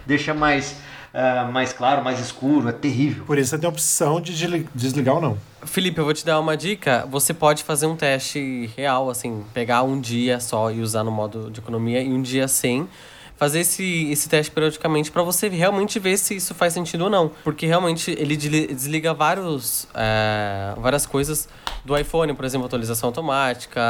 deixa 0.07 0.35
mais 0.35 0.77
ah, 1.17 1.49
mais 1.53 1.73
claro, 1.73 2.03
mais 2.03 2.19
escuro, 2.19 2.69
é 2.69 2.73
terrível. 2.73 3.25
Por 3.25 3.39
isso 3.39 3.51
você 3.51 3.59
tem 3.59 3.67
a 3.67 3.71
opção 3.71 4.21
de 4.21 4.33
desli- 4.33 4.69
desligar 4.75 5.15
ou 5.15 5.21
não. 5.23 5.39
Felipe, 5.65 5.99
eu 6.01 6.05
vou 6.05 6.13
te 6.13 6.27
dar 6.27 6.39
uma 6.41 6.57
dica. 6.57 7.07
Você 7.09 7.33
pode 7.33 7.63
fazer 7.63 7.87
um 7.87 7.95
teste 7.97 8.69
real, 8.77 9.09
assim, 9.09 9.45
pegar 9.55 9.85
um 9.85 9.99
dia 10.01 10.41
só 10.41 10.71
e 10.73 10.81
usar 10.81 11.05
no 11.05 11.13
modo 11.13 11.51
de 11.51 11.61
economia 11.61 12.03
e 12.03 12.09
um 12.13 12.21
dia 12.21 12.49
sem. 12.49 12.89
Fazer 13.37 13.61
esse, 13.61 14.11
esse 14.13 14.29
teste 14.29 14.53
periodicamente 14.53 15.11
para 15.11 15.23
você 15.23 15.49
realmente 15.49 15.99
ver 15.99 16.17
se 16.17 16.37
isso 16.37 16.55
faz 16.55 16.73
sentido 16.73 17.05
ou 17.05 17.11
não. 17.11 17.31
Porque 17.43 17.67
realmente 17.67 18.13
ele 18.13 18.37
desli- 18.37 18.69
desliga 18.69 19.13
vários, 19.13 19.89
é, 19.93 20.73
várias 20.79 21.05
coisas 21.05 21.49
do 21.85 21.99
iPhone, 21.99 22.33
por 22.33 22.45
exemplo, 22.45 22.67
atualização 22.67 23.09
automática, 23.09 23.81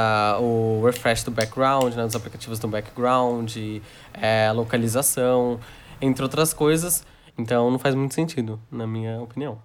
o 0.41 0.83
refresh 0.85 1.23
do 1.25 1.31
background, 1.31 1.95
né, 1.95 2.05
dos 2.05 2.17
aplicativos 2.17 2.59
do 2.59 2.67
background, 2.69 3.55
é, 4.15 4.51
localização, 4.53 5.61
entre 6.01 6.23
outras 6.23 6.55
coisas. 6.55 7.05
Então 7.37 7.71
não 7.71 7.79
faz 7.79 7.95
muito 7.95 8.15
sentido, 8.15 8.59
na 8.73 8.87
minha 8.87 9.21
opinião. 9.21 9.59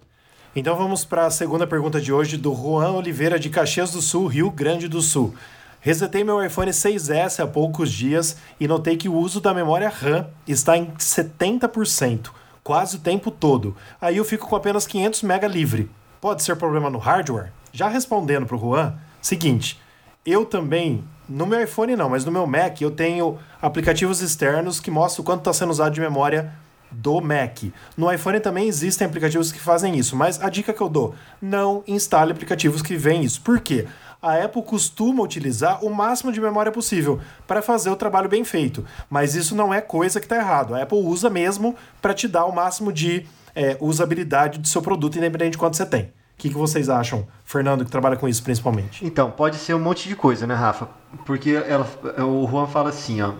Então 0.54 0.76
vamos 0.76 1.04
para 1.04 1.26
a 1.26 1.30
segunda 1.30 1.66
pergunta 1.66 2.00
de 2.00 2.12
hoje 2.12 2.36
do 2.36 2.54
Juan 2.54 2.92
Oliveira 2.92 3.38
de 3.38 3.48
Caxias 3.48 3.92
do 3.92 4.02
Sul, 4.02 4.26
Rio 4.26 4.50
Grande 4.50 4.88
do 4.88 5.00
Sul. 5.00 5.34
Resetei 5.82 6.22
meu 6.22 6.44
iPhone 6.44 6.70
6S 6.70 7.42
há 7.42 7.46
poucos 7.46 7.90
dias 7.90 8.36
e 8.60 8.68
notei 8.68 8.98
que 8.98 9.08
o 9.08 9.14
uso 9.14 9.40
da 9.40 9.54
memória 9.54 9.88
RAM 9.88 10.28
está 10.46 10.76
em 10.76 10.86
70%, 10.98 12.28
quase 12.62 12.96
o 12.96 13.00
tempo 13.00 13.30
todo. 13.30 13.74
Aí 13.98 14.18
eu 14.18 14.24
fico 14.24 14.46
com 14.46 14.54
apenas 14.54 14.86
500 14.86 15.22
MB 15.22 15.48
livre. 15.48 15.90
Pode 16.20 16.42
ser 16.42 16.56
problema 16.56 16.90
no 16.90 16.98
hardware? 16.98 17.50
Já 17.72 17.88
respondendo 17.88 18.44
para 18.44 18.56
o 18.56 18.60
Juan, 18.60 18.94
seguinte, 19.22 19.80
eu 20.26 20.44
também, 20.44 21.02
no 21.26 21.46
meu 21.46 21.62
iPhone 21.64 21.96
não, 21.96 22.10
mas 22.10 22.26
no 22.26 22.32
meu 22.32 22.46
Mac 22.46 22.78
eu 22.82 22.90
tenho 22.90 23.38
aplicativos 23.62 24.20
externos 24.20 24.80
que 24.80 24.90
mostram 24.90 25.24
quanto 25.24 25.40
está 25.40 25.54
sendo 25.54 25.70
usado 25.70 25.94
de 25.94 26.00
memória 26.02 26.52
do 26.90 27.22
Mac. 27.22 27.62
No 27.96 28.12
iPhone 28.12 28.38
também 28.40 28.68
existem 28.68 29.06
aplicativos 29.06 29.50
que 29.50 29.60
fazem 29.60 29.96
isso, 29.96 30.14
mas 30.14 30.42
a 30.42 30.50
dica 30.50 30.74
que 30.74 30.80
eu 30.82 30.90
dou, 30.90 31.14
não 31.40 31.82
instale 31.86 32.32
aplicativos 32.32 32.82
que 32.82 32.96
veem 32.96 33.24
isso. 33.24 33.40
Por 33.40 33.60
quê? 33.60 33.86
A 34.22 34.34
Apple 34.44 34.62
costuma 34.62 35.22
utilizar 35.22 35.84
o 35.84 35.88
máximo 35.88 36.30
de 36.30 36.40
memória 36.40 36.70
possível 36.70 37.20
para 37.46 37.62
fazer 37.62 37.90
o 37.90 37.96
trabalho 37.96 38.28
bem 38.28 38.44
feito, 38.44 38.84
mas 39.08 39.34
isso 39.34 39.54
não 39.54 39.72
é 39.72 39.80
coisa 39.80 40.20
que 40.20 40.26
está 40.26 40.36
errado. 40.36 40.74
A 40.74 40.82
Apple 40.82 40.98
usa 40.98 41.30
mesmo 41.30 41.74
para 42.02 42.12
te 42.12 42.28
dar 42.28 42.44
o 42.44 42.54
máximo 42.54 42.92
de 42.92 43.26
é, 43.54 43.76
usabilidade 43.80 44.58
do 44.58 44.68
seu 44.68 44.82
produto, 44.82 45.16
independente 45.16 45.52
de 45.52 45.58
quanto 45.58 45.76
você 45.76 45.86
tem. 45.86 46.02
O 46.02 46.12
que, 46.36 46.48
que 46.48 46.54
vocês 46.54 46.88
acham, 46.88 47.26
Fernando, 47.44 47.84
que 47.84 47.90
trabalha 47.90 48.16
com 48.16 48.28
isso 48.28 48.42
principalmente? 48.42 49.04
Então, 49.04 49.30
pode 49.30 49.56
ser 49.56 49.74
um 49.74 49.80
monte 49.80 50.08
de 50.08 50.16
coisa, 50.16 50.46
né, 50.46 50.54
Rafa? 50.54 50.88
Porque 51.26 51.50
ela, 51.50 51.86
o 52.18 52.46
Juan 52.46 52.66
fala 52.66 52.88
assim, 52.90 53.20
ó. 53.20 53.34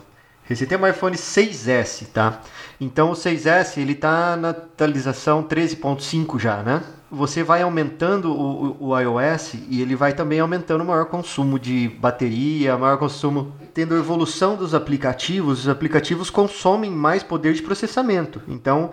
Resetei 0.45 0.77
um 0.77 0.87
iPhone 0.87 1.17
6S, 1.17 2.09
tá? 2.13 2.41
Então 2.81 3.13
o 3.13 3.15
6S 3.15 3.79
ele 3.79 3.95
tá 3.95 4.37
na 4.37 4.51
atualização 4.51 5.45
13.5 5.45 6.41
já, 6.41 6.61
né? 6.63 6.83
Você 7.11 7.43
vai 7.43 7.63
aumentando 7.63 8.33
o, 8.33 8.77
o, 8.89 8.99
iOS 8.99 9.55
e 9.69 9.83
ele 9.83 9.97
vai 9.97 10.13
também 10.13 10.39
aumentando 10.39 10.85
o 10.85 10.87
maior 10.87 11.07
consumo 11.07 11.59
de 11.59 11.89
bateria, 11.89 12.79
maior 12.79 12.99
consumo. 12.99 13.53
Tendo 13.75 13.95
a 13.95 13.99
evolução 13.99 14.55
dos 14.55 14.75
aplicativos, 14.75 15.61
os 15.61 15.69
aplicativos 15.69 16.31
consomem 16.31 16.91
mais 16.91 17.23
poder 17.23 17.53
de 17.55 17.63
processamento. 17.63 18.41
Então, 18.47 18.91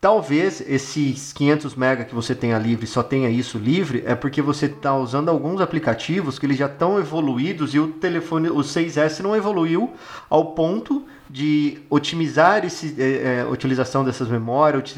Talvez 0.00 0.62
esses 0.66 1.30
500 1.34 1.74
MB 1.74 2.06
que 2.06 2.14
você 2.14 2.34
tenha 2.34 2.56
livre, 2.56 2.86
só 2.86 3.02
tenha 3.02 3.28
isso 3.28 3.58
livre, 3.58 4.02
é 4.06 4.14
porque 4.14 4.40
você 4.40 4.64
está 4.64 4.96
usando 4.96 5.28
alguns 5.28 5.60
aplicativos 5.60 6.38
que 6.38 6.46
eles 6.46 6.56
já 6.56 6.64
estão 6.64 6.98
evoluídos 6.98 7.74
e 7.74 7.78
o 7.78 7.88
telefone, 7.88 8.48
o 8.48 8.60
6S 8.60 9.20
não 9.20 9.36
evoluiu 9.36 9.92
ao 10.30 10.54
ponto 10.54 11.04
de 11.30 11.78
otimizar 11.88 12.64
esse, 12.64 13.00
é, 13.00 13.40
é, 13.40 13.44
utilização 13.44 14.04
dessas 14.04 14.28
memórias, 14.28 14.94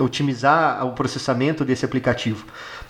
otimizar 0.00 0.84
o 0.84 0.92
processamento 0.92 1.64
desse 1.64 1.84
aplicativo, 1.84 2.44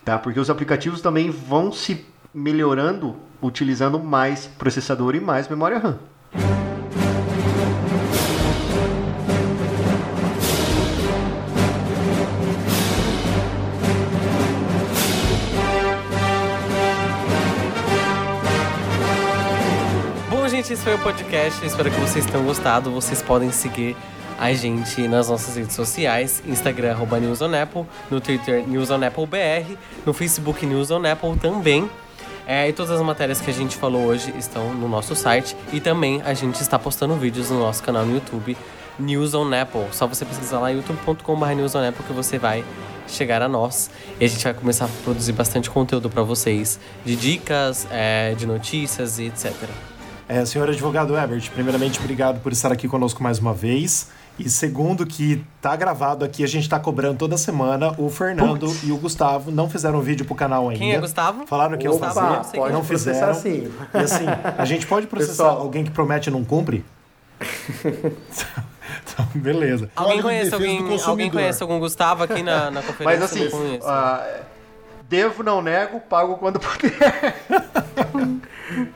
tá? 0.04 0.18
Porque 0.18 0.40
os 0.40 0.48
aplicativos 0.48 1.00
também 1.00 1.30
vão 1.30 1.70
se 1.70 2.04
melhorando 2.32 3.16
utilizando 3.40 3.98
mais 3.98 4.46
processador 4.46 5.14
e 5.14 5.20
mais 5.20 5.48
memória 5.48 5.78
RAM. 5.78 5.98
Foi 20.88 20.94
o 20.94 20.98
podcast. 21.00 21.66
Espero 21.66 21.90
que 21.90 22.00
vocês 22.00 22.24
tenham 22.24 22.42
gostado. 22.46 22.90
Vocês 22.90 23.20
podem 23.20 23.52
seguir 23.52 23.94
a 24.38 24.54
gente 24.54 25.06
nas 25.06 25.28
nossas 25.28 25.54
redes 25.54 25.76
sociais: 25.76 26.42
Instagram, 26.46 26.92
arroba 26.92 27.20
News 27.20 27.42
on 27.42 27.54
Apple, 27.54 27.84
no 28.10 28.22
Twitter, 28.22 28.66
News 28.66 28.90
on 28.90 29.04
Apple 29.04 29.26
BR, 29.26 29.76
no 30.06 30.14
Facebook, 30.14 30.64
News 30.64 30.90
on 30.90 31.04
Apple 31.04 31.36
também. 31.36 31.90
É, 32.46 32.70
e 32.70 32.72
todas 32.72 32.92
as 32.92 33.02
matérias 33.02 33.38
que 33.38 33.50
a 33.50 33.52
gente 33.52 33.76
falou 33.76 34.06
hoje 34.06 34.32
estão 34.38 34.72
no 34.72 34.88
nosso 34.88 35.14
site. 35.14 35.54
E 35.74 35.78
também 35.78 36.22
a 36.24 36.32
gente 36.32 36.62
está 36.62 36.78
postando 36.78 37.14
vídeos 37.16 37.50
no 37.50 37.58
nosso 37.58 37.82
canal 37.82 38.06
no 38.06 38.14
YouTube, 38.14 38.56
News 38.98 39.34
on 39.34 39.52
Apple. 39.52 39.88
Só 39.92 40.06
você 40.06 40.24
pesquisar 40.24 40.58
lá 40.58 40.70
youtube.com.br 40.70 41.52
News 41.54 41.74
on 41.74 41.86
Apple 41.86 42.02
que 42.06 42.14
você 42.14 42.38
vai 42.38 42.64
chegar 43.06 43.42
a 43.42 43.48
nós. 43.48 43.90
E 44.18 44.24
a 44.24 44.28
gente 44.28 44.42
vai 44.42 44.54
começar 44.54 44.86
a 44.86 44.88
produzir 45.04 45.32
bastante 45.32 45.68
conteúdo 45.68 46.08
para 46.08 46.22
vocês, 46.22 46.80
de 47.04 47.14
dicas, 47.14 47.86
é, 47.90 48.34
de 48.34 48.46
notícias 48.46 49.18
e 49.18 49.24
etc. 49.26 49.52
É, 50.28 50.44
senhor 50.44 50.68
advogado 50.68 51.16
Ebert, 51.16 51.50
primeiramente, 51.50 51.98
obrigado 51.98 52.40
por 52.40 52.52
estar 52.52 52.70
aqui 52.70 52.86
conosco 52.86 53.22
mais 53.22 53.38
uma 53.38 53.54
vez. 53.54 54.10
E 54.38 54.48
segundo, 54.48 55.06
que 55.06 55.42
tá 55.60 55.74
gravado 55.74 56.24
aqui, 56.24 56.44
a 56.44 56.46
gente 56.46 56.68
tá 56.68 56.78
cobrando 56.78 57.16
toda 57.16 57.36
semana. 57.38 57.94
O 57.98 58.10
Fernando 58.10 58.66
Putz. 58.66 58.84
e 58.84 58.92
o 58.92 58.96
Gustavo 58.98 59.50
não 59.50 59.68
fizeram 59.68 60.00
vídeo 60.00 60.26
pro 60.26 60.34
canal 60.34 60.68
ainda. 60.68 60.78
Quem 60.78 60.94
é 60.94 60.98
Gustavo? 60.98 61.46
Falaram 61.46 61.78
que 61.78 61.88
Opa, 61.88 62.06
eu 62.06 62.12
fazer, 62.12 62.58
pode 62.58 62.72
não 62.72 62.84
fizeram. 62.84 63.34
Sim. 63.34 63.72
E 63.92 63.98
assim, 63.98 64.26
a 64.56 64.64
gente 64.64 64.86
pode 64.86 65.06
processar 65.08 65.44
Pessoal, 65.44 65.62
alguém 65.62 65.82
que 65.82 65.90
promete 65.90 66.28
e 66.28 66.32
não 66.32 66.44
cumpre? 66.44 66.84
então, 67.82 69.26
beleza. 69.34 69.90
Alguém 69.96 70.22
conhece, 70.22 70.54
alguém, 70.54 71.00
alguém 71.04 71.30
conhece 71.30 71.62
algum 71.62 71.80
Gustavo 71.80 72.22
aqui 72.22 72.42
na, 72.42 72.70
na 72.70 72.82
conferência? 72.84 73.18
Mas 73.18 73.22
assim, 73.22 73.46
uh, 73.78 74.44
devo, 75.08 75.42
não 75.42 75.60
nego, 75.60 75.98
pago 76.00 76.36
quando 76.36 76.60
puder. 76.60 77.44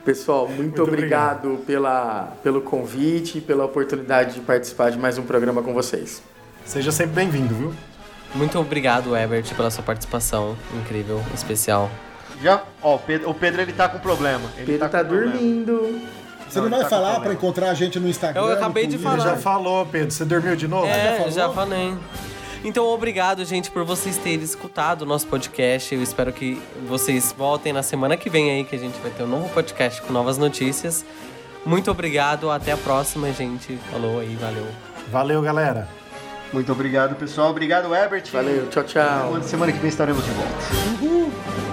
Pessoal, 0.05 0.47
muito, 0.47 0.61
muito 0.61 0.83
obrigado, 0.83 1.45
obrigado, 1.45 1.65
Pela, 1.65 2.33
pelo 2.43 2.61
convite 2.61 3.39
e 3.39 3.41
pela 3.41 3.65
oportunidade 3.65 4.35
de 4.35 4.41
participar 4.41 4.91
de 4.91 4.97
mais 4.97 5.17
um 5.17 5.23
programa 5.23 5.61
com 5.63 5.73
vocês. 5.73 6.21
Seja 6.65 6.91
sempre 6.91 7.15
bem-vindo, 7.15 7.53
viu? 7.53 7.73
Muito 8.35 8.57
obrigado, 8.59 9.15
Ebert, 9.15 9.53
pela 9.55 9.69
sua 9.69 9.83
participação 9.83 10.55
incrível, 10.79 11.21
especial. 11.33 11.89
Já, 12.41 12.63
ó, 12.81 12.95
o 12.95 12.99
Pedro, 12.99 13.29
o 13.29 13.33
Pedro 13.33 13.61
ele 13.61 13.73
tá 13.73 13.87
com 13.87 13.99
problema. 13.99 14.43
Ele 14.57 14.65
Pedro 14.65 14.79
tá, 14.79 14.89
tá 14.89 15.03
dormindo. 15.03 16.01
Você 16.47 16.59
não, 16.59 16.69
não 16.69 16.71
vai 16.71 16.81
tá 16.81 16.89
falar 16.89 17.19
para 17.19 17.33
encontrar 17.33 17.69
a 17.69 17.73
gente 17.73 17.99
no 17.99 18.07
Instagram? 18.07 18.41
Eu 18.41 18.51
acabei 18.53 18.85
de 18.85 18.97
falar. 18.97 19.15
Ele 19.15 19.23
já 19.23 19.37
falou, 19.37 19.85
Pedro. 19.85 20.11
Você 20.11 20.25
dormiu 20.25 20.55
de 20.55 20.67
novo? 20.67 20.87
É, 20.87 21.23
já, 21.25 21.29
já 21.29 21.49
falei. 21.49 21.95
Então, 22.63 22.85
obrigado, 22.85 23.43
gente, 23.43 23.69
por 23.69 23.83
vocês 23.83 24.17
terem 24.17 24.43
escutado 24.43 25.01
o 25.01 25.05
nosso 25.05 25.27
podcast. 25.27 25.93
Eu 25.93 26.01
espero 26.01 26.31
que 26.31 26.61
vocês 26.87 27.33
voltem 27.37 27.73
na 27.73 27.83
semana 27.83 28.15
que 28.15 28.29
vem 28.29 28.51
aí, 28.51 28.63
que 28.63 28.75
a 28.75 28.79
gente 28.79 28.97
vai 29.01 29.11
ter 29.11 29.23
um 29.23 29.27
novo 29.27 29.49
podcast 29.49 30.01
com 30.01 30.13
novas 30.13 30.37
notícias. 30.37 31.05
Muito 31.65 31.91
obrigado, 31.91 32.49
até 32.49 32.71
a 32.71 32.77
próxima, 32.77 33.31
gente. 33.33 33.77
Falou 33.91 34.19
aí, 34.19 34.35
valeu. 34.35 34.65
Valeu, 35.11 35.41
galera. 35.41 35.89
Muito 36.53 36.71
obrigado, 36.71 37.15
pessoal. 37.15 37.49
Obrigado, 37.49 37.93
Herbert. 37.93 38.29
Valeu, 38.31 38.69
tchau, 38.69 38.83
tchau. 38.83 39.41
Semana 39.43 39.71
que 39.71 39.79
vem 39.79 39.89
estaremos 39.89 40.23
de 40.23 40.31
volta. 40.31 40.55
Uhul. 41.01 41.72